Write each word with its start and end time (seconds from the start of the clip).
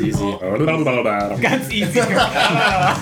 easy. 0.00 0.36
Ganz 1.40 1.70
easy. 1.72 1.98
Ja, 1.98 2.96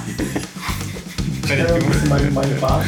meine, 2.09 2.31
meine 2.31 2.55
Bar. 2.57 2.85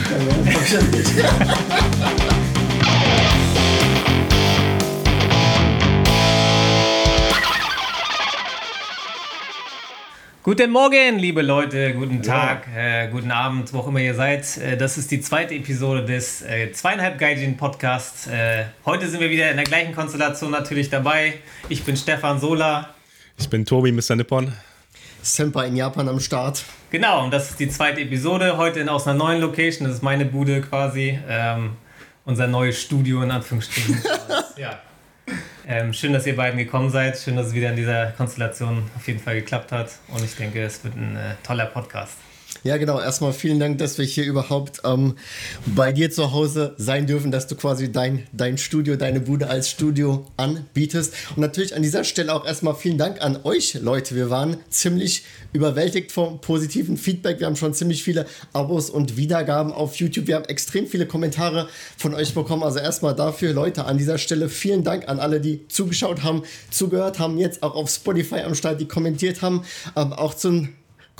Guten 10.42 10.70
Morgen, 10.70 11.18
liebe 11.18 11.42
Leute, 11.42 11.94
guten 11.94 12.22
Tag, 12.22 12.66
äh, 12.74 13.08
guten 13.08 13.30
Abend, 13.30 13.72
wo 13.72 13.78
auch 13.78 13.88
immer 13.88 14.00
ihr 14.00 14.14
seid. 14.14 14.56
Äh, 14.56 14.76
das 14.76 14.98
ist 14.98 15.10
die 15.10 15.20
zweite 15.20 15.54
Episode 15.54 16.04
des 16.04 16.42
äh, 16.42 16.72
zweieinhalb 16.72 17.18
Gaijin 17.18 17.56
Podcasts. 17.56 18.26
Äh, 18.26 18.64
heute 18.84 19.06
sind 19.08 19.20
wir 19.20 19.30
wieder 19.30 19.50
in 19.50 19.56
der 19.56 19.66
gleichen 19.66 19.94
Konstellation 19.94 20.50
natürlich 20.50 20.90
dabei. 20.90 21.34
Ich 21.68 21.84
bin 21.84 21.96
Stefan 21.96 22.40
Sola. 22.40 22.94
Ich 23.40 23.48
bin 23.48 23.64
Tobi, 23.64 23.90
Mr. 23.90 24.16
Nippon. 24.16 24.52
Semper 25.22 25.64
in 25.64 25.74
Japan 25.74 26.08
am 26.08 26.20
Start. 26.20 26.62
Genau, 26.90 27.24
und 27.24 27.32
das 27.32 27.50
ist 27.50 27.58
die 27.58 27.68
zweite 27.68 28.02
Episode. 28.02 28.58
Heute 28.58 28.80
in, 28.80 28.88
aus 28.88 29.06
einer 29.06 29.18
neuen 29.18 29.40
Location. 29.40 29.88
Das 29.88 29.96
ist 29.96 30.02
meine 30.02 30.26
Bude 30.26 30.60
quasi. 30.60 31.18
Ähm, 31.26 31.76
unser 32.26 32.46
neues 32.46 32.80
Studio 32.80 33.22
in 33.22 33.30
Anführungsstrichen. 33.30 34.02
ja. 34.56 34.78
Ähm, 35.66 35.92
schön, 35.94 36.12
dass 36.12 36.26
ihr 36.26 36.36
beiden 36.36 36.58
gekommen 36.58 36.90
seid. 36.90 37.18
Schön, 37.18 37.36
dass 37.36 37.46
es 37.46 37.54
wieder 37.54 37.70
in 37.70 37.76
dieser 37.76 38.08
Konstellation 38.12 38.84
auf 38.94 39.06
jeden 39.08 39.20
Fall 39.20 39.36
geklappt 39.36 39.72
hat. 39.72 39.90
Und 40.08 40.22
ich 40.22 40.36
denke, 40.36 40.62
es 40.62 40.84
wird 40.84 40.94
ein 40.94 41.16
äh, 41.16 41.34
toller 41.42 41.66
Podcast. 41.66 42.18
Ja, 42.62 42.76
genau. 42.76 43.00
Erstmal 43.00 43.32
vielen 43.32 43.58
Dank, 43.58 43.78
dass 43.78 43.96
wir 43.96 44.04
hier 44.04 44.24
überhaupt 44.24 44.82
ähm, 44.84 45.16
bei 45.64 45.92
dir 45.92 46.10
zu 46.10 46.32
Hause 46.32 46.74
sein 46.76 47.06
dürfen, 47.06 47.30
dass 47.30 47.46
du 47.46 47.54
quasi 47.54 47.90
dein, 47.90 48.26
dein 48.32 48.58
Studio, 48.58 48.96
deine 48.96 49.20
Bude 49.20 49.48
als 49.48 49.70
Studio 49.70 50.26
anbietest. 50.36 51.14
Und 51.30 51.38
natürlich 51.38 51.74
an 51.74 51.82
dieser 51.82 52.04
Stelle 52.04 52.34
auch 52.34 52.44
erstmal 52.44 52.74
vielen 52.74 52.98
Dank 52.98 53.22
an 53.22 53.38
euch, 53.44 53.74
Leute. 53.80 54.14
Wir 54.14 54.28
waren 54.28 54.58
ziemlich 54.68 55.24
überwältigt 55.54 56.12
vom 56.12 56.42
positiven 56.42 56.98
Feedback. 56.98 57.40
Wir 57.40 57.46
haben 57.46 57.56
schon 57.56 57.72
ziemlich 57.72 58.04
viele 58.04 58.26
Abos 58.52 58.90
und 58.90 59.16
Wiedergaben 59.16 59.72
auf 59.72 59.96
YouTube. 59.96 60.26
Wir 60.26 60.36
haben 60.36 60.44
extrem 60.44 60.86
viele 60.86 61.06
Kommentare 61.06 61.66
von 61.96 62.14
euch 62.14 62.34
bekommen. 62.34 62.62
Also 62.62 62.78
erstmal 62.78 63.14
dafür, 63.14 63.54
Leute, 63.54 63.86
an 63.86 63.96
dieser 63.96 64.18
Stelle 64.18 64.50
vielen 64.50 64.84
Dank 64.84 65.08
an 65.08 65.18
alle, 65.18 65.40
die 65.40 65.66
zugeschaut 65.68 66.22
haben, 66.22 66.42
zugehört 66.70 67.18
haben, 67.18 67.38
jetzt 67.38 67.62
auch 67.62 67.74
auf 67.74 67.88
Spotify 67.88 68.40
am 68.40 68.54
Start, 68.54 68.82
die 68.82 68.86
kommentiert 68.86 69.40
haben. 69.40 69.62
Ähm, 69.96 70.12
auch 70.12 70.34
zum 70.34 70.68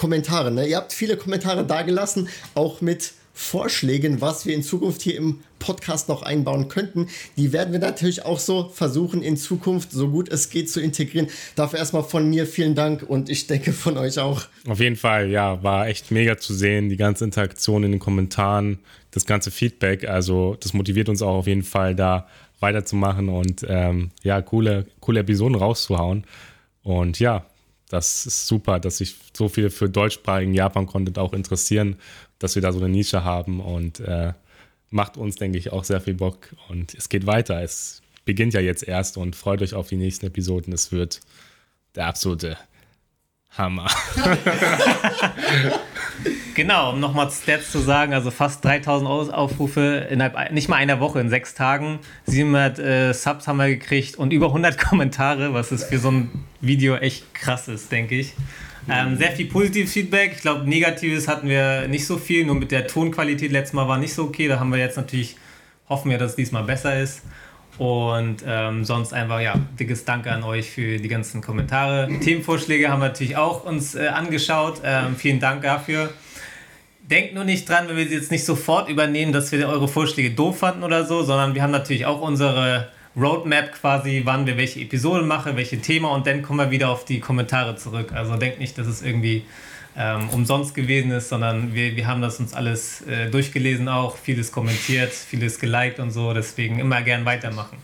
Kommentare. 0.01 0.51
Ne? 0.51 0.67
Ihr 0.67 0.79
habt 0.79 0.95
viele 0.95 1.19
Kommentare 1.19 1.67
dagelassen, 1.67 2.31
auch 2.55 2.81
mit 2.81 3.13
Vorschlägen, 3.35 4.23
was 4.23 4.47
wir 4.47 4.55
in 4.55 4.63
Zukunft 4.63 5.03
hier 5.03 5.17
im 5.17 5.41
Podcast 5.59 6.09
noch 6.09 6.23
einbauen 6.23 6.69
könnten. 6.69 7.09
Die 7.37 7.53
werden 7.53 7.73
wir 7.73 7.81
natürlich 7.81 8.25
auch 8.25 8.39
so 8.39 8.71
versuchen, 8.71 9.23
in 9.23 9.37
Zukunft 9.37 9.93
so 9.93 10.09
gut 10.09 10.31
es 10.31 10.49
geht 10.49 10.71
zu 10.71 10.81
integrieren. 10.81 11.29
Dafür 11.55 11.81
erstmal 11.81 12.03
von 12.03 12.31
mir 12.31 12.47
vielen 12.47 12.75
Dank 12.75 13.03
und 13.03 13.29
ich 13.29 13.47
denke 13.47 13.73
von 13.75 13.99
euch 13.99 14.19
auch. 14.19 14.47
Auf 14.67 14.81
jeden 14.81 14.97
Fall, 14.97 15.29
ja, 15.29 15.63
war 15.63 15.87
echt 15.87 16.11
mega 16.11 16.39
zu 16.39 16.55
sehen, 16.55 16.89
die 16.89 16.97
ganze 16.97 17.25
Interaktion 17.25 17.85
in 17.85 17.91
den 17.91 18.01
Kommentaren, 18.01 18.79
das 19.11 19.27
ganze 19.27 19.51
Feedback. 19.51 20.09
Also, 20.09 20.57
das 20.61 20.73
motiviert 20.73 21.11
uns 21.11 21.21
auch 21.21 21.37
auf 21.37 21.47
jeden 21.47 21.63
Fall, 21.63 21.95
da 21.95 22.27
weiterzumachen 22.59 23.29
und 23.29 23.67
ähm, 23.69 24.13
ja, 24.23 24.41
coole, 24.41 24.87
coole 25.01 25.21
Episoden 25.21 25.57
rauszuhauen. 25.57 26.25
Und 26.83 27.21
ja, 27.21 27.45
das 27.91 28.25
ist 28.25 28.47
super, 28.47 28.79
dass 28.79 28.99
sich 28.99 29.17
so 29.37 29.49
viele 29.49 29.69
für 29.69 29.91
deutschsprachigen 29.91 30.55
Japan-Content 30.55 31.19
auch 31.19 31.33
interessieren, 31.33 31.97
dass 32.39 32.55
wir 32.55 32.63
da 32.63 32.73
so 32.73 32.79
eine 32.79 32.89
Nische 32.89 33.25
haben 33.25 33.61
und 33.61 33.99
äh, 34.01 34.33
macht 34.91 35.17
uns, 35.17 35.37
denke 35.37 35.59
ich, 35.59 35.73
auch 35.73 35.83
sehr 35.83 36.01
viel 36.01 36.15
Bock. 36.15 36.55
Und 36.69 36.95
es 36.95 37.09
geht 37.09 37.27
weiter. 37.27 37.61
Es 37.63 38.01
beginnt 38.25 38.55
ja 38.55 38.61
jetzt 38.61 38.87
erst 38.87 39.17
und 39.17 39.35
freut 39.35 39.61
euch 39.61 39.75
auf 39.75 39.89
die 39.89 39.97
nächsten 39.97 40.27
Episoden. 40.27 40.73
Es 40.73 40.93
wird 40.93 41.21
der 41.97 42.07
absolute 42.07 42.57
Hammer. 43.57 43.89
Genau, 46.55 46.93
um 46.93 47.01
nochmal 47.01 47.31
Stats 47.31 47.71
zu 47.71 47.79
sagen, 47.79 48.13
also 48.13 48.31
fast 48.31 48.65
3000 48.65 49.33
Aufrufe 49.33 50.07
innerhalb 50.11 50.53
nicht 50.53 50.69
mal 50.69 50.77
einer 50.77 51.01
Woche, 51.01 51.21
in 51.21 51.31
sechs 51.31 51.55
Tagen. 51.55 52.01
700 52.27 52.79
äh, 52.79 53.13
Subs 53.15 53.47
haben 53.47 53.57
wir 53.57 53.69
gekriegt 53.69 54.17
und 54.17 54.33
über 54.33 54.49
100 54.49 54.77
Kommentare, 54.91 55.55
was 55.55 55.73
ist 55.73 55.85
für 55.85 55.99
so 55.99 56.11
ein 56.11 56.45
Video 56.61 56.97
echt 56.97 57.33
krass 57.35 57.69
ist, 57.69 57.91
denke 57.91 58.17
ich. 58.17 58.35
Ähm, 58.89 59.17
sehr 59.17 59.33
viel 59.33 59.47
positives 59.47 59.93
Feedback. 59.93 60.33
Ich 60.37 60.43
glaube, 60.43 60.69
negatives 60.69 61.29
hatten 61.29 61.49
wir 61.49 61.87
nicht 61.89 62.07
so 62.07 62.19
viel, 62.19 62.45
nur 62.45 62.57
mit 62.57 62.73
der 62.73 62.87
Tonqualität 62.87 63.53
letztes 63.53 63.75
Mal 63.75 63.87
war 63.87 63.99
nicht 63.99 64.15
so 64.15 64.25
okay. 64.25 64.49
Da 64.49 64.59
haben 64.59 64.71
wir 64.71 64.79
jetzt 64.79 64.97
natürlich, 64.97 65.37
hoffen 65.89 66.11
wir, 66.11 66.19
dass 66.19 66.33
es 66.33 66.37
diesmal 66.37 66.65
besser 66.65 67.01
ist. 67.01 67.23
Und 67.81 68.45
ähm, 68.47 68.85
sonst 68.85 69.15
einfach, 69.15 69.41
ja, 69.41 69.55
dickes 69.79 70.05
Danke 70.05 70.31
an 70.31 70.43
euch 70.43 70.69
für 70.69 70.99
die 70.99 71.09
ganzen 71.09 71.41
Kommentare. 71.41 72.11
Themenvorschläge 72.23 72.91
haben 72.91 73.01
wir 73.01 73.09
natürlich 73.09 73.39
auch 73.39 73.65
uns 73.65 73.95
äh, 73.95 74.09
angeschaut. 74.09 74.83
Ähm, 74.85 75.17
vielen 75.17 75.41
Dank 75.41 75.63
dafür. 75.63 76.13
Denkt 77.01 77.33
nur 77.35 77.45
nicht 77.45 77.67
dran, 77.67 77.89
wenn 77.89 77.97
wir 77.97 78.07
sie 78.07 78.17
jetzt 78.17 78.31
nicht 78.31 78.45
sofort 78.45 78.91
übernehmen, 78.91 79.33
dass 79.33 79.51
wir 79.51 79.67
eure 79.67 79.89
Vorschläge 79.89 80.33
doof 80.33 80.59
fanden 80.59 80.83
oder 80.83 81.07
so, 81.07 81.23
sondern 81.23 81.55
wir 81.55 81.63
haben 81.63 81.71
natürlich 81.71 82.05
auch 82.05 82.21
unsere 82.21 82.91
Roadmap 83.17 83.73
quasi, 83.73 84.21
wann 84.27 84.47
wir 84.47 84.59
welche 84.59 84.81
Episoden 84.81 85.27
machen, 85.27 85.57
welche 85.57 85.81
Thema 85.81 86.11
und 86.13 86.27
dann 86.27 86.43
kommen 86.43 86.59
wir 86.59 86.71
wieder 86.71 86.91
auf 86.91 87.07
die 87.07 87.19
Kommentare 87.19 87.77
zurück. 87.77 88.13
Also 88.13 88.37
denkt 88.37 88.59
nicht, 88.59 88.77
dass 88.77 88.89
es 88.89 89.01
irgendwie 89.01 89.47
ähm, 89.97 90.29
umsonst 90.31 90.75
gewesen 90.75 91.11
ist, 91.11 91.29
sondern 91.29 91.75
wir, 91.75 91.97
wir 91.97 92.07
haben 92.07 92.23
das 92.23 92.41
uns 92.41 92.55
alles 92.55 93.03
äh, 93.03 93.31
durchgelesen 93.31 93.89
auch, 93.89 94.17
vieles 94.17 94.53
kommentiert, 94.53 95.13
vieles 95.13 95.59
geliked 95.59 95.99
und 95.99 96.11
so, 96.11 96.33
deswegen 96.33 96.79
immer 96.79 97.03
gern 97.03 97.25
weitermachen. 97.25 97.79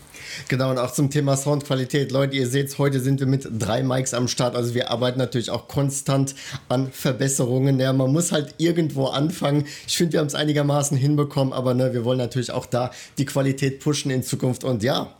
Genau, 0.48 0.70
und 0.70 0.78
auch 0.78 0.92
zum 0.92 1.10
Thema 1.10 1.36
Soundqualität. 1.36 2.12
Leute, 2.12 2.36
ihr 2.36 2.46
seht, 2.46 2.76
heute 2.78 3.00
sind 3.00 3.20
wir 3.20 3.26
mit 3.26 3.48
drei 3.50 3.82
Mics 3.82 4.14
am 4.14 4.28
Start. 4.28 4.54
Also 4.54 4.74
wir 4.74 4.90
arbeiten 4.90 5.18
natürlich 5.18 5.50
auch 5.50 5.66
konstant 5.68 6.34
an 6.68 6.90
Verbesserungen. 6.92 7.80
Ja, 7.80 7.92
man 7.92 8.12
muss 8.12 8.32
halt 8.32 8.54
irgendwo 8.58 9.06
anfangen. 9.06 9.66
Ich 9.86 9.96
finde, 9.96 10.14
wir 10.14 10.20
haben 10.20 10.26
es 10.26 10.34
einigermaßen 10.34 10.96
hinbekommen, 10.96 11.52
aber 11.52 11.74
ne, 11.74 11.92
wir 11.92 12.04
wollen 12.04 12.18
natürlich 12.18 12.50
auch 12.50 12.66
da 12.66 12.90
die 13.18 13.24
Qualität 13.24 13.80
pushen 13.80 14.10
in 14.10 14.22
Zukunft. 14.22 14.64
Und 14.64 14.82
ja, 14.82 15.14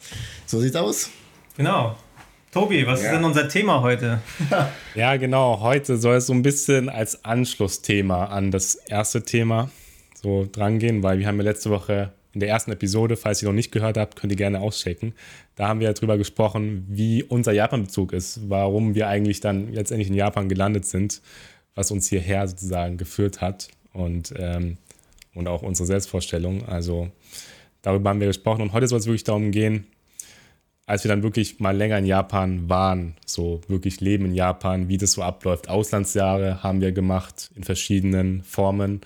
so 0.45 0.61
sieht's 0.61 0.77
aus. 0.77 1.11
Genau. 1.57 1.97
Tobi, 2.56 2.87
was 2.87 3.03
ja. 3.03 3.09
ist 3.09 3.17
denn 3.17 3.25
unser 3.25 3.50
Thema 3.50 3.83
heute? 3.83 4.19
ja, 4.94 5.19
genau. 5.19 5.61
Heute 5.61 5.99
soll 5.99 6.17
es 6.17 6.27
so 6.27 6.33
ein 6.33 6.41
bisschen 6.41 6.89
als 6.89 7.22
Anschlussthema 7.22 8.25
an 8.25 8.50
das 8.50 8.77
erste 8.77 9.22
Thema 9.22 9.71
so 10.15 10.49
drangehen, 10.50 11.03
weil 11.03 11.19
wir 11.19 11.27
haben 11.27 11.37
ja 11.37 11.43
letzte 11.43 11.69
Woche 11.69 12.15
in 12.33 12.41
der 12.41 12.49
ersten 12.49 12.72
Episode, 12.72 13.19
falls 13.19 13.43
ihr 13.43 13.49
noch 13.50 13.55
nicht 13.55 13.72
gehört 13.72 13.99
habt, 13.99 14.17
könnt 14.17 14.33
ihr 14.33 14.39
gerne 14.39 14.61
auschecken. 14.61 15.12
Da 15.55 15.69
haben 15.69 15.81
wir 15.81 15.93
darüber 15.93 16.17
gesprochen, 16.17 16.87
wie 16.89 17.22
unser 17.22 17.53
Japan-Bezug 17.53 18.15
ist, 18.15 18.49
warum 18.49 18.94
wir 18.94 19.06
eigentlich 19.09 19.41
dann 19.41 19.75
letztendlich 19.75 20.09
in 20.09 20.15
Japan 20.15 20.49
gelandet 20.49 20.87
sind, 20.87 21.21
was 21.75 21.91
uns 21.91 22.09
hierher 22.09 22.49
sozusagen 22.49 22.97
geführt 22.97 23.43
hat 23.43 23.69
und, 23.93 24.33
ähm, 24.38 24.78
und 25.34 25.47
auch 25.47 25.61
unsere 25.61 25.87
Selbstvorstellung. 25.87 26.67
Also 26.67 27.11
darüber 27.83 28.09
haben 28.09 28.21
wir 28.21 28.28
gesprochen 28.28 28.62
und 28.62 28.73
heute 28.73 28.88
soll 28.88 29.00
es 29.00 29.05
wirklich 29.05 29.25
darum 29.25 29.50
gehen, 29.50 29.88
als 30.87 31.05
wir 31.05 31.09
dann 31.09 31.23
wirklich 31.23 31.61
mal 31.61 31.77
länger 31.77 31.99
in 31.99 32.07
Japan 32.07 32.69
waren, 32.69 33.15
so 33.27 33.61
wirklich 33.69 34.01
leben 34.01 34.27
in 34.27 34.35
Japan, 34.35 34.89
wie 34.89 34.99
das 34.99 35.13
so 35.13 35.23
abläuft. 35.23 35.69
Auslandsjahre 35.69 36.63
haben 36.63 36.81
wir 36.81 36.93
gemacht 36.93 37.51
in 37.57 37.65
verschiedenen 37.65 38.43
Formen 38.45 39.01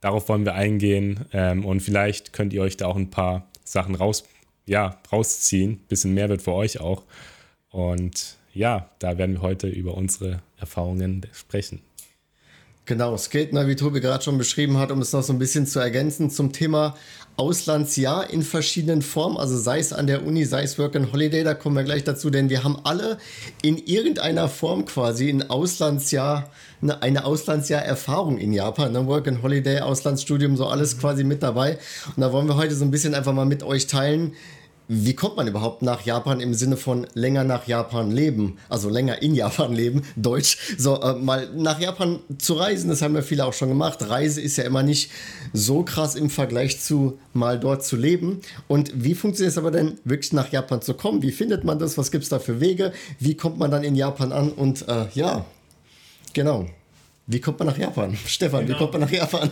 Darauf 0.00 0.28
wollen 0.28 0.44
wir 0.44 0.54
eingehen 0.54 1.24
ähm, 1.32 1.64
und 1.64 1.80
vielleicht 1.80 2.32
könnt 2.32 2.52
ihr 2.52 2.62
euch 2.62 2.76
da 2.76 2.86
auch 2.86 2.96
ein 2.96 3.10
paar 3.10 3.48
Sachen 3.64 3.94
raus, 3.94 4.24
ja, 4.66 4.96
rausziehen. 5.10 5.80
Bisschen 5.88 6.14
Mehrwert 6.14 6.42
für 6.42 6.52
euch 6.52 6.80
auch. 6.80 7.02
Und 7.70 8.36
ja, 8.54 8.88
da 9.00 9.18
werden 9.18 9.36
wir 9.36 9.42
heute 9.42 9.66
über 9.66 9.94
unsere 9.94 10.40
Erfahrungen 10.56 11.26
sprechen. 11.32 11.80
Genau, 12.88 13.18
Skatner, 13.18 13.68
wie 13.68 13.76
Tobi 13.76 14.00
gerade 14.00 14.24
schon 14.24 14.38
beschrieben 14.38 14.78
hat, 14.78 14.90
um 14.90 15.02
es 15.02 15.12
noch 15.12 15.22
so 15.22 15.34
ein 15.34 15.38
bisschen 15.38 15.66
zu 15.66 15.78
ergänzen 15.78 16.30
zum 16.30 16.54
Thema 16.54 16.96
Auslandsjahr 17.36 18.30
in 18.30 18.42
verschiedenen 18.42 19.02
Formen, 19.02 19.36
also 19.36 19.58
sei 19.58 19.78
es 19.78 19.92
an 19.92 20.06
der 20.06 20.26
Uni, 20.26 20.46
sei 20.46 20.62
es 20.62 20.78
Work 20.78 20.96
and 20.96 21.12
Holiday, 21.12 21.44
da 21.44 21.52
kommen 21.52 21.76
wir 21.76 21.84
gleich 21.84 22.04
dazu, 22.04 22.30
denn 22.30 22.48
wir 22.48 22.64
haben 22.64 22.78
alle 22.84 23.18
in 23.60 23.76
irgendeiner 23.76 24.48
Form 24.48 24.86
quasi 24.86 25.28
ein 25.28 25.50
Auslandsjahr, 25.50 26.50
eine, 26.80 27.02
eine 27.02 27.26
Auslandsjahr-Erfahrung 27.26 28.38
in 28.38 28.54
Japan, 28.54 28.90
ne? 28.92 29.06
Work 29.06 29.28
and 29.28 29.42
Holiday, 29.42 29.80
Auslandsstudium, 29.80 30.56
so 30.56 30.66
alles 30.66 30.98
quasi 30.98 31.24
mit 31.24 31.42
dabei. 31.42 31.78
Und 32.16 32.22
da 32.22 32.32
wollen 32.32 32.48
wir 32.48 32.56
heute 32.56 32.74
so 32.74 32.86
ein 32.86 32.90
bisschen 32.90 33.14
einfach 33.14 33.34
mal 33.34 33.44
mit 33.44 33.62
euch 33.62 33.86
teilen, 33.86 34.32
wie 34.88 35.14
kommt 35.14 35.36
man 35.36 35.46
überhaupt 35.46 35.82
nach 35.82 36.06
Japan 36.06 36.40
im 36.40 36.54
Sinne 36.54 36.78
von 36.78 37.06
länger 37.12 37.44
nach 37.44 37.66
Japan 37.66 38.10
leben? 38.10 38.56
Also 38.70 38.88
länger 38.88 39.20
in 39.20 39.34
Japan 39.34 39.74
leben, 39.74 40.02
Deutsch. 40.16 40.56
So, 40.78 41.00
äh, 41.00 41.14
mal 41.14 41.50
nach 41.54 41.78
Japan 41.78 42.20
zu 42.38 42.54
reisen, 42.54 42.88
das 42.88 43.02
haben 43.02 43.14
ja 43.14 43.20
viele 43.20 43.44
auch 43.44 43.52
schon 43.52 43.68
gemacht. 43.68 43.98
Reise 44.08 44.40
ist 44.40 44.56
ja 44.56 44.64
immer 44.64 44.82
nicht 44.82 45.10
so 45.52 45.82
krass 45.82 46.14
im 46.14 46.30
Vergleich 46.30 46.80
zu 46.80 47.18
mal 47.34 47.60
dort 47.60 47.84
zu 47.84 47.96
leben. 47.96 48.40
Und 48.66 48.90
wie 48.94 49.14
funktioniert 49.14 49.52
es 49.52 49.58
aber 49.58 49.70
denn, 49.70 49.98
wirklich 50.04 50.32
nach 50.32 50.50
Japan 50.50 50.80
zu 50.80 50.94
kommen? 50.94 51.22
Wie 51.22 51.32
findet 51.32 51.64
man 51.64 51.78
das? 51.78 51.98
Was 51.98 52.10
gibt 52.10 52.24
es 52.24 52.30
da 52.30 52.38
für 52.38 52.60
Wege? 52.60 52.92
Wie 53.18 53.36
kommt 53.36 53.58
man 53.58 53.70
dann 53.70 53.84
in 53.84 53.94
Japan 53.94 54.32
an? 54.32 54.50
Und 54.52 54.88
äh, 54.88 55.06
ja, 55.12 55.44
genau. 56.32 56.66
Wie 57.26 57.40
kommt 57.40 57.58
man 57.58 57.68
nach 57.68 57.76
Japan? 57.76 58.16
Stefan, 58.26 58.64
genau. 58.64 58.74
wie 58.74 58.78
kommt 58.78 58.92
man 58.94 59.02
nach 59.02 59.10
Japan? 59.10 59.50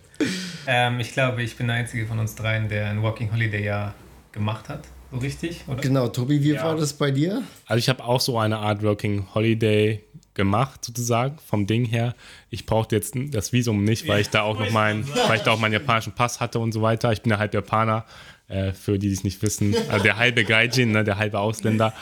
ähm, 0.66 0.98
ich 0.98 1.12
glaube, 1.12 1.42
ich 1.42 1.58
bin 1.58 1.66
der 1.66 1.76
Einzige 1.76 2.06
von 2.06 2.18
uns 2.18 2.34
dreien, 2.34 2.70
der 2.70 2.86
ein 2.86 3.02
Walking 3.02 3.30
Holiday 3.30 3.62
Jahr 3.62 3.94
gemacht 4.32 4.68
hat. 4.68 4.84
so 5.10 5.18
richtig? 5.18 5.62
Oder? 5.66 5.80
Genau, 5.80 6.08
Tobi, 6.08 6.42
wie 6.42 6.54
ja. 6.54 6.64
war 6.64 6.76
das 6.76 6.94
bei 6.94 7.10
dir? 7.10 7.42
Also 7.66 7.78
ich 7.78 7.88
habe 7.88 8.04
auch 8.04 8.20
so 8.20 8.38
eine 8.38 8.58
Art 8.58 8.82
Working 8.82 9.26
Holiday 9.34 10.02
gemacht, 10.34 10.84
sozusagen, 10.84 11.38
vom 11.46 11.66
Ding 11.66 11.84
her. 11.84 12.14
Ich 12.50 12.64
brauchte 12.64 12.96
jetzt 12.96 13.14
das 13.30 13.52
Visum 13.52 13.84
nicht, 13.84 14.08
weil 14.08 14.22
ich 14.22 14.30
da 14.30 14.42
auch 14.42 14.58
noch 14.58 14.70
meinen, 14.70 15.06
weil 15.28 15.36
ich 15.36 15.42
da 15.42 15.52
auch 15.52 15.58
meinen 15.58 15.74
japanischen 15.74 16.12
Pass 16.12 16.40
hatte 16.40 16.58
und 16.58 16.72
so 16.72 16.80
weiter. 16.82 17.12
Ich 17.12 17.22
bin 17.22 17.30
ja 17.30 17.38
halb 17.38 17.52
Japaner, 17.52 18.06
äh, 18.48 18.72
für 18.72 18.98
die, 18.98 19.08
die 19.08 19.14
es 19.14 19.24
nicht 19.24 19.42
wissen. 19.42 19.74
Also 19.90 20.02
der 20.04 20.16
halbe 20.16 20.44
Gaijin, 20.44 20.92
ne, 20.92 21.04
der 21.04 21.18
halbe 21.18 21.38
Ausländer. 21.38 21.92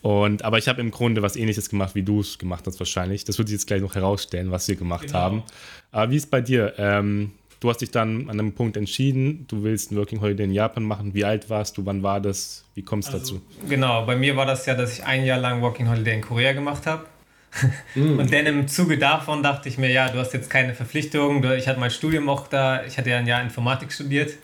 Und, 0.00 0.44
aber 0.44 0.58
ich 0.58 0.68
habe 0.68 0.80
im 0.80 0.90
Grunde 0.90 1.22
was 1.22 1.36
ähnliches 1.36 1.68
gemacht, 1.68 1.94
wie 1.94 2.02
du 2.02 2.20
es 2.20 2.38
gemacht 2.38 2.66
hast, 2.66 2.78
wahrscheinlich. 2.78 3.24
Das 3.24 3.36
wird 3.38 3.48
sich 3.48 3.56
jetzt 3.56 3.66
gleich 3.66 3.82
noch 3.82 3.94
herausstellen, 3.94 4.50
was 4.50 4.68
wir 4.68 4.76
gemacht 4.76 5.08
genau. 5.08 5.18
haben. 5.18 5.42
Aber 5.90 6.10
wie 6.10 6.16
ist 6.16 6.24
es 6.24 6.30
bei 6.30 6.40
dir? 6.40 6.74
Ähm, 6.78 7.32
du 7.60 7.68
hast 7.68 7.80
dich 7.80 7.90
dann 7.90 8.28
an 8.28 8.38
einem 8.38 8.52
Punkt 8.52 8.76
entschieden, 8.76 9.46
du 9.48 9.62
willst 9.62 9.90
ein 9.90 9.96
Working 9.96 10.20
Holiday 10.20 10.44
in 10.44 10.52
Japan 10.52 10.84
machen. 10.84 11.14
Wie 11.14 11.24
alt 11.24 11.50
warst 11.50 11.76
du? 11.76 11.86
Wann 11.86 12.02
war 12.02 12.20
das? 12.20 12.64
Wie 12.74 12.82
kommst 12.82 13.08
du 13.08 13.14
also, 13.14 13.36
dazu? 13.36 13.68
Genau, 13.68 14.06
bei 14.06 14.16
mir 14.16 14.36
war 14.36 14.46
das 14.46 14.66
ja, 14.66 14.74
dass 14.74 14.92
ich 14.92 15.04
ein 15.04 15.24
Jahr 15.24 15.38
lang 15.38 15.60
Working 15.62 15.88
Holiday 15.88 16.14
in 16.14 16.20
Korea 16.20 16.52
gemacht 16.52 16.86
habe. 16.86 17.06
mm. 17.94 18.18
Und 18.18 18.32
dann 18.32 18.46
im 18.46 18.68
Zuge 18.68 18.98
davon 18.98 19.42
dachte 19.42 19.68
ich 19.68 19.78
mir, 19.78 19.90
ja, 19.90 20.08
du 20.10 20.18
hast 20.18 20.34
jetzt 20.34 20.50
keine 20.50 20.74
Verpflichtung. 20.74 21.42
Ich 21.52 21.66
hatte 21.66 21.80
mein 21.80 21.90
Studium 21.90 22.28
auch 22.28 22.46
da. 22.46 22.84
Ich 22.84 22.98
hatte 22.98 23.10
ja 23.10 23.18
ein 23.18 23.26
Jahr 23.26 23.42
Informatik 23.42 23.92
studiert. 23.92 24.34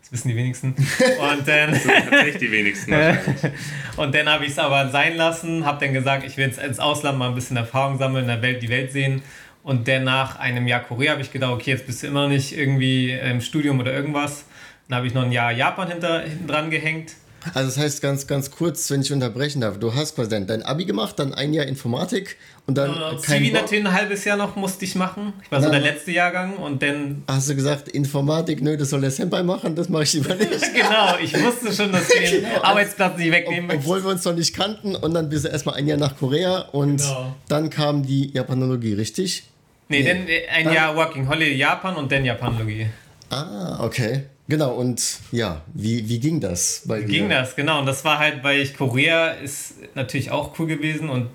Das 0.00 0.12
wissen 0.12 0.28
die 0.28 0.36
wenigsten. 0.36 0.68
Und 0.74 1.46
dann, 1.46 1.72
tatsächlich 1.72 2.38
die 2.38 2.50
wenigsten. 2.50 2.92
und 3.96 4.14
dann 4.14 4.28
habe 4.28 4.44
ich 4.44 4.52
es 4.52 4.58
aber 4.58 4.88
sein 4.88 5.16
lassen, 5.16 5.64
habe 5.64 5.84
dann 5.84 5.94
gesagt, 5.94 6.24
ich 6.24 6.36
will 6.36 6.46
jetzt 6.46 6.58
ins 6.58 6.80
Ausland 6.80 7.18
mal 7.18 7.28
ein 7.28 7.34
bisschen 7.34 7.56
Erfahrung 7.56 7.98
sammeln, 7.98 8.24
in 8.24 8.28
der 8.28 8.42
Welt 8.42 8.62
die 8.62 8.68
Welt 8.68 8.90
sehen 8.90 9.22
und 9.62 9.86
dann 9.88 10.04
nach 10.04 10.38
einem 10.38 10.66
Jahr 10.66 10.80
Korea 10.80 11.12
habe 11.12 11.22
ich 11.22 11.32
gedacht, 11.32 11.52
okay, 11.52 11.70
jetzt 11.70 11.86
bist 11.86 12.02
du 12.02 12.08
immer 12.08 12.22
noch 12.22 12.28
nicht 12.28 12.56
irgendwie 12.56 13.10
im 13.10 13.40
Studium 13.40 13.78
oder 13.80 13.92
irgendwas. 13.92 14.44
Dann 14.88 14.96
habe 14.96 15.06
ich 15.06 15.14
noch 15.14 15.22
ein 15.22 15.32
Jahr 15.32 15.52
Japan 15.52 15.88
hinter, 15.88 16.20
hinten 16.20 16.46
dran 16.46 16.70
gehängt. 16.70 17.12
Also 17.54 17.68
das 17.68 17.78
heißt 17.78 18.02
ganz, 18.02 18.26
ganz 18.26 18.50
kurz, 18.50 18.90
wenn 18.90 19.00
ich 19.00 19.12
unterbrechen 19.12 19.60
darf, 19.60 19.78
du 19.78 19.94
hast 19.94 20.14
quasi 20.14 20.30
dein 20.30 20.62
Abi 20.62 20.84
gemacht, 20.84 21.18
dann 21.18 21.34
ein 21.34 21.52
Jahr 21.52 21.66
Informatik 21.66 22.36
und 22.66 22.78
dann 22.78 22.90
äh, 22.90 23.16
kein 23.16 23.38
Zivi 23.38 23.50
natürlich 23.50 23.84
ein 23.84 23.92
halbes 23.92 24.24
Jahr 24.24 24.36
noch 24.36 24.54
musste 24.54 24.84
ich 24.84 24.94
machen. 24.94 25.32
Ich 25.42 25.50
war 25.50 25.60
so 25.60 25.68
der 25.68 25.80
letzte 25.80 26.12
Jahrgang 26.12 26.56
und 26.56 26.82
dann... 26.82 27.24
Hast 27.26 27.50
du 27.50 27.56
gesagt, 27.56 27.88
Informatik, 27.88 28.62
nö, 28.62 28.76
das 28.76 28.90
soll 28.90 29.00
der 29.00 29.10
Senpai 29.10 29.42
machen, 29.42 29.74
das 29.74 29.88
mache 29.88 30.04
ich 30.04 30.12
lieber 30.12 30.36
nicht. 30.36 30.50
genau, 30.74 31.16
ich 31.20 31.34
wusste 31.42 31.72
schon, 31.72 31.90
dass 31.90 32.08
wir 32.08 32.20
den 32.20 32.42
genau, 32.48 32.62
Arbeitsplatz 32.62 33.18
nicht 33.18 33.32
wegnehmen 33.32 33.70
ob, 33.70 33.76
Obwohl 33.78 34.04
wir 34.04 34.10
uns 34.10 34.24
noch 34.24 34.34
nicht 34.34 34.54
kannten 34.54 34.94
und 34.94 35.12
dann 35.12 35.28
bist 35.28 35.44
du 35.44 35.48
erstmal 35.48 35.74
ein 35.74 35.88
Jahr 35.88 35.98
nach 35.98 36.16
Korea 36.16 36.60
und 36.72 36.98
genau. 36.98 37.34
dann 37.48 37.70
kam 37.70 38.04
die 38.04 38.30
Japanologie, 38.32 38.94
richtig? 38.94 39.44
Nee, 39.92 40.02
nee. 40.02 40.08
Dann 40.08 40.28
äh, 40.28 40.48
ein 40.48 40.64
dann, 40.64 40.74
Jahr 40.74 40.96
Working 40.96 41.28
Holiday 41.28 41.54
Japan 41.54 41.96
und 41.96 42.10
dann 42.10 42.24
Japanologie. 42.24 42.88
Ah, 43.30 43.84
okay. 43.84 44.24
Genau, 44.48 44.74
und 44.74 45.20
ja, 45.30 45.62
wie, 45.72 46.08
wie 46.08 46.18
ging 46.18 46.40
das 46.40 46.82
bei 46.86 47.00
wie 47.00 47.06
dir? 47.06 47.20
ging 47.20 47.30
das, 47.30 47.54
genau. 47.54 47.78
Und 47.80 47.86
das 47.86 48.04
war 48.04 48.18
halt, 48.18 48.42
weil 48.42 48.60
ich 48.60 48.76
Korea 48.76 49.28
ist 49.28 49.74
natürlich 49.94 50.30
auch 50.30 50.58
cool 50.58 50.66
gewesen 50.66 51.08
und 51.08 51.28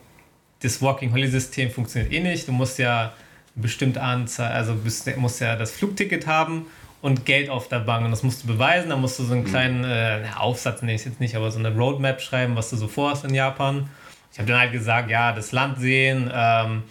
das 0.61 0.81
Walking 0.81 1.11
Holiday 1.11 1.31
System 1.31 1.71
funktioniert 1.71 2.11
eh 2.11 2.19
nicht. 2.19 2.47
Du 2.47 2.51
musst 2.51 2.79
ja 2.79 3.13
eine 3.55 3.61
bestimmte 3.61 4.01
Anzahl, 4.01 4.51
also 4.51 4.75
bist, 4.75 5.15
musst 5.17 5.39
ja 5.39 5.55
das 5.55 5.71
Flugticket 5.71 6.27
haben 6.27 6.67
und 7.01 7.25
Geld 7.25 7.49
auf 7.49 7.69
der 7.69 7.79
Bank. 7.79 8.05
Und 8.05 8.11
das 8.11 8.23
musst 8.23 8.43
du 8.43 8.47
beweisen. 8.47 8.89
Da 8.89 8.97
musst 8.97 9.19
du 9.19 9.23
so 9.23 9.33
einen 9.33 9.43
mhm. 9.43 9.47
kleinen 9.47 9.83
äh, 9.83 10.23
Aufsatz, 10.37 10.81
nenne 10.81 10.95
ich 10.95 11.05
jetzt 11.05 11.19
nicht, 11.19 11.35
aber 11.35 11.51
so 11.51 11.59
eine 11.59 11.73
Roadmap 11.75 12.21
schreiben, 12.21 12.55
was 12.55 12.69
du 12.69 12.75
so 12.75 12.87
vorhast 12.87 13.23
in 13.23 13.33
Japan. 13.33 13.89
Ich 14.31 14.39
habe 14.39 14.51
dann 14.51 14.59
halt 14.59 14.71
gesagt, 14.71 15.09
ja, 15.09 15.31
das 15.31 15.51
Land 15.51 15.79
sehen, 15.79 16.29
ähm, 16.33 16.83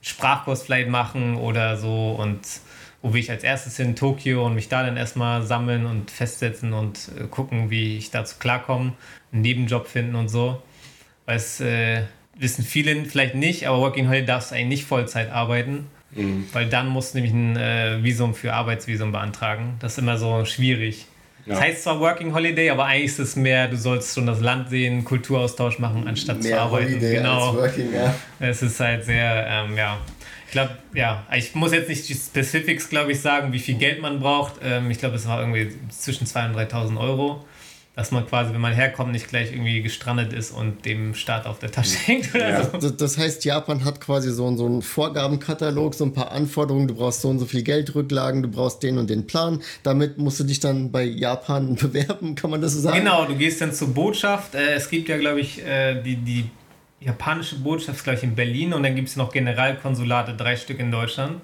Sprachkurs 0.00 0.62
vielleicht 0.62 0.88
machen 0.88 1.36
oder 1.36 1.76
so 1.76 2.12
und 2.12 2.40
wo 3.02 3.14
will 3.14 3.20
ich 3.20 3.30
als 3.30 3.44
erstes 3.44 3.76
hin, 3.76 3.96
Tokio 3.96 4.46
und 4.46 4.54
mich 4.54 4.68
da 4.68 4.82
dann 4.82 4.96
erstmal 4.96 5.42
sammeln 5.42 5.86
und 5.86 6.10
festsetzen 6.10 6.72
und 6.72 7.10
äh, 7.18 7.24
gucken, 7.24 7.70
wie 7.70 7.96
ich 7.96 8.10
dazu 8.10 8.36
klarkomme, 8.38 8.92
einen 9.32 9.42
Nebenjob 9.42 9.86
finden 9.86 10.14
und 10.16 10.28
so. 10.28 10.62
Weil 11.24 11.36
es 11.36 11.60
äh, 11.60 12.02
wissen 12.36 12.64
viele 12.64 13.04
vielleicht 13.04 13.34
nicht, 13.34 13.66
aber 13.66 13.78
Working 13.78 14.08
Holiday 14.08 14.26
darfst 14.26 14.50
du 14.50 14.54
eigentlich 14.54 14.80
nicht 14.80 14.84
Vollzeit 14.84 15.30
arbeiten, 15.30 15.86
mhm. 16.10 16.46
weil 16.52 16.68
dann 16.68 16.88
musst 16.88 17.14
du 17.14 17.18
nämlich 17.18 17.32
ein 17.32 17.56
äh, 17.56 18.02
Visum 18.02 18.34
für 18.34 18.52
Arbeitsvisum 18.52 19.12
beantragen. 19.12 19.76
Das 19.80 19.92
ist 19.92 19.98
immer 19.98 20.18
so 20.18 20.44
schwierig. 20.44 21.06
Ja. 21.46 21.54
Das 21.54 21.60
heißt 21.60 21.82
zwar 21.84 22.00
Working 22.00 22.34
Holiday, 22.34 22.70
aber 22.70 22.84
eigentlich 22.84 23.12
ist 23.12 23.18
es 23.18 23.36
mehr, 23.36 23.68
du 23.68 23.76
sollst 23.76 24.14
schon 24.14 24.26
das 24.26 24.40
Land 24.40 24.70
sehen, 24.70 25.04
Kulturaustausch 25.04 25.78
machen, 25.78 26.06
anstatt 26.06 26.42
mehr 26.42 26.56
zu 26.56 26.62
arbeiten. 26.62 26.90
Holiday 26.92 27.14
genau. 27.16 27.54
Working, 27.54 27.92
ja. 27.92 28.14
Es 28.38 28.62
ist 28.62 28.78
halt 28.80 29.04
sehr, 29.04 29.46
ähm, 29.48 29.76
ja. 29.76 29.98
Ich 30.46 30.52
glaube, 30.52 30.78
ja, 30.94 31.24
ich 31.36 31.54
muss 31.54 31.72
jetzt 31.72 31.88
nicht 31.88 32.08
die 32.08 32.14
Specifics, 32.14 32.88
glaube 32.88 33.12
ich, 33.12 33.20
sagen, 33.20 33.52
wie 33.52 33.60
viel 33.60 33.76
Geld 33.76 34.02
man 34.02 34.18
braucht. 34.18 34.54
Ähm, 34.64 34.90
ich 34.90 34.98
glaube, 34.98 35.14
es 35.14 35.28
war 35.28 35.40
irgendwie 35.40 35.72
zwischen 35.90 36.26
2.000 36.26 36.48
und 36.48 36.56
3.000 36.56 37.00
Euro 37.00 37.44
dass 38.00 38.12
man 38.12 38.26
quasi, 38.26 38.54
wenn 38.54 38.62
man 38.62 38.72
herkommt, 38.72 39.12
nicht 39.12 39.28
gleich 39.28 39.52
irgendwie 39.52 39.82
gestrandet 39.82 40.32
ist 40.32 40.52
und 40.52 40.86
dem 40.86 41.14
Staat 41.14 41.44
auf 41.44 41.58
der 41.58 41.70
Tasche 41.70 41.98
hängt 42.06 42.34
oder 42.34 42.48
ja. 42.48 42.80
so. 42.80 42.88
Das 42.88 43.18
heißt, 43.18 43.44
Japan 43.44 43.84
hat 43.84 44.00
quasi 44.00 44.32
so, 44.32 44.56
so 44.56 44.64
einen 44.64 44.80
Vorgabenkatalog, 44.80 45.94
so 45.94 46.04
ein 46.04 46.14
paar 46.14 46.32
Anforderungen. 46.32 46.88
Du 46.88 46.94
brauchst 46.94 47.20
so 47.20 47.28
und 47.28 47.38
so 47.38 47.44
viel 47.44 47.62
Geldrücklagen, 47.62 48.42
du 48.42 48.48
brauchst 48.48 48.82
den 48.82 48.96
und 48.96 49.10
den 49.10 49.26
Plan. 49.26 49.60
Damit 49.82 50.16
musst 50.16 50.40
du 50.40 50.44
dich 50.44 50.60
dann 50.60 50.90
bei 50.90 51.02
Japan 51.02 51.74
bewerben, 51.80 52.36
kann 52.36 52.48
man 52.48 52.62
das 52.62 52.72
so 52.72 52.80
sagen? 52.80 52.96
Genau, 52.96 53.26
du 53.26 53.34
gehst 53.34 53.60
dann 53.60 53.74
zur 53.74 53.92
Botschaft. 53.92 54.54
Äh, 54.54 54.76
es 54.76 54.88
gibt 54.88 55.10
ja, 55.10 55.18
glaube 55.18 55.40
ich, 55.40 55.62
äh, 55.62 56.00
die, 56.00 56.16
die 56.16 56.46
japanische 57.00 57.56
Botschaft, 57.56 58.02
glaube 58.02 58.16
ich, 58.16 58.24
in 58.24 58.34
Berlin 58.34 58.72
und 58.72 58.82
dann 58.82 58.96
gibt 58.96 59.08
es 59.08 59.16
noch 59.16 59.30
Generalkonsulate, 59.30 60.32
drei 60.36 60.56
Stück 60.56 60.80
in 60.80 60.90
Deutschland. 60.90 61.42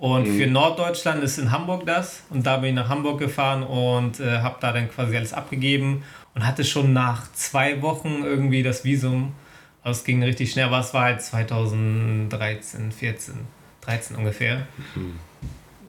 Und 0.00 0.26
mhm. 0.26 0.38
für 0.38 0.46
Norddeutschland 0.46 1.22
ist 1.22 1.36
in 1.36 1.52
Hamburg 1.52 1.84
das. 1.84 2.22
Und 2.30 2.46
da 2.46 2.56
bin 2.56 2.70
ich 2.70 2.74
nach 2.74 2.88
Hamburg 2.88 3.18
gefahren 3.18 3.62
und 3.62 4.18
äh, 4.18 4.38
habe 4.38 4.56
da 4.58 4.72
dann 4.72 4.90
quasi 4.90 5.14
alles 5.14 5.34
abgegeben 5.34 6.04
und 6.34 6.46
hatte 6.46 6.64
schon 6.64 6.94
nach 6.94 7.30
zwei 7.34 7.82
Wochen 7.82 8.22
irgendwie 8.24 8.62
das 8.62 8.82
Visum. 8.82 9.34
Also 9.82 9.98
es 9.98 10.04
ging 10.04 10.22
richtig 10.22 10.52
schnell, 10.52 10.64
aber 10.64 10.80
es 10.80 10.94
war 10.94 11.02
halt 11.02 11.20
2013, 11.20 12.92
14, 12.92 13.34
13 13.82 14.16
ungefähr. 14.16 14.66
Mhm. 14.94 15.16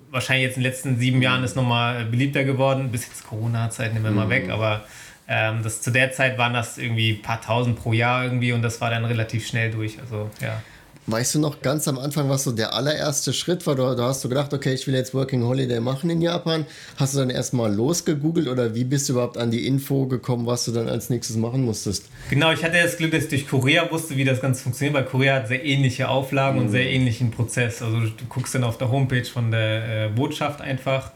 Wahrscheinlich 0.10 0.46
jetzt 0.46 0.58
in 0.58 0.63
den 0.63 0.69
letzten 0.69 1.00
sieben 1.00 1.22
Jahren 1.22 1.46
ist 1.46 1.56
nochmal 1.56 2.04
beliebter 2.04 2.44
geworden. 2.44 2.92
Bis 2.92 3.08
jetzt 3.08 3.25
Corona-Zeit 3.25 3.94
nehmen 3.94 4.04
wir 4.04 4.12
mhm. 4.12 4.18
mal 4.18 4.30
weg, 4.30 4.50
aber 4.50 4.84
ähm, 5.30 5.63
das, 5.63 5.81
zu 5.81 5.90
der 5.90 6.12
Zeit 6.12 6.38
waren 6.38 6.54
das 6.54 6.78
irgendwie 6.78 7.12
ein 7.13 7.22
paar 7.22 7.42
tausend 7.42 7.80
pro 7.80 7.94
Jahr 7.94 8.25
irgendwie 8.25 8.52
und 8.52 8.62
das 8.62 8.81
war 8.81 8.90
dann 8.90 9.06
relativ 9.06 9.48
schnell 9.48 9.72
durch. 9.72 10.02
Also 10.02 10.30
ja. 10.42 10.62
Weißt 11.07 11.33
du 11.33 11.39
noch 11.39 11.62
ganz 11.62 11.88
am 11.88 11.98
Anfang, 11.98 12.30
was 12.30 12.44
so 12.44 12.51
der 12.51 12.75
allererste 12.75 13.33
Schritt 13.33 13.65
war? 13.65 13.75
Da, 13.75 13.98
hast 13.98 14.24
du 14.24 14.30
gedacht, 14.30 14.53
okay, 14.53 14.74
ich 14.74 14.86
will 14.86 14.94
jetzt 14.94 15.15
Working 15.15 15.44
Holiday 15.44 15.80
machen 15.80 16.12
in 16.12 16.21
Japan. 16.21 16.65
Hast 16.98 17.15
du 17.15 17.19
dann 17.19 17.31
erstmal 17.31 17.74
losgegoogelt 17.74 18.48
oder 18.48 18.75
wie 18.75 18.83
bist 18.83 19.09
du 19.09 19.13
überhaupt 19.13 19.38
an 19.38 19.50
die 19.50 19.65
Info 19.65 20.06
gekommen, 20.06 20.45
was 20.45 20.65
du 20.65 20.71
dann 20.71 20.88
als 20.88 21.09
nächstes 21.09 21.38
machen 21.38 21.65
musstest? 21.65 22.07
Genau, 22.30 22.51
ich 22.51 22.63
hatte 22.63 22.77
das 22.81 22.98
Glück, 22.98 23.12
dass 23.12 23.24
ich 23.24 23.30
durch 23.30 23.48
Korea 23.48 23.89
wusste, 23.89 24.15
wie 24.15 24.25
das 24.25 24.42
Ganze 24.42 24.62
funktioniert, 24.62 24.94
weil 24.94 25.06
Korea 25.06 25.36
hat 25.38 25.48
sehr 25.48 25.65
ähnliche 25.65 26.07
Auflagen 26.07 26.60
mhm. 26.60 26.65
und 26.65 26.72
sehr 26.72 26.88
ähnlichen 26.88 27.31
Prozess. 27.31 27.81
Also 27.81 28.00
du 28.01 28.25
guckst 28.29 28.53
dann 28.53 28.63
auf 28.63 28.77
der 28.77 28.91
Homepage 28.91 29.25
von 29.25 29.50
der 29.50 30.05
äh, 30.05 30.10
Botschaft 30.10 30.62
einfach. 30.62 31.12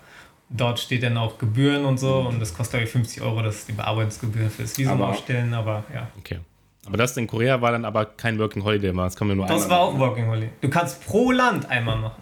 Dort 0.49 0.79
steht 0.79 1.03
dann 1.03 1.17
auch 1.17 1.37
Gebühren 1.37 1.85
und 1.85 1.99
so 1.99 2.21
mhm. 2.21 2.27
und 2.27 2.39
das 2.39 2.55
kostet, 2.55 2.71
glaube 2.71 2.85
ich, 2.85 2.91
50 2.91 3.21
Euro, 3.21 3.43
das 3.43 3.57
ist 3.57 3.67
die 3.67 3.73
Bearbeitungsgebühr 3.73 4.49
fürs 4.49 4.77
Visum 4.77 4.93
aber, 4.93 5.09
ausstellen, 5.09 5.53
aber 5.53 5.83
ja. 5.93 6.07
Okay. 6.17 6.39
Aber 6.85 6.97
das 6.97 7.17
in 7.17 7.27
Korea 7.27 7.61
war 7.61 7.71
dann 7.71 7.85
aber 7.85 8.05
kein 8.05 8.37
Working 8.37 8.63
Holiday 8.63 8.93
mehr. 8.93 9.05
Das 9.05 9.15
kann 9.15 9.27
man 9.27 9.37
nur 9.37 9.47
Das 9.47 9.69
war 9.69 9.79
auch 9.79 9.97
Working 9.97 10.27
Holiday. 10.27 10.49
Du 10.61 10.69
kannst 10.69 11.05
pro 11.05 11.31
Land 11.31 11.69
einmal 11.69 11.97
machen. 11.97 12.21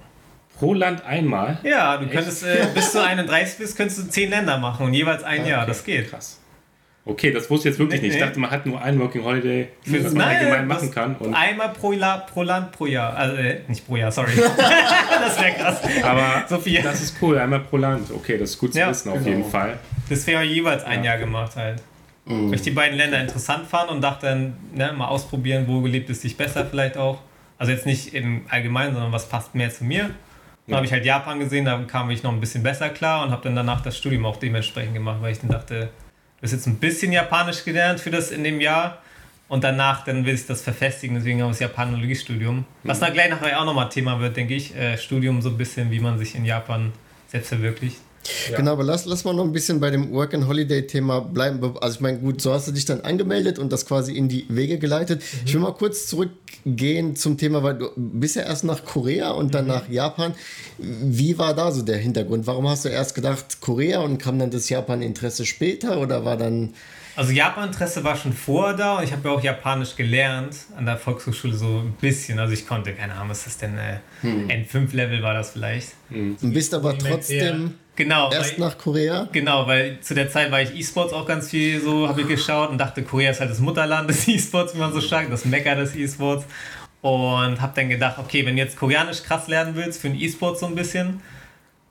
Pro 0.57 0.73
Land 0.73 1.05
einmal? 1.05 1.57
Ja, 1.63 1.97
du 1.97 2.05
Echt? 2.05 2.13
könntest, 2.13 2.43
äh, 2.43 2.67
bis 2.73 2.91
du 2.93 2.99
31 3.03 3.57
bist, 3.57 3.75
könntest 3.75 3.99
du 3.99 4.09
10 4.09 4.29
Länder 4.29 4.57
machen 4.57 4.85
und 4.85 4.93
jeweils 4.93 5.23
ein 5.23 5.41
okay. 5.41 5.49
Jahr. 5.49 5.65
Das 5.65 5.83
geht. 5.83 6.09
Krass. 6.09 6.39
Okay, 7.05 7.31
das 7.31 7.49
wusste 7.49 7.67
ich 7.67 7.73
jetzt 7.73 7.79
wirklich 7.79 8.01
nee, 8.01 8.07
nicht. 8.07 8.15
Ich 8.15 8.23
dachte, 8.23 8.39
man 8.39 8.49
hat 8.49 8.65
nur 8.65 8.81
ein 8.81 8.97
Working 8.97 9.25
Holiday, 9.25 9.67
für 9.81 10.05
was 10.05 10.13
man 10.13 10.25
allgemein 10.25 10.67
machen 10.67 10.89
kann. 10.89 11.17
Einmal 11.33 11.69
pro, 11.69 11.91
La 11.91 12.17
pro 12.17 12.43
Land 12.43 12.71
pro 12.71 12.85
Jahr. 12.85 13.13
Also, 13.17 13.35
äh, 13.35 13.59
nicht 13.67 13.85
pro 13.85 13.97
Jahr, 13.97 14.09
sorry. 14.09 14.31
das 14.57 15.41
wäre 15.41 15.51
krass. 15.51 15.81
Aber 16.01 16.45
so 16.47 16.59
viel. 16.59 16.81
das 16.81 17.01
ist 17.01 17.17
cool, 17.21 17.37
einmal 17.37 17.59
pro 17.59 17.75
Land. 17.75 18.09
Okay, 18.09 18.37
das 18.37 18.51
ist 18.51 18.57
gut 18.57 18.71
zu 18.71 18.79
ja, 18.79 18.89
wissen, 18.89 19.09
auf 19.09 19.17
genau. 19.17 19.27
jeden 19.27 19.51
Fall. 19.51 19.79
Das 20.09 20.25
wäre 20.25 20.43
jeweils 20.43 20.85
ein 20.85 21.03
ja. 21.03 21.11
Jahr 21.11 21.17
gemacht 21.17 21.57
halt. 21.57 21.81
Mhm. 22.25 22.49
Weil 22.49 22.55
ich 22.55 22.61
die 22.61 22.71
beiden 22.71 22.97
Länder 22.97 23.19
interessant 23.19 23.67
fand 23.67 23.89
und 23.89 24.01
dachte 24.01 24.27
dann, 24.27 24.57
ne, 24.73 24.93
mal 24.93 25.07
ausprobieren, 25.07 25.65
wo 25.67 25.85
lebt 25.85 26.09
es 26.09 26.21
sich 26.21 26.37
besser 26.37 26.65
vielleicht 26.65 26.97
auch. 26.97 27.19
Also 27.57 27.71
jetzt 27.71 27.85
nicht 27.85 28.13
im 28.13 28.45
Allgemeinen, 28.49 28.93
sondern 28.93 29.11
was 29.11 29.29
passt 29.29 29.55
mehr 29.55 29.69
zu 29.69 29.83
mir. 29.83 30.03
Dann 30.03 30.11
ja. 30.67 30.75
habe 30.77 30.85
ich 30.85 30.91
halt 30.93 31.05
Japan 31.05 31.39
gesehen, 31.39 31.65
da 31.65 31.77
kam 31.83 32.09
ich 32.09 32.23
noch 32.23 32.31
ein 32.31 32.39
bisschen 32.39 32.63
besser 32.63 32.89
klar 32.89 33.25
und 33.25 33.31
habe 33.31 33.43
dann 33.43 33.55
danach 33.55 33.81
das 33.81 33.97
Studium 33.97 34.25
auch 34.25 34.37
dementsprechend 34.37 34.93
gemacht, 34.93 35.17
weil 35.21 35.33
ich 35.33 35.39
dann 35.39 35.49
dachte, 35.49 35.89
du 36.37 36.43
hast 36.43 36.53
jetzt 36.53 36.67
ein 36.67 36.77
bisschen 36.77 37.11
Japanisch 37.11 37.65
gelernt 37.65 37.99
für 37.99 38.11
das 38.11 38.31
in 38.31 38.43
dem 38.43 38.61
Jahr 38.61 38.99
und 39.49 39.63
danach 39.63 40.05
dann 40.05 40.25
will 40.25 40.33
ich 40.33 40.47
das 40.47 40.61
verfestigen, 40.61 41.15
deswegen 41.17 41.41
habe 41.41 41.51
ich 41.51 41.57
das 41.57 41.69
Japanologiestudium. 41.69 42.65
Was 42.83 42.99
mhm. 42.99 43.05
dann 43.05 43.13
gleich 43.13 43.29
nachher 43.29 43.59
auch 43.59 43.65
nochmal 43.65 43.89
Thema 43.89 44.19
wird, 44.21 44.37
denke 44.37 44.55
ich, 44.55 44.73
äh, 44.75 44.97
Studium 44.97 45.41
so 45.41 45.49
ein 45.49 45.57
bisschen, 45.57 45.91
wie 45.91 45.99
man 45.99 46.17
sich 46.17 46.33
in 46.35 46.45
Japan 46.45 46.93
selbst 47.27 47.49
verwirklicht. 47.49 47.97
Ja. 48.49 48.57
Genau, 48.57 48.73
aber 48.73 48.83
lass, 48.83 49.05
lass 49.05 49.23
mal 49.23 49.33
noch 49.33 49.43
ein 49.43 49.51
bisschen 49.51 49.79
bei 49.79 49.89
dem 49.89 50.11
Work 50.11 50.33
and 50.33 50.47
Holiday 50.47 50.87
Thema 50.87 51.19
bleiben. 51.19 51.61
Also 51.81 51.95
ich 51.95 52.01
meine, 52.01 52.19
gut, 52.19 52.41
so 52.41 52.53
hast 52.53 52.67
du 52.67 52.71
dich 52.71 52.85
dann 52.85 53.01
angemeldet 53.01 53.59
und 53.59 53.71
das 53.71 53.85
quasi 53.85 54.15
in 54.15 54.29
die 54.29 54.45
Wege 54.49 54.77
geleitet. 54.77 55.21
Mhm. 55.21 55.39
Ich 55.45 55.53
will 55.53 55.61
mal 55.61 55.73
kurz 55.73 56.07
zurückgehen 56.07 57.15
zum 57.15 57.37
Thema, 57.37 57.63
weil 57.63 57.77
du 57.77 57.89
bist 57.95 58.35
ja 58.35 58.43
erst 58.43 58.63
nach 58.63 58.85
Korea 58.85 59.31
und 59.31 59.53
dann 59.53 59.65
mhm. 59.65 59.71
nach 59.71 59.89
Japan. 59.89 60.33
Wie 60.77 61.37
war 61.37 61.53
da 61.53 61.71
so 61.71 61.81
der 61.81 61.97
Hintergrund? 61.97 62.47
Warum 62.47 62.67
hast 62.67 62.85
du 62.85 62.89
erst 62.89 63.15
gedacht 63.15 63.59
Korea 63.61 63.99
und 63.99 64.17
kam 64.17 64.39
dann 64.39 64.51
das 64.51 64.69
Japan-Interesse 64.69 65.45
später 65.45 65.99
oder 65.99 66.25
war 66.25 66.37
dann 66.37 66.73
Also 67.15 67.31
Japan-Interesse 67.31 68.03
war 68.03 68.15
schon 68.15 68.33
vorher 68.33 68.75
da 68.75 68.97
und 68.97 69.03
ich 69.03 69.11
habe 69.11 69.27
ja 69.27 69.35
auch 69.35 69.43
Japanisch 69.43 69.95
gelernt 69.95 70.55
an 70.77 70.85
der 70.85 70.97
Volkshochschule 70.97 71.55
so 71.55 71.79
ein 71.79 71.93
bisschen. 71.99 72.39
Also 72.39 72.53
ich 72.53 72.65
konnte, 72.65 72.93
keine 72.93 73.13
Ahnung, 73.13 73.29
was 73.29 73.39
ist 73.39 73.47
das 73.47 73.57
denn? 73.57 73.77
Äh, 73.77 73.99
hm. 74.21 74.47
N5-Level 74.47 75.21
war 75.21 75.33
das 75.33 75.51
vielleicht. 75.51 75.89
Hm. 76.09 76.37
Du 76.41 76.51
bist 76.51 76.73
aber 76.73 76.97
trotzdem 76.97 77.75
genau, 77.95 78.31
erst 78.31 78.53
weil, 78.53 78.67
nach 78.67 78.77
Korea? 78.77 79.27
Genau, 79.31 79.67
weil 79.67 79.99
zu 80.01 80.13
der 80.13 80.29
Zeit 80.29 80.51
war 80.51 80.61
ich 80.61 80.75
E-Sports 80.75 81.13
auch 81.13 81.25
ganz 81.25 81.49
viel 81.49 81.81
so, 81.81 82.07
habe 82.07 82.21
ich 82.21 82.27
geschaut 82.27 82.69
und 82.69 82.77
dachte, 82.77 83.03
Korea 83.03 83.31
ist 83.31 83.39
halt 83.39 83.51
das 83.51 83.59
Mutterland 83.59 84.09
des 84.09 84.27
E-Sports, 84.27 84.75
wie 84.75 84.79
man 84.79 84.93
so 84.93 84.99
sagt, 84.99 85.31
das 85.31 85.45
Mecker 85.45 85.75
des 85.75 85.95
E-Sports. 85.95 86.45
Und 87.01 87.59
habe 87.59 87.73
dann 87.75 87.89
gedacht, 87.89 88.17
okay, 88.17 88.45
wenn 88.45 88.55
du 88.55 88.61
jetzt 88.61 88.77
Koreanisch 88.77 89.23
krass 89.23 89.49
lernen 89.49 89.75
willst 89.75 89.99
für 89.99 90.09
den 90.09 90.17
E-Sport 90.17 90.57
so 90.57 90.67
ein 90.67 90.75
bisschen, 90.75 91.19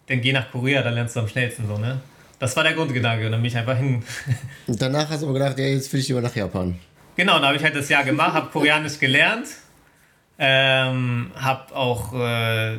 dann 0.07 0.21
geh 0.23 0.33
nach 0.33 0.51
Korea, 0.51 0.83
da 0.83 0.91
lernst 0.91 1.17
du 1.17 1.21
am 1.21 1.29
schnellsten 1.29 1.67
so, 1.67 1.77
ne? 1.77 2.01
Das 2.39 2.57
war 2.57 2.65
der 2.65 2.73
Grundgedanke 2.73 3.27
und 3.27 3.33
dann 3.33 3.41
bin 3.41 3.51
ich 3.51 3.57
einfach 3.57 3.77
hin. 3.77 4.03
Und 4.67 4.83
danach 4.83 5.09
hast 5.09 5.23
du 5.23 5.27
aber 5.27 5.35
gedacht, 5.35 5.59
ja, 5.61 5.67
jetzt 5.67 5.93
will 5.93 6.01
ich 6.01 6.09
lieber 6.09 6.21
nach 6.21 6.35
Japan. 6.35 6.77
Genau, 7.15 7.35
dann 7.35 7.47
habe 7.47 7.57
ich 7.57 7.63
halt 7.63 7.77
das 7.77 7.89
Jahr 7.89 8.03
gemacht, 8.03 8.33
habe 8.33 8.51
Koreanisch 8.51 8.99
gelernt, 8.99 9.47
ähm, 10.41 11.31
habe 11.37 11.77
auch, 11.77 12.13
äh, 12.15 12.79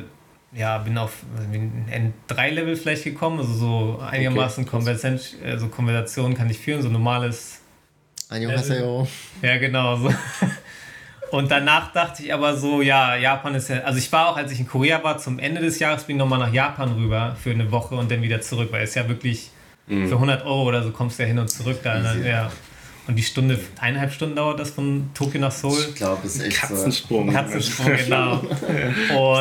ja, 0.54 0.78
bin 0.78 0.96
auf 0.98 1.12
N3-Level 1.52 2.76
vielleicht 2.76 3.04
gekommen, 3.04 3.40
also 3.40 3.54
so 3.54 3.98
einigermaßen 4.00 4.64
okay. 4.64 4.70
Konversation, 4.70 5.40
also 5.44 5.68
Konversation 5.68 6.34
kann 6.34 6.48
ich 6.48 6.58
führen, 6.58 6.82
so 6.82 6.88
normales. 6.88 7.60
Annyeonghaseyo. 8.28 9.06
Ja, 9.42 9.58
genau, 9.58 9.96
so. 9.96 10.14
Und 11.30 11.50
danach 11.50 11.92
dachte 11.92 12.22
ich 12.22 12.32
aber 12.32 12.56
so, 12.56 12.80
ja, 12.80 13.16
Japan 13.16 13.56
ist 13.56 13.68
ja, 13.68 13.80
also 13.80 13.98
ich 13.98 14.10
war 14.12 14.28
auch, 14.28 14.36
als 14.36 14.52
ich 14.52 14.60
in 14.60 14.68
Korea 14.68 15.02
war, 15.02 15.18
zum 15.18 15.40
Ende 15.40 15.60
des 15.60 15.80
Jahres 15.80 16.04
bin 16.04 16.16
ich 16.16 16.20
nochmal 16.20 16.38
nach 16.38 16.52
Japan 16.52 16.92
rüber 16.92 17.36
für 17.42 17.50
eine 17.50 17.72
Woche 17.72 17.96
und 17.96 18.08
dann 18.10 18.22
wieder 18.22 18.40
zurück, 18.40 18.68
weil 18.70 18.84
es 18.84 18.94
ja 18.94 19.08
wirklich 19.08 19.50
mhm. 19.88 20.08
für 20.08 20.14
100 20.14 20.44
Euro 20.44 20.62
oder 20.62 20.84
so 20.84 20.92
kommst 20.92 21.18
du 21.18 21.24
ja 21.24 21.28
hin 21.28 21.38
und 21.40 21.48
zurück 21.48 21.80
da. 21.82 21.98
Ne? 21.98 22.28
Ja. 22.28 22.52
Und 23.06 23.16
die 23.16 23.22
Stunde, 23.22 23.58
eineinhalb 23.80 24.12
Stunden 24.12 24.34
dauert 24.36 24.58
das 24.58 24.70
von 24.70 25.10
Tokio 25.12 25.38
nach 25.38 25.52
Seoul. 25.52 25.78
Ich 25.90 25.94
glaube, 25.94 26.26
es 26.26 26.36
ist 26.36 26.42
echt 26.42 26.56
Katzensprung. 26.56 27.30
Katzensprung, 27.30 27.92
genau. 28.02 28.36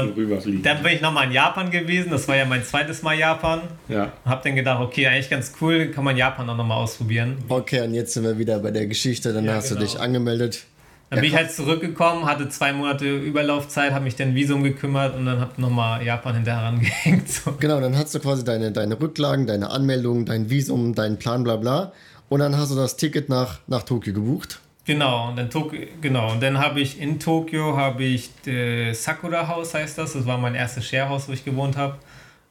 Und 0.02 0.66
dann 0.66 0.84
bin 0.84 0.92
ich 0.92 1.02
nochmal 1.02 1.28
in 1.28 1.32
Japan 1.32 1.72
gewesen. 1.72 2.12
Das 2.12 2.28
war 2.28 2.36
ja 2.36 2.44
mein 2.44 2.66
zweites 2.66 3.04
Mal 3.04 3.18
Japan. 3.18 3.62
Ja. 3.88 4.12
Und 4.26 4.32
hab 4.32 4.44
dann 4.44 4.56
gedacht, 4.56 4.82
okay, 4.82 5.08
eigentlich 5.08 5.30
ganz 5.30 5.54
cool, 5.62 5.88
kann 5.92 6.04
man 6.04 6.18
Japan 6.18 6.50
auch 6.50 6.58
nochmal 6.58 6.78
ausprobieren. 6.78 7.38
Okay, 7.48 7.82
und 7.82 7.94
jetzt 7.94 8.14
sind 8.14 8.24
wir 8.24 8.38
wieder 8.38 8.60
bei 8.60 8.72
der 8.72 8.86
Geschichte. 8.86 9.32
Dann 9.32 9.46
ja, 9.46 9.54
hast 9.54 9.70
genau. 9.70 9.80
du 9.80 9.86
dich 9.86 10.00
angemeldet. 10.00 10.66
Dann 11.14 11.22
bin 11.22 11.30
ich 11.30 11.36
halt 11.36 11.52
zurückgekommen, 11.52 12.26
hatte 12.26 12.50
zwei 12.50 12.74
Monate 12.74 13.06
Überlaufzeit, 13.06 13.94
habe 13.94 14.04
mich 14.04 14.16
dann 14.16 14.34
Visum 14.34 14.64
gekümmert 14.64 15.16
und 15.16 15.28
dann 15.28 15.40
habe 15.40 15.62
nochmal 15.62 16.04
Japan 16.04 16.36
hinterher 16.36 16.64
rangehängt. 16.64 17.30
So. 17.30 17.54
Genau, 17.60 17.80
dann 17.80 17.96
hast 17.96 18.16
du 18.16 18.20
quasi 18.20 18.44
deine, 18.44 18.72
deine 18.72 19.00
Rücklagen, 19.00 19.46
deine 19.46 19.70
Anmeldung, 19.70 20.26
dein 20.26 20.50
Visum, 20.50 20.96
deinen 20.96 21.20
Plan, 21.20 21.44
bla 21.44 21.58
bla. 21.58 21.94
Und 22.34 22.40
dann 22.40 22.58
hast 22.58 22.72
du 22.72 22.76
das 22.76 22.98
Ticket 22.98 23.30
nach, 23.30 23.60
nach 23.68 23.84
Tokio 23.84 24.12
gebucht. 24.12 24.60
Genau, 24.86 25.30
und 25.30 25.36
dann, 25.36 25.50
genau, 26.02 26.32
und 26.32 26.42
dann 26.42 26.58
habe 26.58 26.80
ich 26.80 27.00
in 27.00 27.20
Tokio 27.20 27.78
habe 27.78 28.04
ich 28.06 28.32
Sakura 28.94 29.48
House 29.48 29.76
heißt 29.76 30.00
das. 30.00 30.14
Das 30.14 30.26
war 30.26 30.40
mein 30.40 30.56
erstes 30.56 30.84
Sharehouse, 30.88 31.30
wo 31.30 31.34
ich 31.34 31.46
gewohnt 31.46 31.78
habe. 31.78 32.00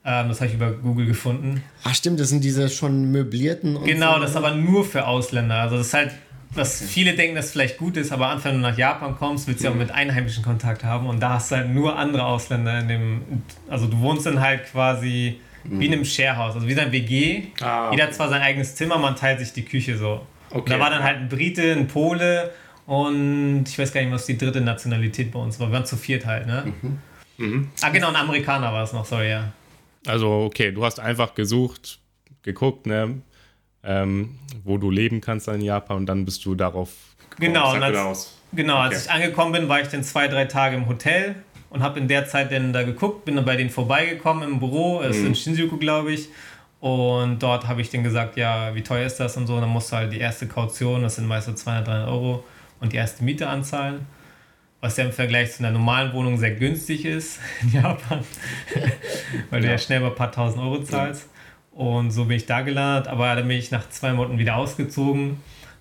Ähm, 0.05 0.29
das 0.29 0.41
habe 0.41 0.51
ich 0.51 0.55
über 0.55 0.71
Google 0.71 1.07
gefunden. 1.07 1.65
Ach 1.83 1.97
stimmt, 1.97 2.21
das 2.21 2.29
sind 2.29 2.45
diese 2.45 2.69
schon 2.69 3.11
möblierten. 3.11 3.83
genau, 3.83 4.15
so. 4.15 4.21
das 4.21 4.31
ist 4.31 4.37
aber 4.37 4.55
nur 4.55 4.85
für 4.85 5.05
Ausländer. 5.05 5.57
Also 5.57 5.79
das 5.79 5.89
ist 5.89 5.95
halt 5.95 6.13
was 6.55 6.81
viele 6.81 7.15
denken, 7.15 7.35
dass 7.35 7.51
vielleicht 7.51 7.77
gut 7.77 7.97
ist, 7.97 8.13
aber 8.13 8.29
anfangs, 8.29 8.55
wenn 8.55 8.63
du 8.63 8.69
nach 8.69 8.79
Japan 8.79 9.17
kommst, 9.17 9.49
willst 9.49 9.63
du 9.63 9.65
ja 9.65 9.73
auch 9.73 9.77
mit 9.77 9.91
Einheimischen 9.91 10.45
Kontakt 10.45 10.85
haben 10.85 11.09
und 11.09 11.19
da 11.19 11.31
hast 11.31 11.51
du 11.51 11.57
halt 11.57 11.71
nur 11.71 11.99
andere 11.99 12.25
Ausländer 12.25 12.79
in 12.79 12.87
dem, 12.89 13.23
also 13.69 13.89
du 13.89 13.99
wohnst 13.99 14.27
dann 14.27 14.41
halt 14.41 14.67
quasi 14.67 15.41
wie 15.65 15.87
in 15.87 15.93
einem 15.93 16.05
Sharehouse, 16.05 16.55
also 16.55 16.67
wie 16.67 16.79
ein 16.79 16.93
WG. 16.93 17.45
Ah, 17.61 17.87
okay. 17.87 17.95
Jeder 17.95 18.05
hat 18.05 18.15
zwar 18.15 18.29
sein 18.29 18.43
eigenes 18.43 18.75
Zimmer, 18.75 18.99
man 18.99 19.17
teilt 19.17 19.39
sich 19.39 19.53
die 19.53 19.65
Küche 19.65 19.97
so. 19.97 20.27
Okay. 20.51 20.59
Und 20.59 20.71
da 20.71 20.81
war 20.81 20.91
dann 20.91 21.03
halt 21.03 21.19
ein 21.19 21.29
Brite, 21.29 21.73
ein 21.73 21.87
Pole 21.87 22.51
und 22.87 23.65
ich 23.67 23.79
weiß 23.79 23.93
gar 23.93 24.03
nicht, 24.03 24.13
was 24.13 24.27
die 24.27 24.37
dritte 24.37 24.61
Nationalität 24.61 25.33
bei 25.33 25.39
uns 25.39 25.59
war. 25.61 25.69
Wir 25.69 25.75
waren 25.75 25.87
zu 25.87 25.97
viert 25.97 26.27
halt, 26.27 26.47
ne? 26.47 26.73
Mhm. 26.83 26.99
Mhm. 27.39 27.69
Ah, 27.81 27.89
genau, 27.91 28.09
ein 28.09 28.17
Amerikaner 28.17 28.73
war 28.73 28.83
es 28.83 28.93
noch, 28.93 29.05
sorry, 29.05 29.31
ja. 29.31 29.53
Also, 30.07 30.45
okay, 30.45 30.73
du 30.73 30.85
hast 30.85 31.01
einfach 31.01 31.35
gesucht, 31.35 32.01
geguckt, 32.43 32.87
ne? 32.87 33.23
ähm, 33.85 34.39
wo 34.65 34.79
du 34.79 34.91
leben 34.91 35.21
kannst 35.21 35.49
in 35.49 35.61
Japan 35.61 35.99
und 35.99 36.07
dann 36.07 36.25
bist 36.25 36.45
du 36.45 36.55
darauf 36.55 36.91
Genau, 37.39 37.75
und 37.75 37.83
als, 37.83 38.39
genau 38.53 38.75
okay. 38.75 38.95
als 38.95 39.07
ich 39.07 39.11
angekommen 39.11 39.53
bin, 39.53 39.69
war 39.69 39.81
ich 39.81 39.89
dann 39.89 40.05
zwei, 40.05 40.29
drei 40.29 40.45
Tage 40.45 40.77
im 40.77 40.87
Hotel 40.87 41.37
und 41.73 41.83
habe 41.83 41.99
in 41.99 42.07
der 42.07 42.27
Zeit 42.27 42.53
dann 42.53 42.73
da 42.73 42.83
geguckt, 42.83 43.25
bin 43.25 43.37
dann 43.37 43.45
bei 43.45 43.57
denen 43.57 43.71
vorbeigekommen 43.71 44.49
im 44.49 44.59
Büro, 44.59 45.01
es 45.01 45.17
ist 45.17 45.23
mhm. 45.23 45.29
in 45.29 45.35
Shinjuku, 45.35 45.79
glaube 45.79 46.13
ich. 46.13 46.29
Und 46.81 47.43
dort 47.43 47.67
habe 47.67 47.81
ich 47.81 47.91
dann 47.91 48.03
gesagt, 48.03 48.37
ja, 48.37 48.75
wie 48.75 48.83
teuer 48.83 49.07
ist 49.07 49.17
das 49.19 49.37
und 49.37 49.47
so. 49.47 49.55
Und 49.55 49.63
dann 49.63 49.71
musst 49.71 49.91
du 49.93 49.97
halt 49.97 50.13
die 50.13 50.19
erste 50.19 50.47
Kaution, 50.47 51.03
das 51.03 51.15
sind 51.15 51.27
meist 51.27 51.47
so 51.47 51.55
200, 51.55 51.87
300 51.87 52.09
Euro, 52.09 52.45
und 52.81 52.93
die 52.93 52.97
erste 52.97 53.25
Miete 53.25 53.49
anzahlen. 53.49 54.07
Was 54.81 54.97
ja 54.97 55.05
im 55.05 55.13
Vergleich 55.13 55.53
zu 55.53 55.61
einer 55.61 55.71
normalen 55.71 56.13
Wohnung 56.13 56.37
sehr 56.39 56.51
günstig 56.51 57.05
ist 57.05 57.39
in 57.63 57.73
Japan, 57.73 58.19
weil 59.51 59.63
ja. 59.63 59.67
du 59.67 59.73
ja 59.73 59.79
schnell 59.79 60.01
mal 60.01 60.09
ein 60.09 60.15
paar 60.15 60.33
tausend 60.33 60.63
Euro 60.63 60.83
zahlst. 60.83 61.31
Und 61.71 62.11
so 62.11 62.27
bin 62.27 62.37
ich 62.37 62.47
da 62.47 62.61
gelandet, 62.61 63.09
aber 63.09 63.35
dann 63.35 63.49
bin 63.49 63.57
ich 63.57 63.71
nach 63.71 63.89
zwei 63.89 64.13
Monaten 64.13 64.39
wieder 64.39 64.57
ausgezogen, 64.57 65.39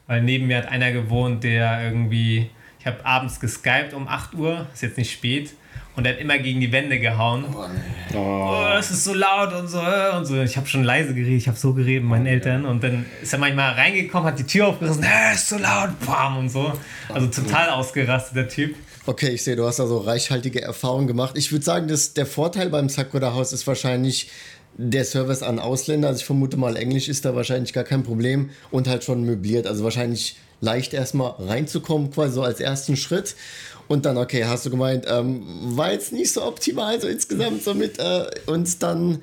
weil 0.08 0.22
neben 0.22 0.48
mir 0.48 0.58
hat 0.58 0.68
einer 0.68 0.92
gewohnt, 0.92 1.44
der 1.44 1.84
irgendwie, 1.84 2.50
ich 2.80 2.86
habe 2.86 3.06
abends 3.06 3.40
geskypt 3.42 3.94
um 3.94 4.08
8 4.08 4.36
Uhr, 4.36 4.68
ist 4.72 4.84
jetzt 4.84 4.98
nicht 4.98 5.12
spät, 5.12 5.54
und 5.96 6.06
der 6.06 6.14
hat 6.14 6.22
immer 6.22 6.38
gegen 6.38 6.60
die 6.60 6.72
Wände 6.72 7.00
gehauen. 7.00 7.46
Oh, 7.54 7.66
nee. 7.68 8.18
oh 8.18 8.78
es 8.80 8.92
ist 8.92 9.04
so 9.04 9.14
laut 9.14 9.54
und 9.54 9.68
so 9.68 9.80
äh, 9.80 10.16
und 10.16 10.26
so. 10.26 10.42
Ich 10.42 10.58
habe 10.58 10.68
schon 10.68 10.84
leise 10.84 11.14
geredet, 11.14 11.38
ich 11.38 11.48
habe 11.48 11.58
so 11.58 11.74
geredet 11.74 12.04
mit 12.04 12.12
meinen 12.12 12.28
Eltern 12.28 12.66
und 12.66 12.84
dann 12.84 13.06
ist 13.22 13.34
er 13.34 13.40
manchmal 13.40 13.74
reingekommen, 13.74 14.28
hat 14.28 14.40
die 14.40 14.46
Tür 14.46 14.68
aufgerissen, 14.68 15.06
es 15.34 15.42
ist 15.42 15.50
so 15.50 15.58
laut, 15.58 15.90
bam 16.06 16.38
und 16.38 16.50
so. 16.50 16.72
Also 17.14 17.28
total 17.28 17.70
ausgerastet 17.70 18.36
der 18.36 18.48
Typ. 18.48 18.76
Okay, 19.06 19.30
ich 19.30 19.44
sehe, 19.44 19.56
du 19.56 19.66
hast 19.66 19.80
also 19.80 19.98
reichhaltige 19.98 20.62
Erfahrungen 20.62 21.08
gemacht. 21.08 21.36
Ich 21.36 21.52
würde 21.52 21.66
sagen, 21.66 21.88
dass 21.88 22.14
der 22.14 22.28
Vorteil 22.28 22.70
beim 22.70 22.88
Sakura 22.88 23.34
Haus 23.34 23.52
ist 23.52 23.66
wahrscheinlich, 23.66 24.30
der 24.78 25.04
Service 25.06 25.44
an 25.44 25.60
Ausländer, 25.60 26.08
also 26.08 26.20
ich 26.20 26.26
vermute 26.26 26.56
mal, 26.58 26.78
Englisch 26.78 27.10
ist 27.10 27.26
da 27.26 27.36
wahrscheinlich 27.36 27.74
gar 27.74 27.84
kein 27.84 28.04
Problem 28.04 28.52
und 28.72 28.88
halt 28.88 29.04
schon 29.04 29.24
möbliert. 29.24 29.68
Also 29.68 29.84
wahrscheinlich 29.84 30.38
leicht 30.62 30.94
erstmal 30.94 31.32
reinzukommen, 31.40 32.12
quasi 32.12 32.34
so 32.34 32.44
als 32.44 32.60
ersten 32.60 32.96
Schritt. 32.96 33.36
Und 33.92 34.06
dann, 34.06 34.18
okay, 34.18 34.46
hast 34.46 34.66
du 34.66 34.70
gemeint, 34.70 35.06
ähm, 35.10 35.44
war 35.76 35.92
jetzt 35.92 36.14
nicht 36.14 36.32
so 36.32 36.46
optimal, 36.46 37.02
so 37.02 37.10
insgesamt 37.10 37.62
so 37.62 37.74
mit 37.74 38.00
äh, 38.00 38.24
uns 38.46 38.80
dann 38.80 39.22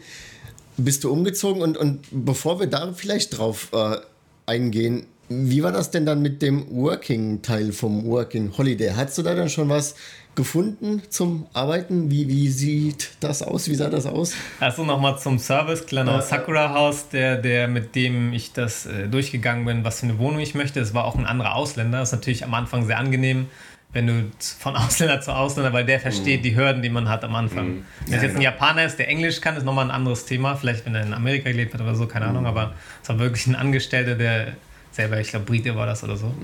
bist 0.77 1.05
du 1.05 1.11
umgezogen 1.11 1.63
und, 1.63 1.79
und 1.79 2.01
bevor 2.11 2.61
wir 2.61 2.67
da 2.67 2.93
vielleicht 2.93 3.39
drauf 3.39 3.69
äh, 3.73 3.97
eingehen, 4.45 5.07
wie 5.31 5.63
war 5.63 5.73
das 5.73 5.91
denn 5.91 6.05
dann 6.05 6.21
mit 6.21 6.43
dem 6.43 6.67
Working-Teil 6.71 7.73
vom 7.73 8.05
Working 8.05 8.53
Holiday? 8.59 8.93
Hast 8.95 9.17
du 9.17 9.23
da 9.23 9.35
dann 9.35 9.49
schon 9.49 9.71
was 9.71 9.95
gefunden 10.35 11.03
zum 11.09 11.47
Arbeiten? 11.55 12.11
Wie, 12.11 12.29
wie 12.29 12.49
sieht 12.49 13.11
das 13.21 13.43
aus? 13.43 13.69
Wie 13.69 13.75
sah 13.75 13.89
das 13.89 14.05
aus? 14.05 14.35
Also 14.61 14.85
nochmal 14.85 15.19
zum 15.19 15.39
Service, 15.39 15.87
kleiner 15.87 16.19
äh, 16.19 16.23
Sakura 16.23 16.75
Haus, 16.75 17.09
der, 17.09 17.37
der 17.39 17.69
mit 17.69 17.95
dem 17.95 18.35
ich 18.35 18.53
das 18.53 18.85
äh, 18.85 19.09
durchgegangen 19.09 19.65
bin, 19.65 19.83
was 19.83 20.01
für 20.01 20.07
eine 20.07 20.19
Wohnung 20.19 20.41
ich 20.41 20.55
möchte. 20.55 20.79
Es 20.81 20.93
war 20.93 21.07
auch 21.07 21.17
ein 21.17 21.27
anderer 21.27 21.55
Ausländer. 21.55 22.01
Das 22.01 22.11
ist 22.11 22.13
natürlich 22.13 22.45
am 22.45 22.53
Anfang 22.55 22.87
sehr 22.87 22.99
angenehm, 22.99 23.47
wenn 23.92 24.07
du 24.07 24.30
von 24.59 24.76
Ausländer 24.76 25.21
zu 25.21 25.35
Ausländer, 25.35 25.73
weil 25.73 25.85
der 25.85 26.00
versteht 26.00 26.40
mm. 26.40 26.42
die 26.42 26.57
Hürden, 26.57 26.83
die 26.83 26.90
man 26.90 27.09
hat 27.09 27.25
am 27.25 27.35
Anfang. 27.35 27.68
Mm. 27.68 27.87
Wenn 28.07 28.14
es 28.14 28.23
jetzt 28.23 28.37
ein 28.37 28.42
Japaner 28.42 28.85
ist, 28.85 28.99
der 28.99 29.09
Englisch 29.09 29.40
kann, 29.40 29.57
ist 29.57 29.64
nochmal 29.64 29.87
ein 29.87 29.90
anderes 29.90 30.26
Thema. 30.26 30.57
Vielleicht, 30.57 30.85
wenn 30.87 30.95
er 30.95 31.02
in 31.02 31.14
Amerika 31.14 31.50
gelebt 31.50 31.75
hat 31.75 31.80
oder 31.80 31.95
so, 31.95 32.07
keine 32.07 32.26
mm. 32.26 32.28
Ahnung. 32.28 32.47
Aber 32.47 32.75
es 33.02 33.09
war 33.09 33.18
wirklich 33.18 33.47
ein 33.47 33.57
Angestellter, 33.57 34.14
der 34.14 34.54
selber, 34.92 35.21
ich 35.21 35.28
glaube, 35.30 35.47
Brite 35.47 35.75
war 35.75 35.87
das 35.87 36.04
oder 36.04 36.16
so. 36.16 36.35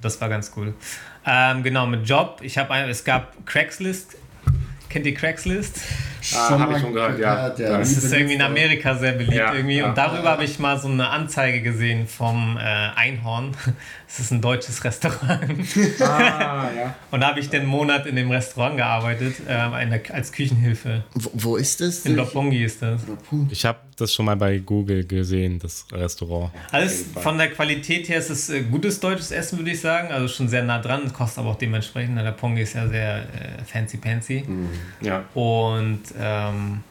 Das 0.00 0.20
war 0.20 0.28
ganz 0.28 0.52
cool. 0.56 0.74
Ähm, 1.24 1.62
genau, 1.62 1.86
mit 1.86 2.08
Job. 2.08 2.40
Ich 2.42 2.58
habe 2.58 2.74
es 2.88 3.04
gab 3.04 3.46
Craigslist. 3.46 4.16
Kennt 4.92 5.06
ihr 5.06 5.14
Craigslist? 5.14 5.80
Ah, 6.34 6.58
habe 6.58 6.74
ich 6.74 6.80
schon 6.80 6.92
gehört, 6.92 7.18
ja. 7.18 7.48
ja 7.56 7.78
das 7.78 7.92
ist 7.92 8.12
irgendwie 8.12 8.34
in 8.34 8.42
Amerika 8.42 8.94
sehr 8.94 9.12
beliebt 9.12 9.34
ja, 9.34 9.54
irgendwie. 9.54 9.78
Ja, 9.78 9.88
und 9.88 9.96
darüber 9.96 10.30
habe 10.30 10.44
ich 10.44 10.58
mal 10.58 10.78
so 10.78 10.86
eine 10.86 11.08
Anzeige 11.08 11.62
gesehen 11.62 12.06
vom 12.06 12.58
äh, 12.58 12.60
Einhorn. 12.60 13.56
Das 14.12 14.26
ist 14.26 14.30
ein 14.30 14.42
deutsches 14.42 14.84
Restaurant. 14.84 15.42
Ah, 16.00 16.68
ja. 16.76 16.94
Und 17.10 17.20
da 17.20 17.28
habe 17.28 17.40
ich 17.40 17.48
den 17.48 17.64
Monat 17.64 18.04
in 18.04 18.14
dem 18.14 18.30
Restaurant 18.30 18.76
gearbeitet, 18.76 19.36
äh, 19.48 20.12
als 20.12 20.32
Küchenhilfe. 20.32 21.04
Wo, 21.14 21.30
wo 21.32 21.56
ist 21.56 21.80
das? 21.80 22.04
In 22.04 22.16
Lopbongi 22.16 22.62
ist 22.62 22.82
das. 22.82 23.00
Ich 23.48 23.64
habe 23.64 23.78
das 23.96 24.12
schon 24.12 24.26
mal 24.26 24.36
bei 24.36 24.58
Google 24.58 25.06
gesehen, 25.06 25.58
das 25.58 25.86
Restaurant. 25.90 26.50
Alles 26.72 27.06
von 27.22 27.38
der 27.38 27.52
Qualität 27.52 28.10
her 28.10 28.18
ist 28.18 28.28
es 28.28 28.50
äh, 28.50 28.60
gutes 28.60 29.00
deutsches 29.00 29.30
Essen, 29.30 29.56
würde 29.56 29.70
ich 29.70 29.80
sagen. 29.80 30.12
Also 30.12 30.28
schon 30.28 30.46
sehr 30.46 30.62
nah 30.62 30.78
dran. 30.78 31.10
Kostet 31.14 31.38
aber 31.38 31.52
auch 31.52 31.58
dementsprechend. 31.58 32.18
Der 32.18 32.32
Pongi 32.32 32.60
ist 32.60 32.74
ja 32.74 32.86
sehr 32.88 33.20
äh, 33.20 33.64
fancy-pancy. 33.64 34.44
Mhm. 34.46 34.68
Ja. 35.00 35.24
Und 35.34 36.02
ähm, 36.20 36.82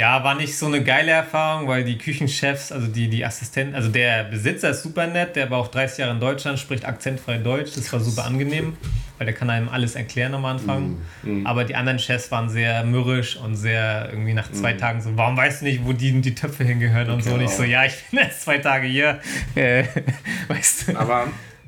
Ja, 0.00 0.24
war 0.24 0.34
nicht 0.34 0.56
so 0.56 0.64
eine 0.64 0.82
geile 0.82 1.10
Erfahrung, 1.10 1.68
weil 1.68 1.84
die 1.84 1.98
Küchenchefs, 1.98 2.72
also 2.72 2.86
die, 2.86 3.08
die 3.08 3.22
Assistenten, 3.22 3.74
also 3.74 3.90
der 3.90 4.24
Besitzer 4.24 4.70
ist 4.70 4.82
super 4.82 5.06
nett, 5.06 5.36
der 5.36 5.50
war 5.50 5.58
auch 5.58 5.68
30 5.68 5.98
Jahre 5.98 6.12
in 6.12 6.20
Deutschland, 6.20 6.58
spricht 6.58 6.86
akzentfrei 6.86 7.36
Deutsch, 7.36 7.72
das 7.74 7.92
war 7.92 8.00
super 8.00 8.24
angenehm, 8.24 8.78
weil 9.18 9.26
der 9.26 9.34
kann 9.34 9.50
einem 9.50 9.68
alles 9.68 9.96
erklären 9.96 10.32
am 10.32 10.46
Anfang. 10.46 10.96
Mhm. 11.22 11.46
Aber 11.46 11.64
die 11.64 11.74
anderen 11.74 11.98
Chefs 11.98 12.30
waren 12.30 12.48
sehr 12.48 12.82
mürrisch 12.84 13.36
und 13.36 13.56
sehr 13.56 14.08
irgendwie 14.10 14.32
nach 14.32 14.50
zwei 14.52 14.72
mhm. 14.72 14.78
Tagen 14.78 15.02
so, 15.02 15.10
warum 15.16 15.36
weißt 15.36 15.60
du 15.60 15.66
nicht, 15.66 15.84
wo 15.84 15.92
die, 15.92 16.18
die 16.22 16.34
Töpfe 16.34 16.64
hingehören 16.64 17.10
und 17.10 17.18
genau. 17.18 17.30
so. 17.30 17.34
Und 17.34 17.44
ich 17.44 17.50
so, 17.50 17.64
ja, 17.64 17.84
ich 17.84 17.92
bin 18.10 18.20
erst 18.22 18.40
zwei 18.40 18.56
Tage 18.56 18.86
hier. 18.86 19.20
Äh, 19.54 19.84
weißt 20.48 20.88
du. 20.88 20.96
Aber 20.96 21.26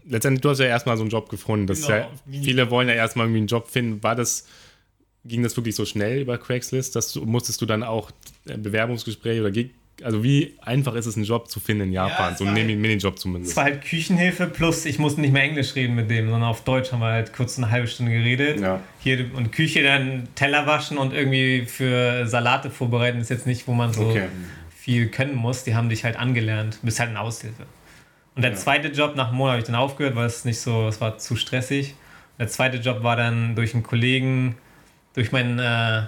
letztendlich, 0.08 0.40
du 0.40 0.48
hast 0.48 0.60
ja 0.60 0.66
erstmal 0.66 0.96
so 0.96 1.02
einen 1.02 1.10
Job 1.10 1.28
gefunden. 1.28 1.66
Das 1.66 1.82
genau. 1.82 1.98
ja, 1.98 2.08
viele 2.42 2.70
wollen 2.70 2.88
ja 2.88 2.94
erstmal 2.94 3.26
irgendwie 3.26 3.40
einen 3.40 3.48
Job 3.48 3.68
finden. 3.68 4.02
War 4.02 4.16
das 4.16 4.46
ging 5.24 5.42
das 5.42 5.56
wirklich 5.56 5.76
so 5.76 5.84
schnell 5.84 6.20
über 6.20 6.38
Craigslist, 6.38 6.96
dass 6.96 7.12
du, 7.12 7.24
musstest 7.24 7.60
du 7.60 7.66
dann 7.66 7.82
auch 7.82 8.10
äh, 8.46 8.56
Bewerbungsgespräche 8.56 9.40
oder 9.40 9.52
also 10.02 10.24
wie 10.24 10.54
einfach 10.60 10.94
ist 10.94 11.06
es, 11.06 11.16
einen 11.16 11.24
Job 11.24 11.48
zu 11.48 11.60
finden 11.60 11.84
in 11.84 11.92
Japan, 11.92 12.32
ja, 12.32 12.36
so 12.36 12.44
einen 12.44 12.56
halt, 12.56 12.78
Minijob 12.78 13.18
zumindest? 13.18 13.52
Es 13.52 13.56
war 13.56 13.64
halt 13.64 13.82
Küchenhilfe 13.82 14.46
plus 14.46 14.84
ich 14.84 14.98
musste 14.98 15.20
nicht 15.20 15.32
mehr 15.32 15.42
Englisch 15.42 15.74
reden 15.74 15.94
mit 15.94 16.10
dem, 16.10 16.30
sondern 16.30 16.48
auf 16.48 16.64
Deutsch 16.64 16.92
haben 16.92 17.00
wir 17.00 17.12
halt 17.12 17.32
kurz 17.32 17.58
eine 17.58 17.70
halbe 17.70 17.86
Stunde 17.86 18.12
geredet. 18.12 18.60
Ja. 18.60 18.80
Hier 19.00 19.30
und 19.34 19.52
Küche 19.52 19.82
dann 19.82 20.28
Teller 20.34 20.66
waschen 20.66 20.98
und 20.98 21.12
irgendwie 21.12 21.66
für 21.66 22.26
Salate 22.26 22.70
vorbereiten 22.70 23.20
ist 23.20 23.30
jetzt 23.30 23.46
nicht, 23.46 23.68
wo 23.68 23.74
man 23.74 23.92
so 23.92 24.08
okay. 24.08 24.28
viel 24.76 25.08
können 25.08 25.34
muss. 25.34 25.64
Die 25.64 25.74
haben 25.74 25.88
dich 25.88 26.04
halt 26.04 26.16
angelernt, 26.16 26.78
du 26.80 26.86
bist 26.86 26.98
halt 26.98 27.10
eine 27.10 27.20
Aushilfe. 27.20 27.66
Und 28.34 28.42
der 28.42 28.52
ja. 28.52 28.56
zweite 28.56 28.88
Job 28.88 29.14
nach 29.14 29.28
einem 29.28 29.36
Monat 29.36 29.52
habe 29.52 29.60
ich 29.60 29.66
dann 29.66 29.76
aufgehört, 29.76 30.16
weil 30.16 30.26
es 30.26 30.44
nicht 30.44 30.58
so, 30.58 30.88
es 30.88 31.00
war 31.00 31.18
zu 31.18 31.36
stressig. 31.36 31.94
Der 32.38 32.48
zweite 32.48 32.78
Job 32.78 33.02
war 33.02 33.16
dann 33.16 33.54
durch 33.54 33.74
einen 33.74 33.82
Kollegen, 33.82 34.56
durch 35.14 35.32
meinen 35.32 35.58
äh, 35.58 36.02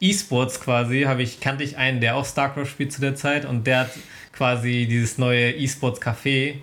E-Sports 0.00 0.60
quasi, 0.60 1.02
habe 1.02 1.22
ich, 1.22 1.40
kannte 1.40 1.62
ich 1.62 1.76
einen, 1.76 2.00
der 2.00 2.16
auch 2.16 2.24
StarCraft 2.24 2.66
spielt 2.66 2.92
zu 2.92 3.00
der 3.00 3.14
Zeit 3.14 3.44
und 3.44 3.66
der 3.66 3.80
hat 3.80 3.90
quasi 4.32 4.86
dieses 4.88 5.18
neue 5.18 5.52
E-Sports 5.52 6.00
Café 6.00 6.54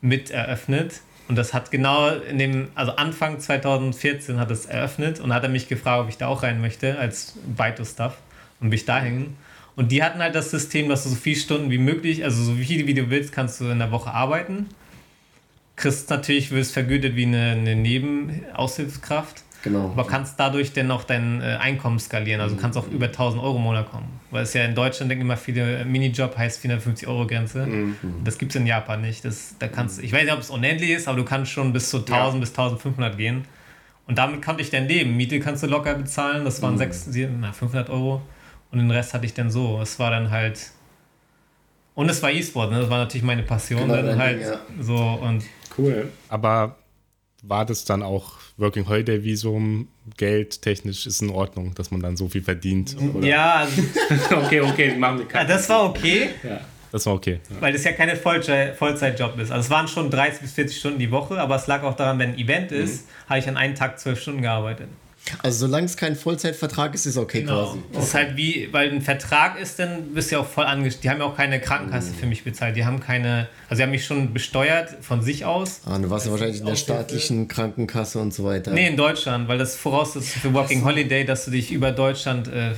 mit 0.00 0.30
eröffnet. 0.30 1.00
Und 1.28 1.36
das 1.36 1.54
hat 1.54 1.70
genau 1.70 2.10
in 2.10 2.36
dem, 2.38 2.68
also 2.74 2.92
Anfang 2.92 3.40
2014 3.40 4.38
hat 4.38 4.50
es 4.50 4.66
eröffnet 4.66 5.20
und 5.20 5.32
hat 5.32 5.42
er 5.42 5.48
mich 5.48 5.68
gefragt, 5.68 6.02
ob 6.02 6.08
ich 6.10 6.18
da 6.18 6.26
auch 6.26 6.42
rein 6.42 6.60
möchte 6.60 6.98
als 6.98 7.34
Baito-Stuff 7.56 8.18
und 8.60 8.68
bin 8.68 8.76
ich 8.76 8.84
da 8.84 9.00
hängen. 9.00 9.36
Und 9.74 9.90
die 9.92 10.02
hatten 10.02 10.20
halt 10.20 10.34
das 10.34 10.50
System, 10.50 10.88
dass 10.90 11.04
du 11.04 11.10
so 11.10 11.16
viele 11.16 11.36
Stunden 11.36 11.70
wie 11.70 11.78
möglich, 11.78 12.24
also 12.24 12.42
so 12.42 12.54
viele 12.56 12.86
wie 12.86 12.94
du 12.94 13.08
willst, 13.08 13.32
kannst 13.32 13.60
du 13.60 13.70
in 13.70 13.78
der 13.78 13.90
Woche 13.90 14.10
arbeiten. 14.10 14.66
Kriegst 15.76 16.10
natürlich, 16.10 16.50
wirst 16.50 16.72
vergütet 16.72 17.16
wie 17.16 17.24
eine, 17.24 17.52
eine 17.52 17.76
Nebenaushilfskraft. 17.76 19.42
Genau. 19.62 19.90
Aber 19.90 20.06
kannst 20.06 20.38
dadurch 20.38 20.72
dennoch 20.72 21.04
dein 21.04 21.40
äh, 21.40 21.56
Einkommen 21.60 21.98
skalieren. 21.98 22.40
Also 22.40 22.56
kannst 22.56 22.76
auch 22.76 22.88
über 22.88 23.06
1000 23.06 23.42
Euro 23.42 23.56
im 23.56 23.62
Monat 23.62 23.90
kommen. 23.90 24.08
Weil 24.30 24.42
es 24.42 24.54
ja 24.54 24.64
in 24.64 24.74
Deutschland 24.74 25.10
denken 25.10 25.24
immer 25.24 25.36
viele, 25.36 25.84
Minijob 25.84 26.36
heißt 26.36 26.60
450 26.60 27.06
Euro 27.06 27.26
Grenze. 27.26 27.66
Mhm. 27.66 27.96
Das 28.24 28.38
gibt 28.38 28.52
es 28.52 28.56
in 28.56 28.66
Japan 28.66 29.00
nicht. 29.00 29.24
Das, 29.24 29.54
da 29.58 29.68
kannst, 29.68 30.02
ich 30.02 30.12
weiß 30.12 30.24
nicht, 30.24 30.32
ob 30.32 30.40
es 30.40 30.50
unendlich 30.50 30.90
ist, 30.90 31.06
aber 31.06 31.16
du 31.16 31.24
kannst 31.24 31.52
schon 31.52 31.72
bis 31.72 31.90
zu 31.90 31.98
1000 31.98 32.34
ja. 32.34 32.40
bis 32.40 32.50
1500 32.50 33.16
gehen. 33.16 33.44
Und 34.08 34.18
damit 34.18 34.42
konnte 34.42 34.62
ich 34.62 34.70
dann 34.70 34.88
leben. 34.88 35.16
Miete 35.16 35.38
kannst 35.38 35.62
du 35.62 35.68
locker 35.68 35.94
bezahlen. 35.94 36.44
Das 36.44 36.60
waren 36.60 36.74
mhm. 36.74 36.78
6, 36.78 37.04
7, 37.06 37.40
na, 37.40 37.52
500 37.52 37.88
Euro. 37.88 38.20
Und 38.72 38.78
den 38.78 38.90
Rest 38.90 39.14
hatte 39.14 39.26
ich 39.26 39.34
dann 39.34 39.50
so. 39.50 39.80
Es 39.80 39.98
war 39.98 40.10
dann 40.10 40.30
halt. 40.30 40.70
Und 41.94 42.08
es 42.08 42.22
war 42.22 42.30
E-Sport, 42.32 42.72
ne? 42.72 42.80
das 42.80 42.90
war 42.90 42.98
natürlich 42.98 43.22
meine 43.22 43.42
Passion. 43.42 43.82
Genau, 43.82 44.02
dann 44.02 44.18
halt 44.18 44.40
Ding, 44.40 44.48
ja. 44.48 44.60
so 44.80 44.96
und 44.96 45.44
cool. 45.76 46.10
Aber 46.30 46.76
war 47.42 47.66
das 47.66 47.84
dann 47.84 48.02
auch 48.02 48.34
Working 48.56 48.88
Holiday 48.88 49.24
Visum, 49.24 49.88
Geld 50.16 50.62
technisch 50.62 51.06
ist 51.06 51.20
in 51.22 51.30
Ordnung, 51.30 51.74
dass 51.74 51.90
man 51.90 52.00
dann 52.00 52.16
so 52.16 52.28
viel 52.28 52.42
verdient? 52.42 52.96
Oder? 53.14 53.26
Ja, 53.26 53.54
also 53.54 53.82
okay, 54.36 54.60
okay, 54.60 54.96
machen 54.96 55.18
wir 55.18 55.26
keinen. 55.26 55.48
Das 55.48 55.68
war 55.68 55.84
okay. 55.84 56.30
Ja, 56.42 56.60
das 56.92 57.06
war 57.06 57.14
okay. 57.14 57.40
Ja. 57.50 57.60
Weil 57.60 57.72
das 57.72 57.84
ja 57.84 57.92
keine 57.92 58.16
Vollzeitjob 58.16 59.38
ist. 59.38 59.50
Also 59.50 59.64
es 59.64 59.70
waren 59.70 59.88
schon 59.88 60.10
30 60.10 60.40
bis 60.40 60.52
40 60.52 60.78
Stunden 60.78 60.98
die 60.98 61.10
Woche, 61.10 61.38
aber 61.38 61.56
es 61.56 61.66
lag 61.66 61.82
auch 61.82 61.96
daran, 61.96 62.18
wenn 62.18 62.30
ein 62.30 62.38
Event 62.38 62.70
ist, 62.70 63.06
mhm. 63.06 63.30
habe 63.30 63.38
ich 63.40 63.48
an 63.48 63.56
einem 63.56 63.74
Tag 63.74 63.98
zwölf 63.98 64.20
Stunden 64.20 64.42
gearbeitet. 64.42 64.88
Also 65.42 65.66
solange 65.66 65.86
es 65.86 65.96
kein 65.96 66.16
Vollzeitvertrag 66.16 66.94
ist, 66.94 67.06
ist 67.06 67.16
okay 67.16 67.42
genau. 67.42 67.66
quasi. 67.66 67.82
Das 67.92 68.04
ist 68.04 68.14
halt 68.14 68.36
wie, 68.36 68.68
weil 68.72 68.90
ein 68.90 69.02
Vertrag 69.02 69.58
ist, 69.58 69.78
dann 69.78 70.14
bist 70.14 70.30
du 70.30 70.36
ja 70.36 70.42
auch 70.42 70.46
voll 70.46 70.64
angestellt. 70.64 71.04
Die 71.04 71.10
haben 71.10 71.18
ja 71.20 71.24
auch 71.24 71.36
keine 71.36 71.60
Krankenkasse 71.60 72.10
mhm. 72.10 72.16
für 72.16 72.26
mich 72.26 72.44
bezahlt. 72.44 72.76
Die 72.76 72.84
haben 72.84 73.00
keine, 73.00 73.48
also 73.68 73.78
sie 73.78 73.82
haben 73.84 73.90
mich 73.90 74.04
schon 74.04 74.32
besteuert 74.32 74.96
von 75.00 75.22
sich 75.22 75.44
aus. 75.44 75.80
Ah, 75.86 75.98
du 75.98 76.10
warst 76.10 76.26
ja 76.26 76.32
wahrscheinlich 76.32 76.60
in 76.60 76.66
der 76.66 76.76
staatlichen 76.76 77.48
Krankenkasse 77.48 78.18
und 78.18 78.34
so 78.34 78.44
weiter. 78.44 78.72
Nee, 78.72 78.88
in 78.88 78.96
Deutschland, 78.96 79.48
weil 79.48 79.58
das 79.58 79.76
voraussetzt 79.76 80.28
für 80.28 80.52
Working 80.54 80.84
Holiday, 80.84 81.24
dass 81.24 81.44
du 81.44 81.52
dich 81.52 81.72
über 81.72 81.92
Deutschland, 81.92 82.48
äh, 82.48 82.72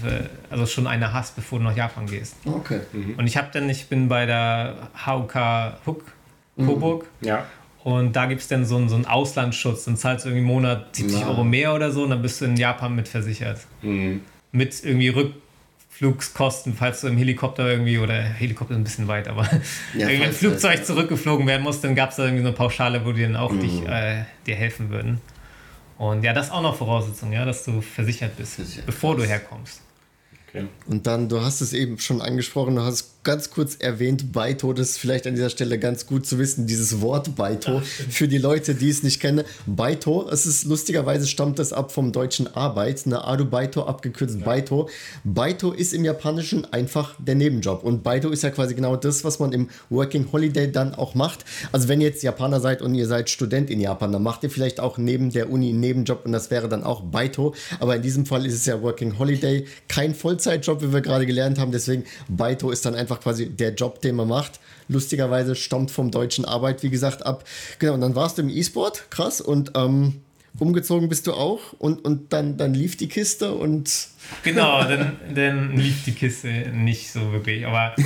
also 0.51 0.67
schon 0.67 0.87
eine 0.87 1.13
hast, 1.13 1.37
bevor 1.37 1.59
du 1.59 1.65
nach 1.65 1.77
Japan 1.77 2.07
gehst. 2.07 2.37
Okay. 2.45 2.81
Mhm. 2.93 3.15
Und 3.17 3.27
ich 3.27 3.37
habe 3.37 3.49
dann, 3.53 3.69
ich 3.71 3.87
bin 3.87 4.09
bei 4.09 4.27
der 4.27 4.89
HUK 5.07 5.35
Huck, 5.87 6.05
Coburg. 6.57 7.07
Mhm. 7.21 7.27
Ja. 7.27 7.47
Und 7.85 8.17
da 8.17 8.25
gibt 8.25 8.41
es 8.41 8.49
dann 8.49 8.65
so 8.65 8.77
einen, 8.77 8.89
so 8.89 8.95
einen 8.95 9.05
Auslandsschutz. 9.05 9.85
Dann 9.85 9.99
zahlst 9.99 10.25
du 10.25 10.31
irgendwie 10.31 10.41
im 10.41 10.47
Monat 10.47 10.97
70 10.97 11.21
ja. 11.21 11.29
Euro 11.29 11.45
mehr 11.45 11.75
oder 11.75 11.93
so 11.93 12.03
und 12.03 12.11
dann 12.11 12.23
bist 12.23 12.41
du 12.41 12.47
in 12.47 12.57
Japan 12.57 12.97
mit 12.97 13.09
versichert. 13.09 13.61
Mhm. 13.83 14.23
Mit 14.53 14.83
irgendwie 14.83 15.09
Rückflugskosten, 15.11 16.73
falls 16.73 17.03
du 17.03 17.09
im 17.09 17.19
Helikopter 17.19 17.69
irgendwie, 17.69 17.99
oder 17.99 18.15
Helikopter 18.15 18.75
ein 18.75 18.85
bisschen 18.85 19.07
weit, 19.07 19.29
aber 19.29 19.43
ja, 19.95 20.09
irgendwie 20.09 20.29
ein 20.29 20.33
Flugzeug 20.33 20.79
das, 20.79 20.87
zurückgeflogen 20.87 21.47
werden 21.47 21.63
muss, 21.63 21.83
dann 21.83 21.95
gab 21.95 22.09
es 22.09 22.17
da 22.17 22.25
irgendwie 22.25 22.43
so 22.43 22.49
eine 22.49 22.57
Pauschale, 22.57 23.05
wo 23.05 23.13
die 23.13 23.21
dann 23.21 23.37
auch 23.37 23.53
mhm. 23.53 23.61
dich, 23.61 23.87
äh, 23.87 24.25
dir 24.47 24.55
helfen 24.55 24.89
würden. 24.89 25.21
Und 25.99 26.25
ja, 26.25 26.33
das 26.33 26.47
ist 26.47 26.53
auch 26.53 26.63
noch 26.63 26.77
Voraussetzung, 26.77 27.33
ja, 27.35 27.45
dass 27.45 27.65
du 27.65 27.83
versichert 27.83 28.35
bist, 28.39 28.55
versichert 28.55 28.87
bevor 28.87 29.15
du 29.15 29.25
herkommst. 29.25 29.83
Okay. 30.49 30.65
Und 30.87 31.07
dann, 31.07 31.29
du 31.29 31.39
hast 31.43 31.61
es 31.61 31.75
eben 31.75 31.99
schon 31.99 32.23
angesprochen, 32.23 32.77
du 32.77 32.83
hast 32.83 33.14
ganz 33.25 33.51
kurz 33.51 33.77
erwähnt, 33.77 34.33
Baito, 34.33 34.73
das 34.73 34.91
ist 34.91 34.99
vielleicht 34.99 35.27
an 35.27 35.35
dieser 35.35 35.51
Stelle 35.51 35.79
ganz 35.79 36.07
gut 36.07 36.27
zu 36.27 36.39
wissen, 36.39 36.67
dieses 36.67 37.01
Wort 37.01 37.35
Baito, 37.35 37.81
für 37.81 38.29
die 38.29 38.39
Leute, 38.39 38.75
die 38.75 38.91
es 38.91 39.03
nicht 39.03 39.21
kennen. 39.21 39.45
Baito, 39.67 40.29
es 40.31 40.47
ist 40.47 40.65
lustigerweise 40.65 41.27
stammt 41.27 41.59
das 41.59 41.73
ab 41.73 41.91
vom 41.91 42.13
deutschen 42.13 42.55
Arbeit, 42.55 43.03
eine 43.07 43.25
Aru 43.25 43.45
Baito, 43.45 43.85
abgekürzt 43.85 44.39
ja. 44.39 44.45
Baito. 44.45 44.89
Baito 45.25 45.73
ist 45.73 45.95
im 45.95 46.05
Japanischen 46.05 46.67
einfach 46.73 47.17
der 47.19 47.35
Nebenjob 47.35 47.83
und 47.83 48.03
Baito 48.03 48.31
ist 48.31 48.43
ja 48.43 48.51
quasi 48.51 48.75
genau 48.75 48.97
das, 48.97 49.25
was 49.25 49.39
man 49.39 49.53
im 49.53 49.69
Working 49.91 50.29
Holiday 50.31 50.71
dann 50.71 50.95
auch 50.95 51.15
macht. 51.15 51.45
Also 51.73 51.89
wenn 51.89 52.01
ihr 52.01 52.09
jetzt 52.09 52.23
Japaner 52.23 52.61
seid 52.61 52.83
und 52.83 52.95
ihr 52.95 53.07
seid 53.07 53.31
Student 53.31 53.71
in 53.71 53.81
Japan, 53.81 54.13
dann 54.13 54.23
macht 54.23 54.43
ihr 54.43 54.51
vielleicht 54.51 54.81
auch 54.81 54.99
neben 54.99 55.31
der 55.31 55.51
Uni 55.51 55.71
einen 55.71 55.81
Nebenjob 55.81 56.27
und 56.27 56.33
das 56.33 56.51
wäre 56.51 56.69
dann 56.69 56.85
auch 56.85 57.01
Baito, 57.01 57.55
aber 57.81 57.97
in 57.97 58.03
diesem 58.03 58.27
Fall 58.27 58.45
ist 58.47 58.55
es 58.55 58.67
ja 58.67 58.83
Working 58.83 59.19
Holiday, 59.19 59.67
kein 59.89 60.15
Vollzeitjob, 60.15 60.83
wie 60.83 60.93
wir 60.93 61.01
gerade 61.01 61.27
gelernt 61.27 61.59
haben, 61.59 61.73
deswegen 61.73 62.05
Baito 62.29 62.71
ist 62.71 62.85
dann 62.85 62.95
einfach 62.95 63.14
einfach 63.15 63.23
quasi 63.23 63.49
der 63.49 63.75
Job, 63.75 64.01
den 64.01 64.17
man 64.17 64.29
macht. 64.29 64.61
Lustigerweise 64.89 65.55
stammt 65.55 65.91
vom 65.91 66.11
deutschen 66.11 66.45
Arbeit, 66.45 66.83
wie 66.83 66.91
gesagt, 66.91 67.25
ab. 67.25 67.45
Genau, 67.79 67.95
und 67.95 68.03
dann 68.03 68.15
warst 68.15 68.37
du 68.39 68.43
im 68.43 68.51
E-Sport, 68.51 69.11
krass, 69.11 69.41
und 69.41 69.73
ähm, 69.75 70.21
umgezogen 70.59 71.09
bist 71.09 71.27
du 71.27 71.33
auch 71.33 71.73
und, 71.79 72.05
und 72.05 72.33
dann, 72.33 72.57
dann 72.57 72.75
lief 72.75 72.97
die 72.97 73.09
Kiste 73.09 73.55
und. 73.55 74.09
Genau, 74.43 74.83
dann, 74.85 75.17
dann 75.35 75.77
lief 75.77 76.05
die 76.05 76.13
Kiste 76.13 76.49
nicht 76.73 77.11
so 77.11 77.33
wirklich, 77.33 77.67
aber. 77.67 77.95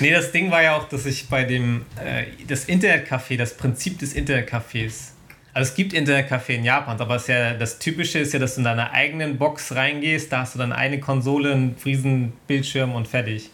nee, 0.00 0.12
das 0.12 0.32
Ding 0.32 0.50
war 0.50 0.62
ja 0.62 0.76
auch, 0.76 0.88
dass 0.88 1.06
ich 1.06 1.28
bei 1.28 1.44
dem 1.44 1.84
äh, 2.04 2.24
das 2.46 2.68
Internetcafé, 2.68 3.36
das 3.36 3.56
Prinzip 3.56 3.98
des 3.98 4.14
Internetcafés 4.14 5.12
also 5.58 5.70
es 5.70 5.74
gibt 5.74 5.92
Internetcafé 5.92 6.54
in 6.54 6.62
Japan, 6.62 7.00
aber 7.00 7.20
ja, 7.26 7.52
das 7.54 7.80
Typische 7.80 8.20
ist 8.20 8.32
ja, 8.32 8.38
dass 8.38 8.54
du 8.54 8.60
in 8.60 8.64
deiner 8.64 8.92
eigenen 8.92 9.38
Box 9.38 9.74
reingehst, 9.74 10.30
da 10.30 10.42
hast 10.42 10.54
du 10.54 10.58
dann 10.60 10.72
eine 10.72 11.00
Konsole, 11.00 11.50
einen 11.50 11.74
riesen 11.84 12.32
Bildschirm 12.46 12.94
und 12.94 13.08
fertig. 13.08 13.50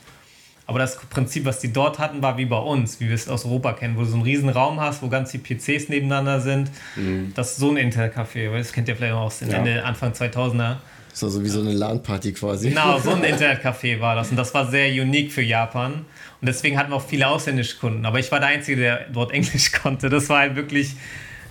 Aber 0.66 0.78
das 0.78 0.98
Prinzip, 0.98 1.46
was 1.46 1.60
die 1.60 1.72
dort 1.72 1.98
hatten, 1.98 2.20
war 2.20 2.36
wie 2.36 2.44
bei 2.44 2.58
uns, 2.58 3.00
wie 3.00 3.08
wir 3.08 3.14
es 3.14 3.26
aus 3.26 3.46
Europa 3.46 3.72
kennen, 3.72 3.96
wo 3.96 4.00
du 4.00 4.06
so 4.06 4.16
einen 4.16 4.22
riesen 4.22 4.50
Raum 4.50 4.82
hast, 4.82 5.02
wo 5.02 5.08
ganz 5.08 5.30
viele 5.30 5.44
PCs 5.44 5.88
nebeneinander 5.88 6.42
sind. 6.42 6.70
Mhm. 6.94 7.32
Das 7.34 7.52
ist 7.52 7.56
so 7.56 7.70
ein 7.70 7.78
Internetcafé, 7.78 8.54
das 8.54 8.74
kennt 8.74 8.86
ihr 8.88 8.96
vielleicht 8.96 9.14
auch 9.14 9.22
aus 9.22 9.38
den 9.38 9.50
ja. 9.50 9.56
Ende, 9.56 9.82
Anfang 9.82 10.12
2000er. 10.12 10.76
So, 11.14 11.30
so 11.30 11.42
wie 11.42 11.48
so 11.48 11.60
eine 11.60 11.72
LAN-Party 11.72 12.34
quasi. 12.34 12.68
Genau, 12.68 12.98
so 12.98 13.12
ein 13.12 13.24
Internetcafé 13.24 13.98
war 14.00 14.14
das. 14.14 14.28
Und 14.28 14.36
das 14.36 14.52
war 14.52 14.70
sehr 14.70 14.90
unique 14.90 15.32
für 15.32 15.40
Japan. 15.40 16.04
Und 16.42 16.46
deswegen 16.46 16.76
hatten 16.76 16.90
wir 16.90 16.96
auch 16.96 17.06
viele 17.06 17.28
ausländische 17.28 17.78
Kunden. 17.78 18.04
Aber 18.04 18.18
ich 18.18 18.30
war 18.30 18.40
der 18.40 18.50
Einzige, 18.50 18.78
der 18.78 19.06
dort 19.10 19.32
Englisch 19.32 19.72
konnte. 19.72 20.10
Das 20.10 20.28
war 20.28 20.40
halt 20.40 20.54
wirklich 20.54 20.96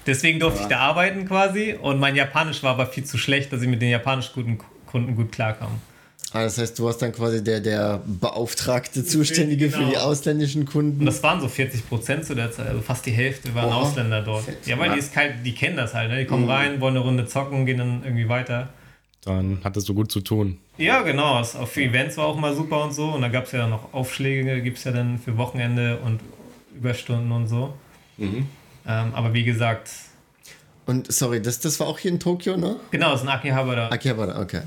Deswegen 0.06 0.40
durfte 0.40 0.60
ja. 0.60 0.64
ich 0.66 0.70
da 0.70 0.80
arbeiten 0.80 1.26
quasi 1.28 1.78
und 1.82 2.00
mein 2.00 2.16
Japanisch 2.16 2.64
war 2.64 2.72
aber 2.72 2.88
viel 2.88 3.06
zu 3.06 3.18
schlecht, 3.18 3.54
dass 3.54 3.62
ich 3.62 3.68
mit 3.68 3.82
den 3.82 3.90
japanisch 3.90 4.32
guten 4.34 4.58
Kunden 4.86 5.16
gut 5.16 5.32
klarkam. 5.32 5.80
Ah, 6.34 6.44
das 6.44 6.58
heißt, 6.58 6.80
du 6.80 6.86
warst 6.86 7.00
dann 7.02 7.12
quasi 7.12 7.44
der, 7.44 7.60
der 7.60 8.02
beauftragte 8.06 9.06
Zuständige 9.06 9.68
genau. 9.68 9.78
für 9.78 9.86
die 9.86 9.92
genau. 9.92 10.06
ausländischen 10.06 10.66
Kunden. 10.66 11.02
Und 11.02 11.06
das 11.06 11.22
waren 11.22 11.40
so 11.40 11.48
40 11.48 11.88
Prozent 11.88 12.26
zu 12.26 12.34
der 12.34 12.52
Zeit, 12.52 12.68
also 12.68 12.82
fast 12.82 13.06
die 13.06 13.12
Hälfte 13.12 13.54
waren 13.54 13.70
Oha. 13.70 13.82
Ausländer 13.82 14.24
dort. 14.24 14.46
Fett. 14.46 14.66
Ja, 14.66 14.80
weil 14.80 14.88
ja. 14.88 14.94
die, 14.94 15.00
ist 15.00 15.14
kalt, 15.14 15.36
die 15.46 15.54
kennen 15.54 15.78
das 15.78 15.94
halt, 15.94 16.10
ne? 16.10 16.18
die 16.18 16.26
kommen 16.26 16.46
mhm. 16.46 16.50
rein, 16.50 16.82
wollen 16.82 16.96
eine 16.96 17.06
Runde 17.06 17.28
zocken, 17.28 17.68
gehen 17.68 17.78
dann 17.78 18.02
irgendwie 18.04 18.30
weiter. 18.30 18.70
Dann 19.26 19.60
hattest 19.64 19.88
du 19.88 19.94
gut 19.94 20.12
zu 20.12 20.22
tun. 20.22 20.58
Ja, 20.78 21.02
genau. 21.02 21.40
Auf 21.40 21.72
für 21.72 21.84
Events 21.84 22.18
war 22.18 22.26
auch 22.26 22.36
mal 22.36 22.56
super 22.56 22.84
und 22.84 22.94
so. 22.94 23.06
Und 23.10 23.22
da 23.22 23.30
gab 23.30 23.46
es 23.46 23.52
ja 23.52 23.68
noch 23.68 23.94
Aufschläge, 23.94 24.62
gibt 24.62 24.80
es 24.80 24.84
ja 24.84 24.92
dann 24.92 25.20
für 25.20 25.38
Wochenende 25.38 25.98
und 26.00 26.20
Überstunden 26.76 27.32
und 27.32 27.48
so. 27.48 27.74
Mhm. 28.18 28.48
Ähm, 28.88 29.14
aber 29.14 29.34
wie 29.34 29.44
gesagt. 29.44 29.90
Und 30.86 31.12
sorry, 31.12 31.42
das, 31.42 31.60
das 31.60 31.80
war 31.80 31.88
auch 31.88 32.00
hier 32.00 32.12
in 32.12 32.20
Tokio, 32.20 32.58
ne? 32.58 32.78
Genau, 32.92 33.12
das 33.12 33.22
ist 33.22 33.24
in 33.24 33.30
Akihabara. 33.30 33.90
Akihabara, 33.90 34.42
okay. 34.42 34.62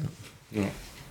Ja. 0.50 0.62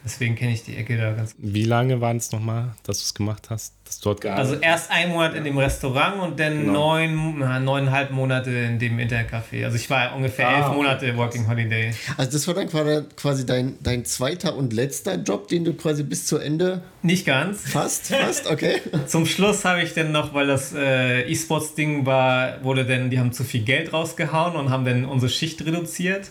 Deswegen 0.06 0.36
kenne 0.36 0.54
ich 0.54 0.64
die 0.64 0.78
Ecke 0.78 0.98
da 0.98 1.14
ganz 1.14 1.36
gut. 1.36 1.44
Wie 1.52 1.64
lange 1.64 2.00
waren 2.00 2.18
es 2.18 2.32
nochmal, 2.32 2.76
dass 2.84 3.00
du 3.00 3.06
es 3.06 3.16
gemacht 3.16 3.50
hast, 3.50 3.74
dass 3.86 4.00
du 4.00 4.10
dort 4.10 4.22
gearbeitet 4.22 4.52
Also 4.52 4.62
erst 4.62 4.92
ein 4.92 5.10
Monat 5.10 5.34
in 5.34 5.44
dem 5.44 5.58
Restaurant 5.58 6.22
und 6.22 6.40
dann 6.40 6.60
genau. 6.60 6.96
neun, 6.96 7.40
neuneinhalb 7.40 8.12
Monate 8.12 8.52
in 8.52 8.78
dem 8.78 9.00
Internetcafé. 9.00 9.66
Also 9.66 9.78
ich 9.78 9.90
war 9.90 10.16
ungefähr 10.16 10.48
ah, 10.48 10.58
elf 10.58 10.76
Monate 10.76 11.18
Working 11.18 11.48
Holiday. 11.48 11.92
Also 12.18 12.32
das 12.34 12.48
war 12.48 12.54
dann 12.54 12.70
quasi 13.16 13.48
dein, 13.48 13.78
dein 13.82 14.06
zweiter 14.06 14.56
und 14.56 14.74
letzter 14.74 15.16
Job, 15.16 15.48
den 15.48 15.66
du 15.66 15.74
quasi 15.74 16.04
bis 16.04 16.28
zu 16.28 16.38
Ende... 16.38 16.84
Nicht 17.02 17.26
ganz. 17.26 17.68
Fast, 17.68 18.08
fast, 18.08 18.46
okay. 18.46 18.82
Zum 19.08 19.26
Schluss 19.26 19.66
habe 19.66 19.82
ich 19.82 19.96
dann 19.96 20.12
noch, 20.12 20.36
weil 20.36 20.46
das 20.46 20.72
äh, 20.76 21.22
E-Sports-Ding 21.24 22.06
war, 22.06 22.64
wurde 22.64 22.86
dann, 22.86 23.10
die 23.10 23.20
haben 23.20 23.34
zu 23.34 23.44
viel 23.44 23.64
Geld 23.64 23.92
rausgehauen 23.92 24.56
und 24.56 24.70
haben 24.70 24.86
dann 24.86 25.06
unsere 25.06 25.32
Schicht 25.32 25.66
reduziert. 25.66 26.30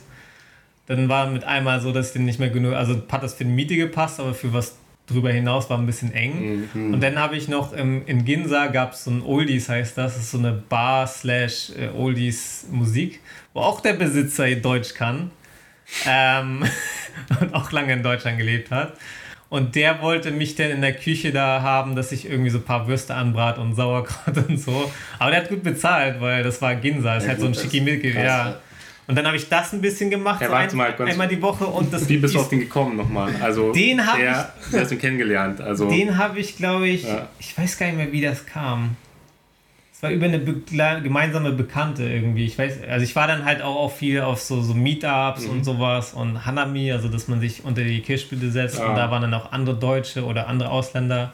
Dann 0.86 1.08
war 1.08 1.26
mit 1.28 1.44
einmal 1.44 1.80
so, 1.80 1.92
dass 1.92 2.08
ich 2.08 2.12
den 2.14 2.24
nicht 2.24 2.38
mehr 2.38 2.50
genug, 2.50 2.74
also 2.74 3.02
hat 3.10 3.22
das 3.22 3.34
für 3.34 3.44
die 3.44 3.50
Miete 3.50 3.76
gepasst, 3.76 4.20
aber 4.20 4.34
für 4.34 4.52
was 4.52 4.76
drüber 5.06 5.30
hinaus 5.30 5.68
war 5.68 5.78
ein 5.78 5.86
bisschen 5.86 6.12
eng. 6.12 6.68
Mhm. 6.72 6.94
Und 6.94 7.02
dann 7.02 7.18
habe 7.18 7.36
ich 7.36 7.48
noch 7.48 7.72
im, 7.72 8.06
in 8.06 8.24
Ginza 8.24 8.68
gab 8.68 8.92
es 8.92 9.04
so 9.04 9.10
ein 9.10 9.22
Oldies, 9.22 9.68
heißt 9.68 9.98
das, 9.98 10.14
das 10.14 10.22
ist 10.24 10.30
so 10.30 10.38
eine 10.38 10.52
Bar 10.52 11.06
slash 11.06 11.72
äh, 11.78 11.88
Oldies 11.88 12.66
Musik, 12.70 13.20
wo 13.52 13.60
auch 13.60 13.80
der 13.80 13.94
Besitzer 13.94 14.50
Deutsch 14.56 14.94
kann 14.94 15.30
ähm, 16.06 16.64
und 17.40 17.54
auch 17.54 17.70
lange 17.72 17.92
in 17.92 18.02
Deutschland 18.02 18.38
gelebt 18.38 18.70
hat. 18.70 18.94
Und 19.50 19.76
der 19.76 20.02
wollte 20.02 20.32
mich 20.32 20.56
dann 20.56 20.70
in 20.70 20.80
der 20.80 20.94
Küche 20.94 21.30
da 21.30 21.62
haben, 21.62 21.94
dass 21.94 22.10
ich 22.10 22.28
irgendwie 22.28 22.50
so 22.50 22.58
ein 22.58 22.64
paar 22.64 22.88
Würste 22.88 23.14
anbrat 23.14 23.58
und 23.58 23.74
Sauerkraut 23.74 24.36
und 24.48 24.58
so. 24.58 24.90
Aber 25.18 25.30
der 25.30 25.40
hat 25.40 25.48
gut 25.48 25.62
bezahlt, 25.62 26.20
weil 26.20 26.42
das 26.42 26.60
war 26.60 26.74
Ginza, 26.74 27.14
das 27.14 27.24
ist 27.24 27.28
ja, 27.28 27.34
halt 27.34 27.40
gut, 27.40 27.54
so 27.54 27.60
ein 27.60 27.70
Schickimicki, 27.70 28.14
ja. 28.14 28.56
Und 29.06 29.16
dann 29.16 29.26
habe 29.26 29.36
ich 29.36 29.48
das 29.48 29.72
ein 29.72 29.82
bisschen 29.82 30.08
gemacht, 30.08 30.40
ja, 30.40 30.48
so 30.48 30.54
ein, 30.54 30.76
mal, 30.76 30.94
einmal 31.02 31.28
die 31.28 31.40
Woche. 31.40 31.66
Und 31.66 31.92
das 31.92 32.08
Wie 32.08 32.16
bist 32.16 32.34
du 32.34 32.40
auf 32.40 32.48
den 32.48 32.60
gekommen 32.60 32.96
nochmal? 32.96 33.34
Also 33.42 33.72
den 33.72 34.06
habe 34.06 34.18
ich. 34.18 34.70
Der 34.72 34.80
hast 34.80 34.92
du 34.92 34.96
kennengelernt. 34.96 35.60
Also, 35.60 35.90
den 35.90 36.16
habe 36.16 36.38
ich, 36.38 36.56
glaube 36.56 36.88
ich, 36.88 37.04
ja. 37.04 37.28
ich 37.38 37.56
weiß 37.56 37.76
gar 37.78 37.86
nicht 37.86 37.96
mehr, 37.96 38.12
wie 38.12 38.22
das 38.22 38.46
kam. 38.46 38.96
Es 39.92 40.02
war 40.02 40.10
über 40.10 40.24
eine 40.24 40.38
Be 40.38 40.62
gemeinsame 41.02 41.52
Bekannte 41.52 42.04
irgendwie. 42.04 42.46
Ich 42.46 42.58
weiß, 42.58 42.78
also 42.88 43.04
ich 43.04 43.14
war 43.14 43.26
dann 43.26 43.44
halt 43.44 43.60
auch, 43.60 43.76
auch 43.76 43.92
viel 43.92 44.22
auf 44.22 44.40
so, 44.40 44.62
so 44.62 44.72
Meetups 44.72 45.42
mhm. 45.42 45.50
und 45.50 45.64
sowas 45.64 46.14
und 46.14 46.46
Hanami, 46.46 46.90
also 46.90 47.08
dass 47.08 47.28
man 47.28 47.40
sich 47.40 47.64
unter 47.64 47.84
die 47.84 48.00
Kirchspiele 48.00 48.50
setzt 48.50 48.78
ja. 48.78 48.86
und 48.86 48.96
da 48.96 49.10
waren 49.10 49.22
dann 49.22 49.34
auch 49.34 49.52
andere 49.52 49.76
Deutsche 49.76 50.24
oder 50.24 50.48
andere 50.48 50.70
Ausländer. 50.70 51.32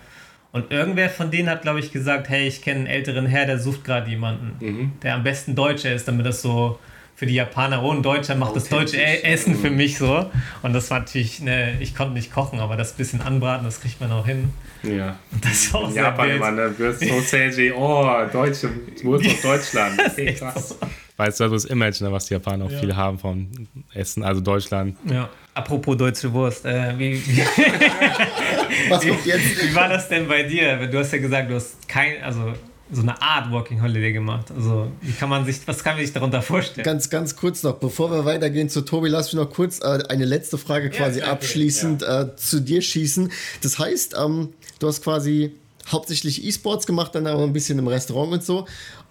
Und 0.52 0.72
irgendwer 0.72 1.08
von 1.08 1.30
denen 1.30 1.48
hat, 1.48 1.62
glaube 1.62 1.78
ich, 1.78 1.92
gesagt, 1.92 2.28
hey, 2.28 2.48
ich 2.48 2.60
kenne 2.60 2.80
einen 2.80 2.86
älteren 2.88 3.26
Herr, 3.26 3.46
der 3.46 3.60
sucht 3.60 3.84
gerade 3.84 4.10
jemanden, 4.10 4.56
mhm. 4.58 4.92
der 5.02 5.14
am 5.14 5.22
besten 5.22 5.54
Deutscher 5.54 5.94
ist, 5.94 6.08
damit 6.08 6.26
das 6.26 6.42
so 6.42 6.80
für 7.20 7.26
die 7.26 7.34
Japaner, 7.34 7.82
oh, 7.82 7.92
ein 7.92 8.02
Deutscher 8.02 8.34
macht 8.34 8.56
das 8.56 8.70
deutsche 8.70 8.96
e 8.96 9.20
Essen 9.20 9.54
für 9.54 9.68
mich 9.68 9.98
so. 9.98 10.30
Und 10.62 10.72
das 10.72 10.90
war 10.90 11.00
natürlich, 11.00 11.40
ne, 11.40 11.76
ich 11.78 11.94
konnte 11.94 12.14
nicht 12.14 12.32
kochen, 12.32 12.60
aber 12.60 12.78
das 12.78 12.94
bisschen 12.94 13.20
anbraten, 13.20 13.66
das 13.66 13.82
kriegt 13.82 14.00
man 14.00 14.10
auch 14.10 14.24
hin. 14.24 14.54
Ja. 14.82 15.18
Und 15.30 15.44
das 15.44 15.70
war 15.70 15.82
auch 15.82 15.90
In 15.90 15.96
Japan 15.96 16.30
immer, 16.30 16.50
ne, 16.50 16.74
wirst 16.78 17.06
Sausage, 17.06 17.74
oh, 17.76 18.06
Deutsche, 18.32 18.70
Wurst 19.02 19.26
aus 19.26 19.42
Deutschland. 19.42 20.00
Okay, 20.00 20.32
krass. 20.32 20.78
Weißt 21.18 21.40
du, 21.40 21.48
das 21.48 21.66
Image, 21.66 22.00
ne, 22.00 22.10
was 22.10 22.24
die 22.24 22.32
Japaner 22.32 22.64
auch 22.64 22.70
ja. 22.70 22.78
viel 22.78 22.96
haben 22.96 23.18
vom 23.18 23.50
Essen, 23.92 24.22
also 24.22 24.40
Deutschland. 24.40 24.96
Ja. 25.04 25.28
Apropos 25.52 25.98
deutsche 25.98 26.32
Wurst, 26.32 26.64
äh, 26.64 26.98
wie, 26.98 27.16
wie, 27.16 27.42
was 28.88 29.06
kommt 29.06 29.26
jetzt? 29.26 29.62
Wie 29.62 29.74
war 29.74 29.90
das 29.90 30.08
denn 30.08 30.26
bei 30.26 30.44
dir? 30.44 30.86
Du 30.86 30.98
hast 30.98 31.12
ja 31.12 31.18
gesagt, 31.18 31.50
du 31.50 31.56
hast 31.56 31.86
kein, 31.86 32.22
also 32.22 32.54
so 32.92 33.02
eine 33.02 33.20
Art 33.20 33.50
Walking 33.50 33.80
Holiday 33.82 34.12
gemacht. 34.12 34.50
Also, 34.54 34.90
wie 35.00 35.12
kann 35.12 35.28
man 35.28 35.44
sich, 35.44 35.60
was 35.66 35.84
kann 35.84 35.96
man 35.96 36.04
sich 36.04 36.12
darunter 36.12 36.42
vorstellen? 36.42 36.84
Ganz, 36.84 37.10
ganz 37.10 37.36
kurz 37.36 37.62
noch, 37.62 37.74
bevor 37.74 38.10
wir 38.10 38.24
weitergehen 38.24 38.68
zu 38.68 38.82
Tobi, 38.82 39.08
lass 39.08 39.32
mich 39.32 39.42
noch 39.42 39.50
kurz 39.50 39.80
äh, 39.80 40.02
eine 40.08 40.24
letzte 40.24 40.58
Frage 40.58 40.90
quasi 40.90 41.20
ja, 41.20 41.26
abschließend 41.26 42.02
ja. 42.02 42.22
äh, 42.22 42.36
zu 42.36 42.60
dir 42.60 42.82
schießen. 42.82 43.30
Das 43.62 43.78
heißt, 43.78 44.16
ähm, 44.18 44.50
du 44.78 44.88
hast 44.88 45.02
quasi 45.02 45.52
hauptsächlich 45.88 46.44
E-Sports 46.44 46.86
gemacht, 46.86 47.14
dann 47.14 47.26
aber 47.26 47.42
ein 47.42 47.52
bisschen 47.52 47.78
im 47.78 47.88
Restaurant 47.88 48.32
und 48.32 48.44
so. 48.44 48.66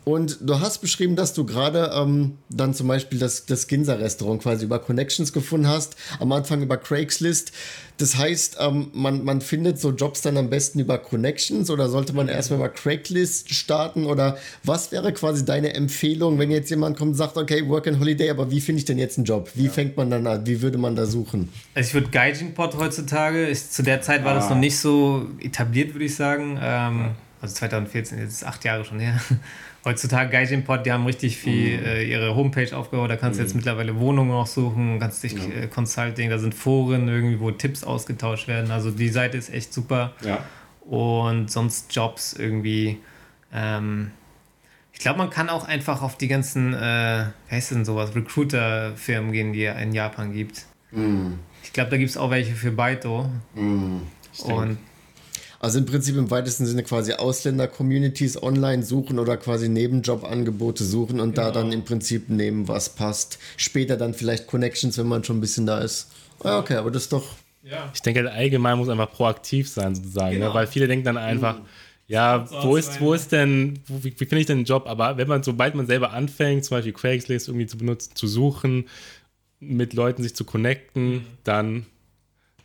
Und 0.09 0.39
du 0.41 0.59
hast 0.59 0.79
beschrieben, 0.79 1.15
dass 1.15 1.35
du 1.35 1.45
gerade 1.45 1.91
ähm, 1.93 2.39
dann 2.49 2.73
zum 2.73 2.87
Beispiel 2.87 3.19
das, 3.19 3.45
das 3.45 3.67
Ginza-Restaurant 3.67 4.41
quasi 4.41 4.65
über 4.65 4.79
Connections 4.79 5.31
gefunden 5.33 5.67
hast, 5.67 5.95
am 6.19 6.31
Anfang 6.31 6.63
über 6.63 6.77
Craigslist. 6.77 7.51
Das 7.97 8.17
heißt, 8.17 8.57
ähm, 8.59 8.89
man, 8.93 9.23
man 9.23 9.39
findet 9.39 9.79
so 9.79 9.91
Jobs 9.91 10.21
dann 10.21 10.35
am 10.37 10.49
besten 10.49 10.79
über 10.79 10.97
Connections 10.97 11.69
oder 11.69 11.89
sollte 11.89 12.13
man 12.13 12.27
erstmal 12.27 12.57
über 12.57 12.69
Craigslist 12.69 13.53
starten? 13.53 14.05
Oder 14.05 14.39
was 14.63 14.91
wäre 14.91 15.13
quasi 15.13 15.45
deine 15.45 15.75
Empfehlung, 15.75 16.39
wenn 16.39 16.49
jetzt 16.49 16.71
jemand 16.71 16.97
kommt 16.97 17.11
und 17.11 17.15
sagt, 17.15 17.37
okay, 17.37 17.69
Work 17.69 17.85
and 17.85 17.99
Holiday, 17.99 18.31
aber 18.31 18.49
wie 18.49 18.61
finde 18.61 18.79
ich 18.79 18.85
denn 18.85 18.97
jetzt 18.97 19.19
einen 19.19 19.25
Job? 19.25 19.51
Wie 19.53 19.65
ja. 19.65 19.71
fängt 19.71 19.95
man 19.95 20.09
dann 20.09 20.25
an? 20.25 20.47
Wie 20.47 20.63
würde 20.63 20.79
man 20.79 20.95
da 20.95 21.05
suchen? 21.05 21.49
Also 21.75 21.89
ich 21.89 21.93
würde 21.93 22.09
Gaijinpot 22.09 22.77
heutzutage, 22.77 23.45
ist, 23.45 23.75
zu 23.75 23.83
der 23.83 24.01
Zeit 24.01 24.23
war 24.23 24.31
ah. 24.31 24.35
das 24.39 24.49
noch 24.49 24.57
nicht 24.57 24.79
so 24.79 25.27
etabliert, 25.39 25.93
würde 25.93 26.05
ich 26.05 26.15
sagen. 26.15 26.57
Ähm, 26.59 27.11
also 27.41 27.55
2014, 27.55 28.19
jetzt 28.19 28.33
ist 28.33 28.43
acht 28.45 28.63
Jahre 28.65 28.85
schon 28.85 28.99
her 28.99 29.19
heutzutage 29.85 30.29
Gaijinpod, 30.29 30.85
die 30.85 30.91
haben 30.91 31.05
richtig 31.05 31.37
viel 31.37 31.77
mhm. 31.77 31.85
äh, 31.85 32.03
ihre 32.03 32.35
Homepage 32.35 32.75
aufgebaut. 32.75 33.09
Da 33.09 33.15
kannst 33.15 33.39
du 33.39 33.43
jetzt 33.43 33.53
mhm. 33.53 33.59
mittlerweile 33.59 33.99
Wohnungen 33.99 34.31
auch 34.31 34.47
suchen, 34.47 34.99
kannst 34.99 35.23
dich 35.23 35.33
ja. 35.33 35.63
äh, 35.63 35.67
Consulting, 35.67 36.29
da 36.29 36.37
sind 36.37 36.53
Foren 36.53 37.07
irgendwie, 37.07 37.39
wo 37.39 37.51
Tipps 37.51 37.83
ausgetauscht 37.83 38.47
werden. 38.47 38.71
Also 38.71 38.91
die 38.91 39.09
Seite 39.09 39.37
ist 39.37 39.53
echt 39.53 39.73
super. 39.73 40.13
Ja. 40.21 40.43
Und 40.81 41.51
sonst 41.51 41.95
Jobs 41.95 42.33
irgendwie. 42.33 42.97
Ähm, 43.53 44.11
ich 44.91 44.99
glaube, 44.99 45.19
man 45.19 45.29
kann 45.29 45.49
auch 45.49 45.65
einfach 45.65 46.01
auf 46.01 46.17
die 46.17 46.27
ganzen, 46.27 46.73
äh, 46.73 47.25
wie 47.47 47.55
heißt 47.55 47.71
denn 47.71 47.85
sowas, 47.85 48.15
Recruiter-Firmen 48.15 49.31
gehen, 49.31 49.53
die 49.53 49.63
es 49.63 49.81
in 49.81 49.93
Japan 49.93 50.33
gibt. 50.33 50.65
Mhm. 50.91 51.39
Ich 51.63 51.71
glaube, 51.71 51.89
da 51.89 51.97
gibt 51.97 52.09
es 52.09 52.17
auch 52.17 52.31
welche 52.31 52.53
für 52.53 52.71
Baito. 52.71 53.29
Mhm. 53.55 54.01
Und 54.43 54.77
also 55.59 55.77
im 55.77 55.85
Prinzip 55.85 56.15
im 56.15 56.31
weitesten 56.31 56.65
Sinne 56.65 56.83
quasi 56.83 57.13
Ausländer-Communities 57.13 58.41
online 58.41 58.83
suchen 58.83 59.19
oder 59.19 59.35
quasi 59.37 59.67
Nebenjobangebote 59.67 60.83
suchen 60.83 61.19
und 61.19 61.35
genau. 61.35 61.47
da 61.47 61.51
dann 61.51 61.71
im 61.71 61.83
Prinzip 61.83 62.29
nehmen, 62.29 62.67
was 62.67 62.89
passt. 62.89 63.39
Später 63.57 63.97
dann 63.97 64.13
vielleicht 64.13 64.47
Connections, 64.47 64.97
wenn 64.97 65.07
man 65.07 65.23
schon 65.23 65.37
ein 65.37 65.41
bisschen 65.41 65.65
da 65.65 65.79
ist. 65.79 66.09
Ja, 66.43 66.59
okay, 66.59 66.75
aber 66.75 66.91
das 66.91 67.03
ist 67.03 67.13
doch. 67.13 67.25
Ja. 67.63 67.91
Ich 67.93 68.01
denke, 68.01 68.31
allgemein 68.31 68.77
muss 68.77 68.87
einfach 68.87 69.11
proaktiv 69.11 69.67
sein, 69.67 69.95
sozusagen, 69.95 70.29
ne? 70.29 70.35
genau. 70.35 70.47
ne? 70.49 70.53
weil 70.53 70.67
viele 70.67 70.87
denken 70.87 71.05
dann 71.05 71.17
einfach. 71.17 71.59
Mhm. 71.59 71.65
Ja, 72.07 72.49
wo 72.63 72.75
ist, 72.75 72.99
wo 73.01 73.13
ist 73.13 73.31
denn, 73.31 73.81
wo, 73.85 74.03
wie, 74.03 74.11
wie 74.19 74.25
finde 74.25 74.39
ich 74.39 74.47
denn 74.47 74.57
einen 74.57 74.65
Job? 74.65 74.87
Aber 74.87 75.17
wenn 75.17 75.27
man, 75.27 75.43
sobald 75.43 75.75
man 75.75 75.85
selber 75.85 76.11
anfängt, 76.11 76.65
zum 76.65 76.77
Beispiel 76.77 76.93
Craigslist 76.93 77.47
irgendwie 77.47 77.67
zu 77.67 77.77
benutzen, 77.77 78.15
zu 78.15 78.25
suchen, 78.27 78.87
mit 79.59 79.93
Leuten 79.93 80.23
sich 80.23 80.35
zu 80.35 80.43
connecten, 80.43 81.11
mhm. 81.11 81.25
dann 81.43 81.85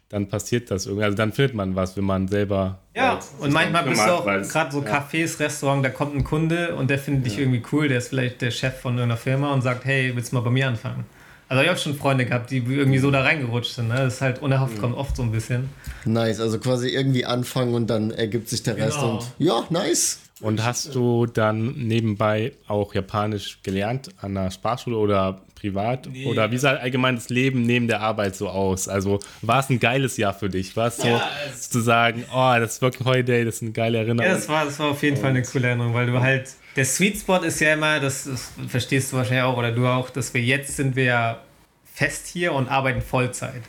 dann 0.08 0.28
passiert 0.28 0.70
das 0.70 0.86
irgendwie. 0.86 1.04
Also 1.04 1.16
dann 1.16 1.32
findet 1.32 1.54
man 1.54 1.74
was, 1.74 1.96
wenn 1.96 2.04
man 2.04 2.28
selber. 2.28 2.78
Ja, 2.94 3.18
und 3.40 3.52
manchmal 3.52 3.84
bist 3.84 4.06
du 4.06 4.10
auch 4.10 4.24
gerade 4.24 4.72
so 4.72 4.80
Cafés, 4.80 5.40
Restaurant, 5.40 5.84
da 5.84 5.90
kommt 5.90 6.14
ein 6.14 6.24
Kunde 6.24 6.76
und 6.76 6.88
der 6.90 6.98
findet 6.98 7.24
ja. 7.24 7.30
dich 7.30 7.38
irgendwie 7.40 7.62
cool, 7.72 7.88
der 7.88 7.98
ist 7.98 8.08
vielleicht 8.08 8.40
der 8.40 8.50
Chef 8.50 8.80
von 8.80 8.94
irgendeiner 8.94 9.16
Firma 9.16 9.52
und 9.52 9.62
sagt, 9.62 9.84
hey, 9.84 10.12
willst 10.14 10.32
du 10.32 10.36
mal 10.36 10.42
bei 10.42 10.50
mir 10.50 10.68
anfangen? 10.68 11.04
Also 11.48 11.62
ich 11.62 11.68
habe 11.68 11.78
schon 11.78 11.94
Freunde 11.94 12.24
gehabt, 12.24 12.50
die 12.50 12.58
irgendwie 12.58 12.98
so 12.98 13.10
da 13.10 13.22
reingerutscht 13.22 13.74
sind. 13.74 13.88
Ne? 13.88 13.96
Das 13.96 14.14
ist 14.14 14.20
halt 14.22 14.40
unerhofft, 14.40 14.80
kommt 14.80 14.96
oft 14.96 15.14
so 15.16 15.22
ein 15.22 15.30
bisschen. 15.30 15.68
Nice, 16.04 16.40
also 16.40 16.58
quasi 16.58 16.88
irgendwie 16.88 17.26
anfangen 17.26 17.74
und 17.74 17.88
dann 17.88 18.10
ergibt 18.10 18.48
sich 18.48 18.62
der 18.62 18.76
Rest 18.76 18.98
genau. 18.98 19.18
und 19.18 19.32
ja, 19.38 19.64
nice. 19.70 20.20
Und 20.40 20.64
hast 20.64 20.94
du 20.94 21.26
dann 21.26 21.74
nebenbei 21.74 22.52
auch 22.66 22.92
Japanisch 22.92 23.60
gelernt 23.62 24.10
an 24.20 24.34
der 24.34 24.50
Sprachschule 24.50 24.96
oder 24.96 25.42
privat? 25.54 26.08
Nee. 26.10 26.26
Oder 26.26 26.50
wie 26.50 26.58
sah 26.58 26.74
allgemein 26.74 27.14
das 27.14 27.28
Leben 27.28 27.62
neben 27.62 27.86
der 27.86 28.00
Arbeit 28.00 28.34
so 28.34 28.48
aus? 28.48 28.88
Also 28.88 29.20
war 29.42 29.60
es 29.60 29.70
ein 29.70 29.78
geiles 29.78 30.16
Jahr 30.16 30.34
für 30.34 30.48
dich? 30.48 30.76
War 30.76 30.88
es 30.88 30.96
so 30.96 31.06
ja, 31.06 31.22
es 31.52 31.70
zu 31.70 31.80
sagen, 31.80 32.24
oh, 32.34 32.54
das 32.58 32.82
Working 32.82 33.06
Holiday, 33.06 33.44
das 33.44 33.56
ist 33.56 33.62
eine 33.62 33.72
geile 33.72 33.98
Erinnerung? 33.98 34.28
Ja, 34.28 34.34
das 34.36 34.48
war, 34.48 34.64
das 34.64 34.78
war 34.80 34.88
auf 34.88 35.02
jeden 35.02 35.16
Fall 35.16 35.30
eine 35.30 35.42
coole 35.42 35.68
Erinnerung, 35.68 35.94
weil 35.94 36.06
du 36.06 36.20
halt, 36.20 36.50
der 36.74 36.84
Sweet 36.84 37.18
Spot 37.18 37.38
ist 37.38 37.60
ja 37.60 37.74
immer, 37.74 38.00
das, 38.00 38.24
das 38.24 38.52
verstehst 38.68 39.12
du 39.12 39.16
wahrscheinlich 39.16 39.44
auch 39.44 39.56
oder 39.56 39.70
du 39.70 39.86
auch, 39.86 40.10
dass 40.10 40.34
wir 40.34 40.42
jetzt 40.42 40.76
sind 40.76 40.96
wir 40.96 41.04
ja 41.04 41.40
fest 41.84 42.26
hier 42.26 42.52
und 42.52 42.68
arbeiten 42.68 43.00
Vollzeit. 43.00 43.62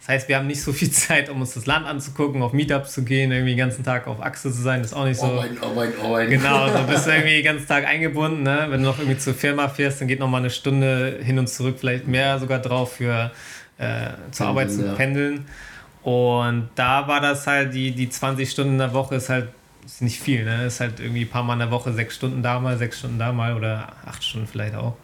Das 0.00 0.08
heißt, 0.08 0.28
wir 0.28 0.36
haben 0.36 0.46
nicht 0.46 0.62
so 0.62 0.72
viel 0.72 0.90
Zeit, 0.90 1.28
um 1.28 1.40
uns 1.40 1.54
das 1.54 1.66
Land 1.66 1.86
anzugucken, 1.86 2.42
auf 2.42 2.52
Meetups 2.52 2.92
zu 2.92 3.04
gehen, 3.04 3.30
irgendwie 3.30 3.52
den 3.52 3.58
ganzen 3.58 3.84
Tag 3.84 4.06
auf 4.06 4.20
Achse 4.22 4.50
zu 4.50 4.60
sein, 4.60 4.80
das 4.82 4.92
ist 4.92 4.96
auch 4.96 5.04
nicht 5.04 5.20
so. 5.20 5.26
Arbeiten, 5.26 5.58
arbeiten, 5.62 6.00
arbeiten. 6.00 6.30
Genau, 6.30 6.68
so 6.68 6.82
bist 6.88 7.06
du 7.06 7.10
irgendwie 7.10 7.34
den 7.34 7.44
ganzen 7.44 7.68
Tag 7.68 7.86
eingebunden. 7.86 8.42
Ne? 8.42 8.66
Wenn 8.68 8.82
du 8.82 8.88
noch 8.88 8.98
irgendwie 8.98 9.18
zur 9.18 9.34
Firma 9.34 9.68
fährst, 9.68 10.00
dann 10.00 10.08
geht 10.08 10.20
noch 10.20 10.28
mal 10.28 10.38
eine 10.38 10.50
Stunde 10.50 11.20
hin 11.22 11.38
und 11.38 11.48
zurück, 11.48 11.76
vielleicht 11.78 12.06
mehr 12.06 12.38
sogar 12.38 12.58
drauf 12.58 12.94
für 12.94 13.30
äh, 13.78 14.10
zur 14.30 14.48
Arbeit 14.48 14.70
zu 14.72 14.84
ja. 14.84 14.94
pendeln. 14.94 15.46
Und 16.02 16.70
da 16.76 17.06
war 17.06 17.20
das 17.20 17.46
halt, 17.46 17.74
die, 17.74 17.92
die 17.92 18.08
20 18.08 18.50
Stunden 18.50 18.72
in 18.72 18.78
der 18.78 18.94
Woche 18.94 19.16
ist 19.16 19.28
halt 19.28 19.48
ist 19.84 20.02
nicht 20.02 20.20
viel, 20.20 20.44
ne? 20.44 20.66
Ist 20.66 20.80
halt 20.80 21.00
irgendwie 21.00 21.22
ein 21.22 21.28
paar 21.28 21.42
Mal 21.42 21.54
in 21.54 21.60
der 21.60 21.70
Woche, 21.70 21.92
sechs 21.92 22.14
Stunden 22.14 22.42
da 22.42 22.60
mal, 22.60 22.76
sechs 22.78 22.98
Stunden 22.98 23.18
da 23.18 23.32
mal 23.32 23.54
oder 23.54 23.92
acht 24.06 24.22
Stunden 24.22 24.46
vielleicht 24.46 24.74
auch. 24.74 24.96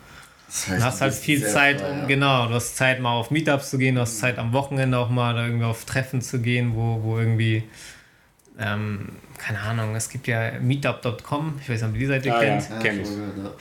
Das 0.46 0.68
heißt, 0.68 0.80
du 0.80 0.85
hast 0.85 1.00
halt 1.00 1.14
viel 1.14 1.44
Zeit, 1.46 1.80
frei, 1.80 1.90
ja. 2.00 2.06
genau, 2.06 2.46
du 2.46 2.54
hast 2.54 2.76
Zeit 2.76 3.00
mal 3.00 3.12
auf 3.12 3.30
Meetups 3.30 3.70
zu 3.70 3.78
gehen, 3.78 3.96
du 3.96 4.00
hast 4.02 4.18
Zeit 4.18 4.38
am 4.38 4.52
Wochenende 4.52 4.96
auch 4.98 5.11
mal 5.11 5.37
irgendwie 5.37 5.64
auf 5.64 5.85
Treffen 5.85 6.20
zu 6.22 6.40
gehen, 6.40 6.74
wo, 6.74 7.02
wo 7.02 7.18
irgendwie 7.18 7.64
ähm, 8.59 9.11
keine 9.38 9.61
Ahnung, 9.61 9.94
es 9.94 10.09
gibt 10.09 10.26
ja 10.28 10.52
meetup.com, 10.62 11.59
ich 11.61 11.68
weiß 11.68 11.82
nicht, 11.82 11.88
ob 11.90 11.94
ihr 11.94 12.00
die 12.00 12.06
Seite 12.06 12.35
Ah, 12.35 12.40
kennt. 12.40 12.70
ja, 12.70 12.78
kenn 12.78 13.00
ich. 13.02 13.09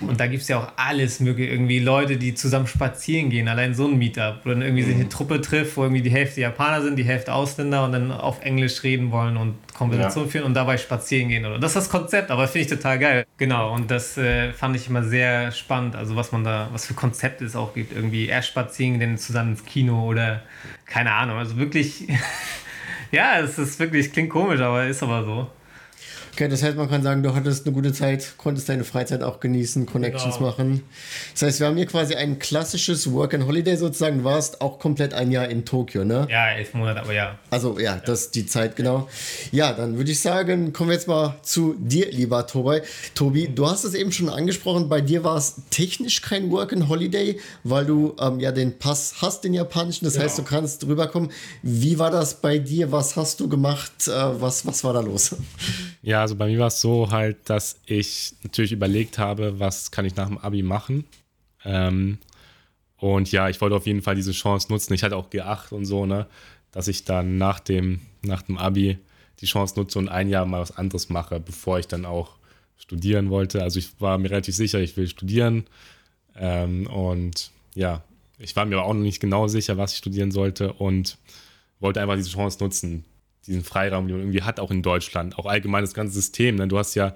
Und 0.07 0.17
da 0.19 0.27
gibt 0.27 0.43
es 0.43 0.47
ja 0.47 0.57
auch 0.59 0.71
alles 0.77 1.19
mögliche, 1.19 1.51
irgendwie 1.51 1.79
Leute, 1.79 2.15
die 2.15 2.33
zusammen 2.33 2.65
spazieren 2.67 3.29
gehen, 3.29 3.49
allein 3.49 3.73
so 3.75 3.87
ein 3.87 3.97
Meetup, 3.97 4.41
wo 4.45 4.49
dann 4.49 4.61
irgendwie 4.61 4.83
sich 4.83 4.95
eine 4.95 5.09
Truppe 5.09 5.41
trifft, 5.41 5.75
wo 5.75 5.83
irgendwie 5.83 6.01
die 6.01 6.11
Hälfte 6.11 6.39
Japaner 6.39 6.81
sind, 6.81 6.95
die 6.95 7.03
Hälfte 7.03 7.33
Ausländer 7.33 7.83
und 7.83 7.91
dann 7.91 8.11
auf 8.11 8.41
Englisch 8.41 8.83
reden 8.83 9.11
wollen 9.11 9.35
und 9.35 9.55
Konversation 9.75 10.25
Ja. 10.25 10.31
führen 10.31 10.45
und 10.45 10.53
dabei 10.53 10.77
spazieren 10.77 11.29
gehen. 11.29 11.45
Oder? 11.45 11.59
Das 11.59 11.71
ist 11.71 11.75
das 11.75 11.89
Konzept, 11.89 12.31
aber 12.31 12.47
finde 12.47 12.65
ich 12.65 12.71
total 12.71 12.97
geil. 12.97 13.25
Genau, 13.37 13.73
und 13.73 13.91
das 13.91 14.17
äh, 14.17 14.51
fand 14.53 14.75
ich 14.75 14.87
immer 14.89 15.03
sehr 15.03 15.51
spannend, 15.51 15.95
also 15.95 16.15
was 16.15 16.31
man 16.31 16.43
da, 16.43 16.69
was 16.71 16.85
für 16.87 16.93
Konzepte 16.93 17.45
es 17.45 17.55
auch 17.55 17.73
gibt. 17.73 17.91
Irgendwie 17.93 18.27
erst 18.27 18.47
spazieren, 18.47 18.99
dann 18.99 19.17
zusammen 19.17 19.51
ins 19.51 19.65
Kino 19.65 20.03
oder 20.09 20.41
keine 20.85 21.11
Ahnung, 21.11 21.37
also 21.37 21.57
wirklich, 21.57 22.07
ja, 23.11 23.39
es 23.39 23.57
ist 23.59 23.79
wirklich, 23.79 24.11
klingt 24.13 24.29
komisch, 24.29 24.61
aber 24.61 24.85
ist 24.85 25.03
aber 25.03 25.23
so. 25.23 25.47
Okay, 26.35 26.49
das 26.49 26.63
heißt, 26.63 26.75
man 26.75 26.89
kann 26.89 27.01
sagen, 27.01 27.23
du 27.23 27.33
hattest 27.33 27.65
eine 27.65 27.73
gute 27.73 27.93
Zeit, 27.93 28.33
konntest 28.37 28.67
deine 28.67 28.83
Freizeit 28.83 29.23
auch 29.23 29.39
genießen, 29.39 29.85
Connections 29.85 30.35
Genau. 30.35 30.49
machen. 30.49 30.83
Das 31.31 31.43
heißt, 31.43 31.59
wir 31.61 31.67
haben 31.67 31.77
hier 31.77 31.85
quasi 31.85 32.13
ein 32.15 32.39
klassisches 32.39 33.09
Work 33.13 33.35
and 33.35 33.47
Holiday 33.47 33.77
sozusagen. 33.77 34.17
Du 34.17 34.23
warst 34.25 34.59
auch 34.59 34.77
komplett 34.77 35.13
ein 35.13 35.31
Jahr 35.31 35.47
in 35.47 35.63
Tokio, 35.63 36.03
ne? 36.03 36.27
Ja, 36.29 36.49
elf 36.51 36.73
Monate, 36.73 36.99
aber 36.99 37.13
ja. 37.13 37.39
Also 37.51 37.79
ja, 37.79 38.01
das 38.05 38.23
ist 38.23 38.35
die 38.35 38.45
Zeit, 38.45 38.75
genau. 38.75 39.07
Ja, 39.53 39.71
dann 39.71 39.95
würde 39.95 40.11
ich 40.11 40.19
sagen, 40.19 40.73
kommen 40.73 40.89
wir 40.89 40.95
jetzt 40.95 41.07
mal 41.07 41.37
zu 41.41 41.73
dir, 41.79 42.11
lieber 42.11 42.45
Tobi. 42.45 42.81
Tobi, 43.13 43.47
du 43.47 43.69
hast 43.69 43.85
es 43.85 43.93
eben 43.93 44.11
schon 44.11 44.27
angesprochen, 44.27 44.89
bei 44.89 44.99
dir 44.99 45.23
war 45.23 45.37
es 45.37 45.55
technisch 45.69 46.21
kein 46.21 46.51
Work 46.51 46.73
and 46.73 46.89
Holiday, 46.89 47.39
weil 47.63 47.85
du 47.85 48.13
ähm, 48.19 48.41
ja 48.41 48.51
den 48.51 48.77
Pass 48.77 49.15
hast, 49.21 49.45
den 49.45 49.53
japanischen, 49.53 50.03
das 50.03 50.19
heißt, 50.19 50.37
du 50.37 50.43
kannst 50.43 50.85
rüberkommen. 50.85 51.31
Wie 51.61 51.97
war 51.97 52.11
das 52.11 52.41
bei 52.41 52.59
dir? 52.59 52.91
Was 52.91 53.15
hast 53.15 53.39
du 53.39 53.47
gemacht? 53.47 54.09
Äh, 54.09 54.11
was, 54.11 54.65
was 54.65 54.83
war 54.83 54.91
da 54.91 54.99
los? 54.99 55.33
Ja, 56.01 56.24
also 56.25 56.35
bei 56.35 56.47
mir 56.47 56.57
war 56.57 56.69
es 56.69 56.81
so 56.81 57.11
halt, 57.11 57.37
dass 57.51 57.79
ich 57.85 58.33
natürlich 58.41 58.71
überlegt 58.71 59.19
habe, 59.19 59.59
was 59.59 59.91
kann 59.91 60.05
ich 60.05 60.15
nach 60.15 60.27
dem 60.27 60.39
Abi 60.39 60.63
machen. 60.63 61.05
Ähm, 61.63 62.17
und 62.97 63.31
ja, 63.31 63.47
ich 63.47 63.61
wollte 63.61 63.75
auf 63.75 63.85
jeden 63.85 64.01
Fall 64.01 64.15
diese 64.15 64.31
Chance 64.31 64.71
nutzen. 64.71 64.95
Ich 64.95 65.03
hatte 65.03 65.17
auch 65.17 65.29
G8 65.29 65.71
und 65.71 65.85
so, 65.85 66.07
ne, 66.07 66.25
dass 66.71 66.87
ich 66.87 67.05
dann 67.05 67.37
nach 67.37 67.59
dem, 67.59 68.01
nach 68.23 68.41
dem 68.41 68.57
Abi 68.57 68.97
die 69.39 69.45
Chance 69.45 69.75
nutze 69.77 69.99
und 69.99 70.09
ein 70.09 70.27
Jahr 70.27 70.47
mal 70.47 70.61
was 70.61 70.75
anderes 70.75 71.09
mache, 71.09 71.39
bevor 71.39 71.77
ich 71.77 71.87
dann 71.87 72.07
auch 72.07 72.37
studieren 72.75 73.29
wollte. 73.29 73.61
Also 73.61 73.77
ich 73.77 74.01
war 74.01 74.17
mir 74.17 74.31
relativ 74.31 74.55
sicher, 74.55 74.79
ich 74.79 74.97
will 74.97 75.07
studieren. 75.07 75.67
Ähm, 76.35 76.87
und 76.87 77.51
ja, 77.75 78.01
ich 78.39 78.55
war 78.55 78.65
mir 78.65 78.77
aber 78.77 78.87
auch 78.87 78.95
noch 78.95 79.01
nicht 79.01 79.19
genau 79.19 79.47
sicher, 79.47 79.77
was 79.77 79.91
ich 79.91 79.99
studieren 79.99 80.31
sollte 80.31 80.73
und 80.73 81.19
wollte 81.79 82.01
einfach 82.01 82.15
diese 82.15 82.31
Chance 82.31 82.63
nutzen, 82.63 83.05
diesen 83.47 83.63
Freiraum, 83.63 84.07
den 84.07 84.17
man 84.17 84.23
irgendwie 84.25 84.43
hat, 84.43 84.59
auch 84.59 84.71
in 84.71 84.81
Deutschland, 84.81 85.37
auch 85.37 85.45
allgemein 85.45 85.83
das 85.83 85.93
ganze 85.93 86.13
System. 86.13 86.55
Ne? 86.55 86.67
Du 86.67 86.77
hast 86.77 86.95
ja 86.95 87.13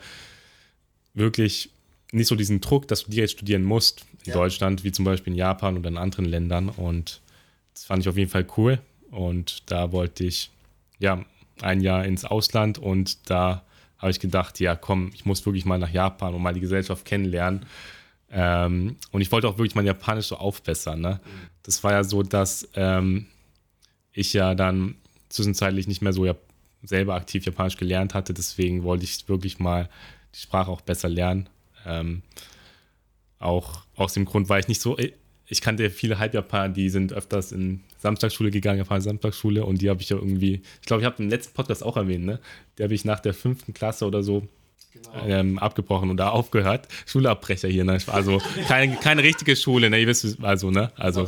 wirklich 1.14 1.72
nicht 2.12 2.28
so 2.28 2.36
diesen 2.36 2.62
Druck, 2.62 2.88
dass 2.88 3.04
du 3.06 3.12
direkt 3.12 3.32
studieren 3.32 3.64
musst 3.64 4.06
in 4.26 4.32
Ja. 4.32 4.34
Deutschland, 4.34 4.84
wie 4.84 4.92
zum 4.92 5.06
Beispiel 5.06 5.34
in 5.34 5.38
Japan 5.38 5.78
oder 5.78 5.90
in 5.90 5.98
anderen 5.98 6.26
Ländern. 6.26 6.70
Und 6.70 7.22
das 7.74 7.86
fand 7.86 8.04
ich 8.04 8.10
auf 8.10 8.18
jeden 8.18 8.30
Fall 8.32 8.46
cool. 8.58 8.80
Und 9.12 9.64
da 9.72 9.92
wollte 9.92 10.24
ich 10.26 10.50
ja 11.00 11.24
ein 11.62 11.82
Jahr 11.82 12.06
ins 12.06 12.26
Ausland 12.26 12.78
und 12.78 13.30
da 13.30 13.64
habe 13.98 14.12
ich 14.12 14.20
gedacht, 14.20 14.60
ja 14.60 14.76
komm, 14.76 15.12
ich 15.14 15.26
muss 15.26 15.46
wirklich 15.46 15.66
mal 15.66 15.78
nach 15.78 15.92
Japan 15.92 16.34
und 16.34 16.42
mal 16.42 16.54
die 16.54 16.62
Gesellschaft 16.62 17.06
kennenlernen. 17.06 17.66
Ähm, 18.32 18.96
und 19.12 19.22
ich 19.22 19.32
wollte 19.32 19.48
auch 19.48 19.58
wirklich 19.58 19.76
mein 19.76 19.86
Japanisch 19.86 20.28
so 20.28 20.38
aufbessern. 20.38 21.02
Ne? 21.02 21.20
Das 21.64 21.84
war 21.84 21.92
ja 21.92 22.04
so, 22.04 22.24
dass 22.24 22.70
ähm, 22.76 23.26
ich 24.14 24.34
ja 24.34 24.56
dann 24.56 24.96
zwischenzeitlich 25.30 25.88
nicht 25.88 26.02
mehr 26.02 26.14
so 26.14 26.26
ja, 26.26 26.36
selber 26.84 27.16
aktiv 27.16 27.46
Japanisch 27.46 27.78
gelernt 27.78 28.14
hatte. 28.14 28.34
Deswegen 28.34 28.84
wollte 28.84 29.06
ich 29.06 29.28
wirklich 29.28 29.60
mal 29.60 29.90
die 30.36 30.40
Sprache 30.40 30.72
auch 30.72 30.82
besser 30.82 31.10
lernen. 31.10 31.50
Ähm, 31.86 32.22
auch 33.40 33.84
aus 33.96 34.14
dem 34.14 34.26
Grund, 34.26 34.50
weil 34.50 34.60
ich 34.60 34.68
nicht 34.68 34.82
so, 34.82 34.98
ich 35.48 35.62
kannte 35.62 35.90
viele 35.90 36.20
Halbjapaner, 36.20 36.74
die 36.74 36.90
sind 36.90 37.14
öfters 37.14 37.52
in 37.52 37.82
Samstagsschule 37.98 38.52
gegangen, 38.52 38.80
japanische 38.80 39.10
Samstagsschule 39.10 39.66
und 39.66 39.82
die 39.82 39.90
habe 39.90 40.02
ich 40.02 40.10
ja 40.10 40.18
irgendwie, 40.18 40.62
ich 40.82 40.88
glaube, 40.88 41.02
ich 41.02 41.06
habe 41.06 41.24
im 41.24 41.30
letzten 41.30 41.54
Podcast 41.54 41.84
auch 41.84 41.98
erwähnt, 41.98 42.26
ne? 42.26 42.40
Die 42.78 42.84
habe 42.84 42.94
ich 42.94 43.06
nach 43.06 43.20
der 43.20 43.34
fünften 43.34 43.74
Klasse 43.74 44.06
oder 44.06 44.24
so 44.24 44.48
ähm, 45.26 45.60
abgebrochen 45.60 46.10
und 46.10 46.18
da 46.18 46.30
aufgehört. 46.30 46.88
Schulabbrecher 47.06 47.68
hier, 47.68 47.84
ne? 47.84 48.00
Also 48.08 48.42
keine, 48.68 48.96
keine 48.98 49.24
richtige 49.24 49.56
Schule, 49.56 49.90
ne? 49.90 50.00
Ihr 50.00 50.08
wisst, 50.08 50.38
also, 50.42 50.72
ne? 50.72 50.92
Also 50.96 51.28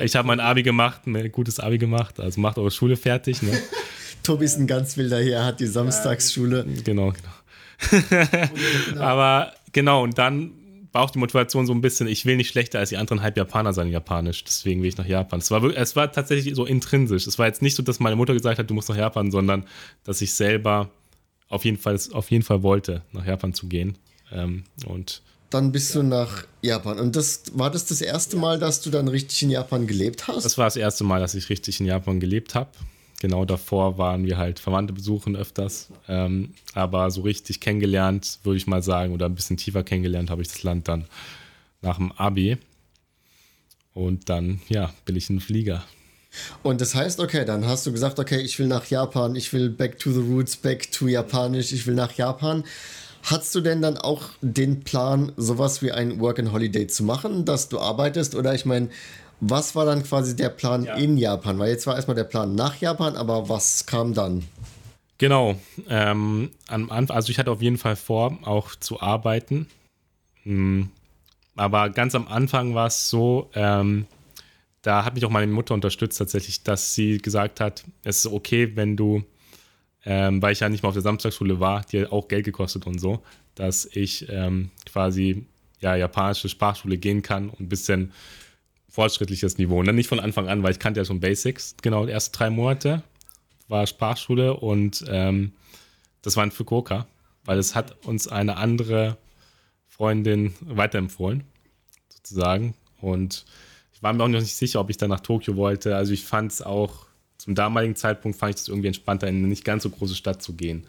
ich 0.00 0.16
habe 0.16 0.28
mein 0.28 0.40
Abi 0.40 0.62
gemacht, 0.62 1.06
ein 1.06 1.32
gutes 1.32 1.60
Abi 1.60 1.78
gemacht, 1.78 2.20
also 2.20 2.40
macht 2.40 2.58
eure 2.58 2.70
Schule 2.70 2.96
fertig, 2.96 3.42
ne? 3.42 3.58
Tobi 4.22 4.44
ist 4.44 4.58
ein 4.58 4.66
ganz 4.66 4.96
wilder 4.96 5.20
hier, 5.20 5.36
er 5.36 5.44
hat 5.44 5.60
die 5.60 5.66
Samstagsschule. 5.66 6.66
Genau, 6.84 7.12
genau. 7.12 8.98
Aber 8.98 9.52
genau, 9.72 10.02
und 10.02 10.18
dann 10.18 10.52
war 10.92 11.02
auch 11.02 11.10
die 11.10 11.18
Motivation 11.18 11.66
so 11.66 11.74
ein 11.74 11.82
bisschen, 11.82 12.08
ich 12.08 12.24
will 12.24 12.36
nicht 12.36 12.48
schlechter 12.48 12.78
als 12.78 12.88
die 12.88 12.96
anderen 12.96 13.22
Halbjapaner 13.22 13.72
sein 13.72 13.88
in 13.88 13.92
Japanisch, 13.92 14.42
deswegen 14.44 14.82
will 14.82 14.88
ich 14.88 14.96
nach 14.96 15.06
Japan. 15.06 15.40
Es 15.40 15.50
war, 15.50 15.62
wirklich, 15.62 15.80
es 15.80 15.94
war 15.94 16.10
tatsächlich 16.10 16.54
so 16.54 16.64
intrinsisch. 16.64 17.26
Es 17.26 17.38
war 17.38 17.46
jetzt 17.46 17.60
nicht 17.60 17.76
so, 17.76 17.82
dass 17.82 18.00
meine 18.00 18.16
Mutter 18.16 18.32
gesagt 18.32 18.58
hat, 18.58 18.70
du 18.70 18.74
musst 18.74 18.88
nach 18.88 18.96
Japan, 18.96 19.30
sondern 19.30 19.64
dass 20.04 20.22
ich 20.22 20.32
selber 20.32 20.90
auf 21.48 21.64
jeden 21.64 21.78
Fall, 21.78 21.98
auf 22.12 22.30
jeden 22.30 22.42
Fall 22.42 22.62
wollte, 22.62 23.02
nach 23.12 23.26
Japan 23.26 23.54
zu 23.54 23.68
gehen. 23.68 23.96
Ähm, 24.32 24.64
und 24.86 25.22
Dann 25.50 25.72
bist 25.72 25.94
du 25.94 26.02
nach 26.02 26.44
Japan. 26.62 26.98
Und 26.98 27.16
das 27.16 27.42
war 27.54 27.70
das 27.70 27.86
das 27.86 28.00
erste 28.00 28.36
Mal, 28.36 28.58
dass 28.58 28.80
du 28.80 28.90
dann 28.90 29.08
richtig 29.08 29.42
in 29.42 29.50
Japan 29.50 29.86
gelebt 29.86 30.26
hast? 30.28 30.44
das 30.44 30.58
war 30.58 30.66
das 30.66 30.76
erste 30.76 31.04
Mal, 31.04 31.20
dass 31.20 31.34
ich 31.34 31.48
richtig 31.48 31.80
in 31.80 31.86
Japan 31.86 32.20
gelebt 32.20 32.54
habe. 32.54 32.70
Genau 33.20 33.44
davor 33.46 33.96
waren 33.96 34.26
wir 34.26 34.36
halt 34.36 34.58
Verwandte 34.58 34.92
besuchen 34.92 35.36
öfters. 35.36 35.88
Ähm, 36.06 36.54
aber 36.74 37.10
so 37.10 37.22
richtig 37.22 37.60
kennengelernt, 37.60 38.40
würde 38.42 38.58
ich 38.58 38.66
mal 38.66 38.82
sagen, 38.82 39.14
oder 39.14 39.26
ein 39.26 39.34
bisschen 39.34 39.56
tiefer 39.56 39.84
kennengelernt 39.84 40.30
habe 40.30 40.42
ich 40.42 40.48
das 40.48 40.62
Land 40.62 40.88
dann 40.88 41.06
nach 41.80 41.96
dem 41.96 42.12
Abi. 42.12 42.58
Und 43.94 44.28
dann, 44.28 44.60
ja, 44.68 44.92
bin 45.06 45.16
ich 45.16 45.30
ein 45.30 45.40
Flieger. 45.40 45.84
Und 46.62 46.80
das 46.80 46.94
heißt, 46.94 47.20
okay, 47.20 47.44
dann 47.44 47.66
hast 47.66 47.86
du 47.86 47.92
gesagt, 47.92 48.18
okay, 48.18 48.38
ich 48.40 48.58
will 48.58 48.66
nach 48.66 48.86
Japan, 48.86 49.36
ich 49.36 49.52
will 49.52 49.70
back 49.70 49.98
to 49.98 50.10
the 50.12 50.20
roots, 50.20 50.56
back 50.56 50.90
to 50.92 51.06
Japanisch, 51.08 51.72
ich 51.72 51.86
will 51.86 51.94
nach 51.94 52.12
Japan. 52.12 52.64
Hast 53.22 53.54
du 53.54 53.60
denn 53.60 53.82
dann 53.82 53.98
auch 53.98 54.22
den 54.40 54.84
Plan, 54.84 55.32
sowas 55.36 55.82
wie 55.82 55.90
ein 55.90 56.20
Work 56.20 56.38
and 56.38 56.52
Holiday 56.52 56.86
zu 56.86 57.02
machen, 57.02 57.44
dass 57.44 57.68
du 57.68 57.80
arbeitest? 57.80 58.34
Oder 58.36 58.54
ich 58.54 58.64
meine, 58.66 58.88
was 59.40 59.74
war 59.74 59.84
dann 59.84 60.02
quasi 60.04 60.36
der 60.36 60.48
Plan 60.48 60.84
Ja. 60.84 60.94
in 60.94 61.18
Japan? 61.18 61.58
Weil 61.58 61.70
jetzt 61.70 61.86
war 61.86 61.96
erstmal 61.96 62.14
der 62.14 62.24
Plan 62.24 62.54
nach 62.54 62.76
Japan, 62.80 63.16
aber 63.16 63.48
was 63.48 63.86
kam 63.86 64.14
dann? 64.14 64.44
Genau. 65.18 65.56
Ähm, 65.88 66.50
am 66.68 66.90
Anfang, 66.90 67.16
also 67.16 67.30
ich 67.30 67.38
hatte 67.38 67.50
auf 67.50 67.62
jeden 67.62 67.78
Fall 67.78 67.96
vor, 67.96 68.38
auch 68.44 68.76
zu 68.76 69.00
arbeiten. 69.00 69.66
Hm, 70.44 70.90
aber 71.56 71.90
ganz 71.90 72.14
am 72.14 72.28
Anfang 72.28 72.74
war 72.74 72.86
es 72.86 73.08
so, 73.08 73.50
ähm, 73.54 74.06
da 74.86 75.04
hat 75.04 75.14
mich 75.14 75.24
auch 75.24 75.30
meine 75.30 75.50
Mutter 75.50 75.74
unterstützt 75.74 76.16
tatsächlich, 76.16 76.62
dass 76.62 76.94
sie 76.94 77.18
gesagt 77.18 77.58
hat, 77.58 77.84
es 78.04 78.18
ist 78.18 78.32
okay, 78.32 78.76
wenn 78.76 78.96
du, 78.96 79.24
ähm, 80.04 80.40
weil 80.40 80.52
ich 80.52 80.60
ja 80.60 80.68
nicht 80.68 80.84
mal 80.84 80.90
auf 80.90 80.94
der 80.94 81.02
Samstagsschule 81.02 81.58
war, 81.58 81.84
die 81.90 82.02
hat 82.02 82.12
auch 82.12 82.28
Geld 82.28 82.44
gekostet 82.44 82.86
und 82.86 83.00
so, 83.00 83.20
dass 83.56 83.84
ich 83.84 84.28
ähm, 84.28 84.70
quasi 84.88 85.44
ja 85.80 85.96
japanische 85.96 86.48
Sprachschule 86.48 86.98
gehen 86.98 87.22
kann 87.22 87.50
und 87.50 87.62
ein 87.62 87.68
bisschen 87.68 88.12
fortschrittliches 88.88 89.58
Niveau. 89.58 89.80
Und 89.80 89.86
dann 89.86 89.96
nicht 89.96 90.08
von 90.08 90.20
Anfang 90.20 90.48
an, 90.48 90.62
weil 90.62 90.70
ich 90.70 90.78
kannte 90.78 91.00
ja 91.00 91.04
schon 91.04 91.18
Basics, 91.18 91.74
genau, 91.82 92.06
die 92.06 92.12
ersten 92.12 92.36
drei 92.36 92.50
Monate 92.50 93.02
war 93.66 93.88
Sprachschule 93.88 94.54
und 94.54 95.04
ähm, 95.08 95.52
das 96.22 96.36
war 96.36 96.44
in 96.44 96.52
Fukuoka, 96.52 97.08
weil 97.44 97.58
es 97.58 97.74
hat 97.74 98.06
uns 98.06 98.28
eine 98.28 98.56
andere 98.56 99.18
Freundin 99.88 100.54
weiterempfohlen, 100.60 101.42
sozusagen. 102.08 102.74
Und 103.00 103.44
ich 103.96 104.02
war 104.02 104.12
mir 104.12 104.22
auch 104.22 104.28
noch 104.28 104.40
nicht 104.40 104.54
sicher, 104.54 104.80
ob 104.80 104.90
ich 104.90 104.98
dann 104.98 105.08
nach 105.08 105.20
Tokio 105.20 105.56
wollte. 105.56 105.96
Also 105.96 106.12
ich 106.12 106.22
fand 106.22 106.52
es 106.52 106.60
auch, 106.60 107.06
zum 107.38 107.54
damaligen 107.54 107.96
Zeitpunkt 107.96 108.36
fand 108.36 108.54
ich 108.54 108.60
es 108.60 108.68
irgendwie 108.68 108.88
entspannter, 108.88 109.26
in 109.26 109.36
eine 109.36 109.48
nicht 109.48 109.64
ganz 109.64 109.84
so 109.84 109.90
große 109.90 110.14
Stadt 110.14 110.42
zu 110.42 110.52
gehen. 110.52 110.84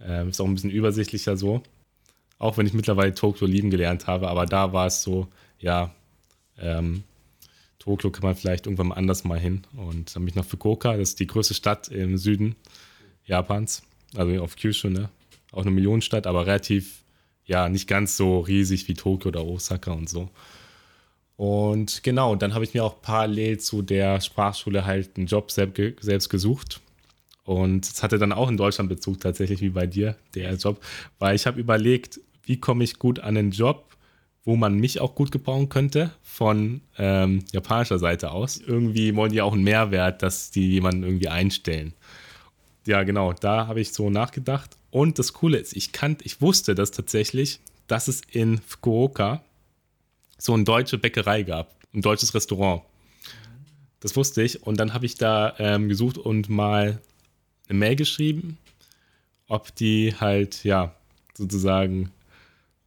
Ähm, 0.00 0.30
ist 0.30 0.40
auch 0.40 0.46
ein 0.46 0.54
bisschen 0.54 0.70
übersichtlicher 0.70 1.36
so. 1.36 1.62
Auch 2.40 2.56
wenn 2.56 2.66
ich 2.66 2.72
mittlerweile 2.72 3.14
Tokio 3.14 3.46
lieben 3.46 3.70
gelernt 3.70 4.08
habe, 4.08 4.26
aber 4.26 4.46
da 4.46 4.72
war 4.72 4.88
es 4.88 5.04
so, 5.04 5.28
ja, 5.60 5.94
ähm, 6.58 7.04
Tokio 7.78 8.10
kann 8.10 8.24
man 8.24 8.34
vielleicht 8.34 8.66
irgendwann 8.66 8.88
mal 8.88 8.96
anders 8.96 9.22
mal 9.22 9.38
hin. 9.38 9.62
Und 9.76 10.16
dann 10.16 10.24
bin 10.24 10.30
ich 10.30 10.34
nach 10.34 10.44
Fukuoka, 10.44 10.96
das 10.96 11.10
ist 11.10 11.20
die 11.20 11.28
größte 11.28 11.54
Stadt 11.54 11.88
im 11.88 12.18
Süden 12.18 12.56
Japans, 13.24 13.84
also 14.16 14.42
auf 14.42 14.56
Kyushu, 14.56 14.88
ne? 14.88 15.10
Auch 15.52 15.62
eine 15.62 15.70
Millionenstadt, 15.70 16.26
aber 16.26 16.46
relativ, 16.46 17.04
ja, 17.44 17.68
nicht 17.68 17.86
ganz 17.86 18.16
so 18.16 18.40
riesig 18.40 18.88
wie 18.88 18.94
Tokio 18.94 19.28
oder 19.28 19.44
Osaka 19.44 19.92
und 19.92 20.08
so. 20.08 20.28
Und 21.36 22.02
genau, 22.02 22.36
dann 22.36 22.54
habe 22.54 22.64
ich 22.64 22.74
mir 22.74 22.84
auch 22.84 23.02
parallel 23.02 23.58
zu 23.58 23.82
der 23.82 24.20
Sprachschule 24.20 24.84
halt 24.84 25.16
einen 25.16 25.26
Job 25.26 25.50
selbst, 25.50 25.74
ge- 25.74 25.96
selbst 26.00 26.28
gesucht. 26.28 26.80
Und 27.44 27.84
es 27.86 28.02
hatte 28.02 28.18
dann 28.18 28.32
auch 28.32 28.48
in 28.48 28.56
Deutschland 28.56 28.88
Bezug 28.88 29.18
tatsächlich 29.20 29.60
wie 29.60 29.70
bei 29.70 29.86
dir, 29.86 30.16
der 30.34 30.54
Job, 30.54 30.80
weil 31.18 31.34
ich 31.34 31.46
habe 31.46 31.58
überlegt, 31.58 32.20
wie 32.44 32.60
komme 32.60 32.84
ich 32.84 32.98
gut 33.00 33.18
an 33.18 33.36
einen 33.36 33.50
Job, 33.50 33.96
wo 34.44 34.56
man 34.56 34.74
mich 34.78 35.00
auch 35.00 35.14
gut 35.14 35.32
gebrauchen 35.32 35.68
könnte 35.68 36.12
von 36.22 36.82
ähm, 36.98 37.44
japanischer 37.52 37.98
Seite 37.98 38.30
aus. 38.30 38.58
Irgendwie 38.58 39.14
wollen 39.16 39.32
die 39.32 39.40
auch 39.42 39.52
einen 39.54 39.64
Mehrwert, 39.64 40.22
dass 40.22 40.50
die 40.50 40.70
jemanden 40.70 41.02
irgendwie 41.02 41.28
einstellen. 41.28 41.94
ja, 42.86 43.02
genau, 43.04 43.32
da 43.32 43.66
habe 43.66 43.80
ich 43.80 43.92
so 43.92 44.10
nachgedacht. 44.10 44.76
Und 44.90 45.18
das 45.18 45.32
Coole 45.32 45.58
ist, 45.58 45.74
ich 45.76 45.92
kannte, 45.92 46.24
ich 46.24 46.40
wusste 46.40 46.74
das 46.74 46.90
tatsächlich, 46.90 47.60
dass 47.86 48.08
es 48.08 48.20
in 48.30 48.58
Fukuoka 48.58 49.42
so 50.42 50.54
eine 50.54 50.64
deutsche 50.64 50.98
Bäckerei 50.98 51.44
gab, 51.44 51.76
ein 51.94 52.02
deutsches 52.02 52.34
Restaurant. 52.34 52.82
Das 54.00 54.16
wusste 54.16 54.42
ich. 54.42 54.64
Und 54.64 54.80
dann 54.80 54.92
habe 54.92 55.06
ich 55.06 55.14
da 55.14 55.54
ähm, 55.58 55.88
gesucht 55.88 56.18
und 56.18 56.48
mal 56.48 57.00
eine 57.68 57.78
Mail 57.78 57.94
geschrieben, 57.94 58.58
ob 59.46 59.72
die 59.76 60.16
halt, 60.18 60.64
ja, 60.64 60.96
sozusagen 61.34 62.10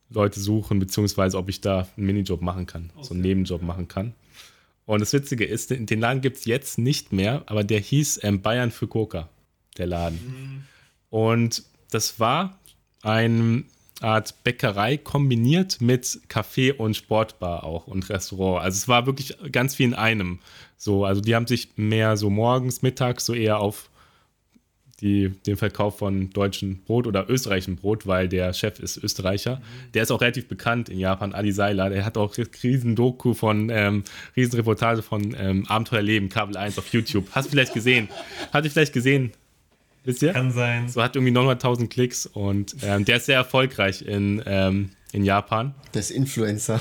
Leute 0.09 0.41
suchen, 0.41 0.79
beziehungsweise 0.79 1.37
ob 1.37 1.47
ich 1.47 1.61
da 1.61 1.87
einen 1.95 2.07
Minijob 2.07 2.41
machen 2.41 2.65
kann, 2.65 2.91
okay. 2.93 3.05
so 3.07 3.13
einen 3.13 3.23
Nebenjob 3.23 3.61
machen 3.61 3.87
kann. 3.87 4.13
Und 4.85 4.99
das 4.99 5.13
Witzige 5.13 5.45
ist, 5.45 5.69
den 5.69 5.99
Laden 5.99 6.21
gibt 6.21 6.37
es 6.37 6.45
jetzt 6.45 6.77
nicht 6.77 7.13
mehr, 7.13 7.43
aber 7.45 7.63
der 7.63 7.79
hieß 7.79 8.19
ähm, 8.23 8.41
Bayern 8.41 8.69
Fukuoka, 8.69 9.29
der 9.77 9.87
Laden. 9.87 10.19
Mhm. 10.19 10.63
Und 11.09 11.63
das 11.89 12.19
war 12.19 12.59
eine 13.01 13.63
Art 14.01 14.43
Bäckerei 14.43 14.97
kombiniert 14.97 15.79
mit 15.79 16.05
Café 16.29 16.73
und 16.73 16.95
Sportbar 16.95 17.63
auch 17.63 17.87
und 17.87 18.09
Restaurant. 18.09 18.63
Also 18.63 18.75
es 18.75 18.87
war 18.87 19.05
wirklich 19.05 19.37
ganz 19.51 19.75
viel 19.75 19.87
in 19.87 19.93
einem. 19.93 20.39
So, 20.77 21.05
also 21.05 21.21
die 21.21 21.33
haben 21.33 21.47
sich 21.47 21.69
mehr 21.77 22.17
so 22.17 22.29
morgens, 22.29 22.81
mittags 22.81 23.25
so 23.25 23.33
eher 23.33 23.59
auf 23.59 23.89
die, 25.01 25.29
den 25.45 25.57
Verkauf 25.57 25.97
von 25.97 26.29
deutschem 26.29 26.81
Brot 26.83 27.07
oder 27.07 27.29
österreichischem 27.29 27.75
Brot, 27.75 28.07
weil 28.07 28.29
der 28.29 28.53
Chef 28.53 28.79
ist 28.79 28.97
Österreicher. 28.97 29.57
Mhm. 29.57 29.91
Der 29.93 30.03
ist 30.03 30.11
auch 30.11 30.21
relativ 30.21 30.47
bekannt 30.47 30.89
in 30.89 30.99
Japan, 30.99 31.33
Ali 31.33 31.51
Seiler. 31.51 31.89
Der 31.89 32.05
hat 32.05 32.17
auch 32.17 32.35
riesen 32.63 32.95
Doku 32.95 33.33
von, 33.33 33.69
ähm, 33.69 34.03
riesen 34.35 34.55
Reportage 34.55 35.01
von 35.01 35.35
ähm, 35.37 35.65
Abenteuerleben, 35.67 36.29
Kabel 36.29 36.55
1 36.57 36.77
auf 36.77 36.91
YouTube. 36.93 37.27
Hast 37.31 37.47
du 37.47 37.51
vielleicht 37.51 37.73
gesehen? 37.73 38.09
Hat 38.53 38.65
du 38.65 38.69
vielleicht 38.69 38.93
gesehen? 38.93 39.31
Wisst 40.05 40.21
ihr? 40.21 40.33
Kann 40.33 40.51
sein. 40.51 40.87
So 40.87 41.01
hat 41.01 41.15
irgendwie 41.15 41.33
900.000 41.33 41.89
Klicks 41.89 42.25
und 42.25 42.75
ähm, 42.83 43.05
der 43.05 43.17
ist 43.17 43.25
sehr 43.25 43.35
erfolgreich 43.35 44.03
in, 44.03 44.41
ähm, 44.45 44.91
in 45.11 45.23
Japan. 45.23 45.73
Der 45.93 46.01
ist 46.01 46.11
Influencer. 46.11 46.79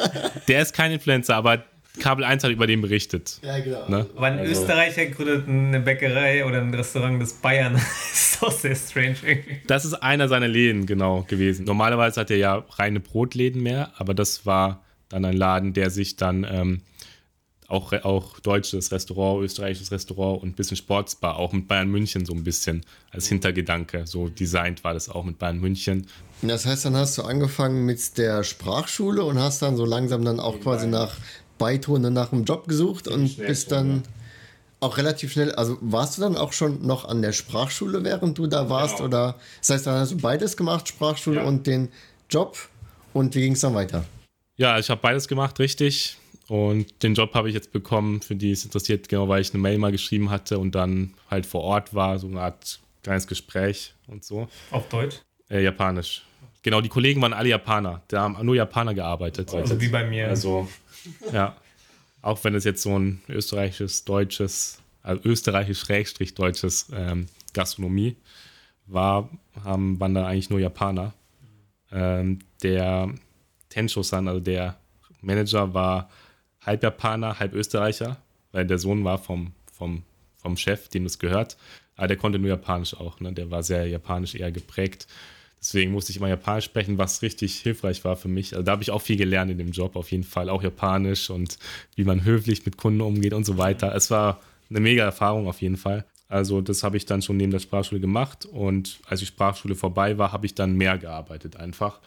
der 0.48 0.62
ist 0.62 0.74
kein 0.74 0.92
Influencer, 0.92 1.36
aber 1.36 1.64
Kabel 1.98 2.24
1 2.24 2.44
hat 2.44 2.50
über 2.50 2.66
den 2.66 2.82
berichtet. 2.82 3.40
Ja, 3.42 3.58
genau. 3.58 3.88
Ne? 3.88 4.06
Aber 4.16 4.26
ein 4.26 4.38
also. 4.38 4.52
Österreicher 4.52 5.06
gründet 5.06 5.48
eine 5.48 5.80
Bäckerei 5.80 6.44
oder 6.44 6.60
ein 6.60 6.72
Restaurant 6.74 7.20
des 7.20 7.34
Bayern. 7.34 7.74
das 7.74 7.82
ist 8.12 8.42
auch 8.42 8.52
sehr 8.52 8.76
strange. 8.76 9.16
Das 9.66 9.84
ist 9.84 9.94
einer 9.94 10.28
seiner 10.28 10.48
Läden, 10.48 10.86
genau, 10.86 11.22
gewesen. 11.22 11.64
Normalerweise 11.64 12.20
hat 12.20 12.30
er 12.30 12.36
ja 12.36 12.64
reine 12.70 13.00
Brotläden 13.00 13.62
mehr, 13.62 13.92
aber 13.96 14.14
das 14.14 14.44
war 14.44 14.82
dann 15.08 15.24
ein 15.24 15.36
Laden, 15.36 15.72
der 15.72 15.90
sich 15.90 16.16
dann 16.16 16.46
ähm, 16.48 16.82
auch, 17.68 17.92
auch 17.92 18.40
deutsches 18.40 18.92
Restaurant, 18.92 19.42
österreichisches 19.42 19.90
Restaurant 19.90 20.42
und 20.42 20.50
ein 20.50 20.52
bisschen 20.54 20.76
Sportsbar, 20.76 21.36
auch 21.36 21.52
mit 21.52 21.68
Bayern 21.68 21.88
München 21.88 22.24
so 22.24 22.32
ein 22.32 22.44
bisschen 22.44 22.84
als 23.10 23.26
Hintergedanke. 23.26 24.06
So 24.06 24.28
designt 24.28 24.84
war 24.84 24.94
das 24.94 25.08
auch 25.08 25.24
mit 25.24 25.38
Bayern 25.38 25.58
München. 25.58 26.06
Das 26.42 26.66
heißt, 26.66 26.84
dann 26.84 26.96
hast 26.96 27.16
du 27.18 27.22
angefangen 27.22 27.86
mit 27.86 28.18
der 28.18 28.44
Sprachschule 28.44 29.24
und 29.24 29.38
hast 29.38 29.62
dann 29.62 29.76
so 29.76 29.84
langsam 29.84 30.24
dann 30.24 30.40
auch 30.40 30.60
quasi 30.60 30.86
nach 30.86 31.16
Beitone 31.58 32.10
nach 32.10 32.32
einem 32.32 32.44
Job 32.44 32.68
gesucht 32.68 33.08
und 33.08 33.38
bist 33.38 33.72
dann 33.72 34.02
auch 34.80 34.98
relativ 34.98 35.32
schnell, 35.32 35.52
also 35.54 35.78
warst 35.80 36.18
du 36.18 36.22
dann 36.22 36.36
auch 36.36 36.52
schon 36.52 36.86
noch 36.86 37.06
an 37.06 37.22
der 37.22 37.32
Sprachschule, 37.32 38.04
während 38.04 38.36
du 38.36 38.46
da 38.46 38.68
warst? 38.68 38.96
Genau. 38.96 39.08
Oder 39.08 39.36
das 39.60 39.70
heißt, 39.70 39.86
dann 39.86 40.00
hast 40.00 40.12
du 40.12 40.18
beides 40.18 40.56
gemacht, 40.56 40.88
Sprachschule 40.88 41.40
ja. 41.40 41.44
und 41.44 41.66
den 41.66 41.88
Job. 42.28 42.56
Und 43.12 43.34
wie 43.34 43.40
ging 43.40 43.52
es 43.54 43.60
dann 43.60 43.74
weiter? 43.74 44.04
Ja, 44.56 44.78
ich 44.78 44.90
habe 44.90 45.00
beides 45.00 45.28
gemacht, 45.28 45.58
richtig. 45.58 46.18
Und 46.48 47.02
den 47.02 47.14
Job 47.14 47.34
habe 47.34 47.48
ich 47.48 47.54
jetzt 47.54 47.72
bekommen, 47.72 48.22
für 48.22 48.36
die 48.36 48.52
es 48.52 48.64
interessiert, 48.64 49.08
genau 49.08 49.28
weil 49.28 49.40
ich 49.40 49.52
eine 49.52 49.60
Mail 49.60 49.78
mal 49.78 49.90
geschrieben 49.90 50.30
hatte 50.30 50.58
und 50.58 50.74
dann 50.74 51.14
halt 51.28 51.44
vor 51.44 51.62
Ort 51.62 51.92
war, 51.94 52.18
so 52.18 52.28
eine 52.28 52.40
Art 52.40 52.80
kleines 53.02 53.26
Gespräch 53.26 53.94
und 54.06 54.24
so. 54.24 54.48
Auf 54.70 54.88
Deutsch? 54.88 55.16
Äh, 55.50 55.62
Japanisch. 55.62 56.24
Genau, 56.62 56.80
die 56.80 56.88
Kollegen 56.88 57.22
waren 57.22 57.32
alle 57.32 57.48
Japaner. 57.48 58.02
Da 58.08 58.22
haben 58.22 58.44
nur 58.44 58.56
Japaner 58.56 58.94
gearbeitet. 58.94 59.54
Also 59.54 59.80
wie 59.80 59.88
bei 59.88 60.04
mir. 60.04 60.28
Also 60.28 60.68
ja. 61.32 61.56
Auch 62.22 62.42
wenn 62.42 62.56
es 62.56 62.64
jetzt 62.64 62.82
so 62.82 62.98
ein 62.98 63.22
österreichisches, 63.28 64.04
deutsches, 64.04 64.80
also 65.02 65.22
österreichisch-deutsches 65.24 66.88
ähm, 66.92 67.26
Gastronomie 67.52 68.16
war, 68.86 69.30
haben, 69.62 70.00
waren 70.00 70.14
da 70.14 70.26
eigentlich 70.26 70.50
nur 70.50 70.58
Japaner. 70.58 71.14
Ähm, 71.92 72.40
der 72.64 73.14
Tensho-san, 73.68 74.26
also 74.26 74.40
der 74.40 74.76
Manager, 75.20 75.72
war 75.72 76.10
halb 76.66 76.82
Japaner, 76.82 77.38
halb 77.38 77.54
Österreicher, 77.54 78.18
weil 78.52 78.66
der 78.66 78.78
Sohn 78.78 79.04
war 79.04 79.18
vom, 79.18 79.52
vom, 79.72 80.02
vom 80.36 80.56
Chef, 80.56 80.88
dem 80.88 81.06
es 81.06 81.18
gehört. 81.18 81.56
Aber 81.96 82.08
der 82.08 82.16
konnte 82.16 82.38
nur 82.38 82.48
Japanisch 82.48 82.94
auch. 82.94 83.20
Ne? 83.20 83.32
Der 83.32 83.50
war 83.50 83.62
sehr 83.62 83.86
japanisch 83.86 84.34
eher 84.34 84.52
geprägt. 84.52 85.06
Deswegen 85.58 85.92
musste 85.92 86.12
ich 86.12 86.18
immer 86.18 86.28
Japanisch 86.28 86.66
sprechen, 86.66 86.98
was 86.98 87.22
richtig 87.22 87.56
hilfreich 87.56 88.04
war 88.04 88.16
für 88.16 88.28
mich. 88.28 88.52
Also 88.52 88.64
da 88.64 88.72
habe 88.72 88.82
ich 88.82 88.90
auch 88.90 89.00
viel 89.00 89.16
gelernt 89.16 89.50
in 89.50 89.58
dem 89.58 89.70
Job, 89.70 89.96
auf 89.96 90.10
jeden 90.10 90.24
Fall. 90.24 90.50
Auch 90.50 90.62
Japanisch 90.62 91.30
und 91.30 91.58
wie 91.94 92.04
man 92.04 92.24
höflich 92.24 92.66
mit 92.66 92.76
Kunden 92.76 93.00
umgeht 93.00 93.32
und 93.32 93.46
so 93.46 93.56
weiter. 93.56 93.94
Es 93.94 94.10
war 94.10 94.40
eine 94.68 94.80
mega 94.80 95.04
Erfahrung 95.04 95.48
auf 95.48 95.62
jeden 95.62 95.76
Fall. 95.76 96.04
Also 96.28 96.60
das 96.60 96.82
habe 96.82 96.96
ich 96.96 97.06
dann 97.06 97.22
schon 97.22 97.36
neben 97.36 97.52
der 97.52 97.60
Sprachschule 97.60 98.00
gemacht 98.00 98.46
und 98.46 98.98
als 99.06 99.20
die 99.20 99.26
Sprachschule 99.26 99.76
vorbei 99.76 100.18
war, 100.18 100.32
habe 100.32 100.44
ich 100.44 100.54
dann 100.54 100.74
mehr 100.74 100.98
gearbeitet 100.98 101.56
einfach 101.56 102.00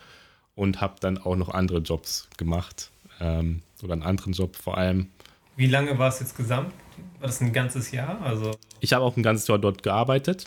und 0.55 0.81
habe 0.81 0.95
dann 0.99 1.17
auch 1.17 1.37
noch 1.37 1.49
andere 1.49 1.79
Jobs 1.79 2.27
gemacht 2.37 2.91
ähm, 3.19 3.61
oder 3.81 3.93
einen 3.93 4.03
anderen 4.03 4.33
Job 4.33 4.55
vor 4.55 4.77
allem. 4.77 5.07
Wie 5.55 5.67
lange 5.67 5.97
war 5.97 6.09
es 6.09 6.19
jetzt 6.19 6.37
gesamt? 6.37 6.73
War 7.19 7.27
das 7.27 7.41
ein 7.41 7.53
ganzes 7.53 7.91
Jahr? 7.91 8.21
Also 8.21 8.51
ich 8.79 8.93
habe 8.93 9.03
auch 9.03 9.17
ein 9.17 9.23
ganzes 9.23 9.47
Jahr 9.47 9.59
dort 9.59 9.83
gearbeitet 9.83 10.45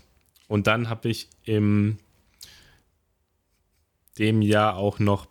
und 0.49 0.67
dann 0.67 0.89
habe 0.89 1.09
ich 1.09 1.29
im 1.45 1.99
dem 4.19 4.43
Jahr 4.43 4.77
auch 4.77 4.99
noch 4.99 5.27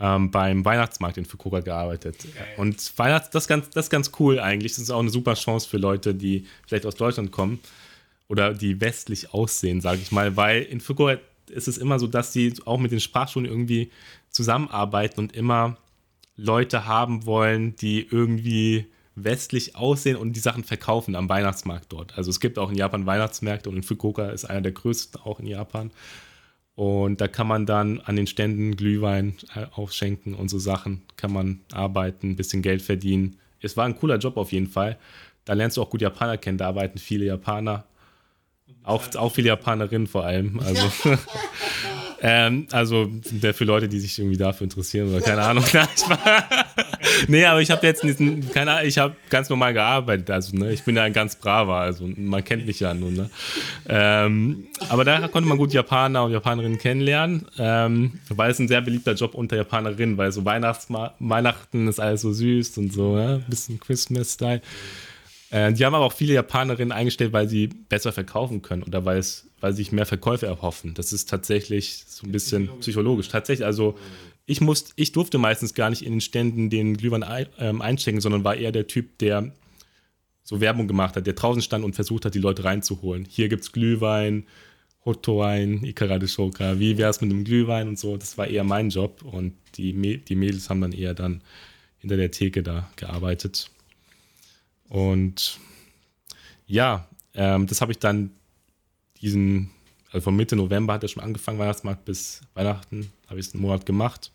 ähm, 0.00 0.30
beim 0.30 0.64
Weihnachtsmarkt 0.64 1.18
in 1.18 1.24
Fukuoka 1.26 1.60
gearbeitet. 1.60 2.16
Okay. 2.20 2.44
Und 2.56 2.98
Weihnachts, 2.98 3.30
das, 3.30 3.46
ganz, 3.46 3.70
das 3.70 3.86
ist 3.86 3.90
ganz 3.90 4.12
cool 4.18 4.40
eigentlich. 4.40 4.72
Das 4.72 4.82
ist 4.82 4.90
auch 4.90 5.00
eine 5.00 5.10
super 5.10 5.34
Chance 5.34 5.68
für 5.68 5.76
Leute, 5.76 6.14
die 6.14 6.46
vielleicht 6.66 6.86
aus 6.86 6.94
Deutschland 6.94 7.32
kommen 7.32 7.60
oder 8.28 8.54
die 8.54 8.80
westlich 8.80 9.34
aussehen, 9.34 9.80
sage 9.80 10.00
ich 10.00 10.12
mal, 10.12 10.36
weil 10.36 10.62
in 10.62 10.80
Fukuoka 10.80 11.20
ist 11.50 11.68
es 11.68 11.78
immer 11.78 11.98
so, 11.98 12.06
dass 12.06 12.32
sie 12.32 12.54
auch 12.64 12.78
mit 12.78 12.92
den 12.92 13.00
Sprachschulen 13.00 13.48
irgendwie 13.48 13.90
zusammenarbeiten 14.30 15.20
und 15.20 15.34
immer 15.34 15.76
Leute 16.40 16.86
haben 16.86 17.26
wollen, 17.26 17.76
die 17.76 18.06
irgendwie 18.10 18.86
westlich 19.14 19.76
aussehen 19.76 20.16
und 20.16 20.32
die 20.32 20.40
Sachen 20.40 20.64
verkaufen 20.64 21.14
am 21.14 21.28
Weihnachtsmarkt 21.28 21.92
dort. 21.92 22.16
Also 22.16 22.30
es 22.30 22.40
gibt 22.40 22.58
auch 22.58 22.70
in 22.70 22.76
Japan 22.76 23.04
Weihnachtsmärkte 23.04 23.68
und 23.68 23.76
in 23.76 23.82
Fukuoka 23.82 24.30
ist 24.30 24.46
einer 24.46 24.62
der 24.62 24.72
größten 24.72 25.20
auch 25.20 25.40
in 25.40 25.46
Japan. 25.46 25.90
Und 26.76 27.20
da 27.20 27.28
kann 27.28 27.46
man 27.46 27.66
dann 27.66 28.00
an 28.00 28.16
den 28.16 28.26
Ständen 28.26 28.74
Glühwein 28.74 29.34
äh, 29.54 29.66
aufschenken 29.72 30.34
und 30.34 30.48
so 30.48 30.58
Sachen, 30.58 31.02
kann 31.16 31.32
man 31.32 31.60
arbeiten, 31.72 32.30
ein 32.30 32.36
bisschen 32.36 32.62
Geld 32.62 32.80
verdienen. 32.80 33.36
Es 33.60 33.76
war 33.76 33.84
ein 33.84 33.98
cooler 33.98 34.16
Job 34.16 34.38
auf 34.38 34.52
jeden 34.52 34.68
Fall. 34.68 34.96
Da 35.44 35.52
lernst 35.52 35.76
du 35.76 35.82
auch 35.82 35.90
gut 35.90 36.00
Japaner 36.00 36.38
kennen, 36.38 36.56
da 36.56 36.68
arbeiten 36.68 36.98
viele 36.98 37.26
Japaner. 37.26 37.84
Auch, 38.82 39.14
auch 39.16 39.32
viele 39.32 39.48
Japanerinnen 39.48 40.06
vor 40.06 40.24
allem. 40.24 40.58
Also 40.64 40.90
Ähm, 42.22 42.66
also 42.70 43.08
der 43.30 43.54
für 43.54 43.64
Leute, 43.64 43.88
die 43.88 43.98
sich 43.98 44.18
irgendwie 44.18 44.36
dafür 44.36 44.64
interessieren 44.64 45.08
oder 45.08 45.22
keine 45.22 45.42
Ahnung. 45.42 45.64
nee, 47.28 47.44
aber 47.46 47.62
ich 47.62 47.70
habe 47.70 47.86
jetzt 47.86 48.02
diesen, 48.02 48.50
keine 48.52 48.72
Ahnung, 48.72 48.86
ich 48.86 48.98
habe 48.98 49.16
ganz 49.30 49.48
normal 49.48 49.72
gearbeitet. 49.72 50.30
Also 50.30 50.54
ne, 50.56 50.72
ich 50.72 50.82
bin 50.82 50.96
ja 50.96 51.04
ein 51.04 51.14
ganz 51.14 51.36
braver, 51.36 51.76
also 51.76 52.06
man 52.16 52.44
kennt 52.44 52.66
mich 52.66 52.80
ja 52.80 52.92
nun. 52.92 53.14
Ne? 53.14 53.30
Ähm, 53.88 54.66
aber 54.90 55.04
da 55.04 55.28
konnte 55.28 55.48
man 55.48 55.56
gut 55.56 55.72
Japaner 55.72 56.24
und 56.24 56.32
Japanerinnen 56.32 56.78
kennenlernen, 56.78 57.46
ähm, 57.58 58.20
weil 58.28 58.50
es 58.50 58.58
ein 58.58 58.68
sehr 58.68 58.82
beliebter 58.82 59.14
Job 59.14 59.34
unter 59.34 59.56
Japanerinnen, 59.56 60.18
weil 60.18 60.30
so 60.30 60.44
Weihnachten 60.44 61.88
ist 61.88 62.00
alles 62.00 62.20
so 62.20 62.32
süß 62.32 62.76
und 62.78 62.92
so, 62.92 63.16
ne? 63.16 63.42
bisschen 63.48 63.80
Christmas-Style. 63.80 64.60
Äh, 65.50 65.72
die 65.72 65.84
haben 65.84 65.94
aber 65.94 66.04
auch 66.04 66.12
viele 66.12 66.34
Japanerinnen 66.34 66.92
eingestellt, 66.92 67.32
weil 67.32 67.48
sie 67.48 67.66
besser 67.66 68.12
verkaufen 68.12 68.62
können 68.62 68.82
oder 68.82 69.04
weil 69.04 69.18
es 69.18 69.49
weil 69.60 69.72
sich 69.72 69.92
mehr 69.92 70.06
Verkäufe 70.06 70.46
erhoffen. 70.46 70.94
Das 70.94 71.12
ist 71.12 71.28
tatsächlich 71.28 72.04
so 72.06 72.26
ein 72.26 72.32
bisschen 72.32 72.68
psychologisch. 72.80 73.28
Tatsächlich, 73.28 73.66
also 73.66 73.96
ich, 74.46 74.60
musste, 74.60 74.92
ich 74.96 75.12
durfte 75.12 75.38
meistens 75.38 75.74
gar 75.74 75.90
nicht 75.90 76.02
in 76.02 76.12
den 76.12 76.20
Ständen 76.20 76.70
den 76.70 76.96
Glühwein 76.96 77.22
ein, 77.22 77.46
ähm, 77.58 77.82
einchecken, 77.82 78.20
sondern 78.20 78.44
war 78.44 78.56
eher 78.56 78.72
der 78.72 78.86
Typ, 78.86 79.18
der 79.18 79.52
so 80.42 80.60
Werbung 80.60 80.88
gemacht 80.88 81.16
hat, 81.16 81.26
der 81.26 81.34
draußen 81.34 81.62
stand 81.62 81.84
und 81.84 81.94
versucht 81.94 82.24
hat, 82.24 82.34
die 82.34 82.40
Leute 82.40 82.64
reinzuholen. 82.64 83.26
Hier 83.28 83.48
gibt 83.48 83.62
es 83.62 83.72
Glühwein, 83.72 84.46
Hotowein, 85.04 85.84
Ikara 85.84 86.26
Shoka, 86.26 86.78
wie 86.78 86.98
wäre 86.98 87.10
es 87.10 87.20
mit 87.20 87.30
dem 87.30 87.44
Glühwein 87.44 87.88
und 87.88 87.98
so. 87.98 88.16
Das 88.16 88.36
war 88.36 88.48
eher 88.48 88.64
mein 88.64 88.90
Job 88.90 89.22
und 89.22 89.54
die, 89.76 90.18
die 90.18 90.34
Mädels 90.34 90.68
haben 90.68 90.80
dann 90.80 90.92
eher 90.92 91.14
dann 91.14 91.42
hinter 91.98 92.16
der 92.16 92.30
Theke 92.30 92.62
da 92.62 92.90
gearbeitet. 92.96 93.70
Und 94.88 95.58
ja, 96.66 97.08
ähm, 97.34 97.66
das 97.66 97.80
habe 97.80 97.92
ich 97.92 97.98
dann 97.98 98.30
diesen, 99.20 99.70
also 100.12 100.24
von 100.24 100.36
Mitte 100.36 100.56
November 100.56 100.94
hat 100.94 101.02
er 101.02 101.08
schon 101.08 101.22
angefangen, 101.22 101.58
Weihnachtsmarkt 101.58 102.04
bis 102.04 102.40
Weihnachten, 102.54 103.12
habe 103.28 103.40
ich 103.40 103.46
es 103.46 103.54
einen 103.54 103.62
Monat 103.62 103.86
gemacht. 103.86 104.30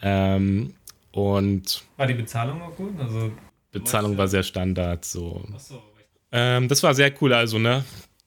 Ähm, 0.00 0.74
und 1.12 1.84
war 1.96 2.06
die 2.06 2.14
Bezahlung 2.14 2.62
auch 2.62 2.74
gut? 2.74 2.98
Also, 2.98 3.32
Bezahlung 3.70 4.16
war 4.16 4.28
sehr 4.28 4.42
Standard. 4.42 5.04
So. 5.04 5.44
so 5.58 5.82
ähm, 6.32 6.68
das 6.68 6.82
war 6.82 6.94
sehr 6.94 7.12
cool. 7.20 7.32
Also, 7.32 7.58
ne, 7.58 7.84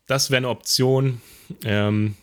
das 0.08 0.30
wäre 0.30 0.38
eine 0.38 0.50
Option. 0.50 1.22
Ähm, 1.64 2.16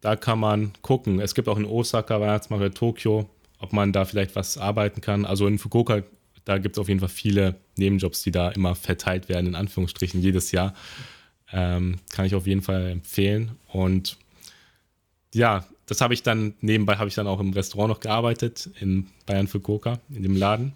da 0.00 0.16
kann 0.16 0.38
man 0.38 0.72
gucken. 0.82 1.20
Es 1.20 1.34
gibt 1.34 1.48
auch 1.48 1.56
in 1.56 1.64
Osaka 1.64 2.20
Weihnachtsmarkt 2.20 2.64
oder 2.64 2.74
Tokio, 2.74 3.28
ob 3.58 3.72
man 3.72 3.92
da 3.92 4.04
vielleicht 4.04 4.36
was 4.36 4.58
arbeiten 4.58 5.00
kann. 5.00 5.24
Also 5.24 5.46
in 5.46 5.58
Fukuoka, 5.58 6.02
da 6.44 6.58
gibt 6.58 6.76
es 6.76 6.80
auf 6.80 6.88
jeden 6.88 7.00
Fall 7.00 7.08
viele 7.08 7.56
Nebenjobs, 7.76 8.22
die 8.22 8.30
da 8.30 8.50
immer 8.50 8.74
verteilt 8.74 9.28
werden, 9.28 9.46
in 9.46 9.54
Anführungsstrichen, 9.54 10.20
jedes 10.20 10.52
Jahr. 10.52 10.74
Ähm, 11.56 12.00
kann 12.12 12.26
ich 12.26 12.34
auf 12.34 12.48
jeden 12.48 12.62
Fall 12.62 12.90
empfehlen. 12.90 13.52
Und 13.68 14.16
ja, 15.32 15.64
das 15.86 16.00
habe 16.00 16.12
ich 16.12 16.24
dann, 16.24 16.54
nebenbei 16.60 16.96
habe 16.96 17.08
ich 17.08 17.14
dann 17.14 17.28
auch 17.28 17.38
im 17.38 17.52
Restaurant 17.52 17.90
noch 17.90 18.00
gearbeitet, 18.00 18.70
in 18.80 19.06
Bayern 19.24 19.46
Fukuoka, 19.46 20.00
in 20.10 20.24
dem 20.24 20.36
Laden. 20.36 20.72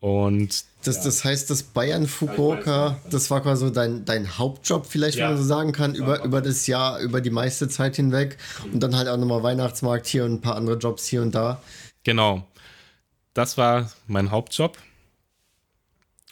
Und 0.00 0.64
das, 0.82 0.96
ja. 0.96 1.04
das 1.04 1.24
heißt, 1.24 1.50
das 1.50 1.62
Bayern 1.62 2.06
Fukuoka, 2.06 2.98
das 3.10 3.30
war 3.30 3.42
quasi 3.42 3.70
dein, 3.70 4.06
dein 4.06 4.38
Hauptjob, 4.38 4.86
vielleicht, 4.86 5.18
ja. 5.18 5.24
wenn 5.24 5.34
man 5.34 5.42
so 5.42 5.46
sagen 5.46 5.72
kann, 5.72 5.94
über, 5.94 6.24
über 6.24 6.40
das 6.40 6.66
Jahr, 6.66 6.98
über 7.00 7.20
die 7.20 7.30
meiste 7.30 7.68
Zeit 7.68 7.96
hinweg. 7.96 8.38
Und 8.72 8.80
dann 8.80 8.96
halt 8.96 9.08
auch 9.08 9.18
nochmal 9.18 9.42
Weihnachtsmarkt 9.42 10.06
hier 10.06 10.24
und 10.24 10.34
ein 10.34 10.40
paar 10.40 10.56
andere 10.56 10.78
Jobs 10.78 11.06
hier 11.06 11.22
und 11.22 11.34
da. 11.34 11.62
Genau. 12.02 12.46
Das 13.34 13.58
war 13.58 13.90
mein 14.06 14.30
Hauptjob. 14.30 14.78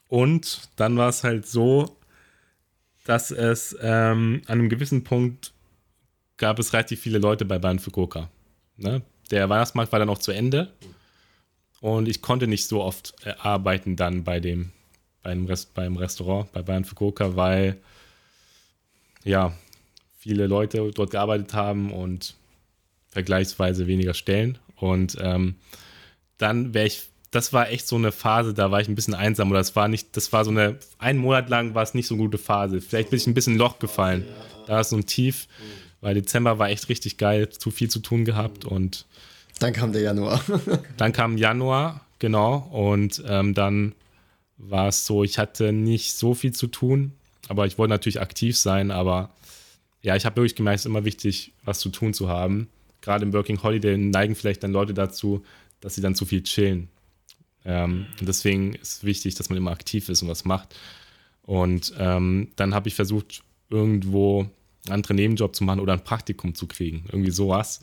Und 0.08 0.62
dann 0.76 0.96
war 0.96 1.10
es 1.10 1.22
halt 1.22 1.46
so, 1.46 1.97
dass 3.08 3.30
es 3.30 3.74
ähm, 3.80 4.42
an 4.44 4.58
einem 4.58 4.68
gewissen 4.68 5.02
Punkt 5.02 5.54
gab 6.36 6.58
es 6.58 6.74
relativ 6.74 7.00
viele 7.00 7.18
Leute 7.18 7.46
bei 7.46 7.58
Bayern 7.58 7.78
Fukuoka. 7.78 8.28
Ne? 8.76 9.00
Der 9.30 9.48
Weihnachtsmarkt 9.48 9.92
war 9.92 9.98
dann 9.98 10.10
auch 10.10 10.18
zu 10.18 10.30
Ende. 10.30 10.70
Und 11.80 12.06
ich 12.06 12.20
konnte 12.20 12.46
nicht 12.46 12.66
so 12.66 12.82
oft 12.82 13.14
äh, 13.24 13.32
arbeiten 13.38 13.96
dann 13.96 14.24
bei 14.24 14.40
dem, 14.40 14.72
beim, 15.22 15.46
Rest, 15.46 15.72
beim 15.72 15.96
Restaurant, 15.96 16.52
bei 16.52 16.60
Bayern 16.60 16.84
Fukuoka, 16.84 17.34
weil 17.34 17.78
ja, 19.24 19.56
viele 20.18 20.46
Leute 20.46 20.90
dort 20.94 21.10
gearbeitet 21.10 21.54
haben 21.54 21.90
und 21.94 22.34
vergleichsweise 23.08 23.86
weniger 23.86 24.12
Stellen. 24.12 24.58
Und 24.76 25.16
ähm, 25.18 25.54
dann 26.36 26.74
wäre 26.74 26.88
ich, 26.88 27.08
das 27.30 27.52
war 27.52 27.70
echt 27.70 27.86
so 27.86 27.96
eine 27.96 28.12
Phase, 28.12 28.54
da 28.54 28.70
war 28.70 28.80
ich 28.80 28.88
ein 28.88 28.94
bisschen 28.94 29.14
einsam 29.14 29.50
oder 29.50 29.58
das 29.58 29.76
war 29.76 29.88
nicht, 29.88 30.16
das 30.16 30.32
war 30.32 30.44
so 30.44 30.50
eine, 30.50 30.78
einen 30.98 31.18
Monat 31.18 31.48
lang 31.50 31.74
war 31.74 31.82
es 31.82 31.94
nicht 31.94 32.06
so 32.06 32.14
eine 32.14 32.22
gute 32.22 32.38
Phase. 32.38 32.80
Vielleicht 32.80 33.10
bin 33.10 33.18
ich 33.18 33.26
ein 33.26 33.34
bisschen 33.34 33.58
Loch 33.58 33.78
gefallen. 33.78 34.24
Da 34.66 34.80
ist 34.80 34.90
so 34.90 34.96
ein 34.96 35.06
Tief, 35.06 35.46
weil 36.00 36.14
Dezember 36.14 36.58
war 36.58 36.70
echt 36.70 36.88
richtig 36.88 37.18
geil, 37.18 37.48
zu 37.50 37.70
viel 37.70 37.90
zu 37.90 37.98
tun 37.98 38.24
gehabt 38.24 38.64
und 38.64 39.06
dann 39.58 39.72
kam 39.72 39.92
der 39.92 40.02
Januar. 40.02 40.40
dann 40.96 41.12
kam 41.12 41.36
Januar, 41.36 42.00
genau. 42.18 42.68
Und 42.70 43.22
ähm, 43.26 43.54
dann 43.54 43.94
war 44.56 44.88
es 44.88 45.06
so, 45.06 45.24
ich 45.24 45.38
hatte 45.38 45.72
nicht 45.72 46.14
so 46.14 46.34
viel 46.34 46.52
zu 46.52 46.68
tun, 46.68 47.12
aber 47.48 47.66
ich 47.66 47.78
wollte 47.78 47.90
natürlich 47.90 48.20
aktiv 48.20 48.56
sein. 48.56 48.90
Aber 48.90 49.30
ja, 50.02 50.16
ich 50.16 50.24
habe 50.24 50.36
wirklich 50.36 50.54
gemerkt, 50.54 50.76
es 50.76 50.82
ist 50.82 50.86
immer 50.86 51.04
wichtig, 51.04 51.52
was 51.64 51.80
zu 51.80 51.88
tun 51.88 52.14
zu 52.14 52.28
haben. 52.28 52.68
Gerade 53.00 53.24
im 53.24 53.32
Working 53.32 53.62
Holiday 53.62 53.96
neigen 53.96 54.34
vielleicht 54.34 54.62
dann 54.62 54.72
Leute 54.72 54.94
dazu, 54.94 55.44
dass 55.80 55.94
sie 55.94 56.02
dann 56.02 56.14
zu 56.14 56.24
viel 56.24 56.42
chillen. 56.42 56.88
Ähm, 57.64 58.06
deswegen 58.20 58.74
ist 58.74 58.92
es 58.98 59.04
wichtig, 59.04 59.34
dass 59.34 59.48
man 59.48 59.58
immer 59.58 59.72
aktiv 59.72 60.08
ist 60.08 60.22
und 60.22 60.28
was 60.28 60.44
macht. 60.44 60.74
Und 61.42 61.94
ähm, 61.98 62.48
dann 62.56 62.74
habe 62.74 62.88
ich 62.88 62.94
versucht, 62.94 63.42
irgendwo 63.70 64.40
einen 64.86 64.94
anderen 64.94 65.16
Nebenjob 65.16 65.54
zu 65.54 65.64
machen 65.64 65.80
oder 65.80 65.92
ein 65.92 66.04
Praktikum 66.04 66.54
zu 66.54 66.66
kriegen. 66.66 67.04
Irgendwie 67.10 67.30
sowas. 67.30 67.80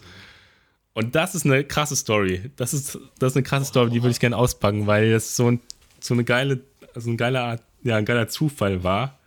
Und 0.93 1.15
das 1.15 1.35
ist 1.35 1.45
eine 1.45 1.63
krasse 1.63 1.95
Story. 1.95 2.51
Das 2.55 2.73
ist, 2.73 2.97
das 3.19 3.33
ist 3.33 3.37
eine 3.37 3.43
krasse 3.43 3.65
Story, 3.65 3.89
die 3.89 4.01
würde 4.01 4.11
ich 4.11 4.19
gerne 4.19 4.37
auspacken, 4.37 4.87
weil 4.87 5.11
das 5.11 5.35
so, 5.35 5.51
ein, 5.51 5.59
so 5.99 6.13
eine 6.13 6.23
geile, 6.23 6.61
also 6.93 7.09
ein 7.09 7.17
geiler 7.17 7.43
Art, 7.43 7.63
ja, 7.83 7.97
ein 7.97 8.05
geiler 8.05 8.27
Zufall 8.27 8.83
war. 8.83 9.19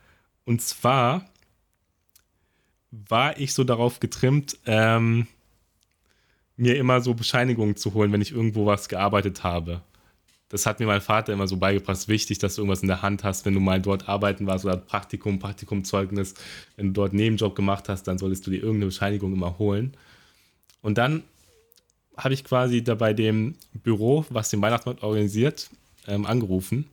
Und 0.44 0.62
zwar 0.62 1.28
war 2.90 3.38
ich 3.38 3.52
so 3.52 3.64
darauf 3.64 4.00
getrimmt, 4.00 4.56
ähm, 4.64 5.26
mir 6.56 6.76
immer 6.76 7.00
so 7.00 7.14
Bescheinigungen 7.14 7.76
zu 7.76 7.94
holen, 7.94 8.12
wenn 8.12 8.22
ich 8.22 8.32
irgendwo 8.32 8.66
was 8.66 8.88
gearbeitet 8.88 9.44
habe. 9.44 9.82
Das 10.48 10.64
hat 10.64 10.80
mir 10.80 10.86
mein 10.86 11.00
Vater 11.00 11.32
immer 11.32 11.46
so 11.46 11.58
beigebracht. 11.58 11.96
Es 11.96 12.02
ist 12.02 12.08
wichtig, 12.08 12.38
dass 12.38 12.54
du 12.54 12.62
irgendwas 12.62 12.82
in 12.82 12.88
der 12.88 13.02
Hand 13.02 13.22
hast, 13.22 13.44
wenn 13.44 13.54
du 13.54 13.60
mal 13.60 13.80
dort 13.80 14.08
arbeiten 14.08 14.46
warst 14.46 14.64
oder 14.64 14.76
Praktikum, 14.76 15.38
Praktikumzeugnis. 15.38 16.34
Wenn 16.76 16.88
du 16.88 16.92
dort 16.92 17.10
einen 17.10 17.20
Nebenjob 17.20 17.54
gemacht 17.54 17.88
hast, 17.88 18.04
dann 18.04 18.18
solltest 18.18 18.46
du 18.46 18.50
dir 18.50 18.58
irgendeine 18.58 18.86
Bescheinigung 18.86 19.32
immer 19.32 19.58
holen. 19.58 19.94
Und 20.80 20.96
dann 20.96 21.22
habe 22.16 22.34
ich 22.34 22.44
quasi 22.44 22.82
da 22.82 22.94
bei 22.94 23.12
dem 23.12 23.56
Büro, 23.72 24.24
was 24.30 24.50
den 24.50 24.62
Weihnachtsmarkt 24.62 25.02
organisiert, 25.02 25.70
ähm, 26.06 26.26
angerufen. 26.26 26.86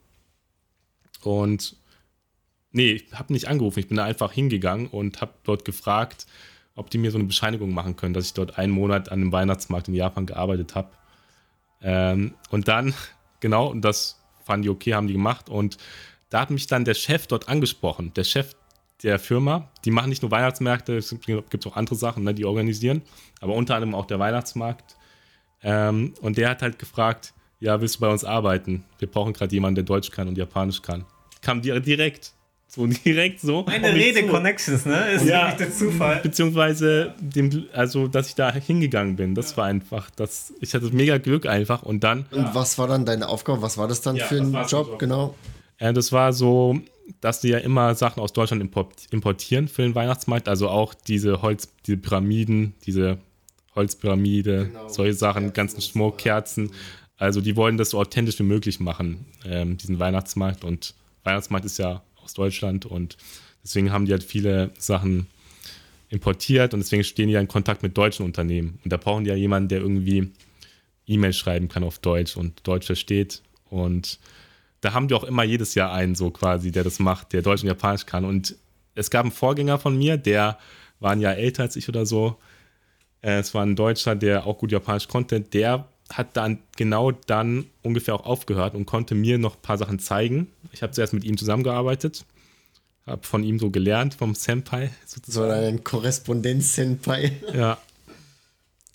Und 1.23 1.75
nee, 2.71 2.91
ich 2.91 3.13
habe 3.13 3.33
nicht 3.33 3.47
angerufen, 3.47 3.79
ich 3.79 3.87
bin 3.87 3.97
da 3.97 4.03
einfach 4.03 4.31
hingegangen 4.31 4.87
und 4.87 5.21
habe 5.21 5.33
dort 5.43 5.65
gefragt, 5.65 6.27
ob 6.75 6.89
die 6.89 6.97
mir 6.97 7.09
so 7.09 7.17
eine 7.17 7.25
Bescheinigung 7.25 7.73
machen 7.73 7.95
können, 7.95 8.13
dass 8.13 8.27
ich 8.27 8.33
dort 8.33 8.57
einen 8.57 8.73
Monat 8.73 9.11
an 9.11 9.21
dem 9.21 9.31
Weihnachtsmarkt 9.31 9.87
in 9.87 9.95
Japan 9.95 10.25
gearbeitet 10.25 10.75
habe. 10.75 10.89
Ähm, 11.81 12.33
und 12.49 12.67
dann, 12.67 12.93
genau, 13.39 13.67
und 13.67 13.81
das 13.81 14.19
fanden 14.43 14.63
die 14.63 14.69
okay, 14.69 14.93
haben 14.93 15.07
die 15.07 15.13
gemacht. 15.13 15.49
Und 15.49 15.77
da 16.29 16.41
hat 16.41 16.49
mich 16.49 16.67
dann 16.67 16.85
der 16.85 16.93
Chef 16.93 17.27
dort 17.27 17.49
angesprochen. 17.49 18.13
Der 18.15 18.23
Chef 18.23 18.55
der 19.03 19.19
Firma, 19.19 19.69
die 19.83 19.91
machen 19.91 20.09
nicht 20.09 20.21
nur 20.21 20.31
Weihnachtsmärkte, 20.31 20.97
es 20.97 21.15
gibt 21.49 21.67
auch 21.67 21.75
andere 21.75 21.95
Sachen, 21.95 22.23
ne, 22.23 22.33
die 22.33 22.45
organisieren, 22.45 23.01
aber 23.41 23.53
unter 23.53 23.75
anderem 23.75 23.93
auch 23.93 24.05
der 24.05 24.19
Weihnachtsmarkt. 24.19 24.95
Ähm, 25.61 26.13
und 26.21 26.37
der 26.37 26.49
hat 26.49 26.61
halt 26.61 26.79
gefragt, 26.79 27.33
ja, 27.59 27.79
willst 27.81 27.95
du 27.95 27.99
bei 28.01 28.09
uns 28.09 28.23
arbeiten? 28.23 28.85
Wir 28.99 29.09
brauchen 29.09 29.33
gerade 29.33 29.53
jemanden, 29.53 29.75
der 29.75 29.83
Deutsch 29.83 30.11
kann 30.11 30.27
und 30.27 30.37
Japanisch 30.37 30.81
kann. 30.81 31.05
Kam 31.41 31.61
direkt. 31.61 32.33
So 32.75 32.85
direkt 32.87 33.39
so. 33.39 33.63
Meine 33.65 33.93
Rede 33.93 34.21
zu. 34.21 34.27
Connections, 34.27 34.85
ne? 34.85 35.11
Ist 35.11 35.25
ja, 35.25 35.53
der 35.53 35.71
Zufall. 35.71 36.19
Beziehungsweise, 36.21 37.13
dem, 37.21 37.67
also, 37.71 38.07
dass 38.07 38.27
ich 38.27 38.35
da 38.35 38.51
hingegangen 38.53 39.15
bin. 39.15 39.33
Das 39.33 39.51
ja. 39.51 39.57
war 39.57 39.65
einfach, 39.65 40.09
das, 40.11 40.53
ich 40.59 40.73
hatte 40.73 40.89
mega 40.91 41.17
Glück 41.17 41.45
einfach 41.45 41.83
und 41.83 42.03
dann. 42.03 42.25
Und 42.31 42.43
ja. 42.43 42.55
was 42.55 42.77
war 42.77 42.87
dann 42.87 43.05
deine 43.05 43.29
Aufgabe? 43.29 43.61
Was 43.61 43.77
war 43.77 43.87
das 43.87 44.01
dann 44.01 44.17
ja, 44.17 44.25
für 44.25 44.41
ein 44.41 44.51
Job, 44.53 44.69
Job, 44.69 44.99
genau? 44.99 45.35
Äh, 45.77 45.93
das 45.93 46.11
war 46.11 46.33
so, 46.33 46.79
dass 47.21 47.39
die 47.39 47.49
ja 47.49 47.59
immer 47.59 47.95
Sachen 47.95 48.21
aus 48.21 48.33
Deutschland 48.33 48.61
importieren 49.11 49.67
für 49.69 49.83
den 49.83 49.95
Weihnachtsmarkt. 49.95 50.49
Also 50.49 50.67
auch 50.67 50.93
diese 50.93 51.41
Holz, 51.41 51.69
diese 51.85 51.97
Pyramiden, 51.97 52.73
diese 52.85 53.19
Holzpyramide, 53.75 54.67
genau. 54.67 54.89
solche 54.89 55.13
Sachen, 55.13 55.53
ganzen 55.53 55.81
Schmuck, 55.81 56.17
Kerzen. 56.17 56.71
Also 57.17 57.39
die 57.39 57.55
wollen 57.55 57.77
das 57.77 57.91
so 57.91 57.99
authentisch 57.99 58.37
wie 58.39 58.43
möglich 58.43 58.81
machen, 58.81 59.25
ähm, 59.45 59.77
diesen 59.77 59.99
Weihnachtsmarkt. 59.99 60.65
Und 60.65 60.93
Weihnachtsmarkt 61.23 61.65
ist 61.65 61.77
ja 61.77 62.01
aus 62.25 62.33
Deutschland 62.33 62.85
und 62.85 63.17
deswegen 63.63 63.91
haben 63.91 64.05
die 64.05 64.11
halt 64.11 64.23
viele 64.23 64.71
Sachen 64.77 65.27
importiert 66.09 66.73
und 66.73 66.79
deswegen 66.81 67.03
stehen 67.03 67.27
die 67.27 67.33
ja 67.33 67.39
in 67.39 67.47
Kontakt 67.47 67.83
mit 67.83 67.97
deutschen 67.97 68.25
Unternehmen. 68.25 68.79
Und 68.83 68.91
da 68.91 68.97
brauchen 68.97 69.23
die 69.23 69.29
ja 69.29 69.35
jemanden, 69.35 69.69
der 69.69 69.79
irgendwie 69.79 70.31
E-Mail 71.07 71.33
schreiben 71.33 71.67
kann 71.67 71.83
auf 71.83 71.99
Deutsch 71.99 72.37
und 72.37 72.65
Deutsch 72.67 72.87
versteht. 72.87 73.41
Und 73.69 74.19
da 74.81 74.93
haben 74.93 75.07
die 75.07 75.13
auch 75.13 75.23
immer 75.23 75.43
jedes 75.43 75.75
Jahr 75.75 75.91
einen 75.91 76.15
so 76.15 76.31
quasi, 76.31 76.71
der 76.71 76.83
das 76.83 76.99
macht, 76.99 77.33
der 77.33 77.41
Deutsch 77.41 77.63
und 77.63 77.67
Japanisch 77.67 78.05
kann. 78.05 78.25
Und 78.25 78.55
es 78.93 79.09
gab 79.09 79.23
einen 79.23 79.31
Vorgänger 79.31 79.79
von 79.79 79.97
mir, 79.97 80.17
der 80.17 80.57
war 80.99 81.11
ein 81.11 81.21
Jahr 81.21 81.35
älter 81.35 81.63
als 81.63 81.75
ich 81.75 81.89
oder 81.89 82.05
so. 82.05 82.37
Äh, 83.21 83.39
es 83.39 83.53
war 83.53 83.63
ein 83.63 83.75
Deutscher, 83.75 84.15
der 84.15 84.45
auch 84.45 84.57
gut 84.57 84.71
Japanisch 84.71 85.07
konnte. 85.07 85.41
Der 85.41 85.87
hat 86.13 86.37
dann 86.37 86.59
genau 86.75 87.11
dann 87.11 87.65
ungefähr 87.81 88.13
auch 88.13 88.25
aufgehört 88.25 88.75
und 88.75 88.85
konnte 88.85 89.15
mir 89.15 89.37
noch 89.37 89.55
ein 89.55 89.61
paar 89.61 89.77
Sachen 89.77 89.99
zeigen. 89.99 90.47
Ich 90.71 90.83
habe 90.83 90.93
zuerst 90.93 91.13
mit 91.13 91.23
ihm 91.23 91.37
zusammengearbeitet, 91.37 92.25
habe 93.05 93.25
von 93.25 93.43
ihm 93.43 93.59
so 93.59 93.71
gelernt, 93.71 94.13
vom 94.13 94.35
Senpai 94.35 94.91
sozusagen. 95.05 95.49
So 95.49 95.67
ein 95.67 95.83
Korrespondenz-Senpai. 95.83 97.31
Ja. 97.53 97.77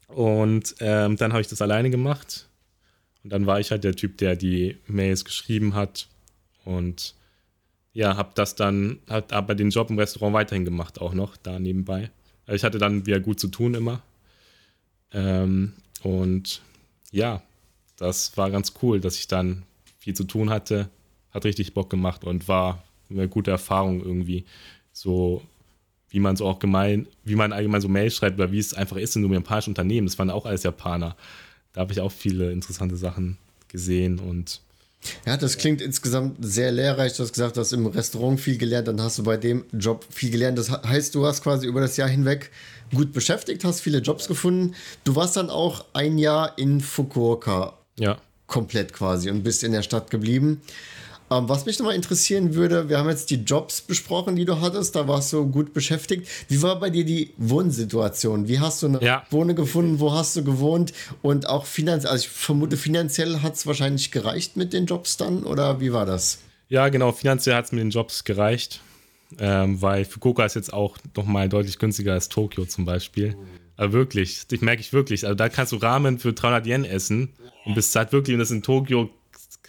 Und 0.08 0.74
ähm, 0.80 1.16
dann 1.16 1.32
habe 1.32 1.40
ich 1.40 1.46
das 1.46 1.62
alleine 1.62 1.88
gemacht. 1.88 2.48
Und 3.22 3.32
dann 3.32 3.46
war 3.46 3.61
ich 3.61 3.70
halt 3.70 3.84
der 3.84 3.94
Typ, 3.94 4.18
der 4.18 4.34
die 4.34 4.76
Mails 4.88 5.24
geschrieben 5.24 5.74
hat. 5.74 6.08
Und 6.64 7.14
ja, 7.92 8.16
habe 8.16 8.30
das 8.34 8.56
dann, 8.56 8.98
hat 9.08 9.32
aber 9.32 9.54
den 9.54 9.70
Job 9.70 9.90
im 9.90 9.98
Restaurant 9.98 10.34
weiterhin 10.34 10.64
gemacht, 10.64 11.00
auch 11.00 11.14
noch 11.14 11.36
da 11.36 11.58
nebenbei. 11.58 12.11
Also 12.46 12.56
ich 12.56 12.64
hatte 12.64 12.78
dann 12.78 13.06
wieder 13.06 13.20
gut 13.20 13.38
zu 13.38 13.48
tun 13.48 13.74
immer. 13.74 14.02
Ähm, 15.12 15.74
und 16.02 16.62
ja, 17.11 17.42
das 17.96 18.36
war 18.36 18.50
ganz 18.50 18.74
cool, 18.82 19.00
dass 19.00 19.18
ich 19.18 19.28
dann 19.28 19.64
viel 19.98 20.14
zu 20.14 20.24
tun 20.24 20.50
hatte. 20.50 20.88
Hat 21.32 21.44
richtig 21.44 21.74
Bock 21.74 21.90
gemacht 21.90 22.24
und 22.24 22.48
war 22.48 22.82
eine 23.11 23.28
gute 23.28 23.50
Erfahrung 23.50 24.02
irgendwie. 24.02 24.44
So, 24.92 25.42
wie 26.08 26.20
man 26.20 26.36
so 26.36 26.46
auch 26.46 26.58
gemein, 26.58 27.06
wie 27.24 27.36
man 27.36 27.52
allgemein 27.52 27.80
so 27.80 27.88
Mail 27.88 28.11
schreibt 28.11 28.38
oder 28.38 28.52
wie 28.52 28.58
es 28.58 28.74
einfach 28.74 28.96
ist 28.96 29.16
in 29.16 29.22
so 29.22 29.28
einem 29.28 29.34
japanischen 29.34 29.70
Unternehmen. 29.70 30.06
Das 30.06 30.18
waren 30.18 30.30
auch 30.30 30.46
alles 30.46 30.62
Japaner. 30.62 31.16
Da 31.72 31.82
habe 31.82 31.92
ich 31.92 32.00
auch 32.00 32.12
viele 32.12 32.50
interessante 32.50 32.96
Sachen 32.96 33.38
gesehen 33.68 34.18
und 34.18 34.61
ja, 35.26 35.36
das 35.36 35.57
klingt 35.57 35.80
insgesamt 35.80 36.36
sehr 36.40 36.72
lehrreich. 36.72 37.14
Du 37.16 37.22
hast 37.22 37.32
gesagt, 37.32 37.57
du 37.57 37.61
hast 37.61 37.72
im 37.72 37.86
Restaurant 37.86 38.40
viel 38.40 38.59
gelernt, 38.59 38.88
dann 38.88 39.01
hast 39.01 39.18
du 39.18 39.22
bei 39.22 39.36
dem 39.36 39.64
Job 39.72 40.05
viel 40.11 40.30
gelernt. 40.30 40.59
Das 40.59 40.70
heißt, 40.70 41.14
du 41.14 41.26
hast 41.26 41.42
quasi 41.42 41.66
über 41.66 41.80
das 41.80 41.96
Jahr 41.96 42.09
hinweg 42.09 42.51
gut 42.94 43.12
beschäftigt, 43.12 43.64
hast 43.64 43.80
viele 43.80 43.98
Jobs 43.98 44.28
gefunden. 44.28 44.74
Du 45.05 45.16
warst 45.16 45.36
dann 45.36 45.51
auch 45.51 45.84
ein 45.92 46.18
Jahr 46.18 46.59
in 46.59 46.80
Fukuoka. 46.80 47.74
Ja. 47.98 48.18
Komplett 48.46 48.92
quasi 48.92 49.30
und 49.30 49.42
bist 49.42 49.62
in 49.62 49.72
der 49.72 49.82
Stadt 49.82 50.11
geblieben. 50.11 50.61
Ähm, 51.32 51.48
was 51.48 51.64
mich 51.64 51.78
nochmal 51.78 51.94
interessieren 51.94 52.54
würde, 52.54 52.88
wir 52.88 52.98
haben 52.98 53.08
jetzt 53.08 53.30
die 53.30 53.36
Jobs 53.36 53.80
besprochen, 53.82 54.34
die 54.34 54.44
du 54.44 54.60
hattest, 54.60 54.96
da 54.96 55.06
warst 55.06 55.32
du 55.32 55.46
gut 55.46 55.72
beschäftigt. 55.72 56.26
Wie 56.48 56.60
war 56.60 56.80
bei 56.80 56.90
dir 56.90 57.04
die 57.04 57.30
Wohnsituation? 57.36 58.48
Wie 58.48 58.58
hast 58.58 58.82
du 58.82 58.88
eine 58.88 59.02
Ja. 59.02 59.22
Wohnung 59.30 59.54
gefunden? 59.54 60.00
Wo 60.00 60.12
hast 60.12 60.34
du 60.36 60.42
gewohnt? 60.42 60.92
Und 61.22 61.48
auch 61.48 61.66
finanziell, 61.66 62.10
also 62.10 62.24
ich 62.24 62.30
vermute, 62.30 62.76
finanziell 62.76 63.42
hat 63.42 63.54
es 63.54 63.66
wahrscheinlich 63.66 64.10
gereicht 64.10 64.56
mit 64.56 64.72
den 64.72 64.86
Jobs 64.86 65.16
dann 65.16 65.44
oder 65.44 65.80
wie 65.80 65.92
war 65.92 66.04
das? 66.04 66.38
Ja, 66.68 66.88
genau, 66.88 67.12
finanziell 67.12 67.54
hat 67.54 67.66
es 67.66 67.72
mit 67.72 67.80
den 67.80 67.90
Jobs 67.90 68.24
gereicht, 68.24 68.80
ähm, 69.38 69.80
weil 69.80 70.04
Fukuoka 70.04 70.44
ist 70.44 70.54
jetzt 70.54 70.72
auch 70.72 70.96
nochmal 71.16 71.48
deutlich 71.48 71.78
günstiger 71.78 72.12
als 72.12 72.28
Tokio 72.28 72.64
zum 72.64 72.84
Beispiel. 72.84 73.36
Also 73.76 73.92
wirklich, 73.92 74.46
das 74.48 74.60
merke 74.60 74.80
ich 74.80 74.92
wirklich. 74.92 75.24
Also 75.24 75.36
da 75.36 75.48
kannst 75.48 75.72
du 75.72 75.76
Ramen 75.76 76.18
für 76.18 76.32
300 76.32 76.66
Yen 76.66 76.84
essen 76.84 77.30
und 77.64 77.74
bist 77.74 77.94
halt 77.96 78.12
wirklich, 78.12 78.34
und 78.34 78.40
das 78.40 78.50
in 78.50 78.62
Tokio 78.62 79.10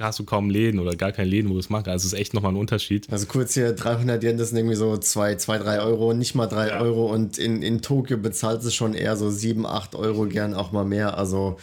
hast 0.04 0.20
du 0.20 0.24
kaum 0.26 0.50
Läden 0.50 0.80
oder 0.80 0.96
gar 0.96 1.12
keine 1.12 1.30
Läden, 1.30 1.50
wo 1.50 1.54
du 1.54 1.60
es 1.60 1.70
machen 1.70 1.84
kannst. 1.84 2.04
Also 2.04 2.08
es 2.08 2.14
ist 2.14 2.20
echt 2.20 2.34
nochmal 2.34 2.54
ein 2.54 2.58
Unterschied. 2.58 3.12
Also 3.12 3.26
kurz 3.28 3.54
hier 3.54 3.74
300 3.74 4.24
Yen, 4.24 4.38
das 4.38 4.50
sind 4.50 4.58
irgendwie 4.58 4.76
so 4.76 4.98
2, 4.98 5.36
2 5.36 5.58
3 5.60 5.80
Euro, 5.82 6.14
nicht 6.14 6.36
mal 6.36 6.48
3 6.48 6.68
Ja. 6.68 6.82
Euro. 6.82 7.12
Und 7.12 7.38
in, 7.38 7.62
in 7.62 7.82
Tokio 7.82 8.18
bezahlt 8.18 8.64
es 8.64 8.74
schon 8.76 8.94
eher 8.94 9.16
so 9.18 9.30
7, 9.30 9.66
8 9.66 9.96
Euro, 9.96 10.26
gern 10.26 10.54
auch 10.54 10.72
mal 10.72 10.86
mehr. 10.86 11.18
Also 11.18 11.58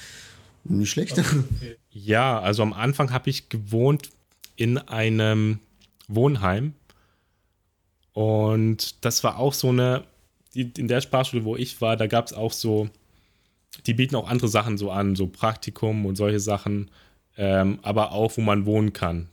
nicht 0.64 0.90
schlecht. 0.90 1.20
Ja, 1.90 2.38
also 2.38 2.62
am 2.62 2.72
Anfang 2.72 3.12
habe 3.12 3.30
ich 3.30 3.48
gewohnt 3.48 4.10
in 4.56 4.78
einem 4.78 5.58
Wohnheim. 6.06 6.74
Und 8.12 9.04
das 9.04 9.22
war 9.24 9.38
auch 9.38 9.52
so 9.52 9.68
eine, 9.68 10.04
in 10.54 10.88
der 10.88 11.00
Sprachschule, 11.00 11.44
wo 11.44 11.56
ich 11.56 11.80
war, 11.80 11.96
da 11.96 12.06
gab 12.06 12.26
es 12.26 12.32
auch 12.32 12.52
so, 12.52 12.88
die 13.86 13.94
bieten 13.94 14.16
auch 14.16 14.28
andere 14.28 14.48
Sachen 14.48 14.76
so 14.76 14.90
an, 14.90 15.14
so 15.14 15.26
Praktikum 15.26 16.04
und 16.06 16.16
solche 16.16 16.40
Sachen, 16.40 16.90
ähm, 17.38 17.78
aber 17.82 18.12
auch, 18.12 18.36
wo 18.36 18.40
man 18.42 18.66
wohnen 18.66 18.92
kann, 18.92 19.28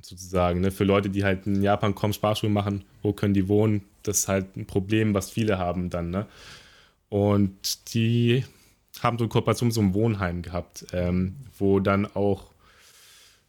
sozusagen. 0.00 0.60
Ne? 0.60 0.70
Für 0.70 0.84
Leute, 0.84 1.10
die 1.10 1.24
halt 1.24 1.46
in 1.46 1.62
Japan 1.62 1.94
kommen, 1.94 2.14
Sprachschule 2.14 2.52
machen, 2.52 2.84
wo 3.02 3.12
können 3.12 3.34
die 3.34 3.48
wohnen? 3.48 3.82
Das 4.04 4.20
ist 4.20 4.28
halt 4.28 4.56
ein 4.56 4.64
Problem, 4.64 5.12
was 5.12 5.30
viele 5.30 5.58
haben 5.58 5.90
dann. 5.90 6.10
Ne? 6.10 6.26
Und 7.08 7.92
die 7.94 8.44
haben 9.02 9.18
so 9.18 9.24
eine 9.24 9.28
Kooperation 9.28 9.68
mit 9.68 9.74
so 9.74 9.80
einem 9.80 9.94
Wohnheim 9.94 10.42
gehabt, 10.42 10.86
ähm, 10.92 11.36
wo 11.58 11.80
dann 11.80 12.06
auch 12.06 12.44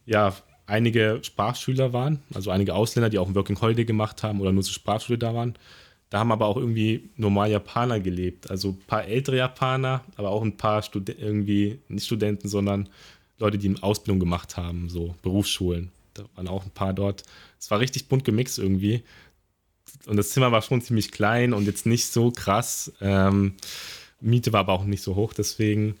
ja, 0.06 0.34
einige 0.66 1.20
Sprachschüler 1.22 1.92
waren, 1.92 2.20
also 2.34 2.50
einige 2.50 2.74
Ausländer, 2.74 3.10
die 3.10 3.18
auch 3.18 3.28
ein 3.28 3.34
Working 3.34 3.60
Holiday 3.60 3.84
gemacht 3.84 4.22
haben 4.22 4.40
oder 4.40 4.52
nur 4.52 4.64
zur 4.64 4.74
Sprachschule 4.74 5.18
da 5.18 5.34
waren. 5.34 5.54
Da 6.10 6.18
haben 6.18 6.32
aber 6.32 6.46
auch 6.46 6.56
irgendwie 6.56 7.10
normal 7.16 7.50
Japaner 7.50 8.00
gelebt. 8.00 8.50
Also 8.50 8.70
ein 8.70 8.86
paar 8.88 9.04
ältere 9.04 9.36
Japaner, 9.36 10.02
aber 10.16 10.30
auch 10.30 10.42
ein 10.42 10.56
paar 10.56 10.82
Studen 10.82 11.16
irgendwie, 11.16 11.78
nicht 11.86 12.06
Studenten, 12.06 12.48
sondern 12.48 12.88
Leute, 13.40 13.58
die 13.58 13.68
eine 13.68 13.82
Ausbildung 13.82 14.20
gemacht 14.20 14.56
haben, 14.56 14.88
so 14.88 15.14
Berufsschulen. 15.22 15.90
Da 16.14 16.24
waren 16.36 16.48
auch 16.48 16.64
ein 16.64 16.70
paar 16.70 16.92
dort. 16.92 17.24
Es 17.58 17.70
war 17.70 17.80
richtig 17.80 18.08
bunt 18.08 18.24
gemixt 18.24 18.58
irgendwie. 18.58 19.02
Und 20.06 20.16
das 20.16 20.30
Zimmer 20.30 20.52
war 20.52 20.62
schon 20.62 20.82
ziemlich 20.82 21.10
klein 21.10 21.52
und 21.52 21.64
jetzt 21.66 21.86
nicht 21.86 22.06
so 22.06 22.30
krass. 22.30 22.92
Ähm, 23.00 23.54
Miete 24.20 24.52
war 24.52 24.60
aber 24.60 24.74
auch 24.74 24.84
nicht 24.84 25.02
so 25.02 25.16
hoch, 25.16 25.32
deswegen 25.32 25.96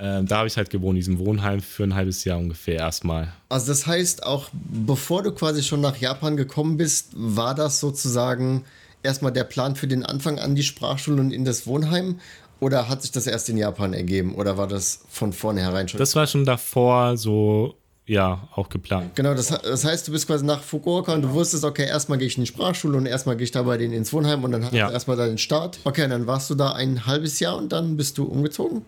ähm, 0.00 0.26
da 0.26 0.38
habe 0.38 0.48
ich 0.48 0.56
halt 0.56 0.70
gewohnt, 0.70 0.96
in 0.96 1.00
diesem 1.00 1.18
Wohnheim 1.18 1.60
für 1.60 1.82
ein 1.82 1.94
halbes 1.94 2.24
Jahr 2.24 2.38
ungefähr 2.38 2.76
erstmal. 2.76 3.32
Also 3.48 3.68
das 3.68 3.86
heißt, 3.86 4.22
auch 4.22 4.48
bevor 4.52 5.22
du 5.22 5.32
quasi 5.32 5.62
schon 5.62 5.80
nach 5.80 5.96
Japan 5.96 6.36
gekommen 6.36 6.76
bist, 6.76 7.08
war 7.14 7.54
das 7.54 7.80
sozusagen 7.80 8.64
erstmal 9.02 9.32
der 9.32 9.44
Plan 9.44 9.74
für 9.74 9.88
den 9.88 10.04
Anfang 10.04 10.38
an 10.38 10.54
die 10.54 10.62
Sprachschule 10.62 11.20
und 11.20 11.32
in 11.32 11.44
das 11.44 11.66
Wohnheim? 11.66 12.20
Oder 12.60 12.88
hat 12.88 13.02
sich 13.02 13.12
das 13.12 13.26
erst 13.26 13.48
in 13.48 13.56
Japan 13.56 13.92
ergeben? 13.94 14.34
Oder 14.34 14.56
war 14.56 14.66
das 14.66 15.00
von 15.08 15.32
vornherein 15.32 15.88
schon? 15.88 15.98
Das 15.98 16.16
war 16.16 16.26
schon 16.26 16.44
davor 16.44 17.16
so, 17.16 17.76
ja, 18.06 18.48
auch 18.56 18.68
geplant. 18.68 19.14
genau, 19.14 19.34
das, 19.34 19.48
das 19.48 19.84
heißt, 19.84 20.08
du 20.08 20.12
bist 20.12 20.26
quasi 20.26 20.44
nach 20.44 20.62
Fukuoka 20.62 21.12
und 21.14 21.22
du 21.22 21.30
wusstest, 21.32 21.62
okay, 21.64 21.86
erstmal 21.86 22.18
gehe 22.18 22.26
ich 22.26 22.36
in 22.36 22.42
die 22.42 22.46
Sprachschule 22.48 22.96
und 22.96 23.06
erstmal 23.06 23.36
gehe 23.36 23.44
ich 23.44 23.50
da 23.52 23.62
bei 23.62 23.76
denen 23.76 23.92
ins 23.92 24.12
Wohnheim 24.12 24.42
und 24.44 24.50
dann 24.52 24.64
hast 24.64 24.72
Ja. 24.72 24.88
du 24.88 24.92
erstmal 24.92 25.16
da 25.16 25.26
den 25.26 25.38
Start. 25.38 25.78
Okay, 25.84 26.04
und 26.04 26.10
dann 26.10 26.26
warst 26.26 26.50
du 26.50 26.54
da 26.54 26.72
ein 26.72 27.06
halbes 27.06 27.38
Jahr 27.38 27.56
und 27.56 27.70
dann 27.72 27.96
bist 27.96 28.18
du 28.18 28.24
umgezogen? 28.24 28.82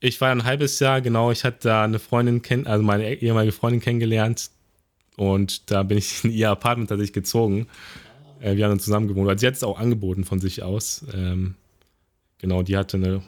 Ich 0.00 0.20
war 0.20 0.30
ein 0.30 0.44
halbes 0.44 0.80
Jahr, 0.80 1.00
genau, 1.00 1.30
ich 1.30 1.44
hatte 1.44 1.58
da 1.68 1.84
eine 1.84 1.98
Freundin, 1.98 2.42
kenn 2.42 2.66
also 2.66 2.82
meine 2.82 3.14
ehemalige 3.14 3.52
Freundin 3.52 3.80
kennengelernt 3.80 4.50
und 5.16 5.70
da 5.70 5.82
bin 5.84 5.98
ich 5.98 6.24
in 6.24 6.30
ihr 6.32 6.50
Apartment 6.50 6.88
tatsächlich 6.88 7.12
gezogen. 7.12 7.68
Äh, 8.40 8.56
wir 8.56 8.64
haben 8.64 8.72
dann 8.72 8.80
zusammen 8.80 9.06
gewohnt. 9.08 9.28
Also 9.28 9.40
sie 9.40 9.46
hat 9.46 9.54
es 9.54 9.62
auch 9.62 9.78
angeboten 9.78 10.24
von 10.24 10.40
sich 10.40 10.62
aus. 10.62 11.04
Ähm, 11.14 11.54
genau, 12.44 12.62
die 12.62 12.76
hatte 12.76 12.98
eine 12.98 13.22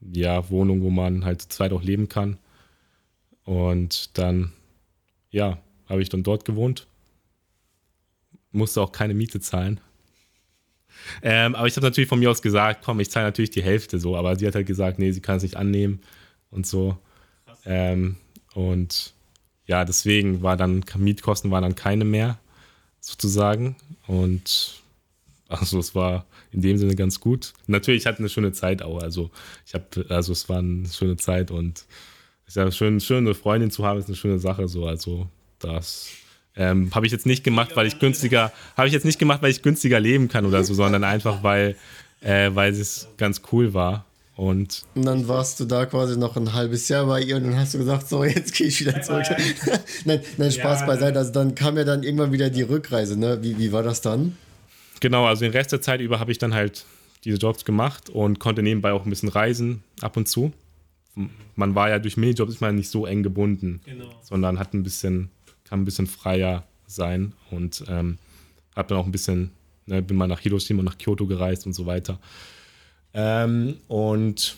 ja, 0.00 0.48
Wohnung, 0.48 0.82
wo 0.82 0.90
man 0.90 1.24
halt 1.24 1.42
zu 1.42 1.48
zweit 1.48 1.72
auch 1.72 1.82
leben 1.82 2.08
kann. 2.08 2.38
Und 3.44 4.16
dann, 4.16 4.52
ja, 5.32 5.58
habe 5.88 6.00
ich 6.00 6.08
dann 6.08 6.22
dort 6.22 6.44
gewohnt. 6.44 6.86
Musste 8.52 8.80
auch 8.80 8.92
keine 8.92 9.14
Miete 9.14 9.40
zahlen. 9.40 9.80
Ähm, 11.22 11.56
aber 11.56 11.66
ich 11.66 11.74
habe 11.74 11.86
natürlich 11.86 12.08
von 12.08 12.20
mir 12.20 12.30
aus 12.30 12.40
gesagt, 12.40 12.84
komm, 12.84 13.00
ich 13.00 13.10
zahle 13.10 13.26
natürlich 13.26 13.50
die 13.50 13.64
Hälfte 13.64 13.98
so. 13.98 14.16
Aber 14.16 14.36
sie 14.36 14.46
hat 14.46 14.54
halt 14.54 14.68
gesagt, 14.68 15.00
nee, 15.00 15.10
sie 15.10 15.20
kann 15.20 15.38
es 15.38 15.42
nicht 15.42 15.56
annehmen 15.56 16.00
und 16.52 16.64
so. 16.64 16.96
Ähm, 17.64 18.14
und 18.54 19.12
ja, 19.66 19.84
deswegen 19.84 20.42
war 20.42 20.56
dann, 20.56 20.84
Mietkosten 20.96 21.50
waren 21.50 21.64
dann 21.64 21.74
keine 21.74 22.04
mehr, 22.04 22.38
sozusagen. 23.00 23.74
Und 24.06 24.82
also 25.48 25.80
es 25.80 25.96
war 25.96 26.26
in 26.52 26.60
dem 26.62 26.76
Sinne 26.78 26.94
ganz 26.94 27.20
gut. 27.20 27.52
Natürlich 27.66 28.06
hatte 28.06 28.18
eine 28.20 28.28
schöne 28.28 28.52
Zeit 28.52 28.82
auch. 28.82 29.02
Also 29.02 29.30
ich 29.66 29.74
habe, 29.74 29.84
also 30.08 30.32
es 30.32 30.48
war 30.48 30.58
eine 30.58 30.86
schöne 30.88 31.16
Zeit 31.16 31.50
und 31.50 31.84
es 32.46 32.52
ist 32.52 32.56
ja 32.56 32.70
schön, 32.70 33.00
schön, 33.00 33.26
eine 33.26 33.34
Freundin 33.34 33.70
zu 33.70 33.84
haben, 33.84 33.98
ist 33.98 34.06
eine 34.08 34.16
schöne 34.16 34.38
Sache 34.38 34.68
so. 34.68 34.86
Also 34.86 35.26
das 35.58 36.08
ähm, 36.56 36.94
habe 36.94 37.06
ich 37.06 37.12
jetzt 37.12 37.24
nicht 37.26 37.44
gemacht, 37.44 37.70
weil 37.74 37.86
ich 37.86 37.98
günstiger, 37.98 38.52
habe 38.76 38.86
ich 38.86 38.92
jetzt 38.92 39.04
nicht 39.04 39.18
gemacht, 39.18 39.40
weil 39.42 39.50
ich 39.50 39.62
günstiger 39.62 39.98
leben 40.00 40.28
kann 40.28 40.44
oder 40.44 40.62
so, 40.64 40.74
sondern 40.74 41.04
einfach 41.04 41.42
weil, 41.42 41.76
äh, 42.20 42.50
weil 42.52 42.72
es 42.72 43.08
ganz 43.16 43.42
cool 43.52 43.72
war. 43.74 44.04
Und 44.34 44.84
Und 44.94 45.04
dann 45.04 45.28
warst 45.28 45.60
du 45.60 45.66
da 45.66 45.84
quasi 45.86 46.18
noch 46.18 46.36
ein 46.36 46.52
halbes 46.54 46.88
Jahr 46.88 47.06
bei 47.06 47.20
ihr 47.20 47.36
und 47.36 47.44
dann 47.44 47.56
hast 47.58 47.74
du 47.74 47.78
gesagt, 47.78 48.08
so, 48.08 48.24
jetzt 48.24 48.54
gehe 48.54 48.66
ich 48.66 48.80
wieder 48.80 49.00
zurück. 49.02 49.24
nein, 50.04 50.20
nein, 50.38 50.50
Spaß 50.50 50.80
Ja. 50.80 50.86
beiseite. 50.86 51.18
Also 51.18 51.32
dann 51.32 51.54
kam 51.54 51.76
ja 51.76 51.84
dann 51.84 52.02
irgendwann 52.02 52.32
wieder 52.32 52.48
die 52.50 52.62
Rückreise, 52.62 53.18
ne? 53.18 53.38
Wie, 53.42 53.58
wie 53.58 53.72
war 53.72 53.82
das 53.82 54.00
dann? 54.00 54.36
Genau, 55.02 55.26
also 55.26 55.44
den 55.44 55.52
Rest 55.52 55.72
der 55.72 55.82
Zeit 55.82 56.00
über 56.00 56.18
habe 56.18 56.32
ich 56.32 56.38
dann 56.38 56.54
halt 56.54 56.86
diese 57.24 57.36
Jobs 57.36 57.64
gemacht 57.66 58.08
und 58.08 58.38
konnte 58.40 58.62
nebenbei 58.62 58.92
auch 58.92 59.04
ein 59.04 59.10
bisschen 59.10 59.28
reisen 59.28 59.82
ab 60.00 60.16
und 60.16 60.26
zu. 60.28 60.52
Man 61.56 61.74
war 61.74 61.90
ja 61.90 61.98
durch 61.98 62.16
Minijobs 62.16 62.54
ist 62.54 62.60
man 62.62 62.74
nicht 62.76 62.88
so 62.88 63.04
eng 63.04 63.22
gebunden, 63.22 63.80
Genau. 63.84 64.08
sondern 64.22 64.58
hat 64.58 64.72
ein 64.72 64.82
bisschen, 64.82 65.28
kann 65.64 65.82
ein 65.82 65.84
bisschen 65.84 66.06
freier 66.06 66.64
sein 66.86 67.34
und 67.50 67.84
ähm, 67.88 68.16
habe 68.74 68.88
dann 68.88 68.98
auch 68.98 69.04
ein 69.06 69.12
bisschen, 69.12 69.50
ne, 69.86 70.00
bin 70.02 70.16
mal 70.16 70.26
nach 70.26 70.40
Hiroshima 70.40 70.78
und 70.80 70.86
nach 70.86 70.96
Kyoto 70.98 71.26
gereist 71.26 71.66
und 71.66 71.74
so 71.74 71.84
weiter. 71.84 72.18
Ähm, 73.12 73.76
und 73.88 74.56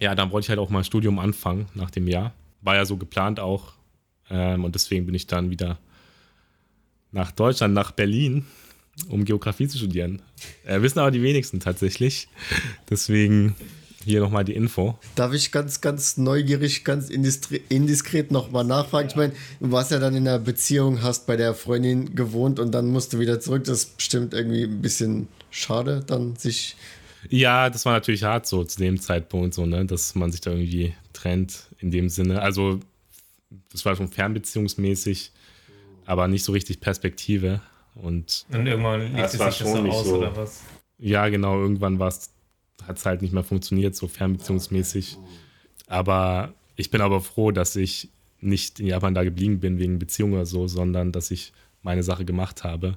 ja, 0.00 0.14
dann 0.14 0.30
wollte 0.32 0.46
ich 0.46 0.48
halt 0.48 0.58
auch 0.58 0.70
mal 0.70 0.78
ein 0.78 0.84
Studium 0.84 1.18
anfangen 1.18 1.66
nach 1.74 1.90
dem 1.90 2.08
Jahr. 2.08 2.32
War 2.62 2.76
ja 2.76 2.84
so 2.86 2.96
geplant 2.96 3.38
auch. 3.38 3.74
Ähm, 4.30 4.64
und 4.64 4.74
deswegen 4.74 5.04
bin 5.06 5.14
ich 5.14 5.26
dann 5.26 5.50
wieder 5.50 5.78
nach 7.12 7.30
Deutschland, 7.30 7.74
nach 7.74 7.90
Berlin, 7.92 8.46
um 9.08 9.24
Geografie 9.24 9.68
zu 9.68 9.78
studieren. 9.78 10.22
Äh, 10.64 10.82
wissen 10.82 10.98
aber 10.98 11.10
die 11.10 11.22
wenigsten 11.22 11.60
tatsächlich. 11.60 12.28
Deswegen 12.90 13.54
hier 14.04 14.20
nochmal 14.20 14.44
die 14.44 14.54
Info. 14.54 14.98
Darf 15.14 15.32
ich 15.32 15.52
ganz, 15.52 15.80
ganz 15.80 16.16
neugierig, 16.16 16.84
ganz 16.84 17.08
indiskret 17.10 18.30
nochmal 18.30 18.64
nachfragen? 18.64 19.08
Ich 19.08 19.16
meine, 19.16 19.32
du 19.60 19.70
warst 19.70 19.90
ja 19.90 19.98
dann 19.98 20.14
in 20.14 20.26
einer 20.26 20.38
Beziehung, 20.38 21.02
hast 21.02 21.26
bei 21.26 21.36
der 21.36 21.54
Freundin 21.54 22.14
gewohnt 22.14 22.58
und 22.58 22.72
dann 22.72 22.88
musst 22.88 23.12
du 23.12 23.18
wieder 23.18 23.40
zurück. 23.40 23.64
Das 23.64 23.84
ist 23.84 23.96
bestimmt 23.96 24.34
irgendwie 24.34 24.64
ein 24.64 24.82
bisschen 24.82 25.28
schade, 25.50 26.02
dann 26.06 26.36
sich. 26.36 26.76
Ja, 27.28 27.70
das 27.70 27.84
war 27.84 27.92
natürlich 27.92 28.24
hart 28.24 28.46
so 28.46 28.64
zu 28.64 28.78
dem 28.78 29.00
Zeitpunkt, 29.00 29.54
so, 29.54 29.64
ne, 29.64 29.84
dass 29.84 30.14
man 30.14 30.32
sich 30.32 30.40
da 30.40 30.50
irgendwie 30.50 30.94
trennt 31.12 31.68
in 31.78 31.90
dem 31.90 32.08
Sinne. 32.08 32.42
Also, 32.42 32.80
das 33.70 33.84
war 33.84 33.94
schon 33.94 34.08
fernbeziehungsmäßig, 34.08 35.30
aber 36.04 36.26
nicht 36.26 36.44
so 36.44 36.52
richtig 36.52 36.80
Perspektive. 36.80 37.60
Und 37.94 38.46
Und 38.52 38.66
irgendwann 38.66 39.02
liegt 39.02 39.18
Das 39.18 39.34
es 39.34 39.40
sich 39.40 39.58
das 39.58 39.72
so 39.72 39.78
aus, 39.78 40.06
so. 40.06 40.16
oder 40.18 40.36
was? 40.36 40.62
ja, 40.98 41.28
genau, 41.28 41.60
irgendwann 41.60 41.98
hat 42.00 42.96
es 42.96 43.06
halt 43.06 43.22
nicht 43.22 43.32
mehr 43.32 43.44
funktioniert, 43.44 43.94
so 43.94 44.08
fernbeziehungsmäßig. 44.08 45.18
Aber 45.86 46.54
ich 46.76 46.90
bin 46.90 47.00
aber 47.00 47.20
froh, 47.20 47.50
dass 47.50 47.76
ich 47.76 48.08
nicht 48.40 48.80
in 48.80 48.86
Japan 48.86 49.14
da 49.14 49.24
geblieben 49.24 49.60
bin 49.60 49.78
wegen 49.78 49.98
Beziehung 49.98 50.32
oder 50.32 50.46
so, 50.46 50.66
sondern 50.66 51.12
dass 51.12 51.30
ich 51.30 51.52
meine 51.82 52.02
Sache 52.02 52.24
gemacht 52.24 52.64
habe. 52.64 52.96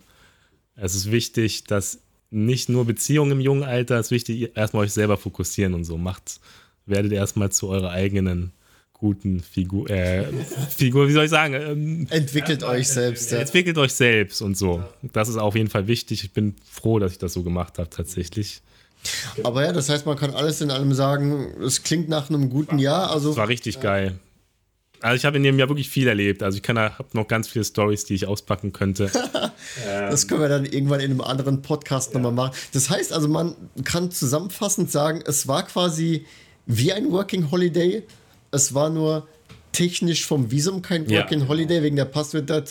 Es 0.75 0.95
ist 0.95 1.11
wichtig, 1.11 1.65
dass 1.65 1.99
nicht 2.31 2.69
nur 2.69 2.85
Beziehungen 2.85 3.33
im 3.33 3.39
jungen 3.39 3.63
Alter, 3.63 3.99
es 3.99 4.07
ist 4.07 4.11
wichtig, 4.11 4.55
erstmal 4.57 4.83
euch 4.83 4.93
selber 4.93 5.17
fokussieren 5.17 5.73
und 5.73 5.83
so. 5.83 5.97
Macht, 5.97 6.39
werdet 6.85 7.11
erstmal 7.11 7.51
zu 7.51 7.69
eurer 7.69 7.91
eigenen 7.91 8.51
guten 8.97 9.41
Figur, 9.41 9.89
äh, 9.89 10.25
Figur, 10.69 11.07
wie 11.07 11.11
soll 11.11 11.25
ich 11.25 11.29
sagen? 11.29 11.53
Ähm, 11.53 12.07
Entwickelt 12.09 12.63
euch 12.63 12.87
selbst. 12.87 13.31
Ja. 13.31 13.39
entwickelt 13.39 13.77
euch 13.77 13.93
selbst 13.93 14.41
und 14.41 14.57
so. 14.57 14.83
Das 15.13 15.27
ist 15.27 15.37
auf 15.37 15.55
jeden 15.55 15.69
Fall 15.69 15.87
wichtig. 15.87 16.23
Ich 16.23 16.31
bin 16.31 16.55
froh, 16.69 16.99
dass 16.99 17.11
ich 17.11 17.17
das 17.17 17.33
so 17.33 17.43
gemacht 17.43 17.77
habe, 17.77 17.89
tatsächlich. 17.89 18.61
Aber 19.43 19.63
ja, 19.63 19.73
das 19.73 19.89
heißt, 19.89 20.05
man 20.05 20.17
kann 20.17 20.33
alles 20.33 20.61
in 20.61 20.71
allem 20.71 20.93
sagen, 20.93 21.53
es 21.61 21.83
klingt 21.83 22.09
nach 22.09 22.29
einem 22.29 22.49
guten 22.49 22.79
Jahr. 22.79 23.11
Also 23.11 23.31
Es 23.31 23.37
war 23.37 23.49
richtig 23.49 23.81
geil. 23.81 24.17
Also 25.01 25.17
ich 25.17 25.25
habe 25.25 25.37
in 25.37 25.43
dem 25.43 25.59
Jahr 25.59 25.67
wirklich 25.67 25.89
viel 25.89 26.07
erlebt. 26.07 26.41
Also 26.41 26.55
ich 26.55 26.63
kann 26.63 26.79
habe 26.79 27.05
noch 27.13 27.27
ganz 27.27 27.47
viele 27.47 27.65
Stories, 27.65 28.05
die 28.05 28.15
ich 28.15 28.27
auspacken 28.27 28.73
könnte. 28.73 29.11
das 29.85 30.27
können 30.27 30.41
wir 30.41 30.49
dann 30.49 30.65
irgendwann 30.65 31.01
in 31.01 31.11
einem 31.11 31.21
anderen 31.21 31.61
Podcast 31.61 32.13
ja. 32.13 32.19
nochmal 32.19 32.31
machen. 32.31 32.57
Das 32.73 32.89
heißt 32.89 33.13
also, 33.13 33.27
man 33.27 33.55
kann 33.83 34.09
zusammenfassend 34.09 34.89
sagen, 34.89 35.21
es 35.27 35.47
war 35.47 35.63
quasi 35.63 36.25
wie 36.65 36.93
ein 36.93 37.11
Working 37.11 37.51
Holiday. 37.51 38.03
Es 38.55 38.73
war 38.73 38.89
nur 38.89 39.27
technisch 39.71 40.25
vom 40.25 40.49
Visum 40.49 40.81
kein 40.81 41.09
Working 41.09 41.41
ja. 41.41 41.47
Holiday 41.47 41.83
wegen 41.83 41.97
der 41.97 42.05
Passwörter. 42.05 42.63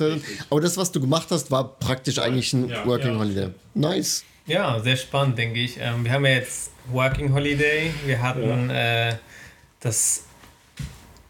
Aber 0.49 0.61
das, 0.61 0.77
was 0.77 0.91
du 0.91 1.01
gemacht 1.01 1.29
hast, 1.31 1.51
war 1.51 1.79
praktisch 1.79 2.19
eigentlich 2.19 2.53
ein 2.55 2.71
ja. 2.71 2.87
Working 2.87 3.19
Holiday. 3.19 3.51
Nice. 3.75 4.25
Ja, 4.47 4.81
sehr 4.81 4.97
spannend, 4.97 5.39
denke 5.39 5.61
ich. 5.61 5.79
Ähm, 5.79 6.05
wir 6.05 6.13
haben 6.13 6.25
ja 6.25 6.33
jetzt 6.33 6.71
Working 6.91 7.33
Holiday, 7.33 7.93
wir 8.07 8.21
hatten 8.21 8.71
äh, 8.71 9.17
das 9.81 10.25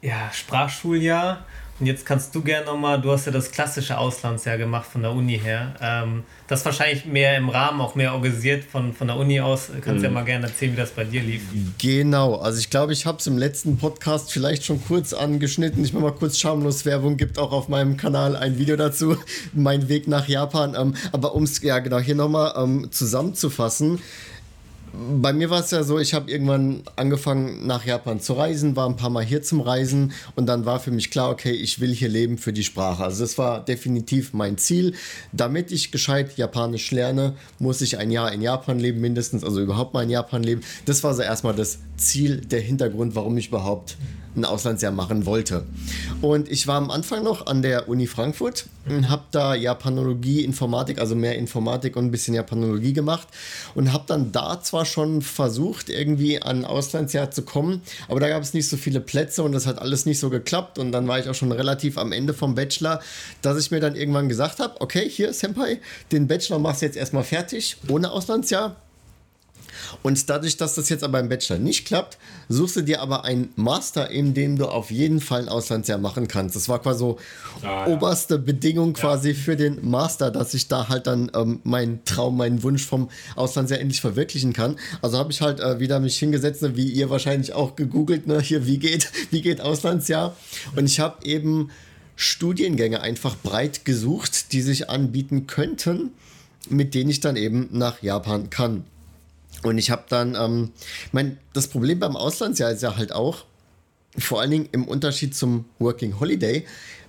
ja, 0.02 0.30
Sprachschuljahr 0.32 1.44
und 1.84 1.88
jetzt 1.88 2.06
kannst 2.06 2.34
du 2.34 2.40
gerne 2.40 2.64
nochmal, 2.64 2.98
du 2.98 3.12
hast 3.12 3.26
ja 3.26 3.32
das 3.32 3.50
klassische 3.50 3.98
Auslandsjahr 3.98 4.56
gemacht 4.56 4.86
von 4.90 5.02
der 5.02 5.12
Uni 5.12 5.38
her. 5.38 5.74
Ähm, 5.82 6.22
das 6.46 6.64
wahrscheinlich 6.64 7.04
mehr 7.04 7.36
im 7.36 7.50
Rahmen, 7.50 7.78
auch 7.82 7.94
mehr 7.94 8.14
organisiert 8.14 8.64
von, 8.64 8.94
von 8.94 9.08
der 9.08 9.18
Uni 9.18 9.38
aus. 9.38 9.68
Kannst 9.82 9.86
du 9.86 9.94
mhm. 9.96 10.02
ja 10.04 10.10
mal 10.10 10.24
gerne 10.24 10.46
erzählen, 10.46 10.72
wie 10.72 10.76
das 10.78 10.92
bei 10.92 11.04
dir 11.04 11.20
lief. 11.20 11.42
Genau, 11.76 12.36
also 12.36 12.58
ich 12.58 12.70
glaube, 12.70 12.94
ich 12.94 13.04
habe 13.04 13.18
es 13.18 13.26
im 13.26 13.36
letzten 13.36 13.76
Podcast 13.76 14.32
vielleicht 14.32 14.64
schon 14.64 14.82
kurz 14.82 15.12
angeschnitten. 15.12 15.84
Ich 15.84 15.92
mache 15.92 16.04
mal 16.04 16.12
kurz 16.12 16.38
schamlos 16.38 16.86
Werbung, 16.86 17.18
gibt 17.18 17.38
auch 17.38 17.52
auf 17.52 17.68
meinem 17.68 17.98
Kanal 17.98 18.34
ein 18.34 18.56
Video 18.56 18.76
dazu, 18.76 19.18
mein 19.52 19.86
Weg 19.90 20.08
nach 20.08 20.26
Japan. 20.26 20.74
Ähm, 20.78 20.94
aber 21.12 21.34
um 21.34 21.42
es 21.42 21.60
ja 21.60 21.80
genau 21.80 21.98
hier 21.98 22.14
nochmal 22.14 22.54
ähm, 22.56 22.88
zusammenzufassen, 22.92 24.00
bei 25.20 25.32
mir 25.32 25.50
war 25.50 25.60
es 25.60 25.70
ja 25.70 25.82
so, 25.82 25.98
ich 25.98 26.14
habe 26.14 26.30
irgendwann 26.30 26.82
angefangen 26.96 27.66
nach 27.66 27.84
Japan 27.84 28.20
zu 28.20 28.34
reisen, 28.34 28.76
war 28.76 28.88
ein 28.88 28.96
paar 28.96 29.10
Mal 29.10 29.24
hier 29.24 29.42
zum 29.42 29.60
Reisen 29.60 30.12
und 30.36 30.46
dann 30.46 30.64
war 30.64 30.80
für 30.80 30.90
mich 30.90 31.10
klar, 31.10 31.30
okay, 31.30 31.52
ich 31.52 31.80
will 31.80 31.94
hier 31.94 32.08
leben 32.08 32.38
für 32.38 32.52
die 32.52 32.64
Sprache. 32.64 33.02
Also 33.02 33.22
das 33.24 33.38
war 33.38 33.64
definitiv 33.64 34.32
mein 34.32 34.58
Ziel. 34.58 34.94
Damit 35.32 35.72
ich 35.72 35.90
gescheit 35.90 36.36
Japanisch 36.36 36.90
lerne, 36.90 37.34
muss 37.58 37.80
ich 37.80 37.98
ein 37.98 38.10
Jahr 38.10 38.32
in 38.32 38.42
Japan 38.42 38.78
leben, 38.78 39.00
mindestens, 39.00 39.44
also 39.44 39.60
überhaupt 39.60 39.94
mal 39.94 40.02
in 40.02 40.10
Japan 40.10 40.42
leben. 40.42 40.62
Das 40.84 41.02
war 41.04 41.14
so 41.14 41.22
erstmal 41.22 41.54
das 41.54 41.78
Ziel, 41.96 42.40
der 42.40 42.60
Hintergrund, 42.60 43.14
warum 43.14 43.36
ich 43.36 43.48
überhaupt 43.48 43.96
ein 44.36 44.44
Auslandsjahr 44.44 44.92
machen 44.92 45.26
wollte. 45.26 45.64
Und 46.20 46.50
ich 46.50 46.66
war 46.66 46.76
am 46.76 46.90
Anfang 46.90 47.22
noch 47.22 47.46
an 47.46 47.62
der 47.62 47.88
Uni 47.88 48.06
Frankfurt 48.06 48.66
und 48.86 49.08
habe 49.08 49.22
da 49.30 49.54
Japanologie, 49.54 50.44
Informatik, 50.44 50.98
also 50.98 51.14
mehr 51.14 51.36
Informatik 51.36 51.96
und 51.96 52.06
ein 52.06 52.10
bisschen 52.10 52.34
Japanologie 52.34 52.92
gemacht 52.92 53.28
und 53.74 53.92
habe 53.92 54.04
dann 54.06 54.32
da 54.32 54.60
zwar 54.60 54.84
schon 54.84 55.22
versucht, 55.22 55.88
irgendwie 55.88 56.42
an 56.42 56.64
Auslandsjahr 56.64 57.30
zu 57.30 57.42
kommen, 57.42 57.82
aber 58.08 58.20
da 58.20 58.28
gab 58.28 58.42
es 58.42 58.54
nicht 58.54 58.68
so 58.68 58.76
viele 58.76 59.00
Plätze 59.00 59.42
und 59.42 59.52
das 59.52 59.66
hat 59.66 59.78
alles 59.78 60.06
nicht 60.06 60.18
so 60.18 60.30
geklappt 60.30 60.78
und 60.78 60.92
dann 60.92 61.08
war 61.08 61.18
ich 61.18 61.28
auch 61.28 61.34
schon 61.34 61.52
relativ 61.52 61.98
am 61.98 62.12
Ende 62.12 62.34
vom 62.34 62.54
Bachelor, 62.54 63.00
dass 63.42 63.58
ich 63.58 63.70
mir 63.70 63.80
dann 63.80 63.96
irgendwann 63.96 64.28
gesagt 64.28 64.60
habe, 64.60 64.80
okay, 64.80 65.08
hier 65.08 65.32
Senpai, 65.32 65.80
den 66.12 66.26
Bachelor 66.26 66.58
machst 66.58 66.82
du 66.82 66.86
jetzt 66.86 66.96
erstmal 66.96 67.24
fertig, 67.24 67.76
ohne 67.88 68.10
Auslandsjahr, 68.10 68.76
und 70.02 70.28
dadurch, 70.28 70.56
dass 70.56 70.74
das 70.74 70.88
jetzt 70.88 71.04
aber 71.04 71.20
im 71.20 71.28
Bachelor 71.28 71.58
nicht 71.58 71.86
klappt, 71.86 72.18
suchst 72.48 72.76
du 72.76 72.82
dir 72.82 73.00
aber 73.00 73.24
einen 73.24 73.52
Master, 73.56 74.10
in 74.10 74.34
dem 74.34 74.56
du 74.56 74.66
auf 74.66 74.90
jeden 74.90 75.20
Fall 75.20 75.42
ein 75.42 75.48
Auslandsjahr 75.48 75.98
machen 75.98 76.28
kannst. 76.28 76.56
Das 76.56 76.68
war 76.68 76.80
quasi 76.80 76.98
so 77.00 77.18
ah, 77.62 77.66
ja. 77.66 77.86
oberste 77.86 78.38
Bedingung 78.38 78.92
quasi 78.92 79.30
ja. 79.30 79.34
für 79.34 79.56
den 79.56 79.88
Master, 79.88 80.30
dass 80.30 80.54
ich 80.54 80.68
da 80.68 80.88
halt 80.88 81.06
dann 81.06 81.30
ähm, 81.34 81.60
meinen 81.64 82.04
Traum, 82.04 82.36
meinen 82.36 82.62
Wunsch 82.62 82.84
vom 82.84 83.10
Auslandsjahr 83.36 83.80
endlich 83.80 84.00
verwirklichen 84.00 84.52
kann. 84.52 84.76
Also 85.02 85.18
habe 85.18 85.32
ich 85.32 85.40
halt 85.40 85.60
äh, 85.60 85.80
wieder 85.80 86.00
mich 86.00 86.18
hingesetzt, 86.18 86.62
ne, 86.62 86.76
wie 86.76 86.88
ihr 86.88 87.10
wahrscheinlich 87.10 87.52
auch 87.52 87.76
gegoogelt, 87.76 88.26
ne, 88.26 88.40
hier, 88.40 88.66
wie 88.66 88.78
geht, 88.78 89.10
wie 89.30 89.42
geht 89.42 89.60
Auslandsjahr? 89.60 90.36
Und 90.76 90.86
ich 90.86 91.00
habe 91.00 91.24
eben 91.24 91.70
Studiengänge 92.16 93.00
einfach 93.00 93.36
breit 93.36 93.84
gesucht, 93.84 94.52
die 94.52 94.62
sich 94.62 94.88
anbieten 94.88 95.46
könnten, 95.46 96.10
mit 96.68 96.94
denen 96.94 97.10
ich 97.10 97.20
dann 97.20 97.36
eben 97.36 97.68
nach 97.72 98.02
Japan 98.02 98.50
kann. 98.50 98.84
Und 99.64 99.78
ich 99.78 99.90
habe 99.90 100.04
dann, 100.08 100.36
ähm, 100.36 100.72
mein, 101.12 101.38
das 101.54 101.68
Problem 101.68 101.98
beim 101.98 102.16
Auslandsjahr 102.16 102.70
ist 102.70 102.82
ja 102.82 102.96
halt 102.96 103.12
auch, 103.12 103.44
vor 104.18 104.40
allen 104.40 104.50
Dingen 104.50 104.68
im 104.72 104.86
Unterschied 104.86 105.34
zum 105.34 105.64
Working 105.78 106.20
Holiday, 106.20 106.64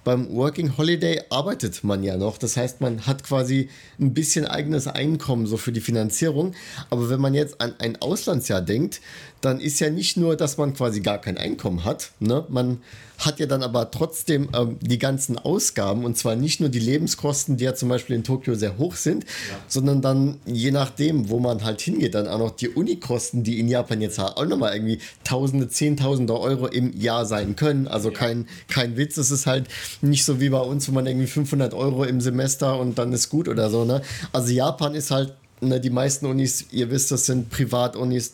beim 0.05 0.33
Working 0.33 0.77
Holiday 0.77 1.21
arbeitet 1.29 1.83
man 1.83 2.03
ja 2.03 2.15
noch. 2.15 2.37
Das 2.37 2.55
heißt, 2.55 2.79
man 2.79 3.05
hat 3.05 3.23
quasi 3.23 3.69
ein 3.99 4.13
bisschen 4.13 4.45
eigenes 4.45 4.87
Einkommen 4.87 5.47
so 5.47 5.57
für 5.57 5.73
die 5.73 5.81
Finanzierung. 5.81 6.53
Aber 6.89 7.09
wenn 7.09 7.19
man 7.19 7.33
jetzt 7.33 7.59
an 7.59 7.73
ein 7.79 8.01
Auslandsjahr 8.01 8.61
denkt, 8.61 9.01
dann 9.41 9.59
ist 9.59 9.79
ja 9.79 9.89
nicht 9.89 10.15
nur, 10.15 10.35
dass 10.35 10.57
man 10.57 10.73
quasi 10.73 11.01
gar 11.01 11.19
kein 11.19 11.37
Einkommen 11.37 11.83
hat. 11.83 12.11
Ne? 12.19 12.45
Man 12.49 12.79
hat 13.17 13.39
ja 13.39 13.45
dann 13.45 13.63
aber 13.63 13.91
trotzdem 13.91 14.49
ähm, 14.53 14.77
die 14.81 14.99
ganzen 14.99 15.37
Ausgaben 15.37 16.03
und 16.03 16.17
zwar 16.17 16.35
nicht 16.35 16.59
nur 16.59 16.69
die 16.69 16.79
Lebenskosten, 16.79 17.57
die 17.57 17.63
ja 17.63 17.75
zum 17.75 17.89
Beispiel 17.89 18.15
in 18.15 18.23
Tokio 18.23 18.55
sehr 18.55 18.77
hoch 18.77 18.95
sind, 18.95 19.23
ja. 19.23 19.29
sondern 19.67 20.01
dann 20.01 20.39
je 20.45 20.71
nachdem, 20.71 21.29
wo 21.29 21.39
man 21.39 21.63
halt 21.63 21.81
hingeht, 21.81 22.15
dann 22.15 22.27
auch 22.27 22.39
noch 22.39 22.51
die 22.51 22.69
Unikosten, 22.69 23.43
die 23.43 23.59
in 23.59 23.67
Japan 23.67 24.01
jetzt 24.01 24.19
auch 24.19 24.45
nochmal 24.45 24.73
irgendwie 24.73 24.99
Tausende, 25.23 25.69
Zehntausende 25.69 26.37
Euro 26.39 26.67
im 26.67 26.99
Jahr 26.99 27.25
sein 27.25 27.55
können. 27.55 27.87
Also 27.87 28.09
ja. 28.09 28.17
kein, 28.17 28.47
kein 28.67 28.97
Witz, 28.97 29.17
es 29.17 29.31
ist 29.31 29.45
halt 29.45 29.67
nicht 30.01 30.25
so 30.25 30.39
wie 30.39 30.49
bei 30.49 30.59
uns, 30.59 30.87
wo 30.87 30.91
man 30.91 31.05
irgendwie 31.07 31.27
500 31.27 31.73
Euro 31.73 32.03
im 32.03 32.21
Semester 32.21 32.79
und 32.79 32.97
dann 32.97 33.13
ist 33.13 33.29
gut 33.29 33.47
oder 33.47 33.69
so. 33.69 33.85
Ne? 33.85 34.01
Also 34.31 34.51
Japan 34.51 34.95
ist 34.95 35.11
halt 35.11 35.33
ne, 35.61 35.79
die 35.79 35.89
meisten 35.89 36.25
Unis, 36.25 36.65
ihr 36.71 36.89
wisst, 36.89 37.11
das 37.11 37.25
sind 37.25 37.49
Privatunis. 37.49 38.33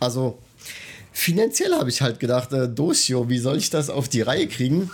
Also 0.00 0.38
finanziell 1.12 1.72
habe 1.72 1.90
ich 1.90 2.02
halt 2.02 2.20
gedacht, 2.20 2.52
äh, 2.52 2.68
Doshio, 2.68 3.28
wie 3.28 3.38
soll 3.38 3.56
ich 3.56 3.70
das 3.70 3.90
auf 3.90 4.08
die 4.08 4.22
Reihe 4.22 4.46
kriegen? 4.46 4.90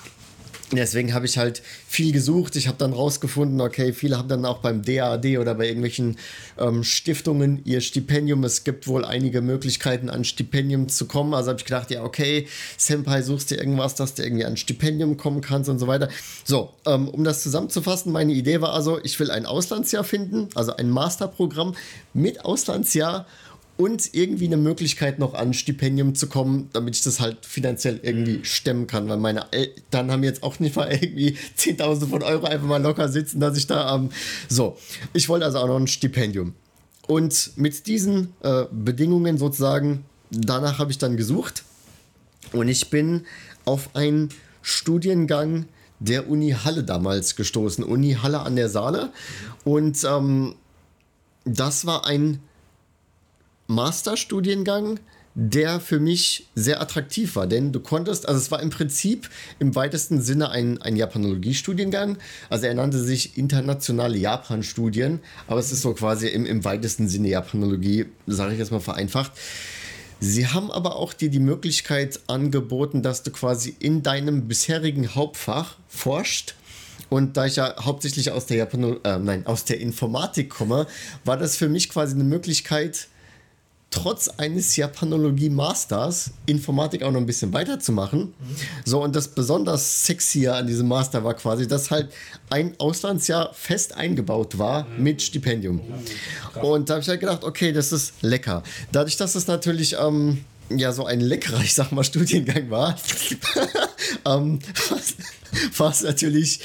Deswegen 0.72 1.12
habe 1.12 1.26
ich 1.26 1.36
halt 1.36 1.62
viel 1.86 2.12
gesucht. 2.12 2.56
Ich 2.56 2.68
habe 2.68 2.78
dann 2.78 2.92
rausgefunden, 2.92 3.60
okay, 3.60 3.92
viele 3.92 4.16
haben 4.16 4.28
dann 4.28 4.46
auch 4.46 4.58
beim 4.58 4.82
DAAD 4.82 5.38
oder 5.38 5.54
bei 5.54 5.66
irgendwelchen 5.66 6.16
ähm, 6.58 6.82
Stiftungen 6.82 7.60
ihr 7.64 7.80
Stipendium. 7.80 8.42
Es 8.44 8.64
gibt 8.64 8.88
wohl 8.88 9.04
einige 9.04 9.42
Möglichkeiten, 9.42 10.08
an 10.08 10.24
Stipendium 10.24 10.88
zu 10.88 11.06
kommen. 11.06 11.34
Also 11.34 11.50
habe 11.50 11.58
ich 11.58 11.66
gedacht, 11.66 11.90
ja, 11.90 12.02
okay, 12.02 12.48
Senpai, 12.78 13.22
suchst 13.22 13.50
dir 13.50 13.58
irgendwas, 13.58 13.94
dass 13.94 14.14
du 14.14 14.22
irgendwie 14.22 14.46
an 14.46 14.56
Stipendium 14.56 15.16
kommen 15.16 15.42
kannst 15.42 15.68
und 15.68 15.78
so 15.78 15.86
weiter. 15.86 16.08
So, 16.44 16.70
ähm, 16.86 17.08
um 17.08 17.24
das 17.24 17.42
zusammenzufassen, 17.42 18.10
meine 18.10 18.32
Idee 18.32 18.60
war 18.60 18.72
also, 18.72 18.98
ich 19.02 19.20
will 19.20 19.30
ein 19.30 19.46
Auslandsjahr 19.46 20.04
finden, 20.04 20.48
also 20.54 20.74
ein 20.76 20.88
Masterprogramm 20.88 21.74
mit 22.14 22.44
Auslandsjahr 22.44 23.26
und 23.76 24.14
irgendwie 24.14 24.46
eine 24.46 24.56
Möglichkeit 24.56 25.18
noch 25.18 25.34
an 25.34 25.52
Stipendium 25.52 26.14
zu 26.14 26.28
kommen, 26.28 26.68
damit 26.72 26.96
ich 26.96 27.02
das 27.02 27.20
halt 27.20 27.44
finanziell 27.44 27.98
irgendwie 28.02 28.38
mhm. 28.38 28.44
stemmen 28.44 28.86
kann, 28.86 29.08
weil 29.08 29.16
meine 29.16 29.52
Eltern 29.52 30.12
haben 30.12 30.22
jetzt 30.22 30.42
auch 30.42 30.60
nicht 30.60 30.76
mal 30.76 30.92
irgendwie 30.92 31.36
10.000 31.58 32.08
von 32.08 32.22
Euro 32.22 32.46
einfach 32.46 32.66
mal 32.66 32.82
locker 32.82 33.08
sitzen, 33.08 33.40
dass 33.40 33.56
ich 33.56 33.66
da 33.66 33.88
am. 33.88 34.04
Ähm, 34.04 34.10
so, 34.48 34.76
ich 35.12 35.28
wollte 35.28 35.44
also 35.44 35.58
auch 35.58 35.66
noch 35.66 35.76
ein 35.76 35.88
Stipendium. 35.88 36.54
Und 37.06 37.52
mit 37.56 37.86
diesen 37.86 38.32
äh, 38.42 38.64
Bedingungen 38.70 39.36
sozusagen, 39.38 40.04
danach 40.30 40.78
habe 40.78 40.90
ich 40.90 40.98
dann 40.98 41.16
gesucht 41.16 41.64
und 42.52 42.68
ich 42.68 42.88
bin 42.88 43.26
auf 43.64 43.94
einen 43.94 44.30
Studiengang 44.62 45.66
der 45.98 46.28
Uni 46.28 46.52
Halle 46.52 46.84
damals 46.84 47.36
gestoßen, 47.36 47.84
Uni 47.84 48.16
Halle 48.22 48.40
an 48.40 48.56
der 48.56 48.68
Saale. 48.68 49.10
Und 49.64 50.02
ähm, 50.04 50.54
das 51.44 51.86
war 51.86 52.06
ein 52.06 52.40
Masterstudiengang, 53.66 55.00
der 55.34 55.80
für 55.80 55.98
mich 55.98 56.48
sehr 56.54 56.80
attraktiv 56.80 57.34
war, 57.34 57.48
denn 57.48 57.72
du 57.72 57.80
konntest, 57.80 58.28
also 58.28 58.38
es 58.38 58.52
war 58.52 58.62
im 58.62 58.70
Prinzip 58.70 59.28
im 59.58 59.74
weitesten 59.74 60.22
Sinne 60.22 60.50
ein, 60.50 60.80
ein 60.80 60.96
Japanologie-Studiengang, 60.96 62.18
also 62.50 62.66
er 62.66 62.74
nannte 62.74 63.02
sich 63.02 63.36
internationale 63.36 64.16
Japan-Studien, 64.16 65.20
aber 65.48 65.58
es 65.58 65.72
ist 65.72 65.82
so 65.82 65.92
quasi 65.92 66.28
im, 66.28 66.46
im 66.46 66.64
weitesten 66.64 67.08
Sinne 67.08 67.28
Japanologie, 67.28 68.06
sage 68.28 68.52
ich 68.52 68.60
jetzt 68.60 68.70
mal 68.70 68.80
vereinfacht. 68.80 69.32
Sie 70.20 70.46
haben 70.46 70.70
aber 70.70 70.96
auch 70.96 71.12
dir 71.12 71.28
die 71.28 71.40
Möglichkeit 71.40 72.20
angeboten, 72.28 73.02
dass 73.02 73.24
du 73.24 73.32
quasi 73.32 73.74
in 73.80 74.02
deinem 74.02 74.46
bisherigen 74.46 75.14
Hauptfach 75.16 75.76
forscht. 75.88 76.54
Und 77.10 77.36
da 77.36 77.46
ich 77.46 77.56
ja 77.56 77.74
hauptsächlich 77.84 78.30
aus 78.30 78.46
der 78.46 78.58
Japan 78.58 78.98
äh, 79.04 79.18
nein, 79.18 79.46
aus 79.46 79.64
der 79.64 79.80
Informatik 79.80 80.48
komme, 80.50 80.86
war 81.24 81.36
das 81.36 81.56
für 81.56 81.68
mich 81.68 81.90
quasi 81.90 82.14
eine 82.14 82.24
Möglichkeit, 82.24 83.08
trotz 83.90 84.28
eines 84.28 84.74
Japanologie-Masters 84.76 86.32
Informatik 86.46 87.02
auch 87.02 87.12
noch 87.12 87.20
ein 87.20 87.26
bisschen 87.26 87.52
weiterzumachen. 87.52 88.20
Mhm. 88.20 88.34
So, 88.84 89.02
und 89.02 89.14
das 89.14 89.28
besonders 89.28 90.04
sexy 90.04 90.48
an 90.48 90.66
diesem 90.66 90.88
Master 90.88 91.22
war 91.22 91.34
quasi, 91.34 91.68
dass 91.68 91.90
halt 91.90 92.10
ein 92.50 92.74
Auslandsjahr 92.78 93.54
fest 93.54 93.94
eingebaut 93.94 94.58
war 94.58 94.84
mhm. 94.84 95.02
mit 95.02 95.22
Stipendium. 95.22 95.76
Mhm. 95.76 96.60
Und 96.60 96.90
da 96.90 96.94
habe 96.94 97.02
ich 97.02 97.08
halt 97.08 97.20
gedacht, 97.20 97.44
okay, 97.44 97.72
das 97.72 97.92
ist 97.92 98.14
lecker. 98.22 98.62
Dadurch, 98.90 99.16
dass 99.16 99.36
es 99.36 99.46
natürlich 99.46 99.96
ähm, 100.00 100.44
ja 100.70 100.92
so 100.92 101.06
ein 101.06 101.20
leckerer, 101.20 101.60
ich 101.60 101.74
sag 101.74 101.92
mal, 101.92 102.04
Studiengang 102.04 102.70
war, 102.70 102.96
ähm, 104.26 104.58
war 105.76 105.90
es 105.90 106.02
natürlich, 106.02 106.60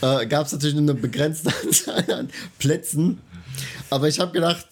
äh, 0.00 0.26
gab 0.26 0.46
es 0.46 0.52
natürlich 0.52 0.74
nur 0.74 0.82
eine 0.82 0.94
begrenzte 0.94 1.52
Anzahl 1.62 2.10
an 2.12 2.30
Plätzen. 2.58 3.20
Aber 3.90 4.08
ich 4.08 4.20
habe 4.20 4.32
gedacht, 4.32 4.66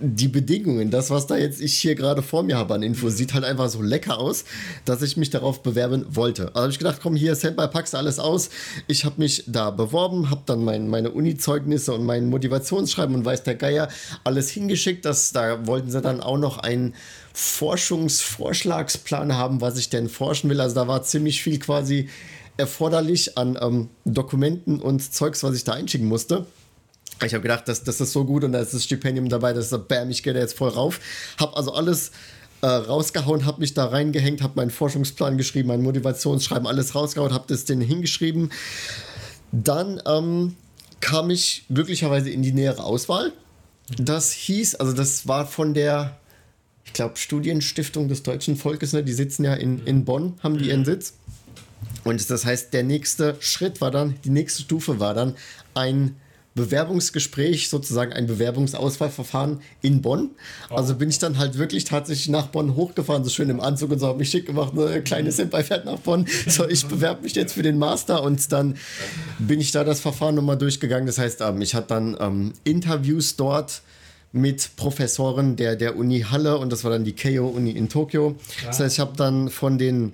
die 0.00 0.26
Bedingungen, 0.26 0.90
das, 0.90 1.10
was 1.10 1.28
da 1.28 1.36
jetzt 1.36 1.60
ich 1.60 1.74
hier 1.74 1.94
gerade 1.94 2.22
vor 2.22 2.42
mir 2.42 2.56
habe 2.56 2.74
an 2.74 2.82
Infos, 2.82 3.16
sieht 3.16 3.34
halt 3.34 3.44
einfach 3.44 3.68
so 3.68 3.80
lecker 3.80 4.18
aus, 4.18 4.44
dass 4.84 5.02
ich 5.02 5.16
mich 5.16 5.30
darauf 5.30 5.62
bewerben 5.62 6.04
wollte. 6.10 6.48
Also 6.48 6.60
habe 6.60 6.72
ich 6.72 6.78
gedacht, 6.78 6.98
komm, 7.00 7.14
hier, 7.14 7.36
Senpai, 7.36 7.68
packst 7.68 7.94
alles 7.94 8.18
aus. 8.18 8.50
Ich 8.88 9.04
habe 9.04 9.16
mich 9.18 9.44
da 9.46 9.70
beworben, 9.70 10.30
habe 10.30 10.42
dann 10.46 10.64
mein, 10.64 10.88
meine 10.88 11.12
Uni-Zeugnisse 11.12 11.92
und 11.92 12.04
mein 12.04 12.28
Motivationsschreiben 12.30 13.14
und 13.14 13.24
weiß 13.24 13.44
der 13.44 13.54
Geier 13.54 13.88
alles 14.24 14.50
hingeschickt. 14.50 15.04
Das, 15.04 15.32
da 15.32 15.64
wollten 15.66 15.90
sie 15.90 16.00
dann 16.00 16.20
auch 16.20 16.38
noch 16.38 16.58
einen 16.58 16.94
Forschungsvorschlagsplan 17.32 19.36
haben, 19.36 19.60
was 19.60 19.78
ich 19.78 19.88
denn 19.88 20.08
forschen 20.08 20.50
will. 20.50 20.60
Also 20.60 20.74
da 20.74 20.88
war 20.88 21.04
ziemlich 21.04 21.44
viel 21.44 21.60
quasi 21.60 22.08
erforderlich 22.56 23.38
an 23.38 23.56
ähm, 23.60 23.88
Dokumenten 24.04 24.80
und 24.80 25.00
Zeugs, 25.00 25.44
was 25.44 25.54
ich 25.54 25.62
da 25.62 25.74
einschicken 25.74 26.08
musste. 26.08 26.46
Ich 27.24 27.34
habe 27.34 27.42
gedacht, 27.42 27.68
das, 27.68 27.84
das 27.84 28.00
ist 28.00 28.12
so 28.12 28.24
gut 28.24 28.44
und 28.44 28.52
da 28.52 28.60
ist 28.60 28.72
das 28.72 28.84
Stipendium 28.84 29.28
dabei, 29.28 29.52
das 29.52 29.72
ist 29.72 29.88
bam, 29.88 30.10
ich 30.10 30.22
gehe 30.22 30.32
da 30.32 30.40
jetzt 30.40 30.56
voll 30.56 30.70
rauf. 30.70 31.00
Habe 31.38 31.56
also 31.56 31.72
alles 31.72 32.12
äh, 32.62 32.66
rausgehauen, 32.66 33.46
habe 33.46 33.60
mich 33.60 33.74
da 33.74 33.86
reingehängt, 33.86 34.42
habe 34.42 34.54
meinen 34.56 34.70
Forschungsplan 34.70 35.36
geschrieben, 35.36 35.68
mein 35.68 35.82
Motivationsschreiben, 35.82 36.66
alles 36.66 36.94
rausgehauen, 36.94 37.32
habe 37.32 37.44
das 37.48 37.64
denen 37.64 37.82
hingeschrieben. 37.82 38.50
Dann 39.52 40.00
ähm, 40.06 40.56
kam 41.00 41.30
ich 41.30 41.64
glücklicherweise 41.68 42.30
in 42.30 42.42
die 42.42 42.52
nähere 42.52 42.84
Auswahl. 42.84 43.32
Das 43.96 44.32
hieß, 44.32 44.76
also 44.76 44.92
das 44.92 45.26
war 45.26 45.46
von 45.46 45.74
der, 45.74 46.18
ich 46.84 46.92
glaube, 46.92 47.16
Studienstiftung 47.16 48.08
des 48.08 48.22
deutschen 48.22 48.56
Volkes, 48.56 48.92
ne? 48.92 49.02
die 49.02 49.12
sitzen 49.12 49.44
ja 49.44 49.54
in, 49.54 49.84
in 49.86 50.04
Bonn, 50.04 50.34
haben 50.42 50.58
die 50.58 50.68
ihren 50.68 50.84
Sitz. 50.84 51.14
Und 52.04 52.30
das 52.30 52.44
heißt, 52.44 52.72
der 52.72 52.84
nächste 52.84 53.36
Schritt 53.40 53.80
war 53.80 53.90
dann, 53.90 54.14
die 54.24 54.30
nächste 54.30 54.62
Stufe 54.62 55.00
war 55.00 55.14
dann 55.14 55.34
ein 55.74 56.16
Bewerbungsgespräch, 56.54 57.68
sozusagen 57.68 58.12
ein 58.12 58.26
Bewerbungsauswahlverfahren 58.26 59.60
in 59.82 60.02
Bonn. 60.02 60.30
Also 60.68 60.96
bin 60.96 61.08
ich 61.08 61.18
dann 61.18 61.38
halt 61.38 61.58
wirklich 61.58 61.84
tatsächlich 61.84 62.28
nach 62.28 62.48
Bonn 62.48 62.74
hochgefahren, 62.74 63.22
so 63.22 63.30
schön 63.30 63.50
im 63.50 63.60
Anzug 63.60 63.92
und 63.92 63.98
so, 64.00 64.08
habe 64.08 64.18
mich 64.18 64.30
schick 64.30 64.46
gemacht, 64.46 64.72
eine 64.76 65.02
kleine 65.02 65.30
Senpai 65.30 65.62
fährt 65.62 65.84
nach 65.84 65.98
Bonn. 65.98 66.26
So, 66.48 66.68
ich 66.68 66.86
bewerbe 66.86 67.22
mich 67.22 67.34
jetzt 67.34 67.52
für 67.52 67.62
den 67.62 67.78
Master 67.78 68.22
und 68.22 68.50
dann 68.52 68.76
bin 69.38 69.60
ich 69.60 69.70
da 69.70 69.84
das 69.84 70.00
Verfahren 70.00 70.34
nochmal 70.34 70.58
durchgegangen. 70.58 71.06
Das 71.06 71.18
heißt, 71.18 71.40
ähm, 71.40 71.62
ich 71.62 71.74
hatte 71.74 71.88
dann 71.88 72.16
ähm, 72.20 72.52
Interviews 72.64 73.36
dort 73.36 73.82
mit 74.32 74.76
Professoren 74.76 75.56
der, 75.56 75.76
der 75.76 75.96
Uni 75.96 76.20
Halle 76.30 76.58
und 76.58 76.70
das 76.72 76.84
war 76.84 76.90
dann 76.90 77.04
die 77.04 77.12
Keio-Uni 77.12 77.70
in 77.70 77.88
Tokio. 77.88 78.36
Das 78.64 78.80
heißt, 78.80 78.94
ich 78.94 79.00
habe 79.00 79.16
dann 79.16 79.50
von 79.50 79.78
den 79.78 80.12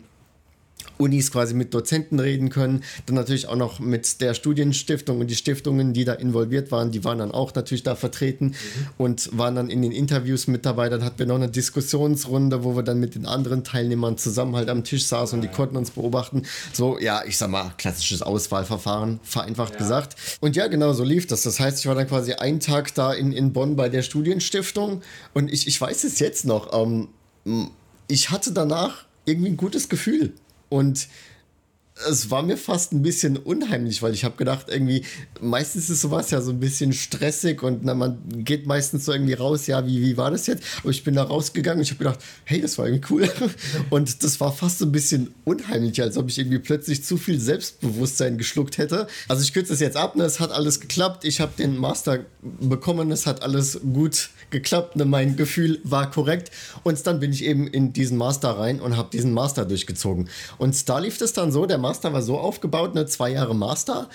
Unis 0.98 1.30
quasi 1.30 1.54
mit 1.54 1.74
Dozenten 1.74 2.20
reden 2.20 2.50
können. 2.50 2.82
Dann 3.06 3.16
natürlich 3.16 3.48
auch 3.48 3.56
noch 3.56 3.78
mit 3.78 4.20
der 4.20 4.34
Studienstiftung 4.34 5.20
und 5.20 5.28
die 5.28 5.34
Stiftungen, 5.34 5.92
die 5.92 6.04
da 6.04 6.14
involviert 6.14 6.70
waren, 6.70 6.90
die 6.90 7.04
waren 7.04 7.18
dann 7.18 7.32
auch 7.32 7.54
natürlich 7.54 7.82
da 7.82 7.96
vertreten 7.96 8.46
mhm. 8.46 8.54
und 8.98 9.36
waren 9.36 9.54
dann 9.54 9.70
in 9.70 9.82
den 9.82 9.92
Interviews 9.92 10.46
mit 10.46 10.66
dabei. 10.66 10.88
Dann 10.88 11.04
hatten 11.04 11.18
wir 11.18 11.26
noch 11.26 11.36
eine 11.36 11.48
Diskussionsrunde, 11.48 12.64
wo 12.64 12.76
wir 12.76 12.82
dann 12.82 13.00
mit 13.00 13.14
den 13.14 13.26
anderen 13.26 13.64
Teilnehmern 13.64 14.18
zusammen 14.18 14.56
halt 14.56 14.68
am 14.68 14.84
Tisch 14.84 15.04
saßen 15.06 15.38
und 15.38 15.42
die 15.42 15.48
konnten 15.48 15.76
uns 15.76 15.90
beobachten. 15.90 16.42
So, 16.72 16.98
ja, 16.98 17.22
ich 17.26 17.36
sag 17.36 17.50
mal, 17.50 17.72
klassisches 17.78 18.22
Auswahlverfahren, 18.22 19.20
vereinfacht 19.22 19.74
ja. 19.74 19.78
gesagt. 19.78 20.16
Und 20.40 20.56
ja, 20.56 20.66
genau 20.66 20.92
so 20.92 21.04
lief 21.04 21.26
das. 21.26 21.42
Das 21.42 21.60
heißt, 21.60 21.80
ich 21.80 21.86
war 21.86 21.94
dann 21.94 22.08
quasi 22.08 22.32
einen 22.34 22.60
Tag 22.60 22.94
da 22.94 23.12
in, 23.12 23.32
in 23.32 23.52
Bonn 23.52 23.76
bei 23.76 23.88
der 23.88 24.02
Studienstiftung 24.02 25.02
und 25.34 25.52
ich, 25.52 25.66
ich 25.66 25.80
weiß 25.80 26.04
es 26.04 26.18
jetzt 26.18 26.44
noch. 26.44 26.72
Ähm, 26.72 27.08
ich 28.08 28.30
hatte 28.30 28.52
danach 28.52 29.04
irgendwie 29.24 29.50
ein 29.50 29.56
gutes 29.56 29.88
Gefühl. 29.88 30.32
Und 30.68 31.08
es 32.08 32.30
war 32.30 32.42
mir 32.42 32.58
fast 32.58 32.92
ein 32.92 33.02
bisschen 33.02 33.36
unheimlich, 33.38 34.02
weil 34.02 34.12
ich 34.12 34.24
habe 34.24 34.36
gedacht, 34.36 34.66
irgendwie, 34.68 35.02
meistens 35.40 35.88
ist 35.88 36.02
sowas 36.02 36.30
ja 36.30 36.42
so 36.42 36.50
ein 36.50 36.60
bisschen 36.60 36.92
stressig 36.92 37.62
und 37.62 37.84
na, 37.84 37.94
man 37.94 38.18
geht 38.28 38.66
meistens 38.66 39.06
so 39.06 39.12
irgendwie 39.12 39.32
raus, 39.32 39.66
ja, 39.66 39.86
wie, 39.86 40.02
wie 40.02 40.16
war 40.16 40.30
das 40.30 40.46
jetzt? 40.46 40.62
Aber 40.80 40.90
ich 40.90 41.04
bin 41.04 41.14
da 41.14 41.22
rausgegangen 41.22 41.78
und 41.78 41.84
ich 41.84 41.90
habe 41.90 41.98
gedacht, 41.98 42.20
hey, 42.44 42.60
das 42.60 42.76
war 42.76 42.86
irgendwie 42.86 43.06
cool. 43.10 43.30
Und 43.90 44.22
das 44.22 44.40
war 44.40 44.52
fast 44.52 44.78
so 44.78 44.86
ein 44.86 44.92
bisschen 44.92 45.34
unheimlich, 45.44 46.00
als 46.02 46.16
ob 46.16 46.28
ich 46.28 46.38
irgendwie 46.38 46.58
plötzlich 46.58 47.04
zu 47.04 47.16
viel 47.16 47.40
Selbstbewusstsein 47.40 48.38
geschluckt 48.38 48.78
hätte. 48.78 49.06
Also 49.28 49.42
ich 49.42 49.52
kürze 49.52 49.72
das 49.72 49.80
jetzt 49.80 49.96
ab, 49.96 50.16
ne? 50.16 50.24
es 50.24 50.40
hat 50.40 50.50
alles 50.50 50.80
geklappt, 50.80 51.24
ich 51.24 51.40
habe 51.40 51.52
den 51.56 51.76
Master 51.76 52.20
bekommen, 52.60 53.10
es 53.10 53.26
hat 53.26 53.42
alles 53.42 53.80
gut 53.92 54.30
geklappt, 54.56 54.96
ne? 54.96 55.04
mein 55.04 55.36
Gefühl 55.36 55.80
war 55.84 56.10
korrekt 56.10 56.50
und 56.82 57.06
dann 57.06 57.20
bin 57.20 57.30
ich 57.30 57.44
eben 57.44 57.66
in 57.66 57.92
diesen 57.92 58.16
Master 58.16 58.58
rein 58.58 58.80
und 58.80 58.96
habe 58.96 59.10
diesen 59.12 59.32
Master 59.32 59.66
durchgezogen. 59.66 60.30
Und 60.56 60.88
da 60.88 60.98
lief 60.98 61.20
es 61.20 61.34
dann 61.34 61.52
so, 61.52 61.66
der 61.66 61.76
Master 61.76 62.14
war 62.14 62.22
so 62.22 62.38
aufgebaut, 62.38 62.92
eine 62.92 63.04
zwei 63.04 63.32
Jahre 63.32 63.54
Master. 63.54 64.08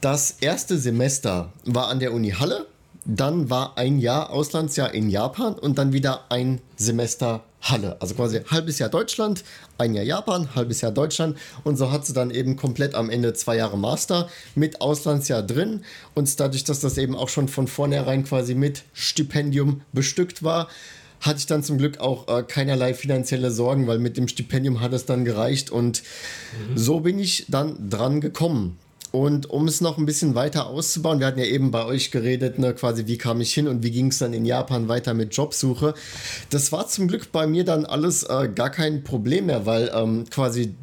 Das 0.00 0.36
erste 0.40 0.78
Semester 0.78 1.52
war 1.64 1.88
an 1.88 2.00
der 2.00 2.14
Uni 2.14 2.30
Halle, 2.30 2.66
dann 3.06 3.50
war 3.50 3.78
ein 3.78 3.98
Jahr 3.98 4.30
Auslandsjahr 4.30 4.92
in 4.92 5.10
Japan 5.10 5.54
und 5.54 5.78
dann 5.78 5.92
wieder 5.92 6.30
ein 6.30 6.60
Semester 6.76 7.44
Halle. 7.62 7.96
Also 8.00 8.14
quasi 8.14 8.40
halbes 8.50 8.78
Jahr 8.78 8.88
Deutschland, 8.88 9.44
ein 9.78 9.94
Jahr 9.94 10.04
Japan, 10.04 10.54
halbes 10.54 10.80
Jahr 10.80 10.92
Deutschland. 10.92 11.36
Und 11.64 11.76
so 11.76 11.90
hat 11.90 12.06
sie 12.06 12.12
dann 12.12 12.30
eben 12.30 12.56
komplett 12.56 12.94
am 12.94 13.10
Ende 13.10 13.34
zwei 13.34 13.56
Jahre 13.56 13.78
Master 13.78 14.28
mit 14.54 14.80
Auslandsjahr 14.80 15.42
drin. 15.42 15.84
Und 16.14 16.38
dadurch, 16.38 16.64
dass 16.64 16.80
das 16.80 16.98
eben 16.98 17.16
auch 17.16 17.28
schon 17.28 17.48
von 17.48 17.66
vornherein 17.66 18.24
quasi 18.24 18.54
mit 18.54 18.84
Stipendium 18.92 19.82
bestückt 19.92 20.42
war, 20.42 20.68
hatte 21.20 21.38
ich 21.38 21.46
dann 21.46 21.62
zum 21.62 21.78
Glück 21.78 21.98
auch 21.98 22.28
äh, 22.28 22.42
keinerlei 22.42 22.94
finanzielle 22.94 23.50
Sorgen, 23.50 23.86
weil 23.86 23.98
mit 23.98 24.16
dem 24.16 24.28
Stipendium 24.28 24.80
hat 24.80 24.92
es 24.92 25.06
dann 25.06 25.24
gereicht 25.24 25.70
und 25.70 26.02
mhm. 26.02 26.76
so 26.76 27.00
bin 27.00 27.18
ich 27.18 27.46
dann 27.48 27.88
dran 27.88 28.20
gekommen. 28.20 28.78
Und 29.12 29.48
um 29.50 29.66
es 29.68 29.80
noch 29.80 29.98
ein 29.98 30.06
bisschen 30.06 30.34
weiter 30.34 30.66
auszubauen, 30.66 31.20
wir 31.20 31.26
hatten 31.26 31.38
ja 31.38 31.46
eben 31.46 31.70
bei 31.70 31.84
euch 31.84 32.10
geredet, 32.10 32.58
ne, 32.58 32.74
quasi 32.74 33.06
wie 33.06 33.18
kam 33.18 33.40
ich 33.40 33.52
hin 33.52 33.68
und 33.68 33.82
wie 33.82 33.90
ging 33.90 34.08
es 34.08 34.18
dann 34.18 34.32
in 34.32 34.44
Japan 34.44 34.88
weiter 34.88 35.14
mit 35.14 35.34
Jobsuche. 35.34 35.94
Das 36.50 36.72
war 36.72 36.86
zum 36.88 37.08
Glück 37.08 37.32
bei 37.32 37.46
mir 37.46 37.64
dann 37.64 37.84
alles 37.84 38.24
äh, 38.24 38.48
gar 38.54 38.70
kein 38.70 39.04
Problem 39.04 39.46
mehr, 39.46 39.66
weil 39.66 39.90
ähm, 39.94 40.24
quasi 40.30 40.74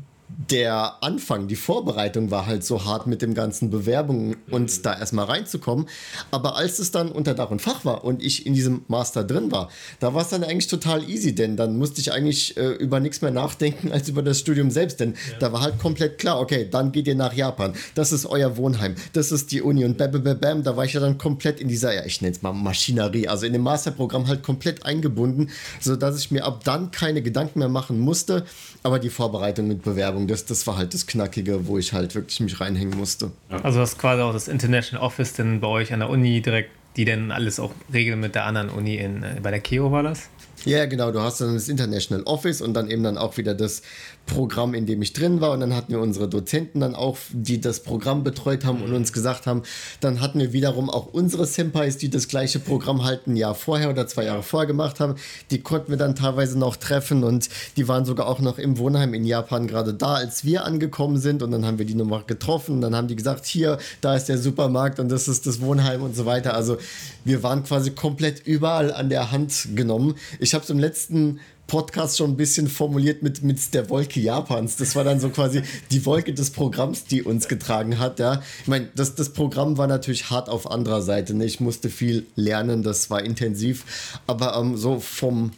der 0.49 1.03
Anfang, 1.03 1.47
die 1.47 1.55
Vorbereitung 1.55 2.31
war 2.31 2.45
halt 2.45 2.63
so 2.63 2.85
hart 2.85 3.07
mit 3.07 3.21
dem 3.21 3.33
ganzen 3.33 3.69
Bewerbungen 3.69 4.35
und 4.49 4.75
mhm. 4.77 4.81
da 4.83 4.97
erstmal 4.97 5.25
reinzukommen. 5.25 5.87
Aber 6.31 6.55
als 6.55 6.79
es 6.79 6.91
dann 6.91 7.11
unter 7.11 7.33
Dach 7.33 7.51
und 7.51 7.61
Fach 7.61 7.85
war 7.85 8.03
und 8.03 8.23
ich 8.23 8.45
in 8.45 8.53
diesem 8.53 8.83
Master 8.87 9.23
drin 9.23 9.51
war, 9.51 9.69
da 9.99 10.13
war 10.13 10.21
es 10.21 10.29
dann 10.29 10.43
eigentlich 10.43 10.67
total 10.67 11.07
easy, 11.09 11.35
denn 11.35 11.57
dann 11.57 11.77
musste 11.77 12.01
ich 12.01 12.11
eigentlich 12.11 12.57
äh, 12.57 12.71
über 12.73 12.99
nichts 12.99 13.21
mehr 13.21 13.31
nachdenken 13.31 13.91
als 13.91 14.09
über 14.09 14.23
das 14.23 14.39
Studium 14.39 14.71
selbst. 14.71 14.99
Denn 14.99 15.11
ja. 15.11 15.39
da 15.39 15.53
war 15.53 15.61
halt 15.61 15.79
komplett 15.79 16.17
klar, 16.17 16.39
okay, 16.39 16.67
dann 16.69 16.91
geht 16.91 17.07
ihr 17.07 17.15
nach 17.15 17.33
Japan. 17.33 17.73
Das 17.95 18.11
ist 18.11 18.25
euer 18.25 18.57
Wohnheim. 18.57 18.95
Das 19.13 19.31
ist 19.31 19.51
die 19.51 19.61
Uni. 19.61 19.85
Und 19.85 19.97
bam, 19.97 20.11
bam, 20.11 20.39
bam, 20.39 20.63
da 20.63 20.75
war 20.75 20.85
ich 20.85 20.93
ja 20.93 20.99
dann 20.99 21.17
komplett 21.17 21.59
in 21.59 21.67
dieser, 21.67 21.93
ja, 21.93 22.05
ich 22.05 22.21
nenne 22.21 22.35
es 22.35 22.41
mal 22.41 22.53
Maschinerie, 22.53 23.27
also 23.27 23.45
in 23.45 23.53
dem 23.53 23.61
Masterprogramm 23.61 24.27
halt 24.27 24.43
komplett 24.43 24.85
eingebunden, 24.85 25.49
sodass 25.79 26.17
ich 26.19 26.31
mir 26.31 26.43
ab 26.45 26.63
dann 26.63 26.91
keine 26.91 27.21
Gedanken 27.21 27.59
mehr 27.59 27.69
machen 27.69 27.99
musste. 27.99 28.45
Aber 28.81 28.99
die 28.99 29.09
Vorbereitung 29.09 29.67
mit 29.67 29.83
Bewerbung, 30.23 30.27
das, 30.27 30.45
das 30.45 30.67
war 30.67 30.77
halt 30.77 30.93
das 30.93 31.07
Knackige, 31.07 31.67
wo 31.67 31.77
ich 31.77 31.93
halt 31.93 32.15
wirklich 32.15 32.39
mich 32.39 32.59
reinhängen 32.59 32.97
musste. 32.97 33.31
Also 33.49 33.79
das 33.79 33.93
ist 33.93 33.99
quasi 33.99 34.21
auch 34.21 34.33
das 34.33 34.47
International 34.47 35.05
Office 35.05 35.33
denn 35.33 35.59
bei 35.59 35.67
euch 35.67 35.93
an 35.93 35.99
der 35.99 36.09
Uni 36.09 36.41
direkt, 36.41 36.71
die 36.95 37.05
dann 37.05 37.31
alles 37.31 37.59
auch 37.59 37.71
regeln 37.91 38.19
mit 38.19 38.35
der 38.35 38.45
anderen 38.45 38.69
Uni 38.69 38.95
in, 38.95 39.23
äh, 39.23 39.39
bei 39.41 39.51
der 39.51 39.59
KEO 39.59 39.91
war 39.91 40.03
das? 40.03 40.29
Ja, 40.65 40.85
genau. 40.85 41.11
Du 41.11 41.19
hast 41.19 41.41
dann 41.41 41.53
das 41.53 41.67
International 41.67 42.23
Office 42.25 42.61
und 42.61 42.73
dann 42.73 42.89
eben 42.89 43.03
dann 43.03 43.17
auch 43.17 43.37
wieder 43.37 43.53
das 43.53 43.81
Programm, 44.25 44.73
in 44.73 44.85
dem 44.85 45.01
ich 45.01 45.11
drin 45.11 45.41
war. 45.41 45.51
Und 45.51 45.59
dann 45.59 45.75
hatten 45.75 45.91
wir 45.91 45.99
unsere 45.99 46.29
Dozenten 46.29 46.79
dann 46.79 46.95
auch, 46.95 47.17
die 47.31 47.59
das 47.59 47.81
Programm 47.81 48.23
betreut 48.23 48.63
haben 48.63 48.81
und 48.81 48.93
uns 48.93 49.11
gesagt 49.11 49.45
haben, 49.45 49.63
dann 49.99 50.21
hatten 50.21 50.39
wir 50.39 50.53
wiederum 50.53 50.89
auch 50.89 51.07
unsere 51.07 51.45
Senpais, 51.45 51.97
die 51.97 52.09
das 52.09 52.29
gleiche 52.29 52.59
Programm 52.59 53.03
halt 53.03 53.27
ein 53.27 53.35
Jahr 53.35 53.55
vorher 53.55 53.89
oder 53.89 54.07
zwei 54.07 54.23
Jahre 54.23 54.43
vorher 54.43 54.67
gemacht 54.67 55.01
haben. 55.01 55.15
Die 55.51 55.59
konnten 55.59 55.89
wir 55.91 55.97
dann 55.97 56.15
teilweise 56.15 56.57
noch 56.57 56.77
treffen 56.77 57.25
und 57.25 57.49
die 57.75 57.87
waren 57.89 58.05
sogar 58.05 58.27
auch 58.27 58.39
noch 58.39 58.57
im 58.57 58.77
Wohnheim 58.77 59.13
in 59.13 59.25
Japan 59.25 59.67
gerade 59.67 59.93
da, 59.93 60.13
als 60.13 60.45
wir 60.45 60.63
angekommen 60.63 61.17
sind. 61.17 61.43
Und 61.43 61.51
dann 61.51 61.65
haben 61.65 61.77
wir 61.77 61.85
die 61.85 61.95
nochmal 61.95 62.23
getroffen. 62.25 62.75
Und 62.75 62.81
dann 62.81 62.95
haben 62.95 63.09
die 63.09 63.17
gesagt, 63.17 63.45
hier, 63.45 63.77
da 63.99 64.15
ist 64.15 64.29
der 64.29 64.37
Supermarkt 64.37 64.99
und 65.01 65.09
das 65.09 65.27
ist 65.27 65.45
das 65.45 65.59
Wohnheim 65.59 66.01
und 66.01 66.15
so 66.15 66.25
weiter. 66.25 66.53
Also 66.53 66.77
wir 67.25 67.43
waren 67.43 67.63
quasi 67.63 67.91
komplett 67.91 68.47
überall 68.47 68.93
an 68.93 69.09
der 69.09 69.31
Hand 69.31 69.67
genommen. 69.75 70.15
Ich 70.39 70.52
habe 70.53 70.63
es 70.63 70.69
im 70.69 70.79
letzten 70.79 71.39
Podcast 71.67 72.17
schon 72.17 72.31
ein 72.31 72.37
bisschen 72.37 72.67
formuliert 72.67 73.23
mit, 73.23 73.41
mit 73.41 73.73
der 73.73 73.89
Wolke 73.89 74.19
Japans. 74.19 74.75
Das 74.75 74.95
war 74.95 75.03
dann 75.03 75.19
so 75.19 75.29
quasi 75.29 75.61
die 75.91 76.05
Wolke 76.05 76.33
des 76.33 76.51
Programms, 76.51 77.05
die 77.05 77.23
uns 77.23 77.47
getragen 77.47 77.99
hat. 77.99 78.19
Ja. 78.19 78.41
Ich 78.61 78.67
meine, 78.67 78.89
das, 78.95 79.15
das 79.15 79.29
Programm 79.29 79.77
war 79.77 79.87
natürlich 79.87 80.29
hart 80.29 80.49
auf 80.49 80.69
anderer 80.69 81.01
Seite. 81.01 81.33
Ne? 81.33 81.45
Ich 81.45 81.59
musste 81.59 81.89
viel 81.89 82.27
lernen, 82.35 82.83
das 82.83 83.09
war 83.09 83.23
intensiv. 83.23 84.19
Aber 84.27 84.55
ähm, 84.57 84.77
so 84.77 84.99
vom, 84.99 85.51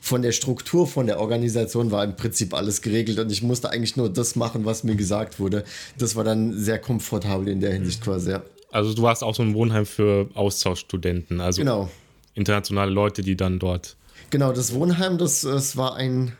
von 0.00 0.22
der 0.22 0.32
Struktur, 0.32 0.86
von 0.86 1.06
der 1.06 1.18
Organisation 1.18 1.90
war 1.90 2.04
im 2.04 2.14
Prinzip 2.16 2.54
alles 2.54 2.80
geregelt 2.80 3.18
und 3.18 3.32
ich 3.32 3.42
musste 3.42 3.70
eigentlich 3.70 3.96
nur 3.96 4.08
das 4.08 4.36
machen, 4.36 4.64
was 4.64 4.84
mir 4.84 4.94
gesagt 4.94 5.40
wurde. 5.40 5.64
Das 5.98 6.14
war 6.14 6.24
dann 6.24 6.56
sehr 6.56 6.78
komfortabel 6.78 7.48
in 7.48 7.60
der 7.60 7.72
Hinsicht 7.72 8.02
quasi. 8.02 8.30
Ja. 8.30 8.42
Also 8.70 8.94
du 8.94 9.02
warst 9.02 9.22
auch 9.22 9.34
so 9.34 9.42
ein 9.42 9.54
Wohnheim 9.54 9.86
für 9.86 10.28
Austauschstudenten, 10.34 11.40
also 11.40 11.60
genau. 11.60 11.90
internationale 12.34 12.90
Leute, 12.90 13.22
die 13.22 13.36
dann 13.36 13.58
dort 13.58 13.96
Genau, 14.34 14.50
das 14.50 14.74
Wohnheim, 14.74 15.16
das, 15.16 15.42
das 15.42 15.76
war 15.76 15.94
ein 15.94 16.32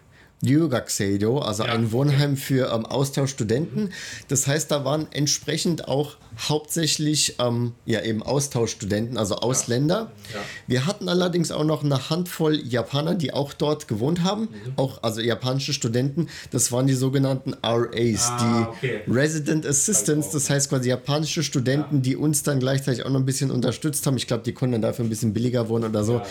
Ryugakuseido, 0.47 1.39
also 1.39 1.65
ja, 1.65 1.73
ein 1.73 1.93
Wohnheim 1.93 2.37
für 2.37 2.73
ähm, 2.73 2.87
Austauschstudenten. 2.87 3.93
Das 4.29 4.47
heißt, 4.47 4.71
da 4.71 4.85
waren 4.85 5.07
entsprechend 5.13 5.89
auch 5.89 6.17
hauptsächlich 6.39 7.37
ähm, 7.39 7.75
ja 7.87 8.03
eben 8.03 8.23
Austauschstudenten, 8.23 9.17
also 9.17 9.37
Ausländer. 9.37 10.13
Ja. 10.33 10.39
Ja. 10.39 10.41
Wir 10.67 10.87
hatten 10.87 11.09
allerdings 11.09 11.53
auch 11.53 11.65
noch 11.65 11.85
eine 11.85 12.11
Handvoll 12.11 12.57
Japaner, 12.57 13.15
die 13.15 13.33
auch 13.33 13.53
dort 13.53 13.89
gewohnt 13.89 14.23
haben, 14.23 14.43
mhm. 14.43 14.73
auch 14.77 15.03
also 15.03 15.21
japanische 15.21 15.73
Studenten. 15.73 16.29
Das 16.51 16.73
waren 16.73 16.87
die 16.87 16.95
sogenannten 16.95 17.55
RAs, 17.63 18.31
ah, 18.31 18.39
die 18.41 18.87
okay. 18.89 19.01
Resident 19.09 19.67
Assistants, 19.67 20.31
das 20.31 20.51
heißt 20.51 20.71
quasi 20.71 20.89
japanische 20.89 21.43
Studenten, 21.43 21.97
ja. 21.97 22.03
die 22.03 22.17
uns 22.17 22.43
dann 22.43 22.61
gleichzeitig 22.61 23.05
auch 23.05 23.11
noch 23.11 23.21
ein 23.21 23.27
bisschen 23.27 23.51
unterstützt 23.51 24.07
haben. 24.07 24.17
Ich 24.17 24.27
glaube, 24.27 24.43
die 24.43 24.53
konnten 24.53 24.73
dann 24.73 24.83
dafür 24.83 25.05
ein 25.05 25.09
bisschen 25.09 25.33
billiger 25.33 25.69
wohnen 25.69 25.85
oder 25.85 26.05
so. 26.05 26.23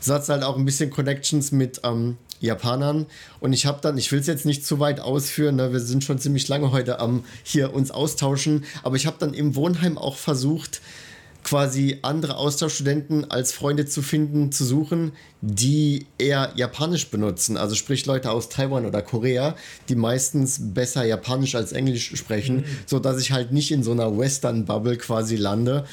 So 0.00 0.14
hat 0.14 0.22
es 0.22 0.28
halt 0.28 0.42
auch 0.42 0.56
ein 0.56 0.64
bisschen 0.64 0.90
Connections 0.90 1.52
mit 1.52 1.80
ähm, 1.84 2.16
Japanern. 2.40 3.06
Und 3.38 3.52
ich 3.52 3.66
habe 3.66 3.78
dann, 3.80 3.96
ich 3.96 4.10
will 4.10 4.18
es 4.18 4.26
jetzt 4.26 4.46
nicht 4.46 4.66
zu 4.66 4.80
weit 4.80 5.00
ausführen, 5.00 5.56
ne, 5.56 5.72
wir 5.72 5.80
sind 5.80 6.02
schon 6.04 6.18
ziemlich 6.18 6.48
lange 6.48 6.72
heute 6.72 6.98
am 6.98 7.24
hier 7.42 7.72
uns 7.72 7.90
austauschen, 7.90 8.64
aber 8.82 8.96
ich 8.96 9.06
habe 9.06 9.16
dann 9.20 9.34
im 9.34 9.54
Wohnheim 9.54 9.98
auch 9.98 10.16
versucht, 10.16 10.80
quasi 11.44 11.98
andere 12.02 12.36
Austauschstudenten 12.36 13.30
als 13.30 13.52
Freunde 13.52 13.86
zu 13.86 14.02
finden, 14.02 14.52
zu 14.52 14.64
suchen, 14.64 15.12
die 15.42 16.06
eher 16.18 16.52
Japanisch 16.54 17.08
benutzen. 17.08 17.56
Also 17.56 17.74
sprich 17.74 18.04
Leute 18.04 18.30
aus 18.30 18.50
Taiwan 18.50 18.84
oder 18.84 19.00
Korea, 19.00 19.56
die 19.88 19.94
meistens 19.94 20.58
besser 20.60 21.04
Japanisch 21.04 21.54
als 21.54 21.72
Englisch 21.72 22.14
sprechen, 22.14 22.58
mhm. 22.58 22.64
so 22.84 22.98
dass 22.98 23.20
ich 23.20 23.32
halt 23.32 23.50
nicht 23.50 23.70
in 23.70 23.82
so 23.82 23.92
einer 23.92 24.16
Western-Bubble 24.18 24.98
quasi 24.98 25.36
lande. 25.36 25.86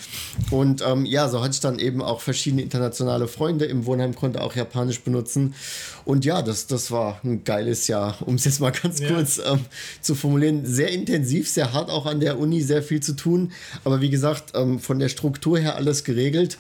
Und 0.52 0.84
ähm, 0.86 1.06
ja, 1.06 1.30
so 1.30 1.42
hatte 1.42 1.54
ich 1.54 1.60
dann 1.62 1.80
eben 1.80 2.02
auch 2.02 2.20
verschiedene 2.20 2.62
internationale 2.62 3.28
Freunde. 3.30 3.66
Im 3.66 3.86
Wohnheim 3.86 4.16
konnte 4.16 4.42
auch 4.42 4.54
Japanisch 4.56 5.02
benutzen. 5.02 5.56
Und 6.04 6.26
ja, 6.26 6.42
das, 6.42 6.68
das 6.68 6.92
war 6.92 7.20
ein 7.24 7.46
geiles 7.46 7.88
Jahr, 7.88 8.18
um 8.26 8.36
es 8.36 8.46
jetzt 8.46 8.60
mal 8.60 8.72
ganz 8.72 9.00
ja. 9.00 9.08
kurz 9.08 9.40
ähm, 9.40 9.62
zu 10.02 10.14
formulieren. 10.16 10.66
Sehr 10.66 10.90
intensiv, 10.90 11.50
sehr 11.50 11.72
hart 11.72 11.90
auch 11.90 12.06
an 12.06 12.20
der 12.20 12.38
Uni, 12.38 12.62
sehr 12.62 12.84
viel 12.84 13.02
zu 13.02 13.14
tun. 13.14 13.54
Aber 13.86 14.02
wie 14.02 14.10
gesagt, 14.10 14.52
ähm, 14.56 14.80
von 14.80 15.00
der 15.00 15.08
Struktur 15.08 15.37
her 15.46 15.76
alles 15.76 16.04
geregelt. 16.04 16.58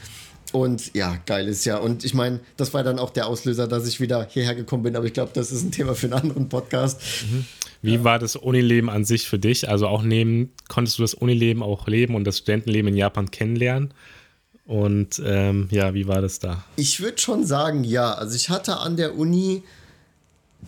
Und 0.54 0.96
ja, 0.96 1.18
geiles 1.26 1.66
Jahr. 1.66 1.84
Und 1.84 2.06
ich 2.06 2.14
meine, 2.14 2.40
das 2.56 2.74
war 2.74 2.84
dann 2.84 3.00
auch 3.00 3.10
der 3.10 3.28
Auslöser, 3.28 3.68
dass 3.68 3.88
ich 3.88 4.00
wieder 4.00 4.28
hierher 4.30 4.56
gekommen 4.56 4.84
bin. 4.84 4.96
Aber 4.96 5.06
ich 5.06 5.14
glaube, 5.14 5.32
das 5.34 5.52
ist 5.52 5.64
ein 5.64 5.72
Thema 5.72 5.94
für 5.94 6.08
einen 6.08 6.14
anderen 6.14 6.50
Podcast. 6.50 7.02
Mhm. 7.30 7.46
Wie 7.82 7.96
ja. 7.96 8.04
war 8.04 8.20
das 8.20 8.36
Unileben 8.36 8.90
an 8.90 9.04
sich 9.04 9.28
für 9.28 9.40
dich? 9.40 9.70
Also 9.70 9.88
auch 9.88 10.04
neben, 10.04 10.52
konntest 10.68 10.98
du 10.98 11.04
das 11.04 11.14
Unileben 11.14 11.62
auch 11.62 11.88
leben 11.88 12.16
und 12.16 12.24
das 12.24 12.40
Studentenleben 12.40 12.90
in 12.90 12.98
Japan 12.98 13.30
kennenlernen? 13.30 13.94
Und 14.66 15.22
ähm, 15.26 15.68
ja, 15.72 15.94
wie 15.94 16.08
war 16.08 16.22
das 16.22 16.40
da? 16.40 16.64
Ich 16.76 17.02
würde 17.02 17.18
schon 17.18 17.46
sagen, 17.46 17.84
ja. 17.84 18.14
Also 18.14 18.36
ich 18.36 18.50
hatte 18.50 18.78
an 18.78 18.98
der 18.98 19.18
Uni 19.18 19.64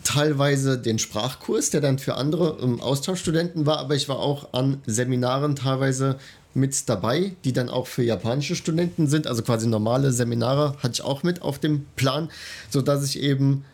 teilweise 0.04 0.78
den 0.78 0.98
Sprachkurs, 0.98 1.70
der 1.70 1.80
dann 1.80 1.98
für 1.98 2.14
andere 2.14 2.54
um, 2.54 2.80
Austauschstudenten 2.80 3.66
war, 3.66 3.78
aber 3.78 3.94
ich 3.94 4.08
war 4.08 4.18
auch 4.18 4.54
an 4.54 4.80
Seminaren 4.86 5.56
teilweise 5.56 6.16
mit 6.54 6.88
dabei, 6.88 7.32
die 7.44 7.52
dann 7.52 7.68
auch 7.68 7.86
für 7.86 8.02
japanische 8.02 8.56
Studenten 8.56 9.06
sind, 9.06 9.26
also 9.26 9.42
quasi 9.42 9.66
normale 9.66 10.12
Seminare 10.12 10.76
hatte 10.82 10.94
ich 10.94 11.02
auch 11.02 11.22
mit 11.22 11.42
auf 11.42 11.58
dem 11.58 11.86
Plan, 11.96 12.30
sodass 12.70 13.04
ich 13.04 13.20
eben 13.20 13.64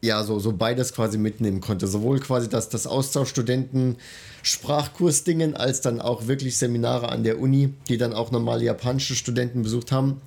ja 0.00 0.22
so, 0.24 0.38
so 0.38 0.52
beides 0.52 0.94
quasi 0.94 1.18
mitnehmen 1.18 1.60
konnte. 1.60 1.86
Sowohl 1.86 2.20
quasi 2.20 2.48
das, 2.48 2.68
das 2.68 2.86
Austauschstudenten 2.86 3.96
Sprachkursdingen 4.42 5.54
als 5.56 5.80
dann 5.80 6.00
auch 6.00 6.26
wirklich 6.26 6.56
Seminare 6.56 7.10
an 7.10 7.24
der 7.24 7.40
Uni, 7.40 7.74
die 7.88 7.98
dann 7.98 8.14
auch 8.14 8.30
normale 8.30 8.64
japanische 8.64 9.14
Studenten 9.14 9.62
besucht 9.62 9.92
haben. 9.92 10.20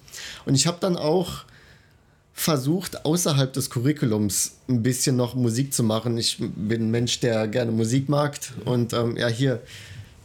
Und 0.45 0.55
ich 0.55 0.67
habe 0.67 0.77
dann 0.79 0.97
auch 0.97 1.45
versucht, 2.33 3.05
außerhalb 3.05 3.53
des 3.53 3.69
Curriculums 3.69 4.57
ein 4.67 4.83
bisschen 4.83 5.15
noch 5.15 5.35
Musik 5.35 5.73
zu 5.73 5.83
machen. 5.83 6.17
Ich 6.17 6.37
bin 6.39 6.87
ein 6.87 6.91
Mensch, 6.91 7.19
der 7.19 7.47
gerne 7.47 7.71
Musik 7.71 8.09
mag. 8.09 8.37
Und 8.65 8.93
ähm, 8.93 9.17
ja, 9.17 9.27
hier 9.27 9.61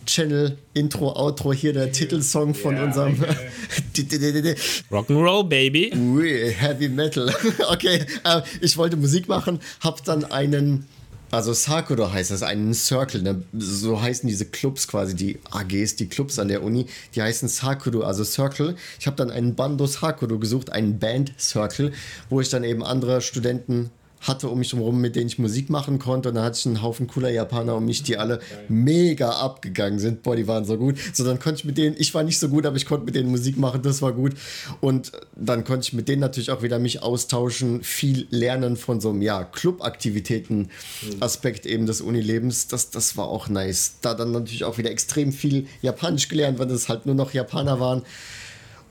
Channel, 0.09 0.57
Intro, 0.73 1.13
Outro, 1.13 1.53
hier 1.53 1.75
der 1.75 1.93
Titelsong 1.93 2.55
von 2.55 2.75
yeah, 2.75 2.85
unserem 2.85 3.23
okay. 3.23 4.55
Rock'n'Roll, 4.91 5.45
Baby. 5.45 5.93
Ui, 5.95 6.51
Heavy 6.51 6.89
Metal. 6.89 7.31
okay, 7.71 8.07
äh, 8.25 8.41
ich 8.63 8.79
wollte 8.79 8.97
Musik 8.97 9.29
machen, 9.29 9.61
hab 9.81 10.03
dann 10.05 10.25
einen, 10.25 10.87
also 11.31 11.53
Sakura 11.53 12.11
heißt 12.11 12.31
das, 12.31 12.43
einen 12.43 12.73
Circle, 12.73 13.21
ne? 13.21 13.43
so 13.53 14.01
heißen 14.01 14.27
diese 14.27 14.47
Clubs 14.47 14.89
quasi, 14.89 15.15
die 15.15 15.41
AGs, 15.51 15.97
die 15.97 16.09
Clubs 16.09 16.39
an 16.39 16.49
der 16.49 16.63
Uni, 16.63 16.87
die 17.15 17.21
heißen 17.21 17.51
Sakura, 17.51 18.07
also 18.07 18.25
Circle. 18.25 18.77
Ich 18.99 19.07
habe 19.07 19.17
dann 19.17 19.31
einen 19.31 19.57
Bando 19.57 19.87
Sakura 19.87 20.37
gesucht, 20.37 20.73
einen 20.73 20.99
Band 20.99 21.35
Circle, 21.39 21.93
wo 22.31 22.41
ich 22.41 22.49
dann 22.49 22.65
eben 22.65 22.83
andere 22.83 23.21
Studenten 23.21 23.91
hatte 24.21 24.49
um 24.49 24.59
mich 24.59 24.73
herum, 24.73 25.01
mit 25.01 25.17
denen 25.17 25.29
ich 25.29 25.39
Musik 25.39 25.71
machen 25.71 25.99
konnte. 25.99 26.29
Und 26.29 26.37
dann 26.37 26.45
hatte 26.45 26.59
ich 26.59 26.67
einen 26.67 26.83
Haufen 26.83 27.07
cooler 27.07 27.31
Japaner 27.31 27.77
um 27.77 27.85
mich, 27.85 28.03
die 28.03 28.17
alle 28.17 28.41
mega 28.69 29.31
abgegangen 29.31 29.99
sind. 29.99 30.23
Boah, 30.23 30.37
die 30.37 30.47
waren 30.47 30.65
so 30.65 30.77
gut. 30.77 30.97
So, 31.13 31.25
dann 31.25 31.39
konnte 31.39 31.61
ich 31.61 31.65
mit 31.65 31.79
denen, 31.79 31.97
ich 31.99 32.15
war 32.15 32.23
nicht 32.23 32.39
so 32.39 32.49
gut, 32.49 32.67
aber 32.67 32.77
ich 32.77 32.87
konnte 32.87 33.07
mit 33.07 33.15
denen 33.15 33.31
Musik 33.31 33.59
machen, 33.59 33.83
das 33.83 34.03
war 34.03 34.13
gut. 34.13 34.35
Und 34.81 35.13
dann 35.37 35.65
konnte 35.65 35.87
ich 35.87 35.93
mit 35.93 36.09
denen 36.09 36.21
natürlich 36.21 36.51
auch 36.51 36.63
wieder 36.63 36.79
mich 36.79 37.03
austauschen, 37.03 37.83
viel 37.83 38.27
lernen 38.31 38.77
von 38.77 39.01
so 39.01 39.11
einem, 39.11 39.23
ja, 39.23 39.45
Clubaktivitäten-Aspekt 39.45 41.67
eben 41.67 41.87
des 41.87 42.01
Unilebens. 42.01 42.69
Das, 42.69 42.91
das 42.91 43.17
war 43.17 43.29
auch 43.29 43.49
nice. 43.49 43.95
Da 44.01 44.15
dann 44.15 44.33
natürlich 44.33 44.65
auch 44.65 44.79
wieder 44.79 44.91
extrem 44.91 45.33
viel 45.33 45.67
Japanisch 45.83 46.29
gelernt, 46.29 46.59
weil 46.59 46.67
das 46.67 46.89
halt 46.89 47.07
nur 47.07 47.15
noch 47.15 47.33
Japaner 47.33 47.81
waren. 47.81 48.03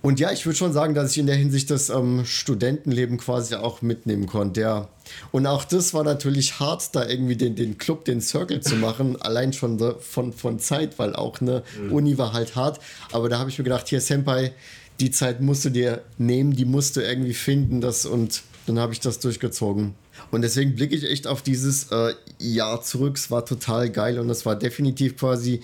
Und 0.01 0.19
ja, 0.19 0.31
ich 0.31 0.45
würde 0.45 0.57
schon 0.57 0.73
sagen, 0.73 0.93
dass 0.93 1.11
ich 1.11 1.17
in 1.17 1.27
der 1.27 1.35
Hinsicht 1.35 1.69
das 1.71 1.89
ähm, 1.89 2.23
Studentenleben 2.25 3.17
quasi 3.17 3.55
auch 3.55 3.81
mitnehmen 3.81 4.27
konnte, 4.27 4.61
ja. 4.61 4.89
Und 5.31 5.47
auch 5.47 5.63
das 5.63 5.93
war 5.93 6.03
natürlich 6.03 6.59
hart, 6.59 6.95
da 6.95 7.07
irgendwie 7.07 7.35
den, 7.35 7.55
den 7.55 7.77
Club, 7.77 8.05
den 8.05 8.21
Circle 8.21 8.61
zu 8.61 8.75
machen, 8.75 9.15
allein 9.21 9.53
schon 9.53 9.79
von, 9.99 10.33
von 10.33 10.59
Zeit, 10.59 10.99
weil 10.99 11.15
auch 11.15 11.41
eine 11.41 11.63
mhm. 11.81 11.91
Uni 11.91 12.17
war 12.17 12.33
halt 12.33 12.55
hart. 12.55 12.79
Aber 13.11 13.29
da 13.29 13.39
habe 13.39 13.49
ich 13.49 13.57
mir 13.57 13.63
gedacht, 13.63 13.87
hier 13.87 14.01
Senpai, 14.01 14.53
die 14.99 15.11
Zeit 15.11 15.41
musst 15.41 15.65
du 15.65 15.69
dir 15.69 16.01
nehmen, 16.17 16.55
die 16.55 16.65
musst 16.65 16.95
du 16.95 17.01
irgendwie 17.01 17.33
finden, 17.33 17.81
das 17.81 18.05
und 18.05 18.43
dann 18.65 18.79
habe 18.79 18.93
ich 18.93 18.99
das 18.99 19.19
durchgezogen. 19.19 19.95
Und 20.31 20.41
deswegen 20.41 20.75
blicke 20.75 20.95
ich 20.95 21.05
echt 21.05 21.27
auf 21.27 21.41
dieses 21.41 21.91
äh, 21.91 22.13
Jahr 22.39 22.81
zurück. 22.81 23.15
Es 23.17 23.31
war 23.31 23.45
total 23.45 23.89
geil 23.89 24.19
und 24.19 24.29
es 24.29 24.45
war 24.45 24.55
definitiv 24.55 25.17
quasi 25.17 25.61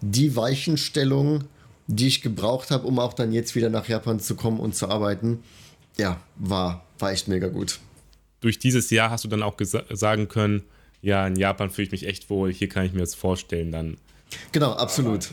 die 0.00 0.36
Weichenstellung 0.36 1.44
die 1.86 2.08
ich 2.08 2.22
gebraucht 2.22 2.70
habe, 2.70 2.86
um 2.86 2.98
auch 2.98 3.12
dann 3.12 3.32
jetzt 3.32 3.54
wieder 3.54 3.70
nach 3.70 3.88
Japan 3.88 4.20
zu 4.20 4.34
kommen 4.34 4.60
und 4.60 4.74
zu 4.74 4.88
arbeiten. 4.88 5.42
Ja, 5.96 6.20
war, 6.36 6.84
war 6.98 7.12
echt 7.12 7.28
mega 7.28 7.48
gut. 7.48 7.78
Durch 8.40 8.58
dieses 8.58 8.90
Jahr 8.90 9.10
hast 9.10 9.24
du 9.24 9.28
dann 9.28 9.42
auch 9.42 9.54
sagen 9.90 10.28
können, 10.28 10.62
ja, 11.02 11.26
in 11.26 11.36
Japan 11.36 11.70
fühle 11.70 11.86
ich 11.86 11.92
mich 11.92 12.06
echt 12.06 12.30
wohl, 12.30 12.52
hier 12.52 12.68
kann 12.68 12.84
ich 12.84 12.92
mir 12.92 13.00
das 13.00 13.14
vorstellen 13.14 13.72
dann. 13.72 13.96
Genau, 14.52 14.72
absolut. 14.72 15.30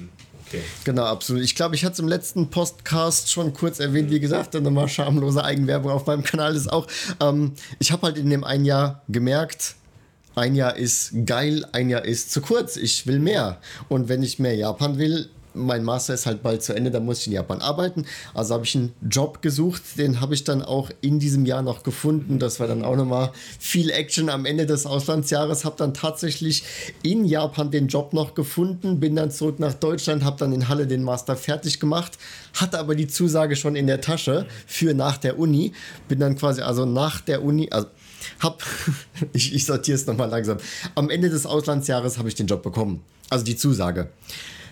Okay. 0.47 0.62
Genau, 0.84 1.06
absolut. 1.06 1.43
Ich 1.43 1.56
glaube, 1.56 1.74
ich 1.74 1.84
hatte 1.84 1.93
es 1.93 1.99
im 1.99 2.08
letzten 2.08 2.49
Podcast 2.49 3.32
schon 3.32 3.54
kurz 3.54 3.80
erwähnt, 3.80 4.12
wie 4.12 4.20
gesagt, 4.20 4.54
dann 4.54 4.64
nochmal 4.64 4.88
schamlose 4.88 5.43
Eigenwerbung 5.43 5.91
auf 5.91 6.06
meinem 6.06 6.24
Kanal 6.24 6.56
ist 6.56 6.72
auch. 6.72 6.88
Ähm, 7.20 7.54
ich 7.80 7.91
habe 7.91 8.04
halt 8.04 8.18
in 8.18 8.30
dem 8.30 8.43
einen 8.43 8.66
Jahr 8.66 9.01
gemerkt, 9.10 9.76
ein 10.36 10.56
Jahr 10.56 10.76
ist 10.76 11.14
geil, 11.26 11.66
ein 11.72 11.89
Jahr 11.89 12.06
ist 12.06 12.32
zu 12.32 12.41
kurz. 12.41 12.76
Ich 12.76 13.08
will 13.08 13.20
mehr. 13.20 13.60
Und 13.89 14.10
wenn 14.10 14.24
ich 14.24 14.39
mehr 14.39 14.56
Japan 14.56 14.97
will, 14.97 15.30
mein 15.54 15.84
Master 15.84 16.14
ist 16.14 16.26
halt 16.26 16.43
bald 16.43 16.64
zu 16.64 16.74
Ende, 16.74 16.91
da 16.91 16.99
muss 16.99 17.20
ich 17.22 17.28
in 17.28 17.34
Japan 17.34 17.62
arbeiten. 17.62 18.06
Also 18.34 18.54
habe 18.54 18.66
ich 18.66 18.76
einen 18.76 18.93
Job 19.10 19.41
gesucht, 19.41 19.82
den 19.97 20.22
habe 20.22 20.34
ich 20.34 20.43
dann 20.43 20.62
auch 20.62 20.89
in 21.01 21.20
diesem 21.20 21.45
Jahr 21.45 21.62
noch 21.62 21.84
gefunden. 21.84 22.39
Das 22.39 22.60
war 22.60 22.68
dann 22.68 22.84
auch 22.84 22.95
nochmal 22.95 23.32
viel 23.60 23.89
Action 23.89 24.30
am 24.30 24.45
Ende 24.45 24.66
des 24.66 24.86
Auslandsjahres. 24.86 25.66
Habe 25.66 25.76
dann 25.78 25.93
tatsächlich 25.93 26.64
in 27.04 27.26
Japan 27.26 27.72
den 27.72 27.88
Job 27.88 28.14
noch 28.14 28.36
gefunden, 28.36 28.99
bin 28.99 29.16
dann 29.16 29.32
zurück 29.32 29.60
nach 29.60 29.74
Deutschland, 29.74 30.24
habe 30.24 30.38
dann 30.38 30.54
in 30.54 30.70
Halle 30.70 30.88
den 30.88 31.04
Master 31.04 31.36
fertig 31.36 31.80
gemacht, 31.80 32.18
hatte 32.54 32.80
aber 32.80 32.95
die 32.95 33.08
Zusage 33.08 33.56
schon 33.56 33.76
in 33.76 33.88
der 33.88 34.01
Tasche 34.01 34.45
für 34.66 34.93
nach 34.93 35.18
der 35.18 35.39
Uni. 35.39 35.74
Bin 36.08 36.20
dann 36.20 36.36
quasi 36.36 36.62
also 36.62 36.86
nach 36.86 37.22
der 37.22 37.43
Uni, 37.43 37.70
also 37.72 37.88
hab, 38.39 38.64
ich, 39.34 39.54
ich 39.54 39.66
sortiere 39.66 39.95
es 39.95 40.08
nochmal 40.08 40.30
langsam. 40.30 40.58
Am 40.95 41.10
Ende 41.10 41.30
des 41.30 41.45
Auslandsjahres 41.45 42.18
habe 42.18 42.30
ich 42.30 42.36
den 42.36 42.47
Job 42.47 42.64
bekommen. 42.64 43.01
Also 43.30 43.45
die 43.45 43.56
Zusage 43.56 44.10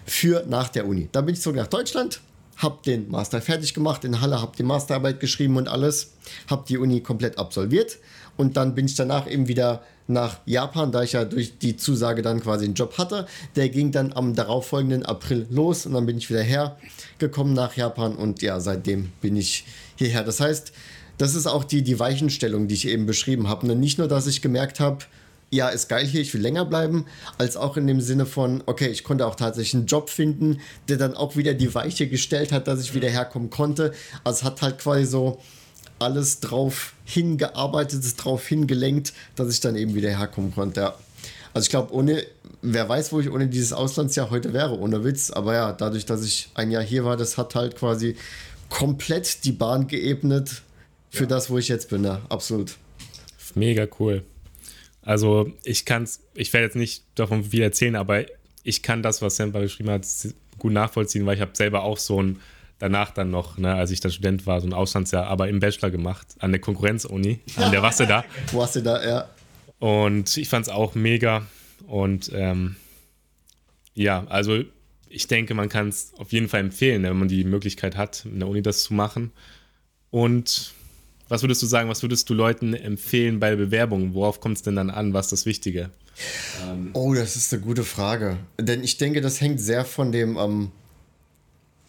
für 0.05 0.45
nach 0.47 0.69
der 0.69 0.87
Uni. 0.87 1.09
Dann 1.11 1.25
bin 1.25 1.35
ich 1.35 1.41
zurück 1.41 1.57
nach 1.57 1.67
Deutschland, 1.67 2.21
habe 2.57 2.79
den 2.85 3.09
Master 3.09 3.41
fertig 3.41 3.73
gemacht 3.73 4.03
in 4.03 4.21
Halle, 4.21 4.41
habe 4.41 4.55
die 4.57 4.63
Masterarbeit 4.63 5.19
geschrieben 5.19 5.57
und 5.57 5.67
alles, 5.67 6.13
habe 6.47 6.63
die 6.67 6.77
Uni 6.77 7.01
komplett 7.01 7.37
absolviert 7.37 7.97
und 8.37 8.57
dann 8.57 8.75
bin 8.75 8.85
ich 8.85 8.95
danach 8.95 9.29
eben 9.29 9.47
wieder 9.47 9.83
nach 10.07 10.39
Japan, 10.45 10.91
da 10.91 11.03
ich 11.03 11.13
ja 11.13 11.25
durch 11.25 11.57
die 11.59 11.77
Zusage 11.77 12.21
dann 12.21 12.41
quasi 12.41 12.65
einen 12.65 12.73
Job 12.73 12.97
hatte. 12.97 13.27
Der 13.55 13.69
ging 13.69 13.91
dann 13.91 14.13
am 14.13 14.35
darauffolgenden 14.35 15.05
April 15.05 15.47
los 15.49 15.85
und 15.85 15.93
dann 15.93 16.05
bin 16.05 16.17
ich 16.17 16.29
wieder 16.29 16.41
hergekommen 16.41 17.53
nach 17.53 17.75
Japan 17.77 18.15
und 18.15 18.41
ja, 18.41 18.59
seitdem 18.59 19.11
bin 19.21 19.35
ich 19.35 19.65
hierher. 19.95 20.23
Das 20.23 20.39
heißt, 20.39 20.73
das 21.17 21.35
ist 21.35 21.47
auch 21.47 21.63
die, 21.63 21.83
die 21.83 21.99
Weichenstellung, 21.99 22.67
die 22.67 22.75
ich 22.75 22.87
eben 22.87 23.05
beschrieben 23.05 23.47
habe. 23.47 23.71
Und 23.71 23.79
nicht 23.79 23.99
nur, 23.99 24.07
dass 24.07 24.27
ich 24.27 24.41
gemerkt 24.41 24.79
habe, 24.79 25.05
ja, 25.51 25.67
ist 25.67 25.89
geil 25.89 26.05
hier, 26.05 26.21
ich 26.21 26.33
will 26.33 26.41
länger 26.41 26.65
bleiben, 26.65 27.05
als 27.37 27.57
auch 27.57 27.75
in 27.75 27.85
dem 27.85 27.99
Sinne 27.99 28.25
von, 28.25 28.63
okay, 28.65 28.87
ich 28.87 29.03
konnte 29.03 29.27
auch 29.27 29.35
tatsächlich 29.35 29.75
einen 29.75 29.85
Job 29.85 30.09
finden, 30.09 30.61
der 30.87 30.97
dann 30.97 31.15
auch 31.15 31.35
wieder 31.35 31.53
die 31.53 31.75
Weiche 31.75 32.07
gestellt 32.07 32.53
hat, 32.53 32.67
dass 32.67 32.81
ich 32.81 32.95
wieder 32.95 33.09
herkommen 33.09 33.49
konnte. 33.49 33.93
Also 34.23 34.45
hat 34.45 34.61
halt 34.61 34.79
quasi 34.79 35.05
so 35.05 35.39
alles 35.99 36.39
drauf 36.39 36.93
hingearbeitet, 37.03 38.01
drauf 38.17 38.47
hingelenkt, 38.47 39.13
dass 39.35 39.53
ich 39.53 39.59
dann 39.59 39.75
eben 39.75 39.93
wieder 39.93 40.17
herkommen 40.17 40.55
konnte. 40.55 40.81
Ja. 40.81 40.95
Also 41.53 41.65
ich 41.65 41.69
glaube, 41.69 41.93
ohne, 41.93 42.23
wer 42.61 42.87
weiß, 42.87 43.11
wo 43.11 43.19
ich 43.19 43.29
ohne 43.29 43.47
dieses 43.47 43.73
Auslandsjahr 43.73 44.29
heute 44.29 44.53
wäre, 44.53 44.79
ohne 44.79 45.03
Witz. 45.03 45.31
Aber 45.31 45.53
ja, 45.53 45.73
dadurch, 45.73 46.05
dass 46.05 46.23
ich 46.23 46.49
ein 46.55 46.71
Jahr 46.71 46.83
hier 46.83 47.03
war, 47.03 47.17
das 47.17 47.37
hat 47.37 47.55
halt 47.55 47.75
quasi 47.75 48.15
komplett 48.69 49.43
die 49.43 49.51
Bahn 49.51 49.87
geebnet 49.87 50.61
für 51.09 51.23
ja. 51.23 51.29
das, 51.29 51.49
wo 51.49 51.57
ich 51.57 51.67
jetzt 51.67 51.89
bin. 51.89 52.05
Ja, 52.05 52.21
absolut. 52.29 52.77
Mega 53.53 53.85
cool. 53.99 54.23
Also 55.01 55.51
ich 55.63 55.85
kann 55.85 56.03
es, 56.03 56.21
ich 56.35 56.53
werde 56.53 56.67
jetzt 56.67 56.75
nicht 56.75 57.03
davon 57.15 57.43
viel 57.43 57.61
erzählen, 57.61 57.95
aber 57.95 58.25
ich 58.63 58.83
kann 58.83 59.01
das, 59.01 59.21
was 59.21 59.35
Semper 59.35 59.59
beschrieben 59.59 59.89
hat, 59.89 60.05
gut 60.59 60.73
nachvollziehen, 60.73 61.25
weil 61.25 61.35
ich 61.35 61.41
habe 61.41 61.51
selber 61.55 61.83
auch 61.83 61.97
so 61.97 62.21
ein 62.21 62.39
danach 62.81 63.11
dann 63.11 63.29
noch, 63.29 63.59
ne, 63.59 63.75
als 63.75 63.91
ich 63.91 63.99
dann 63.99 64.11
Student 64.11 64.47
war, 64.47 64.59
so 64.59 64.67
ein 64.67 64.73
Auslandsjahr, 64.73 65.27
aber 65.27 65.47
im 65.47 65.59
Bachelor 65.59 65.91
gemacht, 65.91 66.27
an 66.39 66.51
der 66.51 66.59
Konkurrenz-Uni, 66.59 67.39
an 67.57 67.71
der 67.71 67.83
Wasser 67.83 68.07
da, 68.81 69.07
ja. 69.07 69.29
Und 69.77 70.35
ich 70.37 70.49
fand 70.49 70.65
es 70.65 70.71
auch 70.71 70.95
mega. 70.95 71.45
Und 71.87 72.31
ähm, 72.33 72.75
ja, 73.93 74.25
also 74.29 74.63
ich 75.09 75.27
denke, 75.27 75.53
man 75.53 75.69
kann 75.69 75.89
es 75.89 76.13
auf 76.17 76.31
jeden 76.31 76.47
Fall 76.47 76.61
empfehlen, 76.61 77.03
wenn 77.03 77.17
man 77.17 77.27
die 77.27 77.43
Möglichkeit 77.43 77.97
hat, 77.97 78.25
in 78.25 78.39
der 78.39 78.47
Uni 78.47 78.63
das 78.63 78.83
zu 78.83 78.93
machen. 78.93 79.31
Und 80.09 80.73
was 81.32 81.43
würdest 81.43 81.61
du 81.61 81.65
sagen, 81.65 81.88
was 81.88 82.01
würdest 82.01 82.29
du 82.29 82.34
Leuten 82.34 82.73
empfehlen 82.73 83.39
bei 83.39 83.51
der 83.51 83.55
Bewerbung? 83.55 84.13
Worauf 84.13 84.41
kommt 84.41 84.57
es 84.57 84.63
denn 84.63 84.75
dann 84.75 84.89
an? 84.89 85.13
Was 85.13 85.27
ist 85.27 85.32
das 85.32 85.45
Wichtige? 85.45 85.89
Oh, 86.91 87.13
das 87.13 87.38
ist 87.38 87.53
eine 87.53 87.61
gute 87.61 87.86
Frage. 87.86 88.36
Denn 88.59 88.84
ich 88.84 88.97
denke, 88.97 89.21
das 89.21 89.39
hängt 89.39 89.61
sehr 89.61 89.86
von 89.86 90.11
dem 90.11 90.36
ähm, 90.36 90.71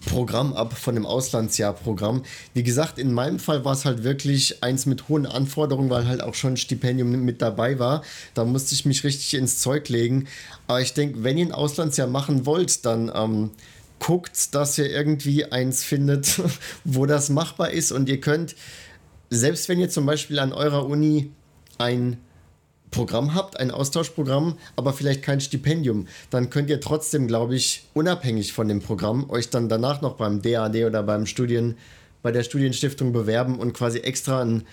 Programm 0.07 0.53
ab, 0.53 0.79
von 0.79 0.95
dem 0.95 1.05
Auslandsjahrprogramm. 1.05 2.23
Wie 2.55 2.63
gesagt, 2.63 3.01
in 3.01 3.13
meinem 3.13 3.41
Fall 3.41 3.65
war 3.65 3.73
es 3.73 3.85
halt 3.85 4.05
wirklich 4.05 4.63
eins 4.63 4.87
mit 4.87 5.09
hohen 5.09 5.27
Anforderungen, 5.27 5.91
weil 5.91 6.07
halt 6.07 6.21
auch 6.21 6.35
schon 6.35 6.53
ein 6.53 6.57
Stipendium 6.57 7.11
mit 7.11 7.43
dabei 7.43 7.81
war. 7.81 8.05
Da 8.35 8.45
musste 8.45 8.77
ich 8.77 8.87
mich 8.87 9.03
richtig 9.03 9.35
ins 9.35 9.59
Zeug 9.59 9.89
legen. 9.89 10.29
Aber 10.69 10.81
ich 10.81 10.95
denke, 10.95 11.25
wenn 11.25 11.37
ihr 11.37 11.47
ein 11.47 11.53
Auslandsjahr 11.53 12.07
machen 12.07 12.47
wollt, 12.47 12.87
dann 12.87 13.11
ähm, 13.13 13.51
guckt, 13.99 14.55
dass 14.55 14.79
ihr 14.79 14.89
irgendwie 14.89 15.47
eins 15.47 15.83
findet, 15.83 16.41
wo 16.85 17.07
das 17.07 17.29
machbar 17.29 17.73
ist. 17.73 17.91
Und 17.91 18.09
ihr 18.09 18.21
könnt, 18.21 18.55
selbst 19.33 19.69
wenn 19.69 19.79
ihr 19.81 19.89
zum 19.89 20.05
Beispiel 20.07 20.39
an 20.39 20.53
eurer 20.53 20.87
Uni 20.87 21.31
ein 21.79 22.19
Programm 22.91 23.35
habt, 23.35 23.59
ein 23.59 23.71
Austauschprogramm, 23.71 24.59
aber 24.77 24.93
vielleicht 24.93 25.23
kein 25.23 25.41
Stipendium, 25.41 26.07
dann 26.29 26.51
könnt 26.51 26.69
ihr 26.69 26.81
trotzdem, 26.81 27.27
glaube 27.27 27.57
ich, 27.57 27.87
unabhängig 27.95 28.53
von 28.53 28.69
dem 28.69 28.81
Programm 28.81 29.31
euch 29.31 29.49
dann 29.49 29.71
danach 29.71 30.03
noch 30.03 30.17
beim 30.17 30.43
DAD 30.43 30.85
oder 30.85 31.03
beim 31.03 31.25
Studien, 31.25 31.77
bei 32.23 32.31
der 32.31 32.43
Studienstiftung 32.43 33.13
bewerben 33.13 33.59
und 33.59 33.73
quasi 33.73 34.01
extra 34.01 34.43
ein, 34.43 34.65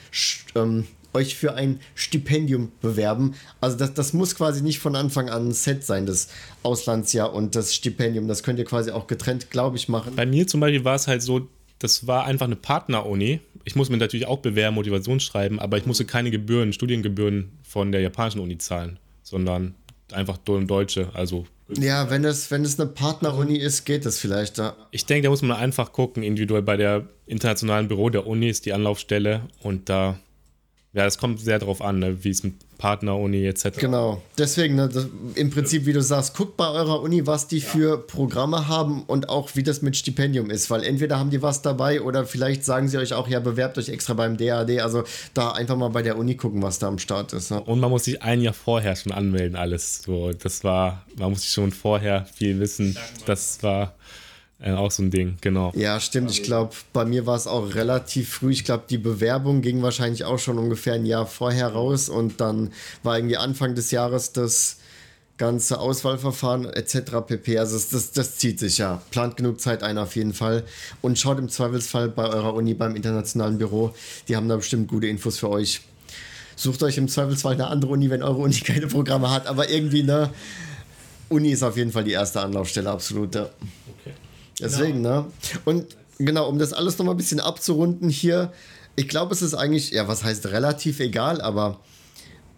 ähm, 0.55 0.85
euch 1.13 1.35
für 1.35 1.55
ein 1.55 1.79
Stipendium 1.95 2.73
bewerben. 2.81 3.35
Also 3.61 3.77
das, 3.77 3.93
das 3.93 4.13
muss 4.13 4.35
quasi 4.35 4.61
nicht 4.61 4.79
von 4.79 4.95
Anfang 4.97 5.29
an 5.29 5.47
ein 5.47 5.51
Set 5.53 5.85
sein, 5.85 6.05
das 6.05 6.27
Auslandsjahr 6.61 7.33
und 7.33 7.55
das 7.55 7.73
Stipendium. 7.73 8.27
Das 8.27 8.43
könnt 8.43 8.59
ihr 8.59 8.65
quasi 8.65 8.91
auch 8.91 9.07
getrennt, 9.07 9.49
glaube 9.49 9.77
ich, 9.77 9.87
machen. 9.87 10.17
Bei 10.17 10.25
mir 10.25 10.45
zum 10.45 10.59
Beispiel 10.59 10.83
war 10.83 10.95
es 10.95 11.07
halt 11.07 11.23
so, 11.23 11.47
das 11.79 12.05
war 12.05 12.25
einfach 12.25 12.45
eine 12.45 12.57
Partneruni. 12.57 13.39
Ich 13.65 13.75
muss 13.75 13.89
mir 13.89 13.97
natürlich 13.97 14.27
auch 14.27 14.39
bewerben, 14.39 14.75
Motivationsschreiben, 14.75 15.59
aber 15.59 15.77
ich 15.77 15.85
musste 15.85 16.05
keine 16.05 16.31
Gebühren, 16.31 16.73
Studiengebühren 16.73 17.51
von 17.63 17.91
der 17.91 18.01
japanischen 18.01 18.39
Uni 18.39 18.57
zahlen, 18.57 18.99
sondern 19.23 19.75
einfach 20.11 20.37
Deutsche. 20.37 21.09
Also 21.13 21.45
ja, 21.77 22.09
wenn 22.09 22.25
es, 22.25 22.49
wenn 22.49 22.63
es 22.63 22.79
eine 22.79 22.89
Partneruni 22.89 23.57
ist, 23.57 23.85
geht 23.85 24.05
das 24.05 24.17
vielleicht. 24.17 24.57
Ja. 24.57 24.75
Ich 24.91 25.05
denke, 25.05 25.23
da 25.23 25.29
muss 25.29 25.43
man 25.43 25.57
einfach 25.57 25.93
gucken, 25.93 26.23
individuell 26.23 26.63
bei 26.63 26.77
der 26.77 27.07
internationalen 27.27 27.87
Büro 27.87 28.09
der 28.09 28.25
Uni 28.25 28.49
ist 28.49 28.65
die 28.65 28.73
Anlaufstelle 28.73 29.41
und 29.61 29.87
da 29.87 30.17
ja, 30.93 31.05
es 31.05 31.19
kommt 31.19 31.39
sehr 31.39 31.59
darauf 31.59 31.81
an, 31.81 31.99
ne, 31.99 32.23
wie 32.23 32.29
es 32.29 32.43
mit 32.43 32.55
Partneruni 32.79 33.45
etc. 33.45 33.77
Genau, 33.77 34.23
deswegen, 34.37 34.75
ne, 34.75 34.89
das, 34.89 35.07
im 35.35 35.51
Prinzip, 35.51 35.85
wie 35.85 35.93
du 35.93 36.01
sagst, 36.01 36.35
guckt 36.35 36.57
bei 36.57 36.67
eurer 36.67 37.01
Uni, 37.01 37.27
was 37.27 37.47
die 37.47 37.59
ja. 37.59 37.67
für 37.67 37.97
Programme 37.99 38.67
haben 38.67 39.03
und 39.03 39.29
auch 39.29 39.55
wie 39.55 39.61
das 39.61 39.83
mit 39.83 39.97
Stipendium 39.97 40.49
ist, 40.49 40.71
weil 40.71 40.83
entweder 40.83 41.19
haben 41.19 41.29
die 41.29 41.43
was 41.43 41.61
dabei 41.61 42.01
oder 42.01 42.25
vielleicht 42.25 42.65
sagen 42.65 42.87
sie 42.87 42.97
euch 42.97 43.13
auch, 43.13 43.27
ja, 43.27 43.39
bewerbt 43.39 43.77
euch 43.77 43.89
extra 43.89 44.15
beim 44.15 44.37
DAD, 44.37 44.79
also 44.79 45.03
da 45.35 45.51
einfach 45.51 45.75
mal 45.75 45.89
bei 45.89 46.01
der 46.01 46.17
Uni 46.17 46.35
gucken, 46.35 46.63
was 46.63 46.79
da 46.79 46.87
am 46.87 46.97
Start 46.97 47.33
ist. 47.33 47.51
Ne? 47.51 47.61
Und 47.61 47.79
man 47.79 47.91
muss 47.91 48.05
sich 48.05 48.23
ein 48.23 48.41
Jahr 48.41 48.53
vorher 48.53 48.95
schon 48.95 49.11
anmelden, 49.11 49.55
alles. 49.55 50.01
So, 50.01 50.31
das 50.31 50.63
war, 50.63 51.05
man 51.17 51.31
muss 51.31 51.41
sich 51.41 51.51
schon 51.51 51.71
vorher 51.71 52.25
viel 52.25 52.59
wissen. 52.59 52.97
Das 53.25 53.61
war 53.61 53.93
äh, 54.61 54.73
auch 54.73 54.91
so 54.91 55.03
ein 55.03 55.11
Ding, 55.11 55.37
genau. 55.39 55.71
Ja, 55.75 55.99
stimmt. 55.99 56.31
Ich 56.31 56.43
glaube, 56.43 56.73
bei 56.91 57.05
mir 57.05 57.25
war 57.25 57.35
es 57.35 57.47
auch 57.47 57.75
relativ 57.75 58.29
früh. 58.29 58.51
Ich 58.51 58.65
glaube, 58.65 58.83
die 58.89 58.97
Bewerbung 58.97 59.61
ging 59.61 59.81
wahrscheinlich 59.81 60.25
auch 60.25 60.39
schon 60.39 60.57
ungefähr 60.57 60.95
ein 60.95 61.05
Jahr 61.05 61.25
vorher 61.25 61.69
raus 61.69 62.09
und 62.09 62.41
dann 62.41 62.71
war 63.01 63.17
irgendwie 63.17 63.37
Anfang 63.37 63.75
des 63.75 63.91
Jahres 63.91 64.33
das 64.33 64.77
ganze 65.37 65.79
Auswahlverfahren 65.79 66.65
etc. 66.65 67.25
pp. 67.25 67.57
Also 67.57 67.77
das, 67.77 67.89
das, 67.89 68.11
das 68.11 68.35
zieht 68.35 68.59
sich 68.59 68.77
ja. 68.77 69.01
Plant 69.09 69.37
genug 69.37 69.61
Zeit 69.61 69.81
ein 69.81 69.97
auf 69.97 70.17
jeden 70.17 70.33
Fall 70.33 70.65
und 71.01 71.17
schaut 71.17 71.39
im 71.39 71.47
Zweifelsfall 71.47 72.09
bei 72.09 72.27
eurer 72.27 72.53
Uni 72.53 72.73
beim 72.73 72.97
internationalen 72.97 73.57
Büro. 73.57 73.93
Die 74.27 74.35
haben 74.35 74.49
da 74.49 74.57
bestimmt 74.57 74.89
gute 74.89 75.07
Infos 75.07 75.37
für 75.37 75.49
euch. 75.49 75.79
Sucht 76.57 76.83
euch 76.83 76.97
im 76.97 77.07
Zweifelsfall 77.07 77.53
eine 77.53 77.67
andere 77.67 77.93
Uni, 77.93 78.09
wenn 78.09 78.21
eure 78.21 78.39
Uni 78.39 78.55
keine 78.65 78.87
Programme 78.87 79.31
hat, 79.31 79.47
aber 79.47 79.69
irgendwie, 79.69 80.03
ne? 80.03 80.29
Uni 81.29 81.51
ist 81.51 81.63
auf 81.63 81.77
jeden 81.77 81.91
Fall 81.91 82.03
die 82.03 82.11
erste 82.11 82.41
Anlaufstelle, 82.41 82.89
absolut. 82.89 83.35
Ja. 83.35 83.49
Deswegen, 84.59 85.03
genau. 85.03 85.21
ne? 85.21 85.25
Und 85.65 85.97
genau, 86.17 86.47
um 86.49 86.59
das 86.59 86.73
alles 86.73 86.97
nochmal 86.97 87.15
ein 87.15 87.17
bisschen 87.17 87.39
abzurunden 87.39 88.09
hier, 88.09 88.51
ich 88.95 89.07
glaube, 89.07 89.33
es 89.33 89.41
ist 89.41 89.53
eigentlich, 89.53 89.91
ja, 89.91 90.07
was 90.07 90.23
heißt 90.23 90.47
relativ 90.47 90.99
egal, 90.99 91.41
aber 91.41 91.79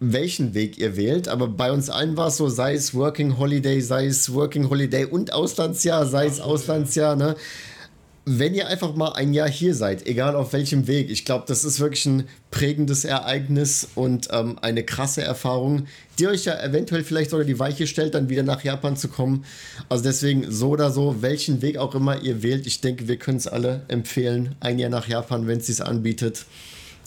welchen 0.00 0.54
Weg 0.54 0.78
ihr 0.78 0.96
wählt, 0.96 1.28
aber 1.28 1.46
bei 1.46 1.70
uns 1.70 1.88
allen 1.88 2.16
war 2.16 2.26
es 2.26 2.36
so, 2.36 2.48
sei 2.48 2.74
es 2.74 2.92
Working 2.94 3.38
Holiday, 3.38 3.80
sei 3.80 4.06
es 4.06 4.32
Working 4.34 4.68
Holiday 4.68 5.04
und 5.04 5.32
Auslandsjahr, 5.32 6.06
sei 6.06 6.26
es 6.26 6.40
Auslandsjahr, 6.40 7.14
ne? 7.14 7.36
Wenn 8.24 8.54
ihr 8.54 8.68
einfach 8.68 8.94
mal 8.94 9.12
ein 9.14 9.34
Jahr 9.34 9.48
hier 9.48 9.74
seid, 9.74 10.06
egal 10.06 10.36
auf 10.36 10.52
welchem 10.52 10.86
Weg, 10.86 11.10
ich 11.10 11.24
glaube, 11.24 11.44
das 11.48 11.64
ist 11.64 11.80
wirklich 11.80 12.06
ein 12.06 12.28
prägendes 12.52 13.04
Ereignis 13.04 13.88
und 13.96 14.28
ähm, 14.30 14.58
eine 14.62 14.84
krasse 14.84 15.22
Erfahrung, 15.22 15.86
die 16.18 16.28
euch 16.28 16.44
ja 16.44 16.60
eventuell 16.62 17.02
vielleicht 17.02 17.30
sogar 17.30 17.44
die 17.44 17.58
Weiche 17.58 17.88
stellt, 17.88 18.14
dann 18.14 18.28
wieder 18.28 18.44
nach 18.44 18.62
Japan 18.62 18.96
zu 18.96 19.08
kommen. 19.08 19.44
Also 19.88 20.04
deswegen 20.04 20.48
so 20.52 20.70
oder 20.70 20.90
so, 20.90 21.20
welchen 21.20 21.62
Weg 21.62 21.78
auch 21.78 21.96
immer 21.96 22.20
ihr 22.22 22.44
wählt, 22.44 22.66
ich 22.68 22.80
denke, 22.80 23.08
wir 23.08 23.16
können 23.16 23.38
es 23.38 23.48
alle 23.48 23.82
empfehlen. 23.88 24.54
Ein 24.60 24.78
Jahr 24.78 24.90
nach 24.90 25.08
Japan, 25.08 25.48
wenn 25.48 25.58
es 25.58 25.66
sich 25.66 25.84
anbietet. 25.84 26.46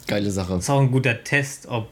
Geile 0.07 0.31
Sache. 0.31 0.53
Das 0.53 0.65
ist 0.65 0.69
auch 0.69 0.81
ein 0.81 0.91
guter 0.91 1.23
Test, 1.23 1.67
ob 1.67 1.87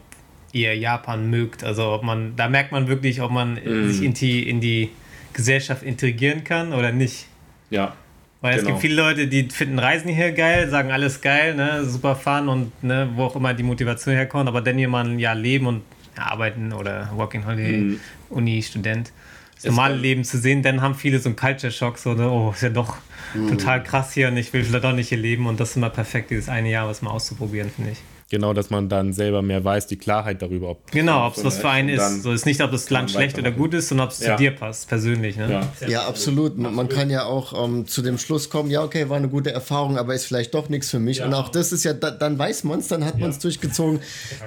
ihr 0.52 0.76
Japan 0.76 1.30
mögt. 1.30 1.64
Also 1.64 1.92
ob 1.92 2.02
man, 2.02 2.36
da 2.36 2.50
merkt 2.50 2.72
man 2.72 2.88
wirklich, 2.88 3.22
ob 3.22 3.30
man 3.30 3.54
mm. 3.54 3.90
sich 3.90 4.02
in 4.02 4.12
die, 4.12 4.48
in 4.48 4.60
die 4.60 4.90
Gesellschaft 5.32 5.82
integrieren 5.82 6.44
kann 6.44 6.74
oder 6.74 6.92
nicht. 6.92 7.26
Ja, 7.70 7.96
weil 8.44 8.56
genau. 8.56 8.62
es 8.62 8.66
gibt 8.66 8.80
viele 8.82 8.96
Leute, 8.96 9.26
die 9.26 9.48
finden 9.48 9.78
Reisen 9.78 10.10
hier 10.10 10.30
geil, 10.32 10.68
sagen 10.68 10.92
alles 10.92 11.22
geil, 11.22 11.54
ne, 11.54 11.82
super 11.86 12.14
fahren 12.14 12.50
und 12.50 12.84
ne, 12.84 13.08
wo 13.14 13.22
auch 13.22 13.36
immer 13.36 13.54
die 13.54 13.62
Motivation 13.62 14.14
herkommt, 14.14 14.48
aber 14.48 14.60
dann 14.60 14.78
jemand 14.78 15.18
ja 15.18 15.32
leben 15.32 15.66
und 15.66 15.80
arbeiten 16.14 16.74
oder 16.74 17.10
Working 17.14 17.46
Holiday, 17.46 17.78
mhm. 17.78 18.00
Uni, 18.28 18.62
Student, 18.62 19.12
das 19.54 19.64
normale 19.64 19.96
Leben 19.96 20.24
zu 20.24 20.36
sehen, 20.36 20.62
dann 20.62 20.82
haben 20.82 20.94
viele 20.94 21.20
so 21.20 21.30
einen 21.30 21.36
Culture 21.36 21.72
Shock, 21.72 21.96
so, 21.96 22.12
ne, 22.12 22.28
oh, 22.28 22.50
ist 22.50 22.62
ja 22.62 22.68
doch 22.68 22.98
mhm. 23.32 23.48
total 23.48 23.82
krass 23.82 24.12
hier 24.12 24.28
und 24.28 24.36
ich 24.36 24.52
will 24.52 24.62
vielleicht 24.62 24.84
doch 24.84 24.92
nicht 24.92 25.08
hier 25.08 25.16
leben 25.16 25.46
und 25.46 25.58
das 25.58 25.70
ist 25.70 25.76
immer 25.76 25.88
perfekt, 25.88 26.28
dieses 26.28 26.50
eine 26.50 26.68
Jahr, 26.68 26.86
was 26.86 27.00
mal 27.00 27.12
auszuprobieren, 27.12 27.70
finde 27.70 27.92
ich. 27.92 27.98
Genau, 28.34 28.52
dass 28.52 28.68
man 28.68 28.88
dann 28.88 29.12
selber 29.12 29.42
mehr 29.42 29.64
weiß, 29.64 29.86
die 29.86 29.94
Klarheit 29.94 30.42
darüber, 30.42 30.70
ob 30.70 30.90
Genau, 30.90 31.24
ob 31.28 31.36
es 31.36 31.44
was 31.44 31.58
für 31.58 31.68
einen 31.68 31.88
ist. 31.88 32.24
So 32.24 32.32
ist 32.32 32.46
nicht, 32.46 32.60
ob 32.60 32.72
das 32.72 32.90
Land 32.90 33.12
schlecht 33.12 33.38
oder 33.38 33.52
gut 33.52 33.74
ist, 33.74 33.90
sondern 33.90 34.08
ob 34.08 34.12
es 34.12 34.18
ja. 34.18 34.36
zu 34.36 34.42
dir 34.42 34.50
passt, 34.50 34.88
persönlich. 34.88 35.36
Ne? 35.36 35.64
Ja. 35.80 35.86
ja, 35.86 36.08
absolut. 36.08 36.58
Man, 36.58 36.74
man 36.74 36.88
kann 36.88 37.10
ja 37.10 37.26
auch 37.26 37.64
ähm, 37.64 37.86
zu 37.86 38.02
dem 38.02 38.18
Schluss 38.18 38.50
kommen, 38.50 38.72
ja, 38.72 38.82
okay, 38.82 39.08
war 39.08 39.18
eine 39.18 39.28
gute 39.28 39.52
Erfahrung, 39.52 39.98
aber 39.98 40.16
ist 40.16 40.26
vielleicht 40.26 40.52
doch 40.52 40.68
nichts 40.68 40.90
für 40.90 40.98
mich. 40.98 41.18
Ja. 41.18 41.26
Und 41.26 41.34
auch 41.34 41.48
das 41.48 41.70
ist 41.70 41.84
ja, 41.84 41.92
da, 41.92 42.10
dann 42.10 42.36
weiß 42.36 42.64
man 42.64 42.80
es, 42.80 42.88
dann 42.88 43.04
hat 43.04 43.20
man 43.20 43.30
es 43.30 43.38
durchgezogen. 43.38 44.00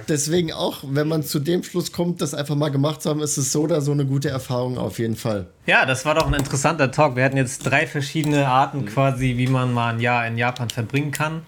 Deswegen 0.09 0.51
auch, 0.51 0.83
wenn 0.85 1.07
man 1.07 1.23
zu 1.23 1.39
dem 1.39 1.63
Schluss 1.63 1.93
kommt, 1.93 2.19
das 2.19 2.33
einfach 2.33 2.55
mal 2.55 2.67
gemacht 2.67 3.01
zu 3.01 3.09
haben, 3.09 3.21
ist 3.21 3.37
es 3.37 3.53
so 3.53 3.61
oder 3.61 3.79
so 3.79 3.93
eine 3.93 4.05
gute 4.05 4.27
Erfahrung 4.27 4.77
auf 4.77 4.99
jeden 4.99 5.15
Fall. 5.15 5.47
Ja, 5.65 5.85
das 5.85 6.03
war 6.03 6.15
doch 6.15 6.27
ein 6.27 6.33
interessanter 6.33 6.91
Talk. 6.91 7.15
Wir 7.15 7.23
hatten 7.23 7.37
jetzt 7.37 7.59
drei 7.59 7.87
verschiedene 7.87 8.49
Arten 8.49 8.85
quasi, 8.85 9.37
wie 9.37 9.47
man 9.47 9.73
mal 9.73 9.93
ein 9.93 10.01
Jahr 10.01 10.27
in 10.27 10.37
Japan 10.37 10.69
verbringen 10.69 11.11
kann. 11.11 11.43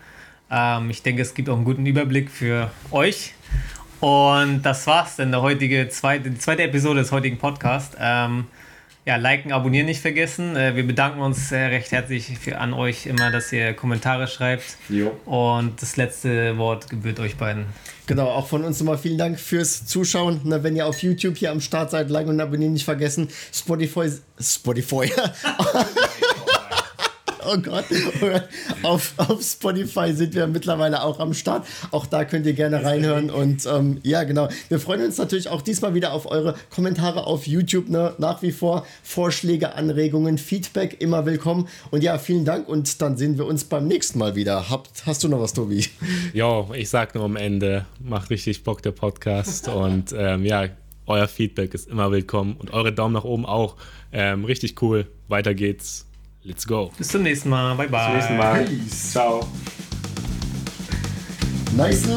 Ähm, 0.52 0.90
ich 0.90 1.04
denke, 1.04 1.22
es 1.22 1.34
gibt 1.34 1.50
auch 1.50 1.56
einen 1.56 1.66
guten 1.66 1.86
Überblick 1.86 2.30
für 2.30 2.72
euch. 2.92 3.34
Und 4.00 4.62
das 4.64 4.88
war's 4.88 5.18
denn, 5.18 5.32
der 5.32 5.42
heutige 5.42 5.90
zweite, 5.90 6.32
die 6.32 6.38
zweite 6.38 6.64
Episode 6.64 7.02
des 7.02 7.12
heutigen 7.12 7.38
Podcasts. 7.38 7.96
Ähm, 8.00 8.46
ja, 9.06 9.16
liken, 9.16 9.52
abonnieren 9.52 9.88
nicht 9.88 10.02
vergessen. 10.02 10.56
Äh, 10.56 10.76
wir 10.76 10.86
bedanken 10.86 11.20
uns 11.22 11.52
äh, 11.52 11.58
recht 11.58 11.92
herzlich 11.92 12.38
für, 12.38 12.60
an 12.60 12.74
euch 12.74 13.08
immer, 13.08 13.32
dass 13.32 13.52
ihr 13.52 13.74
Kommentare 13.74 14.28
schreibt. 14.28 14.78
Jo. 14.88 15.18
Und 15.26 15.82
das 15.82 15.98
letzte 15.98 16.58
Wort 16.58 16.90
gebührt 16.90 17.20
euch 17.20 17.36
beiden. 17.36 17.66
Genau, 18.06 18.28
auch 18.28 18.48
von 18.48 18.64
uns 18.64 18.80
nochmal 18.80 18.98
vielen 18.98 19.18
Dank 19.18 19.40
fürs 19.40 19.86
Zuschauen. 19.86 20.42
Na, 20.44 20.64
wenn 20.64 20.76
ihr 20.76 20.86
auf 20.86 21.02
YouTube 21.02 21.38
hier 21.38 21.52
am 21.52 21.60
Start 21.60 21.92
seid, 21.92 22.10
liken 22.10 22.30
und 22.30 22.40
abonnieren 22.40 22.74
nicht 22.74 22.86
vergessen. 22.86 23.30
Spotify. 23.52 24.12
Spotify. 24.40 25.12
oh 27.46 27.58
Gott. 27.58 27.86
Auf, 28.84 29.14
auf 29.18 29.42
Spotify 29.42 30.14
sind 30.14 30.34
wir 30.36 30.48
mittlerweile 30.48 31.04
auch 31.04 31.20
am 31.20 31.34
Start. 31.34 31.66
Auch 31.92 32.06
da 32.06 32.26
könnt 32.26 32.46
ihr 32.46 32.54
gerne 32.54 32.84
reinhören. 32.84 33.30
Und 33.30 33.66
ähm, 33.66 34.00
ja, 34.04 34.24
genau. 34.24 34.50
Wir 34.70 34.80
freuen 34.80 35.04
uns 35.04 35.18
natürlich 35.18 35.50
auch 35.50 35.62
diesmal 35.62 35.94
wieder 35.94 36.14
auf 36.14 36.30
eure 36.30 36.56
Kommentare 36.70 37.26
auf 37.26 37.48
YouTube. 37.48 37.90
Ne? 37.90 38.14
Nach 38.18 38.42
wie 38.42 38.52
vor 38.52 38.86
Vorschläge, 39.04 39.76
Anregungen, 39.76 40.38
Feedback 40.38 41.02
immer 41.02 41.26
willkommen. 41.26 41.68
Und 41.92 42.04
ja, 42.04 42.18
vielen 42.18 42.46
Dank. 42.46 42.68
Und 42.68 43.02
dann 43.02 43.18
sehen 43.18 43.38
wir 43.38 43.46
uns 43.46 43.66
beim 43.66 43.88
nächsten 43.88 44.20
Mal 44.20 44.36
wieder. 44.36 44.70
Habt, 44.70 45.06
hast 45.06 45.24
du 45.24 45.28
noch 45.28 45.40
was, 45.40 45.54
Tobi? 45.54 45.86
Jo, 46.34 46.70
ich 46.74 46.90
sag 46.90 47.16
nur 47.16 47.26
am 47.26 47.36
Ende, 47.36 47.86
macht 48.00 48.30
richtig 48.30 48.64
Bock 48.64 48.82
der 48.82 48.92
Podcast. 48.92 49.68
und 49.68 50.14
ähm, 50.16 50.46
ja, 50.46 50.68
euer 51.06 51.28
Feedback 51.28 51.74
ist 51.74 51.90
immer 51.90 52.12
willkommen 52.12 52.56
und 52.58 52.72
eure 52.72 52.94
Daumen 52.94 53.14
nach 53.14 53.24
oben 53.24 53.46
auch. 53.46 53.76
Ähm, 54.12 54.46
richtig 54.46 54.82
cool. 54.82 55.08
Weiter 55.28 55.54
geht's. 55.54 56.09
Let's 56.44 56.66
go. 56.66 56.92
Bis 56.98 57.10
zum 57.10 57.24
nächsten 57.24 57.50
Mal. 57.50 57.76
Bye, 57.76 57.88
bye. 57.88 58.16
Bis 58.16 58.26
zum 58.26 58.38
nächsten 58.38 58.38
Mal. 58.38 58.66
Peace. 58.66 59.12
Ciao. 59.12 59.48
Nice. 61.76 62.08